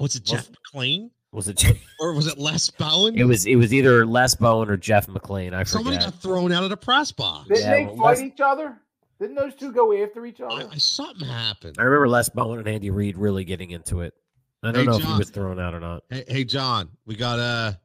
Was 0.00 0.16
it 0.16 0.22
Was- 0.22 0.30
Jeff 0.30 0.50
McLane. 0.72 1.10
Was 1.32 1.48
it? 1.48 1.62
or 2.00 2.14
was 2.14 2.26
it 2.26 2.38
Les 2.38 2.70
Bowen? 2.70 3.18
It 3.18 3.24
was. 3.24 3.44
It 3.44 3.56
was 3.56 3.74
either 3.74 4.06
Les 4.06 4.34
Bowen 4.34 4.70
or 4.70 4.78
Jeff 4.78 5.06
McLane. 5.06 5.52
I 5.52 5.64
Somebody 5.64 5.96
forget. 5.96 6.12
got 6.12 6.22
thrown 6.22 6.52
out 6.52 6.64
of 6.64 6.70
the 6.70 6.76
press 6.78 7.12
box. 7.12 7.48
Didn't 7.48 7.62
Yeah, 7.62 7.70
they 7.72 7.84
well, 7.84 7.96
fight 7.96 8.04
let's- 8.06 8.20
each 8.22 8.40
other? 8.40 8.80
Didn't 9.18 9.36
those 9.36 9.54
two 9.54 9.72
go 9.72 9.92
after 10.02 10.26
each 10.26 10.40
other? 10.40 10.68
I- 10.70 10.76
something 10.76 11.26
happened. 11.26 11.76
I 11.78 11.82
remember 11.82 12.08
Les 12.08 12.28
Bowen 12.28 12.58
and 12.58 12.68
Andy 12.68 12.90
Reid 12.90 13.16
really 13.16 13.44
getting 13.44 13.70
into 13.70 14.00
it. 14.00 14.14
I 14.62 14.72
don't 14.72 14.80
Hey, 14.80 14.84
know 14.86 14.96
if 14.96 15.02
John. 15.02 15.12
he 15.12 15.18
was 15.18 15.30
thrown 15.30 15.58
out 15.60 15.74
or 15.74 15.80
not. 15.80 16.02
Hey, 16.10 16.24
hey, 16.28 16.44
John, 16.44 16.88
we 17.06 17.14
got 17.16 17.38
a 17.38 17.78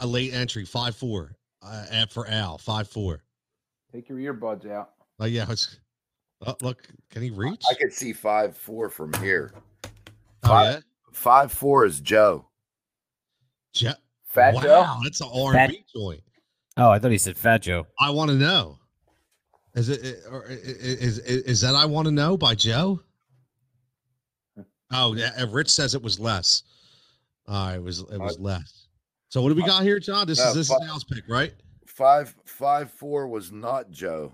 a 0.00 0.06
late 0.06 0.34
entry 0.34 0.64
five 0.64 0.96
four 0.96 1.36
uh, 1.62 1.86
at 1.90 2.12
for 2.12 2.26
Al 2.28 2.58
five 2.58 2.88
four. 2.88 3.22
Take 3.92 4.08
your 4.08 4.18
earbuds 4.18 4.68
out. 4.70 4.90
Oh 5.20 5.26
yeah, 5.26 5.46
it's, 5.48 5.78
oh, 6.46 6.56
look, 6.62 6.88
can 7.10 7.22
he 7.22 7.30
reach? 7.30 7.62
I 7.70 7.74
could 7.74 7.92
see 7.92 8.12
five 8.12 8.56
four 8.56 8.88
from 8.88 9.12
here. 9.14 9.52
oh 9.84 9.88
five- 10.48 10.74
yeah, 10.74 10.80
Five 11.12 11.52
four 11.52 11.84
is 11.86 12.00
Joe. 12.00 12.46
Je- 13.72 13.92
Fat 14.24 14.54
wow, 14.54 14.60
Joe. 14.62 14.96
that's 15.04 15.20
an 15.20 15.28
R 15.32 15.56
and 15.56 15.72
B 15.72 15.84
joint. 15.94 16.22
Oh, 16.76 16.90
I 16.90 16.98
thought 16.98 17.10
he 17.12 17.18
said 17.18 17.36
Fat 17.36 17.62
Joe. 17.62 17.86
I 18.00 18.10
want 18.10 18.30
to 18.30 18.36
know. 18.36 18.78
Is 19.74 19.88
it 19.88 20.24
or 20.30 20.46
i- 20.48 20.52
i- 20.52 20.54
is, 20.54 21.18
is 21.18 21.42
is 21.44 21.60
that 21.60 21.74
I 21.74 21.84
want 21.86 22.06
to 22.06 22.12
know 22.12 22.36
by 22.36 22.54
Joe? 22.54 23.00
Oh, 24.92 25.14
yeah. 25.14 25.30
uh, 25.40 25.46
Rich 25.46 25.70
says 25.70 25.94
it 25.94 26.02
was 26.02 26.18
less. 26.18 26.64
All 27.46 27.66
right, 27.68 27.76
it 27.76 27.82
was 27.82 28.00
it 28.00 28.18
was 28.18 28.38
less. 28.40 28.86
So 29.28 29.40
what 29.42 29.50
do 29.50 29.54
we 29.54 29.62
got 29.62 29.82
here, 29.84 30.00
John? 30.00 30.26
This 30.26 30.38
No, 30.40 30.48
is 30.48 30.54
this 30.54 30.70
is 30.70 30.76
fi- 30.76 30.86
Al's 30.88 31.04
pick, 31.04 31.24
right? 31.28 31.52
Five 31.86 32.34
five 32.44 32.90
four 32.90 33.28
was 33.28 33.52
not 33.52 33.90
Joe. 33.90 34.32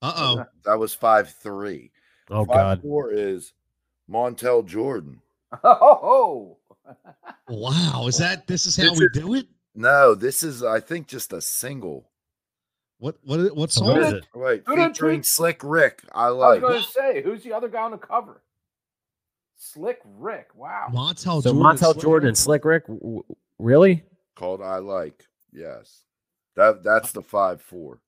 Uh 0.00 0.12
oh. 0.16 0.44
That 0.64 0.78
was 0.78 0.94
five 0.94 1.30
three. 1.42 1.90
Oh 2.30 2.44
five 2.46 2.54
God. 2.78 2.82
four 2.82 3.12
is 3.12 3.52
Montel 4.10 4.64
Jordan. 4.66 5.20
Oh, 5.64 6.56
Wow, 7.48 8.06
is 8.06 8.16
that 8.18 8.46
this 8.46 8.64
is 8.64 8.76
how 8.76 8.84
This 8.90 8.98
we 8.98 9.04
is- 9.06 9.10
do 9.12 9.34
it? 9.34 9.46
No, 9.74 10.14
this 10.14 10.42
is 10.42 10.62
I 10.62 10.80
think 10.80 11.06
just 11.06 11.32
a 11.34 11.40
single. 11.42 12.08
What 12.98 13.16
what 13.22 13.54
what 13.56 13.70
song? 13.70 13.88
what 13.88 13.98
is 13.98 14.06
is 14.08 14.12
it? 14.14 14.16
it? 14.34 14.38
Wait, 14.38 14.62
Who 14.66 14.74
featuring 14.76 15.16
tweet- 15.20 15.26
Slick 15.26 15.60
Rick. 15.62 16.02
I 16.12 16.28
like. 16.28 16.62
I 16.62 16.64
was 16.66 16.72
like. 16.72 16.72
going 16.72 16.82
to 16.82 16.88
say, 16.90 17.22
who's 17.22 17.44
the 17.44 17.52
other 17.52 17.68
guy 17.68 17.82
on 17.82 17.92
the 17.92 17.96
cover? 17.98 18.42
Slick 19.56 20.00
Rick. 20.04 20.48
Wow. 20.54 20.88
Montel 20.92 21.42
So 21.42 21.52
Jordan. 21.52 21.62
Montel 21.62 21.92
Slick 21.92 21.98
Jordan, 22.00 22.26
Rick? 22.26 22.30
and 22.30 22.38
Slick 22.38 22.64
Rick, 22.64 22.82
w- 22.86 23.00
w- 23.00 23.24
really? 23.58 24.04
Called 24.36 24.62
I 24.62 24.78
like. 24.78 25.24
Yes. 25.52 26.02
That 26.56 26.82
that's 26.82 27.12
the 27.12 27.22
five 27.22 27.60
four. 27.62 28.00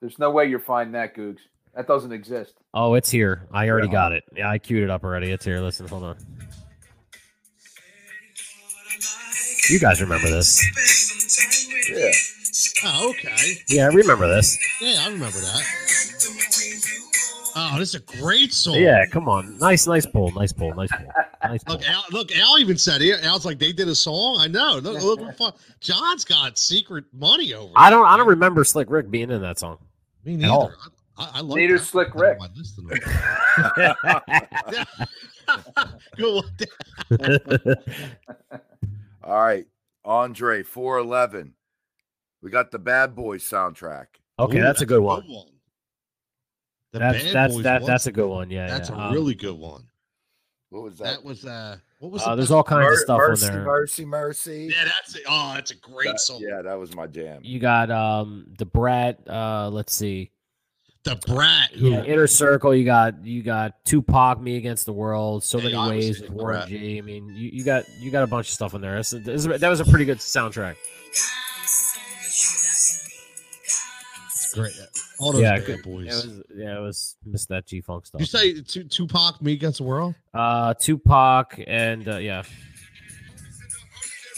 There's 0.00 0.18
no 0.18 0.30
way 0.32 0.46
you're 0.46 0.58
finding 0.58 0.92
that, 0.94 1.14
Googs. 1.16 1.38
That 1.76 1.86
doesn't 1.86 2.12
exist. 2.12 2.54
Oh, 2.74 2.94
it's 2.94 3.10
here. 3.10 3.46
I 3.52 3.68
already 3.70 3.86
Yeah. 3.86 3.92
got 3.92 4.12
it. 4.12 4.24
Yeah, 4.36 4.50
I 4.50 4.58
queued 4.58 4.82
it 4.82 4.90
up 4.90 5.04
already. 5.04 5.30
It's 5.30 5.44
here. 5.44 5.60
Listen, 5.60 5.86
hold 5.86 6.02
on. 6.02 6.16
You 9.70 9.78
guys 9.78 10.00
remember 10.00 10.28
this? 10.28 10.60
Yeah. 11.88 12.10
Oh, 12.84 13.10
okay. 13.10 13.54
Yeah, 13.68 13.84
I 13.84 13.88
remember 13.88 14.26
this. 14.28 14.58
Yeah, 14.80 14.96
I 15.00 15.06
remember 15.08 15.38
that. 15.38 15.62
Oh, 17.54 17.76
this 17.78 17.94
is 17.94 17.96
a 17.96 18.00
great 18.20 18.52
song. 18.52 18.74
Yeah, 18.76 19.04
come 19.06 19.28
on. 19.28 19.58
Nice, 19.58 19.86
nice 19.86 20.06
pull. 20.06 20.30
Nice 20.32 20.52
pull. 20.52 20.74
Nice 20.74 20.90
pull. 20.90 21.06
Nice 21.44 21.64
pull. 21.64 21.76
Look, 21.76 21.88
Al, 21.88 22.04
look, 22.10 22.34
Al 22.36 22.58
even 22.58 22.76
said 22.78 23.02
it. 23.02 23.22
Al's 23.24 23.44
like 23.44 23.58
they 23.58 23.72
did 23.72 23.88
a 23.88 23.94
song. 23.94 24.38
I 24.40 24.48
know. 24.48 24.78
Look, 24.82 25.02
look 25.02 25.36
fun. 25.36 25.52
John's 25.80 26.24
got 26.24 26.56
secret 26.58 27.04
money 27.12 27.52
over. 27.54 27.72
I 27.76 27.90
don't. 27.90 28.06
I 28.06 28.16
don't 28.16 28.28
remember 28.28 28.64
Slick 28.64 28.90
Rick 28.90 29.10
being 29.10 29.30
in 29.30 29.40
that 29.42 29.58
song. 29.58 29.78
Me 30.24 30.34
at 30.34 30.40
neither. 30.40 30.52
all. 30.52 30.72
I, 31.18 31.24
I, 31.24 31.30
I 31.34 31.40
like 31.40 31.56
Neither 31.58 31.78
that. 31.78 31.84
Slick 31.84 32.14
Rick. 32.14 32.38
my 32.38 32.48
list 32.56 32.76
tonight. 32.76 33.00
Good 36.16 36.44
one. 37.10 37.76
All 39.24 39.40
right. 39.42 39.66
Andre 40.04 40.62
411. 40.62 41.54
We 42.42 42.50
got 42.50 42.70
the 42.70 42.78
Bad 42.78 43.14
Boys 43.14 43.44
soundtrack. 43.44 44.06
okay, 44.38 44.58
Ooh, 44.58 44.62
that's 44.62 44.80
a 44.82 44.86
good 44.86 45.00
one. 45.00 45.22
The 46.92 46.98
That's 46.98 47.22
Bad 47.24 47.32
that's 47.34 47.54
Boys 47.54 47.62
that, 47.64 47.82
one, 47.82 47.90
that's 47.90 48.06
a 48.06 48.12
good 48.12 48.28
one. 48.28 48.50
Yeah, 48.50 48.66
that's 48.66 48.90
yeah. 48.90 48.96
a 48.96 48.98
Um, 49.08 49.12
really 49.14 49.34
good 49.34 49.56
one. 49.58 49.84
What 50.70 50.82
was 50.82 50.98
that? 50.98 51.04
That 51.04 51.24
was 51.24 51.44
uh, 51.44 51.76
what 52.00 52.12
was 52.12 52.22
uh, 52.22 52.30
the 52.30 52.36
there's 52.36 52.48
Bad- 52.48 52.54
all 52.54 52.64
kinds 52.64 52.92
of 52.92 52.98
stuff 52.98 53.18
mercy, 53.18 53.46
on 53.46 53.52
there. 53.52 53.64
Mercy, 53.64 54.04
mercy. 54.04 54.70
Yeah, 54.74 54.84
that's 54.84 55.14
it. 55.16 55.22
Oh, 55.28 55.52
that's 55.54 55.70
a 55.70 55.76
great 55.76 56.06
That- 56.08 56.20
song. 56.20 56.40
yeah, 56.40 56.60
that 56.62 56.74
was 56.78 56.94
my 56.94 57.06
jam. 57.06 57.40
You 57.44 57.58
got 57.60 57.90
um 57.90 58.46
the 58.58 58.66
Brat. 58.66 59.20
Uh, 59.28 59.68
let's 59.70 59.94
see. 59.94 60.30
The 61.04 61.16
Brat. 61.26 61.70
Who, 61.72 61.90
Yeah, 61.90 62.04
Inner 62.04 62.26
Circle. 62.26 62.74
You 62.74 62.84
got 62.84 63.24
you 63.24 63.42
got 63.42 63.84
Tupac, 63.84 64.40
Me 64.40 64.56
Against 64.56 64.84
the 64.86 64.92
World, 64.92 65.42
So 65.44 65.58
Hey, 65.58 65.72
Many 65.72 65.90
Ways 65.90 66.18
the 66.18 66.24
with 66.24 66.32
Warren 66.32 66.68
G. 66.68 66.98
I 66.98 67.00
mean, 67.00 67.28
you, 67.30 67.50
you 67.52 67.64
got 67.64 67.84
you 68.00 68.10
got 68.10 68.22
a 68.22 68.26
bunch 68.26 68.48
of 68.48 68.54
stuff 68.54 68.74
in 68.74 68.80
there. 68.80 68.94
That's 68.96 69.12
a- 69.14 69.18
that 69.58 69.68
was 69.68 69.80
a 69.80 69.84
pretty 69.84 70.04
good 70.04 70.18
soundtrack. 70.18 70.76
Great. 74.54 74.72
All 75.18 75.32
those 75.32 75.42
yeah, 75.42 75.56
Bad 75.56 75.66
good. 75.66 75.82
Boys. 75.82 76.06
It 76.06 76.28
was, 76.28 76.42
yeah, 76.56 76.76
it 76.76 76.80
was 76.80 77.16
missed 77.24 77.48
that 77.48 77.66
G 77.66 77.80
Funk 77.80 78.06
stuff. 78.06 78.20
you 78.20 78.26
say 78.26 78.60
Tu- 78.60 78.84
Tupac, 78.84 79.40
Me 79.42 79.52
Against 79.52 79.78
the 79.78 79.84
World? 79.84 80.14
uh, 80.34 80.74
Tupac 80.74 81.58
and 81.66 82.08
uh, 82.08 82.16
yeah, 82.18 82.42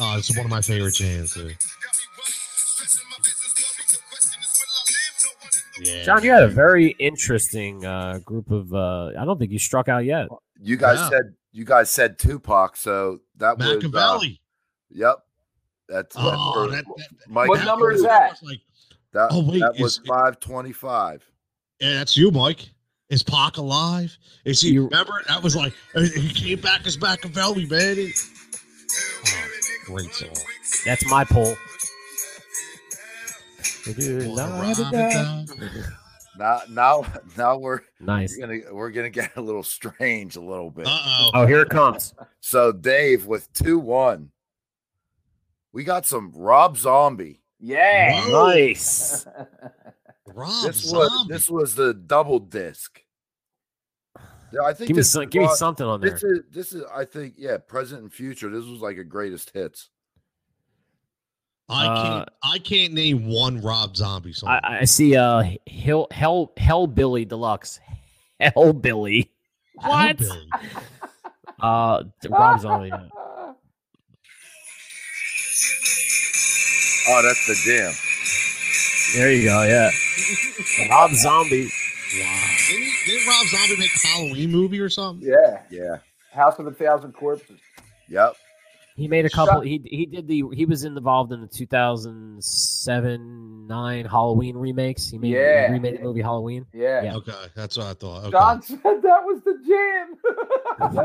Oh, 0.01 0.19
it's 0.19 0.36
one 0.36 0.45
of 0.45 0.51
my 0.51 0.61
favorite 0.61 0.95
jams. 0.95 1.35
Too. 1.35 1.51
Yeah, 5.81 6.03
John, 6.03 6.23
you 6.23 6.31
had 6.31 6.43
a 6.45 6.49
very 6.49 6.91
interesting 6.99 7.85
uh, 7.85 8.19
group 8.24 8.51
of. 8.51 8.73
Uh, 8.73 9.07
I 9.19 9.24
don't 9.24 9.39
think 9.39 9.51
you 9.51 9.59
struck 9.59 9.89
out 9.89 10.05
yet. 10.05 10.28
You 10.61 10.77
guys 10.77 10.99
Yeah. 10.99 11.09
said 11.11 11.35
you 11.53 11.65
guys 11.65 11.91
said 11.91 12.19
Tupac, 12.19 12.77
so 12.77 13.19
that 13.36 13.59
was 13.59 13.66
uh, 13.66 13.74
Machiavelli. 13.74 14.41
yep. 14.91 15.16
That's 15.89 16.15
oh, 16.19 16.69
that, 16.70 16.77
that, 16.77 16.85
that, 16.97 17.09
Mike. 17.28 17.49
What 17.49 17.65
number 17.65 17.93
is 17.93 18.03
that? 18.03 18.39
Like, 18.43 18.61
That, 19.15 19.28
Oh, 19.31 19.43
wait, 19.49 19.61
that 19.61 19.77
was 19.78 19.99
five 20.07 20.39
twenty 20.41 20.73
five. 20.73 21.24
yeah, 21.81 21.95
that's 21.95 22.16
you, 22.16 22.31
Mike. 22.31 22.69
Is 23.11 23.23
Pac 23.23 23.57
alive? 23.59 24.16
Is 24.45 24.61
he? 24.61 24.70
You- 24.73 24.85
remember 24.89 25.23
that 25.28 25.43
was 25.43 25.55
like 25.57 25.73
uh, 25.95 26.01
he 26.03 26.28
came 26.31 26.61
back 26.61 26.86
as 26.86 26.99
Machiavelli, 27.01 27.66
man. 27.66 27.97
He- 27.97 28.12
oh, 29.27 29.47
great 29.86 30.12
song. 30.12 30.28
That's 30.85 31.09
my 31.09 31.24
poll. 31.24 31.55
Now, 36.36 36.62
now, 36.69 37.07
now 37.36 37.57
we're 37.59 37.81
Nice. 38.01 38.36
gonna 38.36 38.59
we're 38.73 38.91
gonna 38.91 39.11
get 39.11 39.36
a 39.36 39.41
little 39.41 39.62
strange 39.62 40.35
a 40.36 40.41
little 40.41 40.70
bit. 40.70 40.86
Uh 40.89 40.99
oh. 41.07 41.31
Oh, 41.35 41.47
here 41.47 41.61
it 41.61 41.69
comes. 41.69 42.12
So 42.41 42.73
Dave 42.73 43.27
with 43.27 43.53
two 43.53 43.78
one, 43.78 44.31
we 45.73 45.85
got 45.85 46.07
some 46.07 46.32
Rob 46.35 46.77
Zombie. 46.77 47.41
Yeah. 47.60 48.26
Whoa. 48.28 48.47
Nice. 48.48 49.26
Rob 50.26 50.64
This 50.64 50.90
was 50.90 51.26
this 51.28 51.51
was 51.51 51.74
the 51.74 51.94
double 51.94 52.39
disc. 52.39 53.01
Yeah, 54.52 54.62
I 54.64 54.72
think 54.72 54.89
Give 54.89 54.97
me 54.97 55.01
this 55.01 55.10
some. 55.10 55.24
is 55.24 55.28
Give 55.31 55.43
me 55.43 55.47
Rob- 55.48 55.56
something 55.56 55.86
on 55.86 56.01
there. 56.01 56.10
This 56.10 56.22
is 56.22 56.40
this 56.51 56.72
is 56.72 56.82
I 56.94 57.05
think 57.05 57.35
yeah, 57.36 57.59
present 57.59 58.02
and 58.02 58.12
future. 58.12 58.48
This 58.51 58.64
was 58.64 58.81
like 58.81 58.97
a 58.98 59.05
greatest 59.05 59.51
hits. 59.51 59.90
I 61.68 61.86
Uh, 61.86 62.02
can't. 62.02 62.28
I 62.43 62.59
can't 62.59 62.93
name 62.94 63.26
one 63.26 63.60
Rob 63.60 63.97
Zombie 63.97 64.32
song. 64.32 64.51
I, 64.51 64.81
I 64.81 64.85
see. 64.85 65.16
Uh, 65.16 65.44
Hill 65.66 66.09
Hell 66.10 66.52
Hellbilly 66.56 67.26
Deluxe. 67.28 67.81
Hellbilly. 68.40 69.28
What? 69.76 70.18
Hellbilly. 70.18 70.47
Uh, 71.60 72.02
Rob 72.28 72.60
Zombie. 72.60 72.90
Oh, 77.09 77.22
that's 77.22 77.47
the 77.47 77.55
jam. 77.64 77.93
There 79.14 79.32
you 79.32 79.44
go. 79.44 79.62
Yeah. 79.62 79.90
Rob 80.90 81.12
Zombie. 81.12 81.70
Wow. 82.18 82.47
Didn't, 82.68 82.93
didn't 83.06 83.28
Rob 83.28 83.47
Zombie 83.47 83.76
make 83.78 83.90
a 83.94 84.06
Halloween 84.06 84.51
movie 84.51 84.81
or 84.81 84.89
something? 84.89 85.28
Yeah. 85.28 85.62
Yeah. 85.70 85.98
House 86.32 86.59
of 86.59 86.66
a 86.66 86.72
Thousand 86.72 87.12
Corpses. 87.12 87.60
Yep. 88.09 88.36
He 88.97 89.09
made 89.09 89.27
a 89.27 89.31
couple. 89.31 89.55
Shut- 89.57 89.66
He 89.66 89.81
he 89.85 90.07
did 90.07 90.29
the. 90.29 90.45
He 90.53 90.65
was 90.66 90.85
involved 90.85 91.33
in 91.33 91.41
the 91.41 91.49
2007 91.49 93.66
nine 93.66 94.05
Halloween 94.05 94.57
remakes. 94.57 95.11
He 95.11 95.19
made 95.19 95.33
Yeah. 95.33 95.66
he 95.69 95.73
remade 95.73 95.99
the 95.99 96.03
movie 96.05 96.21
Halloween. 96.23 96.65
Yeah. 96.73 97.03
Yeah. 97.03 97.16
Okay, 97.16 97.33
that's 97.57 97.77
what 97.77 97.87
I 97.87 97.95
thought. 97.95 98.21
Okay. 98.25 98.31
John 98.31 98.62
said 98.62 98.79
that 98.83 99.25
was 99.25 99.41
the 99.45 99.59
jam. 99.66 100.16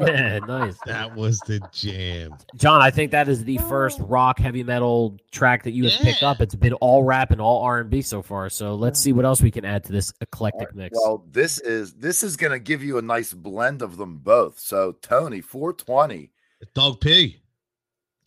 Yeah, 0.01 0.39
nice. 0.39 0.75
That 0.87 1.15
was 1.15 1.39
the 1.41 1.59
jam. 1.71 2.35
John, 2.55 2.81
I 2.81 2.89
think 2.89 3.11
that 3.11 3.29
is 3.29 3.43
the 3.43 3.57
first 3.69 3.99
rock 4.01 4.39
heavy 4.39 4.63
metal 4.63 5.15
track 5.31 5.61
that 5.63 5.71
you 5.71 5.83
have 5.87 5.99
picked 6.01 6.23
up. 6.23 6.41
It's 6.41 6.55
been 6.55 6.73
all 6.73 7.03
rap 7.03 7.29
and 7.29 7.39
all 7.39 7.61
R 7.61 7.79
and 7.79 7.87
B 7.89 8.01
so 8.01 8.23
far. 8.23 8.49
So 8.49 8.73
let's 8.73 8.99
see 8.99 9.13
what 9.13 9.25
else 9.25 9.41
we 9.43 9.51
can 9.51 9.65
add 9.65 9.83
to 9.83 9.91
this 9.91 10.11
eclectic 10.21 10.73
mix. 10.75 10.97
Well, 10.99 11.23
this 11.31 11.59
is 11.59 11.93
this 11.93 12.23
is 12.23 12.35
gonna 12.35 12.57
give 12.59 12.83
you 12.83 12.97
a 12.97 13.01
nice 13.01 13.31
blend 13.33 13.83
of 13.83 13.97
them 13.97 14.17
both. 14.17 14.59
So 14.59 14.93
Tony, 15.03 15.39
420, 15.39 16.31
Doug 16.73 16.99
P. 16.99 17.37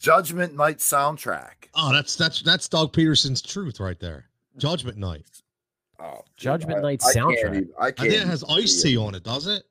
Judgment 0.02 0.54
Night 0.56 0.78
soundtrack. 0.78 1.68
Oh, 1.74 1.92
that's 1.92 2.16
that's 2.16 2.42
that's 2.42 2.68
Doug 2.68 2.92
Pederson's 2.92 3.40
truth 3.40 3.78
right 3.80 3.98
there. 4.00 4.26
Judgment 4.58 4.98
Night. 4.98 5.24
Oh, 6.00 6.16
dude, 6.16 6.24
Judgment 6.36 6.78
I- 6.80 6.82
Night 6.82 7.02
I 7.08 7.12
can't 7.12 7.26
soundtrack. 7.28 7.48
even- 7.56 7.70
I 7.78 7.86
I 7.86 7.92
can't. 7.92 8.10
think 8.10 8.22
it 8.22 8.26
has 8.28 8.44
Ice 8.48 8.82
see 8.82 8.90
T 8.92 8.96
on 8.98 9.14
it, 9.14 9.22
does 9.22 9.46
it? 9.46 9.62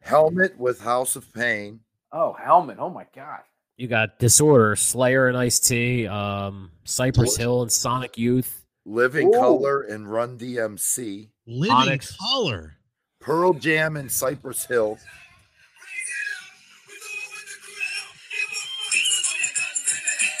Helmet 0.00 0.58
with 0.58 0.80
House 0.80 1.16
of 1.16 1.32
Pain. 1.34 1.80
oh, 2.12 2.32
helmet. 2.32 2.78
Oh 2.80 2.88
my 2.90 3.06
god. 3.14 3.40
you 3.76 3.86
got 3.88 4.18
Disorder, 4.18 4.74
Slayer 4.76 5.28
and 5.28 5.36
Ice 5.36 5.60
T, 5.60 6.06
um, 6.06 6.70
Cypress 6.84 7.36
Tor- 7.36 7.40
Hill 7.42 7.62
and 7.62 7.70
Sonic 7.72 8.16
Youth. 8.18 8.64
Living 8.86 9.28
Ooh. 9.28 9.38
Color 9.38 9.82
and 9.82 10.10
Run 10.10 10.38
DMC. 10.38 11.28
Living 11.46 11.74
Onyx. 11.76 12.16
Color. 12.16 12.76
Pearl 13.20 13.52
Jam 13.52 13.96
and 13.96 14.10
Cypress 14.10 14.64
Hill. 14.64 14.98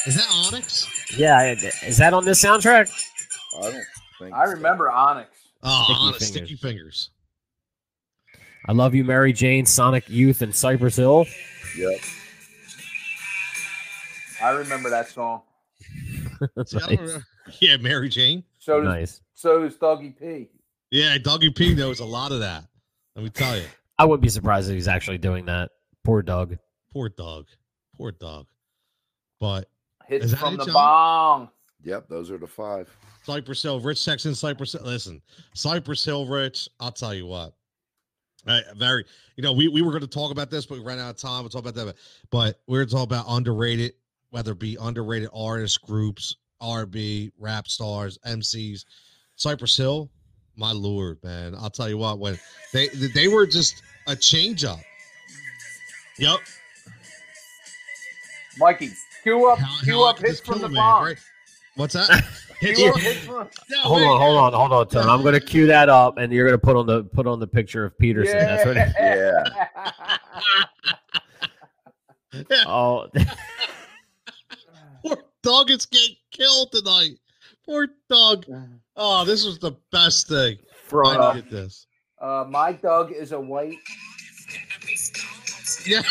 Is 0.06 0.16
that 0.16 0.26
Onyx? 0.30 1.16
Yeah, 1.18 1.54
is 1.84 1.98
that 1.98 2.14
on 2.14 2.24
this 2.24 2.42
soundtrack? 2.42 2.90
I 3.58 3.60
don't 3.62 3.84
think 4.18 4.34
I 4.34 4.46
so. 4.46 4.52
remember 4.52 4.90
Onyx. 4.90 5.28
Oh, 5.62 5.84
Sticky 5.84 5.98
Onyx, 6.00 6.18
Fingers. 6.18 6.48
Sticky 6.48 6.56
Fingers. 6.56 7.10
I 8.66 8.72
love 8.72 8.94
you, 8.94 9.04
Mary 9.04 9.32
Jane, 9.32 9.66
Sonic 9.66 10.08
Youth, 10.08 10.42
and 10.42 10.54
Cypress 10.54 10.96
Hill. 10.96 11.26
Yep. 11.76 12.00
I 14.42 14.50
remember 14.50 14.88
that 14.90 15.08
song. 15.08 15.42
See, 16.66 16.78
I 16.78 16.80
nice. 16.80 16.88
remember- 16.90 17.26
Yeah, 17.60 17.76
Mary 17.78 18.08
Jane. 18.08 18.44
So 18.58 18.80
does 18.80 18.88
nice. 18.88 19.20
so 19.34 19.60
does 19.62 19.76
Doggy 19.76 20.10
P. 20.10 20.48
Yeah, 20.90 21.18
Doggy 21.18 21.50
P 21.50 21.74
knows 21.74 22.00
a 22.00 22.04
lot 22.04 22.32
of 22.32 22.40
that. 22.40 22.64
Let 23.16 23.24
me 23.24 23.30
tell 23.30 23.56
you. 23.56 23.64
I 23.98 24.04
wouldn't 24.06 24.22
be 24.22 24.28
surprised 24.28 24.68
if 24.70 24.74
he's 24.74 24.88
actually 24.88 25.18
doing 25.18 25.44
that. 25.46 25.70
Poor 26.04 26.22
Doug. 26.22 26.56
Poor 26.92 27.08
Doug. 27.10 27.46
Poor 27.96 28.12
Doug. 28.12 28.46
But 29.40 29.68
Hits 30.10 30.24
Is 30.26 30.34
from 30.34 30.56
the 30.56 30.64
John? 30.64 30.74
bong. 30.74 31.48
Yep, 31.84 32.08
those 32.08 32.32
are 32.32 32.36
the 32.36 32.46
five. 32.46 32.90
Cypress 33.22 33.62
Hill, 33.62 33.78
Rich 33.78 34.04
Texan, 34.04 34.34
Cypress 34.34 34.72
Hill. 34.72 34.82
Listen, 34.84 35.22
Cypress 35.54 36.04
Hill, 36.04 36.26
Rich. 36.26 36.68
I'll 36.80 36.90
tell 36.90 37.14
you 37.14 37.26
what. 37.26 37.54
I, 38.44 38.62
very, 38.76 39.04
you 39.36 39.44
know, 39.44 39.52
we, 39.52 39.68
we 39.68 39.82
were 39.82 39.90
going 39.90 40.00
to 40.00 40.08
talk 40.08 40.32
about 40.32 40.50
this, 40.50 40.66
but 40.66 40.78
we 40.78 40.84
ran 40.84 40.98
out 40.98 41.10
of 41.10 41.16
time. 41.16 41.42
We'll 41.42 41.50
talk 41.50 41.60
about 41.60 41.74
that. 41.76 41.94
But 42.30 42.60
we're 42.66 42.84
talking 42.86 43.04
about 43.04 43.26
underrated, 43.28 43.92
whether 44.30 44.50
it 44.50 44.58
be 44.58 44.76
underrated 44.80 45.28
artists, 45.32 45.78
groups, 45.78 46.36
RB, 46.60 47.30
rap 47.38 47.68
stars, 47.68 48.18
MCs. 48.26 48.84
Cypress 49.36 49.76
Hill, 49.76 50.10
my 50.56 50.72
lord, 50.72 51.18
man. 51.22 51.54
I'll 51.54 51.70
tell 51.70 51.88
you 51.88 51.98
what, 51.98 52.18
when 52.18 52.36
they 52.72 52.88
they 52.88 53.28
were 53.28 53.46
just 53.46 53.80
a 54.08 54.16
change 54.16 54.64
up. 54.64 54.80
Yep. 56.18 56.40
Mikey, 58.58 58.90
cue 59.22 59.48
up, 59.50 59.58
How- 59.58 59.80
cue 59.82 59.92
how 59.94 60.04
up 60.08 60.18
hits 60.18 60.40
from 60.40 60.60
the 60.60 60.66
a 60.66 60.70
man, 60.70 61.02
right? 61.02 61.18
What's 61.76 61.94
that? 61.94 62.24
It's 62.62 62.78
from- 62.78 62.90
are- 62.90 62.98
it's 62.98 63.24
from- 63.24 63.48
No, 63.70 63.80
Hold 63.80 64.00
wait. 64.02 64.06
on, 64.06 64.20
hold 64.20 64.36
on, 64.36 64.52
hold 64.52 64.72
on, 64.74 64.86
Tone. 64.88 65.08
I'm 65.08 65.22
gonna 65.22 65.40
cue 65.40 65.66
that 65.68 65.88
up, 65.88 66.18
and 66.18 66.30
you're 66.30 66.44
gonna 66.46 66.58
put 66.58 66.76
on 66.76 66.84
the 66.86 67.04
put 67.04 67.26
on 67.26 67.40
the 67.40 67.46
picture 67.46 67.86
of 67.86 67.96
Pederson. 67.96 68.32
That's 68.32 68.66
what. 68.66 68.76
It, 68.76 68.92
Yeah. 72.50 72.64
oh, 72.66 73.08
Poor 75.02 75.16
dog 75.42 75.70
is 75.70 75.86
getting 75.86 76.16
killed 76.30 76.72
tonight. 76.72 77.12
Poor 77.64 77.88
dog. 78.08 78.44
Oh, 78.96 79.24
this 79.24 79.44
was 79.46 79.58
the 79.58 79.72
best 79.90 80.28
thing. 80.28 80.58
I 80.92 80.96
Uh, 81.16 81.34
needed 81.34 81.50
this. 81.50 81.86
uh, 82.20 82.44
my 82.48 82.72
dog 82.72 83.12
is 83.12 83.32
a 83.32 83.40
white. 83.40 83.78
Yeah. 85.86 86.02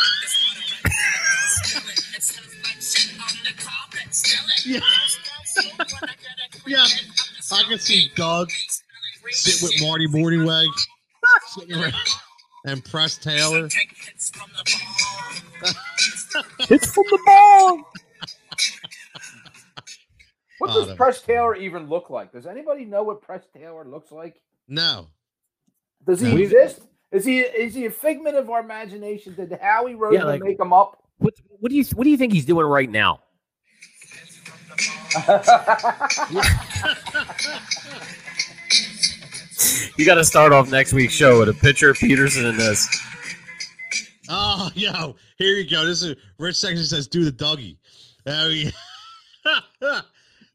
Yeah. 4.65 4.79
Yeah. 6.67 6.85
I 7.51 7.63
can 7.63 7.79
see 7.79 8.11
Doug 8.15 8.49
sit 9.31 9.61
with 9.67 9.81
Marty 9.81 10.07
Mornhinweg 10.07 10.67
and 12.65 12.85
Press 12.85 13.17
Taylor. 13.17 13.65
it's 13.65 14.29
from 16.91 17.03
the 17.09 17.19
ball. 17.25 17.81
What 20.59 20.71
Oh, 20.71 20.79
does 20.79 20.87
that- 20.89 20.97
Press 20.97 21.21
Taylor 21.21 21.55
even 21.55 21.87
look 21.87 22.09
like? 22.09 22.33
Does 22.33 22.45
anybody 22.45 22.83
know 22.85 23.03
what 23.03 23.21
Press 23.21 23.43
Taylor 23.55 23.85
looks 23.85 24.11
like? 24.11 24.41
No. 24.67 25.07
Does 26.05 26.19
he 26.19 26.33
No. 26.33 26.37
exist? 26.41 26.81
Is 27.13 27.23
he 27.25 27.39
is 27.39 27.73
he 27.73 27.85
a 27.85 27.91
figment 27.91 28.35
of 28.35 28.49
our 28.49 28.59
imagination? 28.59 29.33
Did 29.35 29.57
Howie 29.61 29.93
Roseman 29.95 30.25
like- 30.25 30.43
make 30.43 30.59
him 30.59 30.73
up? 30.73 31.01
What 31.17 31.33
What 31.59 31.69
do 31.69 31.75
you 31.75 31.85
What 31.95 32.03
do 32.03 32.09
you 32.09 32.17
think 32.17 32.33
he's 32.33 32.45
doing 32.45 32.65
right 32.65 32.89
now? 32.89 33.21
You 39.97 40.05
got 40.05 40.15
to 40.15 40.23
start 40.23 40.53
off 40.53 40.71
next 40.71 40.93
week's 40.93 41.13
show 41.13 41.39
with 41.39 41.49
a 41.49 41.53
picture 41.53 41.89
of 41.89 41.97
Pederson 41.97 42.49
in 42.49 42.57
this. 42.57 42.87
Oh, 44.29 44.69
yo, 44.75 45.15
here 45.37 45.57
you 45.57 45.69
go. 45.69 45.85
This 45.85 46.03
is 46.03 46.15
Rich 46.37 46.55
Section 46.55 46.85
says, 46.85 47.07
"Do 47.07 47.25
the 47.25 47.31
Dougie." 47.31 47.75
Oh 48.25 48.47
yeah, 48.49 48.71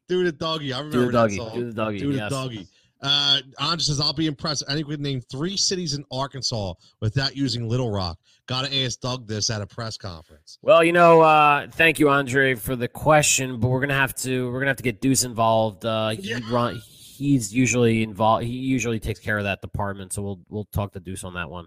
do 0.07 0.23
the 0.23 0.31
doggy. 0.31 0.73
I 0.73 0.79
remember 0.79 0.97
Do 0.97 1.05
the 1.05 1.11
doggy. 1.11 1.37
Do 1.37 1.65
the 1.65 1.73
doggy. 1.73 1.99
Do 1.99 2.11
the 2.13 2.17
yes. 2.17 2.31
doggy. 2.31 2.67
Uh, 3.01 3.39
Andre 3.59 3.81
says, 3.83 3.99
"I'll 3.99 4.13
be 4.13 4.25
impressed. 4.27 4.63
Anyone 4.69 4.91
could 4.93 5.01
name 5.01 5.21
three 5.21 5.57
cities 5.57 5.93
in 5.93 6.05
Arkansas 6.11 6.73
without 7.01 7.35
using 7.35 7.67
Little 7.67 7.91
Rock." 7.91 8.17
Got 8.47 8.65
to 8.65 8.83
ask 8.83 8.99
Doug 8.99 9.27
this 9.27 9.49
at 9.49 9.61
a 9.61 9.67
press 9.67 9.97
conference. 9.97 10.57
Well, 10.61 10.83
you 10.83 10.93
know, 10.93 11.21
uh, 11.21 11.67
thank 11.71 11.99
you, 11.99 12.09
Andre, 12.09 12.55
for 12.55 12.75
the 12.75 12.87
question, 12.87 13.59
but 13.59 13.67
we're 13.67 13.81
gonna 13.81 13.93
have 13.95 14.15
to 14.17 14.51
we're 14.51 14.59
gonna 14.59 14.69
have 14.69 14.77
to 14.77 14.83
get 14.83 15.01
Deuce 15.01 15.23
involved. 15.23 15.85
Uh, 15.85 16.09
he 16.09 16.29
Yeah. 16.29 16.39
run. 16.49 16.75
He's 16.77 17.53
usually 17.53 18.03
involved. 18.03 18.43
He 18.45 18.51
usually 18.53 18.99
takes 18.99 19.19
care 19.19 19.37
of 19.37 19.43
that 19.45 19.61
department, 19.61 20.13
so 20.13 20.21
we'll 20.21 20.39
we'll 20.49 20.65
talk 20.65 20.93
to 20.93 20.99
Deuce 20.99 21.23
on 21.23 21.33
that 21.35 21.49
one. 21.49 21.65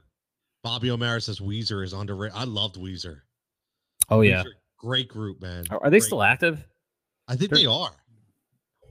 Bobby 0.64 0.90
O'Mara 0.90 1.20
says 1.20 1.40
Weezer 1.40 1.84
is 1.84 1.92
underrated. 1.92 2.36
I 2.36 2.44
loved 2.44 2.76
Weezer. 2.76 3.20
Oh 4.10 4.22
yeah, 4.22 4.42
Weezer, 4.42 4.52
great 4.78 5.08
group, 5.08 5.40
man. 5.42 5.64
are, 5.70 5.78
are 5.84 5.90
they 5.90 5.98
Great. 5.98 6.06
still 6.06 6.22
active? 6.22 6.64
I 7.28 7.36
think 7.36 7.50
they're- 7.50 7.60
they 7.60 7.66
are. 7.66 7.92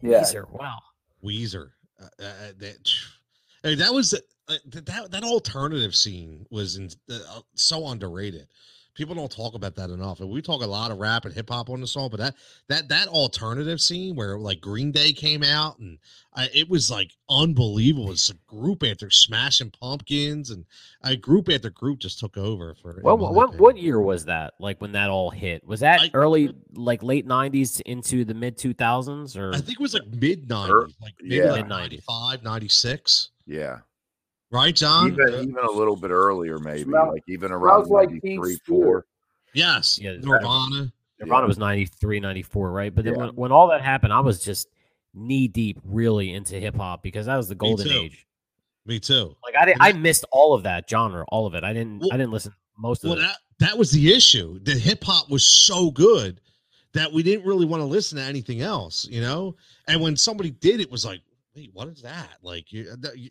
yeah. 0.02 0.22
Weezer, 0.22 0.50
Wow. 0.52 0.78
Weezer. 1.24 1.70
Uh, 2.02 2.06
uh, 2.24 2.52
that, 2.58 2.92
hey, 3.64 3.76
that 3.76 3.94
was 3.94 4.14
uh, 4.14 4.56
that 4.66 5.12
that 5.12 5.24
alternative 5.24 5.96
scene 5.96 6.46
was 6.50 6.78
in, 6.78 6.90
uh, 7.12 7.42
so 7.56 7.88
underrated. 7.88 8.48
People 8.98 9.14
don't 9.16 9.32
talk 9.32 9.54
about 9.54 9.76
that 9.76 9.92
enough, 9.92 10.20
and 10.22 10.30
we 10.30 10.42
talk 10.42 10.64
a 10.64 10.66
lot 10.68 10.90
of 10.90 10.98
rap 10.98 11.26
and 11.26 11.34
hip 11.34 11.50
hop 11.50 11.70
on 11.70 11.80
the 11.80 11.86
song. 11.88 12.10
But 12.10 12.20
that 12.20 12.36
that 12.68 12.90
that 12.90 13.08
alternative 13.08 13.80
scene 13.80 14.16
where 14.16 14.38
like 14.40 14.60
Green 14.60 14.92
Day 14.92 15.14
came 15.14 15.44
out 15.44 15.78
and 15.78 16.00
I, 16.36 16.50
it 16.54 16.68
was 16.68 16.90
like 16.90 17.12
unbelievable. 17.30 18.12
It's 18.12 18.30
a 18.32 18.34
group 18.48 18.84
after 18.84 19.10
Smashing 19.12 19.72
Pumpkins 19.72 20.50
and 20.50 20.66
a 21.04 21.16
group 21.16 21.48
after 21.50 21.70
group 21.70 22.00
just 22.00 22.20
took 22.20 22.38
over 22.38 22.74
for. 22.82 22.98
in 22.98 23.04
What 23.04 23.20
what 23.20 23.30
opinion. 23.50 23.62
what 23.62 23.78
year 23.78 24.00
was 24.02 24.26
that? 24.26 24.56
Like 24.60 24.82
when 24.82 24.94
that 24.94 25.10
all 25.12 25.30
hit? 25.30 25.64
Was 25.66 25.82
that 25.82 26.02
I- 26.02 26.12
early, 26.16 26.56
like 26.74 27.04
late 27.04 27.28
'90s 27.28 27.80
into 27.82 28.26
the 28.26 28.34
mid 28.34 28.58
2000s, 28.58 29.38
or 29.38 29.54
I 29.54 29.58
think 29.58 29.80
it 29.80 29.80
was 29.80 29.94
like 29.94 30.08
mid 30.08 30.52
Er, 30.52 30.68
nineties, 30.68 30.96
like 31.02 31.14
maybe 31.22 31.36
yeah. 31.36 31.52
like 31.52 31.62
Mid-nineties. 31.68 32.02
95, 32.10 32.44
96. 32.44 33.30
Yeah. 33.46 33.78
Right, 34.52 34.76
John? 34.76 35.12
Even 35.14 35.34
even 35.50 35.58
a 35.58 35.72
little 35.72 35.96
bit 35.96 36.12
earlier, 36.12 36.58
maybe 36.60 36.84
Smell- 36.84 37.12
like 37.14 37.24
even 37.28 37.52
around 37.52 37.88
like 37.90 38.10
maybe 38.10 38.20
Teen 38.22 38.40
three, 38.42 38.56
Spirit. 38.56 38.84
four. 38.84 39.06
yes, 39.54 40.00
Yeah, 40.00 40.14
Nirvana. 40.22 40.92
Nirvana 41.20 41.42
Yeah. 41.44 41.48
was 41.48 41.58
93, 41.58 42.20
94, 42.20 42.72
right? 42.72 42.94
But 42.94 43.06
then 43.06 43.14
Yeah. 43.16 43.20
when, 43.28 43.36
when 43.36 43.52
all 43.52 43.68
that 43.70 43.82
happened, 43.82 44.14
I 44.14 44.20
was 44.20 44.44
just 44.44 44.68
knee 45.14 45.48
deep 45.48 45.80
really 45.84 46.32
into 46.34 46.60
hip 46.60 46.76
hop 46.76 47.02
because 47.02 47.26
that 47.26 47.38
was 47.38 47.48
the 47.48 47.56
golden 47.56 47.88
too. 47.88 47.94
age. 47.94 48.28
Me 48.86 49.00
too. 49.00 49.36
Like 49.44 49.56
I 49.60 49.66
didn't, 49.66 49.82
I 49.82 49.94
missed 49.94 50.26
all 50.32 50.54
of 50.54 50.64
that 50.64 50.90
genre, 50.90 51.26
all 51.30 51.46
of 51.48 51.56
it. 51.56 51.64
I 51.64 51.74
didn't 51.74 52.00
Well- 52.00 52.10
I 52.14 52.18
didn't 52.18 52.32
listen 52.32 52.52
to 52.52 52.58
most 52.78 53.04
of 53.04 53.10
Well, 53.10 53.20
it. 53.20 53.22
that 53.24 53.38
that 53.60 53.78
was 53.78 53.92
the 53.92 54.14
issue. 54.14 54.60
The 54.64 54.76
hip 54.76 55.04
hop 55.04 55.32
was 55.32 55.44
so 55.44 55.90
good 55.90 56.40
that 56.94 57.12
we 57.12 57.24
didn't 57.24 57.46
really 57.46 57.66
want 57.66 57.82
to 57.82 57.86
listen 57.86 58.18
to 58.20 58.24
anything 58.24 58.62
else, 58.62 59.08
you 59.10 59.20
know. 59.20 59.56
And 59.88 60.00
when 60.00 60.16
somebody 60.16 60.52
did, 60.52 60.80
it 60.80 60.90
was 60.92 61.04
like, 61.04 61.22
wait, 61.58 61.72
what 61.74 61.88
is 61.88 62.02
that? 62.04 62.38
Like, 62.42 62.72
you, 62.72 62.86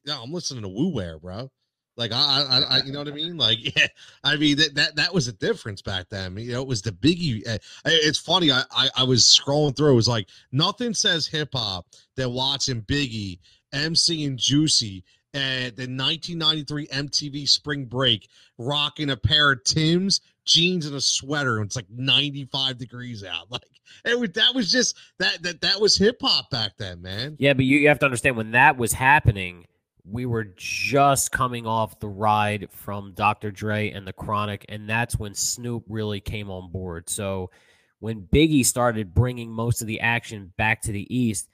no, 0.06 0.22
I'm 0.22 0.32
listening 0.32 0.62
to 0.62 0.68
Woo 0.68 0.88
Wear, 0.88 1.18
bro. 1.18 1.50
Like, 1.96 2.12
I, 2.12 2.16
I, 2.42 2.60
I, 2.76 2.82
you 2.82 2.92
know 2.92 2.98
what 2.98 3.08
I 3.08 3.12
mean? 3.12 3.36
Like, 3.38 3.58
yeah, 3.76 3.86
I 4.22 4.36
mean 4.36 4.58
that 4.58 4.74
that 4.74 4.96
that 4.96 5.14
was 5.14 5.28
a 5.28 5.32
difference 5.32 5.80
back 5.80 6.08
then. 6.10 6.36
You 6.36 6.52
know, 6.52 6.60
it 6.62 6.68
was 6.68 6.82
the 6.82 6.92
Biggie. 6.92 7.48
uh, 7.48 7.58
It's 7.86 8.18
funny. 8.18 8.50
I, 8.50 8.62
I 8.70 8.88
I 8.98 9.02
was 9.04 9.22
scrolling 9.24 9.74
through. 9.76 9.92
It 9.92 9.96
was 9.96 10.08
like 10.08 10.28
nothing 10.52 10.92
says 10.92 11.26
hip 11.26 11.50
hop 11.54 11.86
than 12.16 12.32
watching 12.34 12.82
Biggie, 12.82 13.38
MC 13.72 14.26
and 14.26 14.38
Juicy, 14.38 15.04
at 15.32 15.76
the 15.76 15.82
1993 15.82 16.86
MTV 16.88 17.48
Spring 17.48 17.84
Break 17.86 18.28
rocking 18.58 19.10
a 19.10 19.16
pair 19.16 19.52
of 19.52 19.64
Tim's 19.64 20.20
jeans 20.44 20.86
and 20.86 20.94
a 20.94 21.00
sweater. 21.00 21.58
And 21.58 21.66
it's 21.66 21.76
like 21.76 21.90
95 21.90 22.78
degrees 22.78 23.24
out. 23.24 23.46
Like 23.50 23.62
was, 24.04 24.30
that 24.30 24.54
was 24.54 24.70
just 24.70 24.96
that 25.18 25.42
that 25.42 25.60
that 25.60 25.80
was 25.80 25.96
hip 25.96 26.18
hop 26.20 26.50
back 26.50 26.72
then, 26.78 27.02
man. 27.02 27.36
Yeah, 27.38 27.54
but 27.54 27.64
you, 27.64 27.78
you 27.78 27.88
have 27.88 27.98
to 28.00 28.06
understand 28.06 28.36
when 28.36 28.52
that 28.52 28.76
was 28.76 28.92
happening, 28.92 29.66
we 30.04 30.26
were 30.26 30.44
just 30.56 31.32
coming 31.32 31.66
off 31.66 31.98
the 31.98 32.08
ride 32.08 32.68
from 32.70 33.12
Dr. 33.14 33.50
Dre 33.50 33.90
and 33.90 34.06
the 34.06 34.12
Chronic, 34.12 34.64
and 34.68 34.88
that's 34.88 35.18
when 35.18 35.34
Snoop 35.34 35.84
really 35.88 36.20
came 36.20 36.50
on 36.50 36.70
board. 36.70 37.08
So 37.08 37.50
when 37.98 38.22
Biggie 38.22 38.64
started 38.64 39.14
bringing 39.14 39.50
most 39.50 39.80
of 39.80 39.86
the 39.86 40.00
action 40.00 40.52
back 40.56 40.82
to 40.82 40.92
the 40.92 41.14
East, 41.14 41.48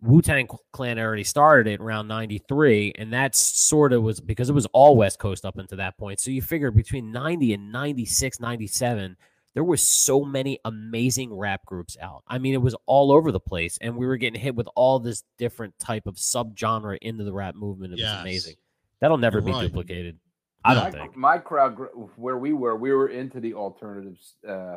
Wu 0.00 0.22
Tang 0.22 0.48
Clan 0.72 0.98
already 0.98 1.24
started 1.24 1.70
it 1.70 1.80
around 1.80 2.06
93, 2.06 2.94
and 2.98 3.12
that 3.12 3.34
sort 3.34 3.92
of 3.92 4.02
was 4.02 4.20
because 4.20 4.48
it 4.48 4.54
was 4.54 4.66
all 4.66 4.96
West 4.96 5.18
Coast 5.18 5.44
up 5.44 5.58
until 5.58 5.78
that 5.78 5.98
point. 5.98 6.20
So 6.20 6.30
you 6.30 6.40
figure 6.40 6.70
between 6.70 7.10
90 7.10 7.54
and 7.54 7.72
96, 7.72 8.38
97, 8.38 9.16
there 9.54 9.64
were 9.64 9.76
so 9.76 10.24
many 10.24 10.58
amazing 10.64 11.34
rap 11.34 11.64
groups 11.66 11.96
out. 12.00 12.22
I 12.28 12.38
mean, 12.38 12.54
it 12.54 12.62
was 12.62 12.76
all 12.86 13.10
over 13.12 13.32
the 13.32 13.40
place, 13.40 13.78
and 13.80 13.96
we 13.96 14.06
were 14.06 14.16
getting 14.16 14.40
hit 14.40 14.54
with 14.54 14.68
all 14.76 14.98
this 15.00 15.24
different 15.38 15.78
type 15.78 16.06
of 16.06 16.14
subgenre 16.16 16.98
into 17.02 17.24
the 17.24 17.32
rap 17.32 17.54
movement. 17.54 17.94
It 17.94 17.98
Yes. 18.00 18.12
was 18.14 18.20
amazing. 18.22 18.54
That'll 19.00 19.18
never 19.18 19.38
You're 19.38 19.46
be 19.46 19.52
right. 19.52 19.62
duplicated. 19.62 20.18
I 20.64 20.74
don't 20.74 20.84
my, 20.84 20.90
think. 20.90 21.16
my 21.16 21.38
crowd 21.38 21.76
where 22.16 22.36
we 22.36 22.52
were, 22.52 22.76
we 22.76 22.92
were 22.92 23.08
into 23.08 23.40
the 23.40 23.54
alternatives 23.54 24.34
uh, 24.46 24.76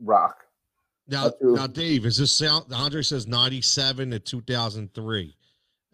rock. 0.00 0.44
Now, 1.08 1.24
That's 1.24 1.36
now, 1.40 1.66
Dave, 1.66 2.06
is 2.06 2.16
this 2.16 2.32
sound? 2.32 2.66
Andre 2.72 3.02
says 3.02 3.26
97 3.26 4.10
to 4.12 4.18
2003. 4.18 5.36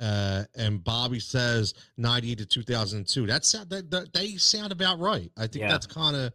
Uh, 0.00 0.44
and 0.56 0.82
Bobby 0.82 1.20
says 1.20 1.74
90 1.96 2.36
to 2.36 2.46
2002. 2.46 3.26
That 3.26 3.44
sound 3.44 3.70
that, 3.70 3.90
that 3.90 4.12
they 4.12 4.36
sound 4.36 4.72
about 4.72 4.98
right. 4.98 5.30
I 5.36 5.42
think 5.42 5.56
Yeah. 5.62 5.68
that's 5.68 5.86
kind 5.86 6.16
of 6.16 6.32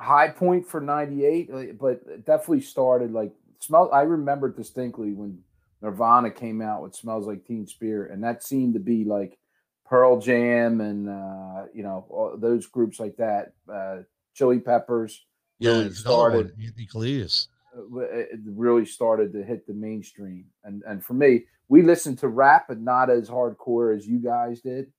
High 0.00 0.28
point 0.28 0.66
for 0.66 0.80
'98, 0.80 1.78
but 1.78 2.24
definitely 2.24 2.62
started 2.62 3.12
like 3.12 3.32
smell. 3.58 3.90
I 3.92 4.02
remember 4.02 4.50
distinctly 4.50 5.12
when 5.12 5.38
Nirvana 5.82 6.30
came 6.30 6.62
out 6.62 6.82
with 6.82 6.94
"Smells 6.94 7.26
Like 7.26 7.44
Teen 7.44 7.66
Spirit," 7.66 8.10
and 8.10 8.24
that 8.24 8.42
seemed 8.42 8.74
to 8.74 8.80
be 8.80 9.04
like 9.04 9.38
Pearl 9.84 10.20
Jam 10.20 10.80
and 10.80 11.08
uh, 11.08 11.66
you 11.74 11.82
know 11.82 12.06
all 12.08 12.36
those 12.36 12.66
groups 12.66 12.98
like 12.98 13.16
that. 13.16 13.52
Uh, 13.72 13.98
Chili 14.34 14.58
Peppers 14.58 15.24
yeah. 15.60 15.70
really 15.72 15.86
it's 15.86 16.00
another 16.00 16.16
one, 16.16 16.30
started. 16.30 16.52
Anthony 16.64 16.86
Kiedis. 16.86 17.48
uh, 17.76 18.00
it 18.00 18.40
really 18.46 18.86
started 18.86 19.32
to 19.34 19.44
hit 19.44 19.66
the 19.66 19.74
mainstream. 19.74 20.46
And 20.64 20.82
and 20.86 21.04
for 21.04 21.14
me, 21.14 21.44
we 21.68 21.82
listened 21.82 22.18
to 22.20 22.28
rap, 22.28 22.66
but 22.68 22.80
not 22.80 23.10
as 23.10 23.28
hardcore 23.28 23.96
as 23.96 24.06
you 24.06 24.18
guys 24.18 24.60
did. 24.60 24.90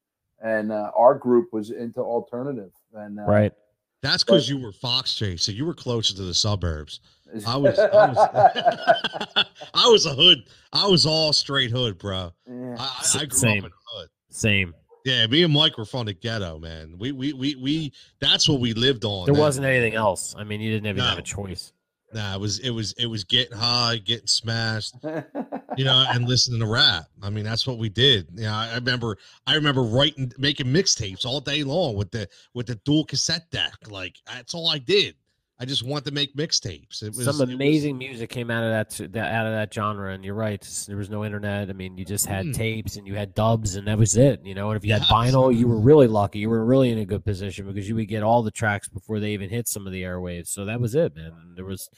And 0.41 0.71
uh, 0.71 0.91
our 0.95 1.15
group 1.15 1.49
was 1.51 1.71
into 1.71 1.99
alternative. 1.99 2.71
And 2.93 3.19
uh, 3.19 3.23
Right. 3.23 3.53
That's 4.01 4.23
because 4.23 4.49
you 4.49 4.57
were 4.57 4.71
Fox 4.71 5.13
Chase, 5.15 5.43
so 5.43 5.51
you 5.51 5.65
were 5.65 5.73
closer 5.73 6.15
to 6.15 6.23
the 6.23 6.33
suburbs. 6.33 6.99
I 7.47 7.55
was, 7.55 7.77
I 7.79 7.85
was, 8.11 9.45
I 9.73 9.87
was 9.87 10.05
a 10.05 10.13
hood. 10.13 10.43
I 10.73 10.87
was 10.87 11.05
all 11.05 11.31
straight 11.33 11.71
hood, 11.71 11.97
bro. 11.97 12.33
Yeah. 12.47 12.75
I, 12.79 12.83
I- 12.83 12.97
S- 12.99 13.15
I 13.15 13.25
grew 13.25 13.37
same. 13.37 13.59
up 13.59 13.65
in 13.65 13.71
the 13.71 13.99
hood. 13.99 14.09
Same. 14.31 14.73
Yeah, 15.05 15.25
me 15.27 15.43
and 15.43 15.53
Mike 15.53 15.77
were 15.77 15.85
from 15.85 16.05
the 16.05 16.13
ghetto, 16.13 16.59
man. 16.59 16.95
We, 16.99 17.11
we, 17.11 17.33
we, 17.33 17.55
we. 17.55 17.93
That's 18.19 18.47
what 18.47 18.59
we 18.59 18.73
lived 18.73 19.03
on. 19.03 19.25
There 19.25 19.33
wasn't 19.33 19.65
anything 19.65 19.95
else. 19.95 20.35
I 20.37 20.43
mean, 20.43 20.61
you 20.61 20.71
didn't 20.71 20.87
even 20.87 21.01
have 21.03 21.17
a 21.17 21.23
choice. 21.23 21.73
Nah, 22.13 22.35
it 22.35 22.39
was, 22.39 22.59
it 22.59 22.69
was, 22.69 22.91
it 22.99 23.07
was 23.07 23.23
getting 23.23 23.57
high, 23.57 23.97
getting 23.97 24.27
smashed. 24.27 24.95
you 25.77 25.85
know, 25.85 26.05
and 26.09 26.27
listening 26.27 26.59
to 26.59 26.67
rap. 26.67 27.05
I 27.21 27.29
mean, 27.29 27.43
that's 27.43 27.65
what 27.67 27.77
we 27.77 27.89
did. 27.89 28.27
You 28.35 28.43
know, 28.43 28.53
I, 28.53 28.69
I 28.71 28.75
remember, 28.75 29.17
I 29.47 29.55
remember 29.55 29.83
writing, 29.83 30.31
making 30.37 30.67
mixtapes 30.67 31.25
all 31.25 31.39
day 31.39 31.63
long 31.63 31.95
with 31.95 32.11
the 32.11 32.27
with 32.53 32.67
the 32.67 32.75
dual 32.85 33.05
cassette 33.05 33.49
deck. 33.51 33.73
Like 33.89 34.15
that's 34.25 34.53
all 34.53 34.67
I 34.69 34.77
did. 34.77 35.15
I 35.59 35.65
just 35.65 35.83
want 35.83 36.05
to 36.05 36.11
make 36.11 36.35
mixtapes. 36.35 37.03
It 37.03 37.09
was 37.15 37.23
Some 37.23 37.35
it 37.35 37.45
was- 37.45 37.53
amazing 37.53 37.95
music 37.95 38.31
came 38.31 38.49
out 38.49 38.63
of 38.63 38.71
that, 38.71 39.13
that 39.13 39.31
out 39.31 39.45
of 39.45 39.53
that 39.53 39.71
genre, 39.71 40.11
and 40.11 40.25
you're 40.25 40.33
right. 40.33 40.59
There 40.87 40.97
was 40.97 41.11
no 41.11 41.23
internet. 41.23 41.69
I 41.69 41.73
mean, 41.73 41.99
you 41.99 42.03
just 42.03 42.25
had 42.25 42.47
Mm. 42.47 42.55
tapes 42.55 42.95
and 42.95 43.05
you 43.05 43.13
had 43.13 43.35
dubs, 43.35 43.75
and 43.75 43.87
that 43.87 43.99
was 43.99 44.17
it. 44.17 44.43
You 44.43 44.55
know, 44.55 44.71
and 44.71 44.77
if 44.77 44.83
you 44.83 44.91
had 44.93 45.03
vinyl, 45.03 45.55
you 45.55 45.67
were 45.67 45.79
really 45.79 46.07
lucky. 46.07 46.39
You 46.39 46.49
were 46.49 46.65
really 46.65 46.89
in 46.89 46.97
a 46.97 47.05
good 47.05 47.23
position 47.23 47.67
because 47.67 47.87
you 47.87 47.93
would 47.93 48.07
get 48.07 48.23
all 48.23 48.41
the 48.41 48.49
tracks 48.49 48.87
before 48.87 49.19
they 49.19 49.33
even 49.33 49.51
hit 49.51 49.67
some 49.67 49.85
of 49.85 49.93
the 49.93 50.01
airwaves. 50.01 50.47
So 50.47 50.65
that 50.65 50.81
was 50.81 50.95
it, 50.95 51.15
man. 51.15 51.31
There 51.55 51.65
was, 51.65 51.91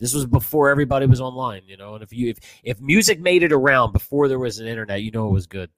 this 0.00 0.14
was 0.14 0.26
before 0.26 0.70
everybody 0.70 1.06
was 1.06 1.20
online. 1.20 1.62
You 1.66 1.76
know, 1.76 1.94
and 1.94 2.02
if 2.02 2.12
you 2.12 2.30
if 2.30 2.38
if 2.62 2.80
music 2.80 3.20
made 3.20 3.42
it 3.42 3.52
around 3.52 3.92
before 3.92 4.28
there 4.28 4.38
was 4.38 4.58
an 4.58 4.66
internet, 4.66 5.02
you 5.02 5.10
know 5.10 5.28
it 5.28 5.32
was 5.32 5.46
good. 5.46 5.70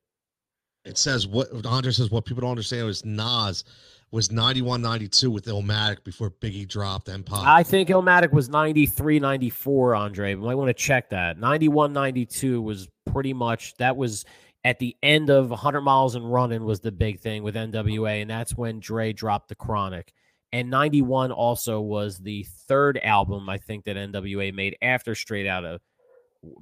It 0.85 0.99
says 0.99 1.27
what 1.27 1.49
Andre 1.67 1.93
says. 1.93 2.11
What 2.11 2.25
people 2.25 2.43
don't 2.43 2.51
understand 2.51 2.87
was 2.87 3.05
Nas 3.05 3.65
was 4.11 4.33
91, 4.33 4.81
92 4.81 5.31
with 5.31 5.45
Illmatic 5.47 6.03
before 6.03 6.31
Biggie 6.31 6.67
dropped 6.67 7.09
Empire. 7.09 7.45
I 7.47 7.63
think 7.63 7.91
Illmatic 7.91 8.33
was 8.33 8.49
93, 8.49 9.21
94, 9.21 9.95
Andre. 9.95 10.31
You 10.31 10.39
might 10.39 10.55
want 10.55 10.69
to 10.69 10.75
check 10.75 11.11
that. 11.11 11.39
91, 11.39 11.93
92 11.93 12.63
was 12.63 12.89
pretty 13.05 13.35
much, 13.35 13.77
that 13.77 13.97
was 13.97 14.25
at 14.65 14.79
the 14.79 14.97
end 15.03 15.31
of 15.31 15.51
100 15.51 15.83
Miles 15.83 16.15
and 16.15 16.33
Running 16.33 16.65
was 16.65 16.81
the 16.81 16.93
big 16.93 17.21
thing 17.21 17.43
with 17.43 17.55
NWA, 17.55 18.23
and 18.23 18.31
that's 18.31 18.57
when 18.57 18.81
Dre 18.81 19.13
dropped 19.13 19.49
The 19.49 19.55
Chronic. 19.55 20.13
And 20.53 20.71
91 20.71 21.31
also 21.33 21.81
was 21.81 22.19
the 22.19 22.45
third 22.67 22.99
album, 23.03 23.49
I 23.49 23.59
think, 23.59 23.85
that 23.85 23.97
NWA 23.97 24.53
made 24.55 24.77
after 24.81 25.15
Straight 25.15 25.47
Out 25.47 25.65
of, 25.65 25.81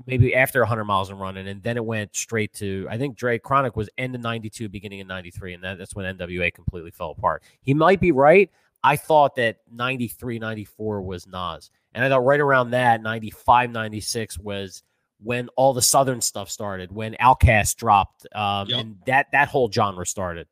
maybe 0.06 0.34
after 0.34 0.60
100 0.60 0.84
Miles 0.84 1.10
and 1.10 1.20
Running, 1.20 1.46
and 1.46 1.62
then 1.62 1.76
it 1.76 1.84
went 1.84 2.16
straight 2.16 2.52
to, 2.54 2.86
I 2.90 2.98
think 2.98 3.16
Dre 3.16 3.38
Chronic 3.38 3.76
was 3.76 3.88
end 3.98 4.14
of 4.14 4.22
92, 4.22 4.68
beginning 4.68 5.00
of 5.02 5.06
93, 5.06 5.54
and 5.54 5.62
that, 5.62 5.78
that's 5.78 5.94
when 5.94 6.16
NWA 6.16 6.52
completely 6.52 6.90
fell 6.90 7.10
apart. 7.12 7.42
He 7.60 7.74
might 7.74 8.00
be 8.00 8.10
right. 8.12 8.50
I 8.82 8.96
thought 8.96 9.36
that 9.36 9.58
93, 9.72 10.38
94 10.38 11.02
was 11.02 11.26
Nas. 11.26 11.70
And 11.92 12.04
I 12.04 12.08
thought 12.08 12.24
right 12.24 12.40
around 12.40 12.70
that, 12.70 13.02
95, 13.02 13.70
96 13.70 14.38
was 14.38 14.82
when 15.22 15.48
all 15.56 15.72
the 15.72 15.82
Southern 15.82 16.20
stuff 16.20 16.50
started, 16.50 16.92
when 16.92 17.14
Outkast 17.20 17.76
dropped, 17.76 18.26
um, 18.34 18.68
Yep. 18.68 18.80
and 18.80 18.96
that 19.06 19.26
that 19.32 19.48
whole 19.48 19.70
genre 19.70 20.04
started. 20.04 20.46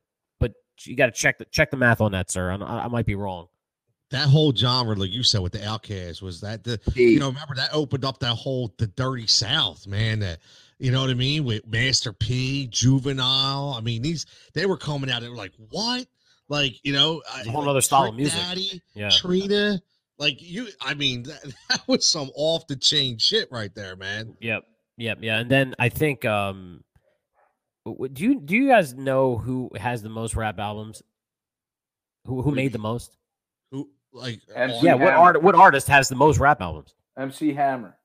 But 0.77 0.87
you 0.87 0.97
got 0.97 1.07
to 1.07 1.13
check 1.13 1.39
the 1.39 1.45
check 1.47 1.71
the 1.71 1.77
math 1.77 2.01
on 2.01 2.13
that, 2.13 2.31
sir. 2.31 2.51
I, 2.51 2.57
I 2.57 2.89
might 2.89 3.07
be 3.07 3.15
wrong. 3.15 3.49
that 4.11 4.29
whole 4.29 4.53
genre, 4.55 4.95
like 4.97 5.11
you 5.13 5.23
said, 5.23 5.41
with 5.41 5.53
the 5.53 5.59
OutKast, 5.61 6.23
was 6.23 6.41
that 6.41 6.65
the 6.65 6.81
you 6.95 7.19
know 7.19 7.29
remember 7.29 7.55
that 7.57 7.71
opened 7.73 8.05
up 8.05 8.19
that 8.21 8.35
whole 8.35 8.73
the 8.79 8.87
dirty 8.87 9.27
South, 9.27 9.87
man. 9.87 10.21
That 10.21 10.39
you 10.79 10.91
know 10.91 11.01
what 11.03 11.11
I 11.11 11.15
mean 11.15 11.45
with 11.45 11.67
Master 11.67 12.13
P, 12.13 12.67
Juvenile. 12.69 13.75
I 13.77 13.81
mean 13.81 14.03
these 14.03 14.27
they 14.55 14.67
were 14.67 14.77
coming 14.77 15.11
out. 15.11 15.23
They 15.23 15.29
were 15.29 15.37
like 15.37 15.53
what, 15.71 16.07
like 16.49 16.75
you 16.85 16.93
know, 16.93 17.23
It's 17.39 17.47
a 17.47 17.51
whole 17.51 17.63
like 17.63 17.71
other 17.71 17.81
style 17.81 18.05
of 18.07 18.15
music. 18.17 18.39
Daddy, 18.41 18.83
Yeah. 18.95 19.11
Trina. 19.11 19.81
Like 20.19 20.41
you, 20.41 20.69
I 20.81 20.95
mean, 20.95 21.23
that, 21.25 21.55
that 21.69 21.83
was 21.89 22.07
some 22.07 22.31
off 22.37 22.67
the 22.69 22.77
chain 22.77 23.19
shit 23.19 23.49
right 23.51 23.75
there, 23.75 23.97
man. 23.97 24.37
Yep. 24.41 24.63
Yep. 24.97 25.19
Yeah. 25.23 25.39
And 25.41 25.51
then 25.51 25.75
I 25.79 25.89
think 25.89 26.25
um 26.25 26.57
w- 26.57 26.73
w- 26.75 26.94
do 27.85 28.25
you 28.25 28.41
do 28.41 28.57
you 28.57 28.69
guys 28.69 28.95
know 28.95 29.37
who 29.37 29.71
has 29.77 30.03
the 30.03 30.09
most 30.09 30.35
rap 30.37 30.59
albums? 30.59 31.03
Who 32.27 32.37
who 32.37 32.37
What 32.37 32.45
do 32.45 32.51
you 32.51 32.57
made 32.57 32.73
the 32.73 32.79
most? 32.79 33.17
Who 33.71 33.91
like 34.13 34.41
MC 34.55 34.79
on- 34.79 34.85
Yeah, 34.85 34.95
what 34.95 35.13
art 35.13 35.43
what 35.43 35.55
artist 35.55 35.89
has 35.89 36.09
the 36.09 36.17
most 36.17 36.39
rap 36.39 36.61
albums? 36.61 36.95
MC 37.19 37.53
Hammer. 37.53 37.97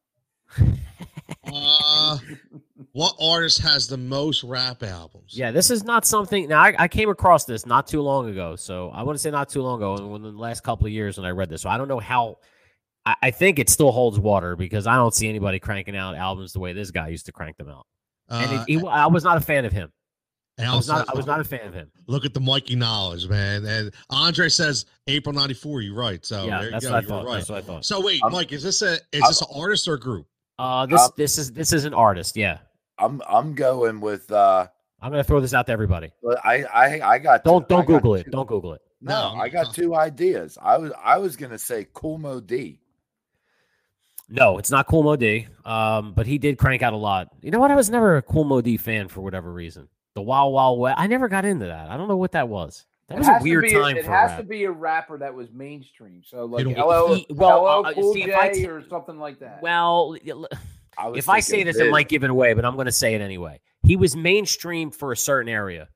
Uh, 1.45 2.17
what 2.91 3.13
artist 3.21 3.59
has 3.61 3.87
the 3.87 3.97
most 3.97 4.43
rap 4.43 4.83
albums? 4.83 5.33
Yeah, 5.35 5.51
this 5.51 5.71
is 5.71 5.83
not 5.83 6.05
something. 6.05 6.47
Now, 6.47 6.61
I, 6.61 6.75
I 6.77 6.87
came 6.87 7.09
across 7.09 7.45
this 7.45 7.65
not 7.65 7.87
too 7.87 8.01
long 8.01 8.29
ago. 8.29 8.55
So 8.55 8.89
I 8.89 9.03
want 9.03 9.15
to 9.17 9.21
say 9.21 9.31
not 9.31 9.49
too 9.49 9.61
long 9.61 9.79
ago, 9.79 9.95
and 9.95 10.11
within 10.11 10.33
the 10.33 10.39
last 10.39 10.63
couple 10.63 10.85
of 10.87 10.91
years 10.91 11.17
when 11.17 11.25
I 11.25 11.31
read 11.31 11.49
this. 11.49 11.61
So 11.61 11.69
I 11.69 11.77
don't 11.77 11.87
know 11.87 11.99
how. 11.99 12.37
I, 13.05 13.15
I 13.23 13.31
think 13.31 13.59
it 13.59 13.69
still 13.69 13.91
holds 13.91 14.19
water 14.19 14.55
because 14.55 14.85
I 14.85 14.95
don't 14.95 15.13
see 15.13 15.29
anybody 15.29 15.59
cranking 15.59 15.95
out 15.95 16.15
albums 16.15 16.53
the 16.53 16.59
way 16.59 16.73
this 16.73 16.91
guy 16.91 17.07
used 17.07 17.27
to 17.27 17.31
crank 17.31 17.57
them 17.57 17.69
out. 17.69 17.85
And 18.29 18.51
Uh, 18.59 18.65
it, 18.67 18.79
he, 18.79 18.85
I 18.87 19.07
was 19.07 19.23
not 19.23 19.37
a 19.37 19.41
fan 19.41 19.65
of 19.65 19.71
him. 19.73 19.91
I 20.59 20.63
Al 20.63 20.77
was 20.77 20.87
not. 20.89 21.07
I 21.09 21.13
was 21.15 21.25
not 21.25 21.39
a 21.39 21.43
fan 21.45 21.65
of 21.67 21.73
him. 21.73 21.89
Look 22.07 22.25
at 22.25 22.33
the 22.33 22.39
Mikey 22.41 22.75
knowledge, 22.75 23.27
man. 23.29 23.65
And 23.65 23.93
Andre 24.09 24.49
says 24.49 24.85
April 25.07 25.33
'94. 25.33 25.81
You're 25.81 25.95
right. 25.95 26.25
So 26.25 26.45
yeah, 26.45 26.57
there 26.57 26.65
you 26.65 26.71
that's 26.71 26.85
go. 26.85 26.91
what 26.91 27.03
I 27.03 27.07
thought. 27.07 27.25
right. 27.25 27.35
That's 27.37 27.49
what 27.49 27.57
I 27.59 27.61
thought. 27.61 27.85
So 27.85 28.01
wait, 28.01 28.19
I'm- 28.23 28.33
Mike, 28.33 28.51
is 28.51 28.61
this 28.63 28.81
a 28.81 28.93
is 28.95 28.99
I'm- 29.21 29.29
this 29.29 29.41
an 29.41 29.47
artist 29.55 29.87
or 29.87 29.93
a 29.93 29.99
group? 29.99 30.27
Uh, 30.57 30.85
this 30.85 31.01
Um, 31.01 31.11
this 31.15 31.37
is 31.37 31.51
this 31.53 31.71
is 31.71 31.85
an 31.85 31.93
artist. 31.93 32.35
Yeah, 32.35 32.57
I'm 32.97 33.21
I'm 33.27 33.55
going 33.55 34.01
with 34.01 34.29
uh 34.31 34.67
I'm 35.01 35.11
gonna 35.11 35.23
throw 35.23 35.39
this 35.39 35.53
out 35.53 35.65
to 35.67 35.71
everybody. 35.71 36.11
I 36.43 36.65
I 36.65 37.01
I 37.13 37.19
got 37.19 37.45
Don't 37.45 37.63
I 37.63 37.67
don't 37.69 37.87
got 37.87 37.87
Google 37.87 38.15
it. 38.15 38.25
two- 38.25 38.31
Don't 38.31 38.47
Google 38.49 38.73
it. 38.73 38.81
No, 39.01 39.33
No, 39.35 39.39
I 39.41 39.47
got 39.47 39.67
no. 39.67 39.71
two 39.71 39.95
ideas. 39.95 40.57
I 40.61 40.77
was 40.77 40.91
I 41.01 41.17
was 41.19 41.37
gonna 41.37 41.57
say 41.57 41.87
Kool 41.93 42.17
Moe 42.17 42.41
Dee. 42.41 42.78
No, 44.29 44.57
it's 44.57 44.69
not 44.71 44.87
Kool 44.87 45.03
Moe 45.03 45.15
Dee. 45.15 45.47
Um, 45.65 46.13
but 46.13 46.27
he 46.27 46.37
did 46.37 46.57
crank 46.57 46.81
out 46.83 46.93
a 46.93 46.97
lot. 46.97 47.29
You 47.41 47.51
know 47.51 47.59
what? 47.59 47.71
I 47.71 47.75
was 47.75 47.89
never 47.89 48.17
a 48.17 48.21
Kool 48.21 48.43
Moe 48.43 48.61
Dee 48.61 48.77
fan 48.77 49.07
for 49.07 49.21
whatever 49.21 49.51
reason. 49.51 49.87
The 50.15 50.21
Wild 50.21 50.53
Wild 50.53 50.79
West. 50.79 50.99
I 50.99 51.07
never 51.07 51.27
got 51.27 51.45
into 51.45 51.65
that. 51.65 51.89
I 51.89 51.97
don't 51.97 52.07
know 52.07 52.17
what 52.17 52.33
that 52.33 52.47
was. 52.47 52.85
That 53.07 53.15
It 53.15 53.19
was 53.19 53.27
a 53.27 53.39
weird 53.41 53.63
be 53.63 53.73
time 53.73 53.97
it 53.97 54.05
for 54.05 54.11
has 54.11 54.29
rap. 54.31 54.39
to 54.39 54.43
be 54.45 54.65
a 54.65 54.71
rapper 54.71 55.17
that 55.17 55.33
was 55.33 55.51
mainstream. 55.51 56.21
So 56.23 56.45
like 56.45 56.65
You 56.67 56.75
know, 56.75 56.87
LL, 56.87 57.15
he- 57.15 57.25
well, 57.31 57.63
LL 57.81 57.85
uh, 57.87 57.93
Cool 57.93 58.13
see, 58.13 58.23
J 58.25 58.31
if 58.31 58.37
I 58.37 58.49
t- 58.49 58.67
or 58.67 58.87
something 58.87 59.17
like 59.17 59.39
that. 59.39 59.61
Well, 59.63 60.15
I 60.97 61.11
if 61.15 61.27
I 61.29 61.39
say 61.39 61.63
this, 61.63 61.77
it 61.77 61.89
might 61.89 62.09
give 62.09 62.23
it 62.23 62.29
away, 62.29 62.53
but 62.53 62.65
I'm 62.65 62.75
going 62.75 62.85
to 62.85 62.91
say 62.91 63.15
it 63.15 63.21
anyway. 63.21 63.61
He 63.83 63.95
was 63.95 64.15
mainstream 64.15 64.91
for 64.91 65.11
a 65.11 65.17
certain 65.17 65.49
area. 65.51 65.87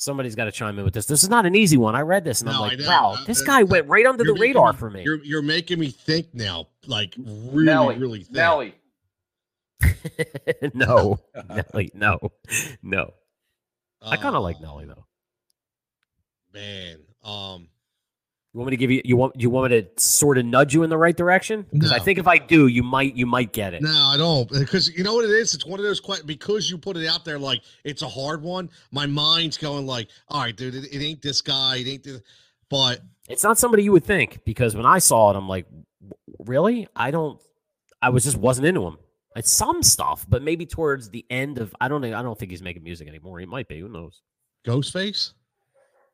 Somebody's 0.00 0.34
got 0.34 0.46
to 0.46 0.50
chime 0.50 0.78
in 0.78 0.84
with 0.86 0.94
this. 0.94 1.04
This 1.04 1.22
is 1.22 1.28
not 1.28 1.44
an 1.44 1.54
easy 1.54 1.76
one. 1.76 1.94
I 1.94 2.00
read 2.00 2.24
this 2.24 2.40
and 2.40 2.50
No, 2.50 2.64
I'm 2.64 2.78
like, 2.78 2.88
wow, 2.88 3.16
Uh, 3.18 3.24
this 3.26 3.42
uh, 3.42 3.44
guy 3.44 3.62
went 3.64 3.86
right 3.86 4.06
under 4.06 4.24
You're 4.24 4.32
the 4.34 4.40
radar 4.40 4.72
me- 4.72 4.78
for 4.78 4.88
me. 4.90 5.02
You're 5.04 5.22
you're 5.22 5.42
making 5.42 5.78
me 5.78 5.90
think 5.90 6.28
now, 6.32 6.68
like 6.86 7.14
really, 7.18 7.64
Nelly, 7.66 7.98
really 7.98 8.22
think. 8.22 8.32
Nelly. 8.32 8.74
no, 10.74 11.18
Nelly, 11.50 11.90
no, 11.92 12.18
no. 12.82 13.12
I 14.00 14.16
kind 14.16 14.34
of 14.36 14.42
like 14.42 14.56
Uh, 14.56 14.60
Nelly 14.62 14.86
though. 14.86 15.04
Man, 16.54 16.98
um, 17.22 17.68
You 18.52 18.58
want 18.58 18.70
me 18.70 18.76
to 18.76 18.80
give 18.80 18.90
you? 18.90 19.00
You 19.04 19.16
want 19.16 19.40
you 19.40 19.48
want 19.48 19.70
me 19.70 19.80
to 19.80 19.88
sort 20.02 20.36
of 20.36 20.44
nudge 20.44 20.74
you 20.74 20.82
in 20.82 20.90
the 20.90 20.98
right 20.98 21.16
direction? 21.16 21.66
Because 21.72 21.92
I 21.92 22.00
think 22.00 22.18
if 22.18 22.26
I 22.26 22.38
do, 22.38 22.66
you 22.66 22.82
might 22.82 23.14
you 23.14 23.24
might 23.24 23.52
get 23.52 23.74
it. 23.74 23.82
no, 23.82 23.90
I 23.90 24.16
don't 24.16 24.50
because 24.50 24.88
you 24.96 25.04
know 25.04 25.14
what 25.14 25.24
it 25.24 25.30
is. 25.30 25.54
It's 25.54 25.64
one 25.64 25.78
of 25.78 25.84
those 25.84 26.00
quite 26.00 26.26
because 26.26 26.68
you 26.68 26.76
put 26.76 26.96
it 26.96 27.06
out 27.06 27.24
there 27.24 27.38
like 27.38 27.62
it's 27.84 28.02
a 28.02 28.08
hard 28.08 28.42
one. 28.42 28.68
My 28.90 29.06
mind's 29.06 29.56
going 29.56 29.86
like, 29.86 30.08
all 30.28 30.42
right, 30.42 30.56
dude, 30.56 30.74
it, 30.74 30.92
it 30.92 31.00
ain't 31.00 31.22
this 31.22 31.40
guy, 31.40 31.76
it 31.76 31.86
ain't 31.86 32.02
this, 32.02 32.20
but 32.68 33.00
It's 33.28 33.44
not 33.44 33.56
somebody 33.56 33.84
you 33.84 33.92
would 33.92 34.04
think 34.04 34.40
because 34.44 34.74
when 34.74 34.86
I 34.86 34.98
saw 34.98 35.30
it, 35.30 35.36
I'm 35.36 35.48
like, 35.48 35.66
really? 36.40 36.88
I 36.96 37.12
don't. 37.12 37.40
I 38.02 38.08
was 38.08 38.24
just 38.24 38.36
wasn't 38.36 38.66
into 38.66 38.84
him. 38.84 38.96
It's 39.36 39.52
some 39.52 39.80
stuff, 39.84 40.26
but 40.28 40.42
maybe 40.42 40.66
towards 40.66 41.10
the 41.10 41.24
end 41.30 41.58
of 41.58 41.72
I 41.80 41.86
don't 41.86 42.00
know. 42.00 42.18
I 42.18 42.22
don't 42.22 42.36
think 42.36 42.50
he's 42.50 42.62
making 42.62 42.82
music 42.82 43.06
anymore. 43.06 43.38
He 43.38 43.46
might 43.46 43.68
be. 43.68 43.78
Who 43.78 43.88
knows? 43.88 44.22
Ghostface, 44.66 45.34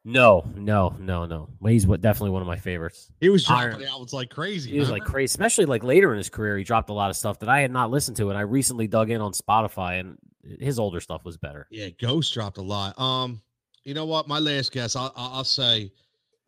No, 0.08 0.44
no, 0.54 0.94
no, 1.00 1.26
no. 1.26 1.48
Well, 1.58 1.72
he's 1.72 1.84
what 1.84 2.00
definitely 2.00 2.30
one 2.30 2.40
of 2.40 2.46
my 2.46 2.58
favorites. 2.58 3.10
he 3.20 3.28
was 3.28 3.44
dropping 3.44 3.80
Iron- 3.80 3.88
albums 3.88 4.12
like 4.12 4.30
crazy. 4.30 4.70
He 4.70 4.78
was 4.78 4.88
like 4.88 5.02
crazy, 5.04 5.24
especially 5.24 5.64
like 5.64 5.82
later 5.82 6.12
in 6.12 6.18
his 6.18 6.28
career. 6.28 6.56
He 6.56 6.62
dropped 6.62 6.90
a 6.90 6.92
lot 6.92 7.10
of 7.10 7.16
stuff 7.16 7.40
that 7.40 7.48
I 7.48 7.60
had 7.60 7.72
not 7.72 7.90
listened 7.90 8.16
to, 8.18 8.28
and 8.30 8.38
I 8.38 8.42
recently 8.42 8.86
dug 8.86 9.10
in 9.10 9.20
on 9.20 9.32
Spotify, 9.32 9.98
and 9.98 10.16
his 10.60 10.78
older 10.78 11.00
stuff 11.00 11.24
was 11.24 11.36
better. 11.36 11.66
Yeah, 11.72 11.88
Ghost 11.88 12.32
dropped 12.32 12.58
a 12.58 12.62
lot. 12.62 12.96
Um, 13.00 13.42
you 13.82 13.94
know 13.94 14.04
what? 14.06 14.28
My 14.28 14.38
last 14.38 14.70
guess, 14.70 14.94
I'll, 14.94 15.12
I'll 15.16 15.32
I'll 15.38 15.44
say, 15.44 15.90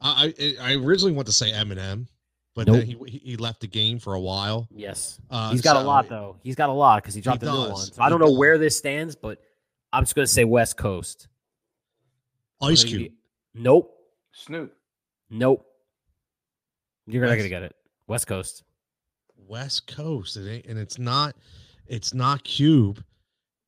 I 0.01 0.33
I 0.41 0.55
I 0.61 0.75
originally 0.75 1.13
want 1.13 1.27
to 1.27 1.33
say 1.33 1.51
Eminem, 1.51 2.07
but 2.55 2.69
then 2.69 2.87
he 2.87 2.97
he 3.09 3.19
he 3.19 3.37
left 3.37 3.61
the 3.61 3.67
game 3.67 3.99
for 3.99 4.15
a 4.15 4.21
while. 4.21 4.69
Yes, 4.71 5.21
Uh, 5.31 5.51
he's 5.51 5.63
got 5.63 5.75
a 5.75 5.81
lot 5.81 6.09
though. 6.09 6.37
He's 6.45 6.55
got 6.55 6.69
a 6.69 6.73
lot 6.73 7.03
because 7.03 7.17
he 7.17 7.21
dropped 7.21 7.43
a 7.43 7.47
new 7.47 7.59
one. 7.73 7.77
So 7.77 8.01
I 8.01 8.09
don't 8.09 8.21
know 8.21 8.27
does. 8.29 8.39
where 8.39 8.57
this 8.57 8.77
stands, 8.77 9.17
but 9.17 9.41
I'm 9.93 10.05
just 10.05 10.15
gonna 10.15 10.29
say 10.29 10.45
West 10.45 10.77
Coast. 10.77 11.27
Ice 12.63 12.85
Cube. 12.85 13.13
Give 13.55 13.61
you- 13.61 13.65
Nope. 13.65 13.95
Snoop. 14.33 14.77
Nope. 15.31 15.65
You're 17.07 17.27
not 17.27 17.37
gonna 17.37 17.49
get 17.49 17.63
it. 17.63 17.75
West 18.07 18.27
Coast. 18.27 18.63
West 19.47 19.87
Coast. 19.87 20.37
It 20.37 20.51
ain't, 20.51 20.67
and 20.67 20.79
it's 20.79 20.99
not, 20.99 21.37
it's 21.87 22.13
not 22.15 22.45
Cube. 22.45 23.03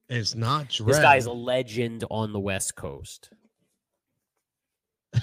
It's 0.09 0.35
not 0.35 0.69
Dre. 0.69 0.86
This 0.89 0.98
guy's 0.98 1.27
a 1.27 1.32
legend 1.32 2.05
on 2.11 2.32
the 2.32 2.40
West 2.40 2.74
Coast. 2.77 3.31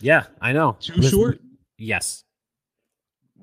yeah, 0.00 0.26
I 0.40 0.52
know. 0.52 0.76
Too 0.80 0.94
Listen- 0.94 1.10
short? 1.18 1.40
Yes. 1.78 2.24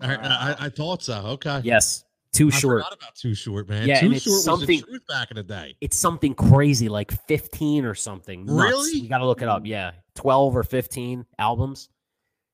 I, 0.01 0.15
I, 0.15 0.55
I 0.65 0.69
thought 0.69 1.01
so. 1.03 1.15
Okay. 1.25 1.61
Yes. 1.63 2.03
Too 2.35 2.47
I 2.47 2.51
short. 2.51 2.83
about 2.91 3.15
Too 3.15 3.33
Short, 3.33 3.67
man. 3.69 3.87
Yeah, 3.87 3.99
Too 3.99 4.07
and 4.07 4.15
it's 4.15 4.23
Short 4.25 4.33
was 4.35 4.43
something- 4.43 4.79
the 4.79 4.85
truth 4.85 5.07
back 5.07 5.31
in 5.31 5.35
the 5.37 5.43
day. 5.43 5.75
It's 5.81 5.97
something 5.97 6.33
crazy, 6.35 6.89
like 6.89 7.11
15 7.27 7.85
or 7.85 7.95
something. 7.95 8.45
Nuts. 8.45 8.51
Really? 8.71 8.99
You 8.99 9.09
got 9.09 9.19
to 9.19 9.25
look 9.25 9.41
it 9.41 9.47
up. 9.47 9.65
Yeah. 9.65 9.91
12 10.15 10.55
or 10.57 10.63
15 10.63 11.25
albums. 11.39 11.89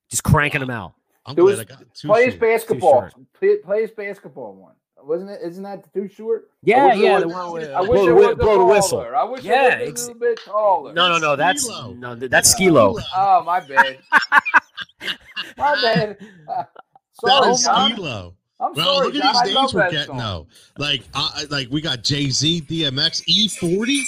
Just 0.10 0.24
cranking 0.24 0.60
them 0.62 0.70
out. 0.70 0.94
I'm 1.26 1.36
There 1.36 1.44
glad 1.45 1.52
was- 1.52 1.60
I 1.60 1.64
got 1.64 1.94
two. 1.94 2.08
Play 2.08 2.26
his 2.26 2.34
short. 2.34 2.41
basketball. 2.41 3.02
short. 3.02 3.14
Play, 3.34 3.58
play 3.58 3.86
basketball 3.88 4.53
one. 4.56 4.74
Wasn't 5.03 5.32
it? 5.32 5.40
Isn't 5.44 5.64
that 5.64 5.91
too 5.95 6.08
short? 6.08 6.52
Yeah, 6.62 6.94
yeah. 6.94 7.14
was- 7.16 7.24
The 7.24 7.28
one 7.30 7.52
with, 7.53 7.72
I 7.72 7.82
wish 7.82 7.90
blow, 7.90 8.03
it 8.03 8.06
the, 8.08 8.14
was 8.14 8.26
whi- 8.28 8.34
blow 8.36 8.58
the 8.60 8.66
whistle. 8.66 8.98
taller. 8.99 9.16
I 9.16 9.24
wish 9.24 9.44
Yeah, 9.44 9.78
it 9.78 9.82
was 9.82 9.90
ex- 9.90 10.02
a 10.03 10.06
little 10.08 10.20
bit 10.20 10.40
taller. 10.45 10.94
No, 10.94 11.10
no, 11.10 11.18
no. 11.18 11.36
That's 11.36 11.64
Skee-Lo. 11.64 11.94
no. 11.94 12.16
That's 12.16 12.52
Skee-Lo. 12.52 12.98
Oh, 13.16 13.44
my 13.44 13.60
bad. 13.62 13.98
my 15.58 15.82
bad. 15.82 16.18
Uh, 16.48 16.64
That 17.24 17.30
sorry, 17.44 17.52
is 17.52 17.64
John. 17.64 17.91
Skee-Lo. 17.94 18.36
I'm 18.62 18.74
Bro, 18.74 18.84
sorry, 18.84 19.08
look 19.08 19.16
at 19.16 19.34
John. 19.34 19.46
These 19.46 19.56
love 19.56 19.64
names 19.64 19.74
we're 19.74 19.92
getting 19.92 20.08
song. 20.08 20.18
though. 20.18 20.48
Like, 20.78 21.02
I, 21.14 21.46
like 21.50 21.68
we 21.72 21.82
got 21.82 22.04
Jay 22.04 22.30
Z, 22.30 22.62
DMX, 22.70 23.24
E-40. 23.28 24.02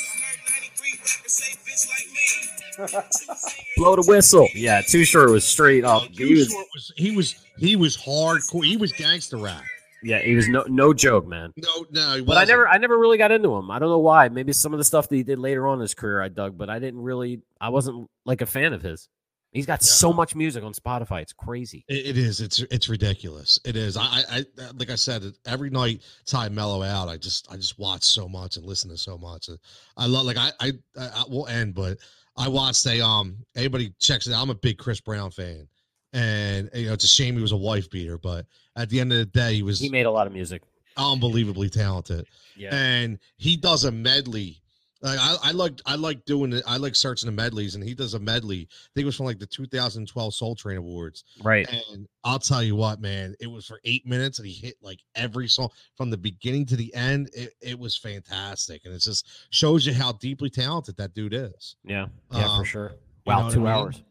Blow 3.77 3.95
the 3.95 4.03
whistle. 4.07 4.47
Yeah, 4.55 4.81
Too 4.81 5.05
Short 5.05 5.29
was 5.29 5.43
straight 5.45 5.83
up. 5.85 6.03
Too 6.13 6.25
He 6.27 6.33
was, 6.35 6.49
Short 6.51 6.67
was 6.73 6.93
he 6.95 7.15
was 7.15 7.35
he 7.57 7.75
was 7.75 7.97
hardcore. 7.97 8.65
He 8.65 8.77
was 8.77 8.91
gangster 8.93 9.37
rap. 9.37 9.63
yeah, 10.03 10.19
he 10.19 10.33
was 10.35 10.47
no 10.47 10.63
no 10.67 10.93
joke, 10.93 11.27
man. 11.27 11.53
No, 11.57 11.85
no, 11.91 12.15
he 12.15 12.21
But 12.21 12.33
I 12.33 12.41
wasn't. 12.41 12.49
never, 12.49 12.67
I 12.67 12.77
never 12.77 12.97
really 12.97 13.17
got 13.17 13.31
into 13.31 13.53
him. 13.55 13.69
I 13.71 13.79
don't 13.79 13.89
know 13.89 13.99
why. 13.99 14.29
Maybe 14.29 14.53
some 14.53 14.73
of 14.73 14.79
the 14.79 14.83
stuff 14.83 15.07
that 15.09 15.15
he 15.15 15.23
did 15.23 15.39
later 15.39 15.67
on 15.67 15.75
in 15.75 15.81
his 15.81 15.93
career 15.93 16.21
I 16.21 16.29
dug, 16.29 16.57
but 16.57 16.69
I 16.69 16.79
didn't 16.79 17.01
really. 17.01 17.41
I 17.61 17.69
wasn't 17.69 18.09
like 18.25 18.41
a 18.41 18.45
fan 18.47 18.73
of 18.73 18.81
his. 18.81 19.07
He's 19.53 19.65
got 19.65 19.83
so 19.83 20.11
much 20.11 20.35
music 20.35 20.63
on 20.63 20.73
Spotify. 20.73 21.21
It's 21.21 21.33
crazy. 21.33 21.85
It, 21.87 22.17
is. 22.17 22.41
It's 22.41 22.59
it's 22.71 22.89
ridiculous. 22.89 23.59
It 23.63 23.75
is. 23.75 23.95
I, 23.97 24.01
I 24.03 24.23
I 24.39 24.45
like 24.77 24.89
I 24.89 24.95
said 24.95 25.23
every 25.45 25.69
night 25.69 26.01
I 26.33 26.49
mellow 26.49 26.81
out. 26.81 27.07
I 27.07 27.17
just 27.17 27.51
I 27.51 27.55
just 27.55 27.77
watch 27.77 28.03
so 28.03 28.27
much 28.27 28.57
and 28.57 28.65
listen 28.65 28.89
to 28.89 28.97
so 28.97 29.17
much. 29.17 29.49
I 29.95 30.07
love 30.07 30.25
like 30.25 30.37
I 30.37 30.51
I, 30.59 30.71
I 30.97 31.23
will 31.29 31.47
end, 31.47 31.75
but 31.75 31.99
I 32.35 32.47
watched 32.47 32.85
a 32.87 32.99
um 33.05 33.37
anybody 33.55 33.93
checks 33.99 34.25
it 34.27 34.33
out. 34.33 34.41
I'm 34.41 34.49
a 34.49 34.55
big 34.55 34.79
Chris 34.79 34.99
Brown 34.99 35.29
fan, 35.29 35.67
and 36.13 36.69
you 36.73 36.87
know 36.87 36.93
it's 36.93 37.03
a 37.03 37.07
shame 37.07 37.35
he 37.35 37.41
was 37.41 37.51
a 37.51 37.57
wife 37.57 37.89
beater, 37.91 38.17
but 38.17 38.47
at 38.75 38.89
the 38.89 38.99
end 38.99 39.11
of 39.11 39.19
the 39.19 39.25
day, 39.25 39.53
he 39.53 39.63
was 39.63 39.79
He 39.79 39.89
made 39.89 40.07
a 40.07 40.11
lot 40.11 40.25
of 40.25 40.33
music. 40.33 40.63
unbelievably 40.97 41.69
talented. 41.69 42.25
Yeah. 42.55 42.73
and 42.73 43.19
he 43.37 43.55
does 43.57 43.83
a 43.83 43.91
medley. 43.91 44.62
Like 45.03 45.19
I, 45.19 45.35
I 45.43 45.51
like 45.51 45.73
I 45.85 45.95
like 45.95 46.23
doing 46.25 46.53
it. 46.53 46.63
I 46.65 46.77
like 46.77 46.95
searching 46.95 47.27
the 47.27 47.33
medleys, 47.33 47.75
and 47.75 47.83
he 47.83 47.93
does 47.93 48.13
a 48.13 48.19
medley. 48.19 48.61
I 48.71 48.87
think 48.95 49.03
it 49.03 49.05
was 49.05 49.17
from 49.17 49.25
like 49.25 49.37
the 49.37 49.45
2012 49.45 50.33
Soul 50.33 50.55
Train 50.55 50.77
Awards. 50.77 51.25
Right. 51.43 51.67
And 51.69 52.07
I'll 52.23 52.39
tell 52.39 52.63
you 52.63 52.75
what, 52.77 53.01
man, 53.01 53.35
it 53.41 53.47
was 53.47 53.65
for 53.65 53.79
eight 53.83 54.07
minutes, 54.07 54.39
and 54.39 54.47
he 54.47 54.53
hit 54.53 54.75
like 54.81 54.99
every 55.15 55.47
song 55.49 55.69
from 55.97 56.09
the 56.09 56.17
beginning 56.17 56.65
to 56.67 56.77
the 56.77 56.93
end. 56.95 57.29
It, 57.33 57.53
it 57.61 57.77
was 57.77 57.97
fantastic, 57.97 58.83
and 58.85 58.93
it 58.93 58.99
just 58.99 59.27
shows 59.49 59.85
you 59.85 59.93
how 59.93 60.13
deeply 60.13 60.49
talented 60.49 60.95
that 60.97 61.13
dude 61.13 61.33
is. 61.33 61.75
Yeah. 61.83 62.05
Yeah, 62.31 62.49
Um, 62.49 62.59
for 62.61 62.65
sure. 62.65 62.89
you 62.91 62.97
Wow, 63.25 63.47
know 63.49 63.53
two 63.53 63.59
I 63.59 63.63
mean? 63.63 63.67
hours. 63.73 64.03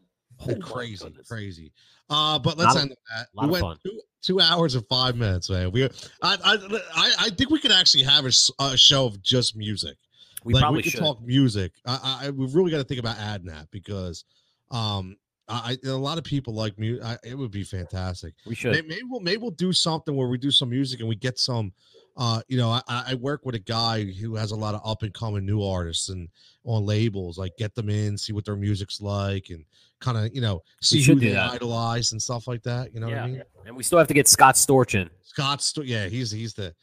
Oh 0.47 0.55
crazy, 0.57 1.05
goodness. 1.05 1.27
crazy. 1.27 1.71
Uh, 2.09 2.37
but 2.37 2.57
let's 2.57 2.75
Lot 2.75 2.75
of- 2.75 2.81
end 2.83 2.89
with 2.91 2.99
that. 3.15 3.27
We 3.41 3.47
went 3.47 3.79
two, 3.83 4.01
two 4.21 4.39
hours 4.41 4.75
and 4.75 4.85
five 4.87 5.15
minutes, 5.15 5.49
man. 5.49 5.71
We, 5.71 5.85
I, 5.85 5.89
I, 6.21 6.37
I, 6.95 7.13
I 7.19 7.29
think 7.29 7.49
we 7.49 7.59
could 7.59 7.71
actually 7.71 8.03
have 8.03 8.25
a 8.25 8.77
show 8.77 9.05
of 9.05 9.21
just 9.23 9.55
music. 9.55 9.97
We 10.45 10.53
like 10.53 10.61
probably 10.61 10.77
we 10.79 10.83
could 10.83 10.91
should. 10.93 10.99
talk 11.01 11.21
music. 11.21 11.73
I, 11.85 12.21
I, 12.25 12.29
we've 12.31 12.53
really 12.55 12.71
got 12.71 12.77
to 12.77 12.83
think 12.83 12.99
about 12.99 13.17
adding 13.17 13.47
that 13.47 13.69
because, 13.71 14.25
um, 14.71 15.15
I, 15.47 15.77
I- 15.85 15.89
a 15.89 15.91
lot 15.97 16.17
of 16.17 16.23
people 16.23 16.53
like 16.53 16.77
music. 16.79 17.03
It 17.23 17.37
would 17.37 17.51
be 17.51 17.63
fantastic. 17.63 18.33
we 18.45 18.55
should. 18.55 18.71
Maybe, 18.71 18.87
maybe 18.87 19.01
we'll 19.09 19.19
maybe 19.19 19.41
we'll 19.41 19.51
do 19.51 19.73
something 19.73 20.15
where 20.15 20.27
we 20.27 20.37
do 20.37 20.51
some 20.51 20.69
music 20.69 20.99
and 20.99 21.09
we 21.09 21.15
get 21.15 21.37
some. 21.39 21.73
Uh, 22.15 22.41
you 22.47 22.57
know, 22.57 22.69
I, 22.69 22.81
I 22.87 23.15
work 23.15 23.43
with 23.43 23.55
a 23.55 23.59
guy 23.59 24.03
who 24.03 24.35
has 24.35 24.51
a 24.51 24.55
lot 24.55 24.75
of 24.75 24.81
up 24.85 25.01
and 25.01 25.11
coming 25.15 25.45
new 25.47 25.63
artists 25.63 26.09
and 26.09 26.29
on 26.63 26.85
labels. 26.85 27.39
Like 27.39 27.57
get 27.57 27.73
them 27.73 27.89
in, 27.89 28.17
see 28.17 28.33
what 28.33 28.45
their 28.45 28.55
music's 28.55 29.01
like, 29.01 29.49
and 29.49 29.65
kind 29.99 30.17
of 30.17 30.33
you 30.33 30.39
know 30.41 30.61
see 30.81 31.01
who 31.01 31.15
they 31.15 31.29
that. 31.29 31.51
idolize 31.53 32.11
and 32.11 32.21
stuff 32.21 32.47
like 32.47 32.61
that. 32.63 32.93
You 32.93 32.99
know 32.99 33.07
yeah. 33.09 33.15
what 33.15 33.23
I 33.23 33.27
mean? 33.27 33.43
And 33.65 33.75
we 33.75 33.81
still 33.83 33.97
have 33.97 34.07
to 34.09 34.13
get 34.13 34.27
Scott 34.27 34.55
Storch 34.55 34.93
in. 34.93 35.09
Scott, 35.23 35.61
Sto- 35.61 35.81
yeah, 35.81 36.05
he's 36.07 36.29
he's 36.29 36.53
the 36.53 36.73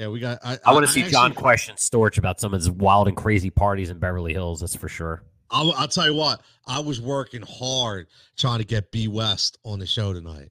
yeah. 0.00 0.08
We 0.08 0.20
got. 0.20 0.38
I, 0.44 0.58
I 0.64 0.72
want 0.72 0.86
to 0.86 0.92
see 0.92 1.02
John 1.02 1.34
question 1.34 1.76
Storch 1.76 2.18
about 2.18 2.40
some 2.40 2.54
of 2.54 2.60
his 2.60 2.70
wild 2.70 3.08
and 3.08 3.16
crazy 3.16 3.50
parties 3.50 3.90
in 3.90 3.98
Beverly 3.98 4.32
Hills. 4.32 4.60
That's 4.60 4.74
for 4.74 4.88
sure. 4.88 5.22
I'll, 5.50 5.72
I'll 5.72 5.88
tell 5.88 6.06
you 6.06 6.14
what, 6.14 6.40
I 6.66 6.80
was 6.80 7.00
working 7.00 7.42
hard 7.42 8.06
trying 8.36 8.60
to 8.60 8.64
get 8.64 8.90
B 8.92 9.08
West 9.08 9.58
on 9.64 9.78
the 9.78 9.86
show 9.86 10.12
tonight. 10.12 10.50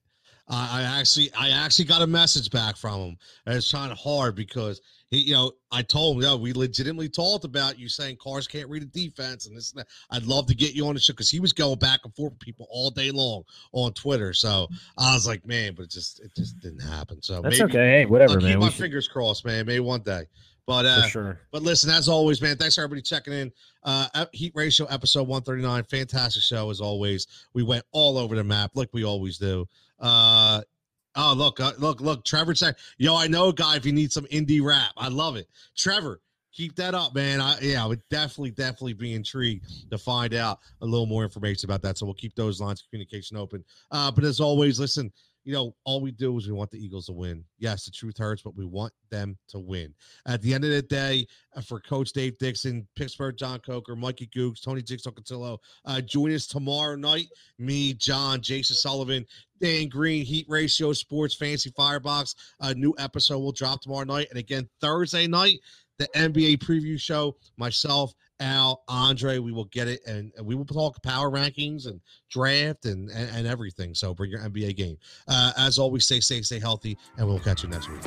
I, 0.50 0.80
I 0.80 0.98
actually, 0.98 1.32
I 1.38 1.50
actually 1.50 1.84
got 1.86 2.02
a 2.02 2.06
message 2.06 2.50
back 2.50 2.76
from 2.76 3.00
him. 3.00 3.16
It's 3.46 3.54
was 3.54 3.70
trying 3.70 3.94
hard 3.94 4.34
because 4.34 4.80
he, 5.08 5.18
you 5.18 5.34
know, 5.34 5.52
I 5.70 5.82
told 5.82 6.16
him, 6.16 6.22
yeah, 6.22 6.34
we 6.34 6.52
legitimately 6.52 7.08
talked 7.08 7.44
about 7.44 7.78
you 7.78 7.88
saying 7.88 8.16
cars 8.16 8.48
can't 8.48 8.68
read 8.68 8.82
a 8.82 8.86
defense 8.86 9.46
and 9.46 9.56
this 9.56 9.72
and 9.72 9.80
that. 9.80 9.86
I'd 10.10 10.24
love 10.24 10.46
to 10.46 10.54
get 10.54 10.74
you 10.74 10.86
on 10.88 10.94
the 10.94 11.00
show 11.00 11.12
because 11.12 11.30
he 11.30 11.40
was 11.40 11.52
going 11.52 11.78
back 11.78 12.00
and 12.04 12.14
forth 12.14 12.32
with 12.32 12.40
people 12.40 12.66
all 12.70 12.90
day 12.90 13.10
long 13.10 13.44
on 13.72 13.92
Twitter. 13.92 14.32
So 14.32 14.68
I 14.98 15.14
was 15.14 15.26
like, 15.26 15.46
man, 15.46 15.74
but 15.76 15.84
it 15.84 15.90
just, 15.90 16.20
it 16.20 16.32
just 16.36 16.58
didn't 16.60 16.80
happen. 16.80 17.22
So 17.22 17.40
That's 17.42 17.58
maybe, 17.58 17.70
okay. 17.72 17.90
Hey, 17.90 18.06
whatever, 18.06 18.34
I'll 18.34 18.38
keep 18.40 18.48
man. 18.48 18.58
my 18.58 18.70
should, 18.70 18.82
fingers 18.82 19.08
crossed, 19.08 19.44
man. 19.44 19.66
Maybe 19.66 19.80
one 19.80 20.02
day. 20.02 20.24
But 20.70 20.86
uh, 20.86 21.08
sure. 21.08 21.40
but 21.50 21.62
listen, 21.62 21.90
as 21.90 22.08
always, 22.08 22.40
man, 22.40 22.56
thanks 22.56 22.76
for 22.76 22.82
everybody 22.82 23.02
checking 23.02 23.32
in. 23.32 23.52
Uh, 23.82 24.26
Heat 24.30 24.52
Ratio 24.54 24.86
episode 24.86 25.26
139. 25.26 25.82
Fantastic 25.82 26.44
show 26.44 26.70
as 26.70 26.80
always. 26.80 27.26
We 27.54 27.64
went 27.64 27.82
all 27.90 28.16
over 28.16 28.36
the 28.36 28.44
map 28.44 28.70
like 28.74 28.88
we 28.92 29.04
always 29.04 29.36
do. 29.36 29.66
Uh, 29.98 30.60
oh, 31.16 31.34
look, 31.36 31.58
uh, 31.58 31.72
look, 31.78 32.00
look. 32.00 32.24
Trevor 32.24 32.54
said, 32.54 32.76
Yo, 32.98 33.16
I 33.16 33.26
know 33.26 33.48
a 33.48 33.52
guy 33.52 33.74
if 33.74 33.84
you 33.84 33.90
need 33.90 34.12
some 34.12 34.26
indie 34.26 34.62
rap. 34.62 34.92
I 34.96 35.08
love 35.08 35.34
it. 35.34 35.48
Trevor, 35.76 36.20
keep 36.52 36.76
that 36.76 36.94
up, 36.94 37.16
man. 37.16 37.40
I, 37.40 37.58
yeah, 37.60 37.82
I 37.82 37.86
would 37.88 38.02
definitely, 38.08 38.52
definitely 38.52 38.92
be 38.92 39.14
intrigued 39.14 39.90
to 39.90 39.98
find 39.98 40.34
out 40.34 40.60
a 40.82 40.86
little 40.86 41.06
more 41.06 41.24
information 41.24 41.68
about 41.68 41.82
that. 41.82 41.98
So 41.98 42.06
we'll 42.06 42.14
keep 42.14 42.36
those 42.36 42.60
lines 42.60 42.82
of 42.82 42.90
communication 42.90 43.36
open. 43.36 43.64
Uh, 43.90 44.12
but 44.12 44.22
as 44.22 44.38
always, 44.38 44.78
listen, 44.78 45.10
you 45.44 45.52
know, 45.52 45.74
all 45.84 46.00
we 46.00 46.10
do 46.10 46.36
is 46.36 46.46
we 46.46 46.52
want 46.52 46.70
the 46.70 46.82
Eagles 46.82 47.06
to 47.06 47.12
win. 47.12 47.44
Yes, 47.58 47.84
the 47.84 47.90
truth 47.90 48.18
hurts, 48.18 48.42
but 48.42 48.56
we 48.56 48.64
want 48.64 48.92
them 49.10 49.38
to 49.48 49.58
win. 49.58 49.94
At 50.26 50.42
the 50.42 50.52
end 50.52 50.64
of 50.64 50.70
the 50.70 50.82
day, 50.82 51.26
uh, 51.56 51.62
for 51.62 51.80
Coach 51.80 52.12
Dave 52.12 52.36
Dixon, 52.38 52.86
Pittsburgh 52.94 53.36
John 53.36 53.60
Coker, 53.60 53.96
Mikey 53.96 54.28
Googs, 54.34 54.62
Tony 54.62 54.82
Jigsaw 54.82 55.10
Cotillo, 55.10 55.58
uh, 55.86 56.00
join 56.00 56.32
us 56.32 56.46
tomorrow 56.46 56.96
night. 56.96 57.26
Me, 57.58 57.94
John, 57.94 58.40
Jason 58.40 58.76
Sullivan, 58.76 59.26
Dan 59.60 59.88
Green, 59.88 60.24
Heat 60.24 60.46
Ratio 60.48 60.92
Sports 60.92 61.34
Fancy 61.34 61.70
Firebox. 61.70 62.34
A 62.60 62.74
new 62.74 62.94
episode 62.98 63.38
will 63.38 63.52
drop 63.52 63.80
tomorrow 63.80 64.04
night. 64.04 64.28
And 64.30 64.38
again, 64.38 64.68
Thursday 64.80 65.26
night, 65.26 65.60
the 65.98 66.08
NBA 66.14 66.58
preview 66.58 66.98
show. 67.00 67.36
Myself, 67.56 68.14
Al, 68.40 68.82
Andre, 68.88 69.38
we 69.38 69.52
will 69.52 69.66
get 69.66 69.86
it 69.86 70.00
and, 70.06 70.32
and 70.36 70.46
we 70.46 70.54
will 70.54 70.64
talk 70.64 71.02
power 71.02 71.30
rankings 71.30 71.86
and 71.86 72.00
draft 72.30 72.86
and, 72.86 73.10
and, 73.10 73.30
and 73.36 73.46
everything. 73.46 73.94
So 73.94 74.14
bring 74.14 74.30
your 74.30 74.40
NBA 74.40 74.76
game. 74.76 74.96
Uh, 75.28 75.52
as 75.58 75.78
always, 75.78 76.06
stay 76.06 76.20
safe, 76.20 76.46
stay 76.46 76.58
healthy, 76.58 76.96
and 77.18 77.26
we'll 77.26 77.38
catch 77.38 77.62
you 77.62 77.68
next 77.68 77.88
week. 77.88 78.00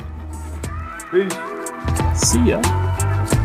Peace. 1.10 1.34
See 2.20 2.42
ya. 2.44 3.43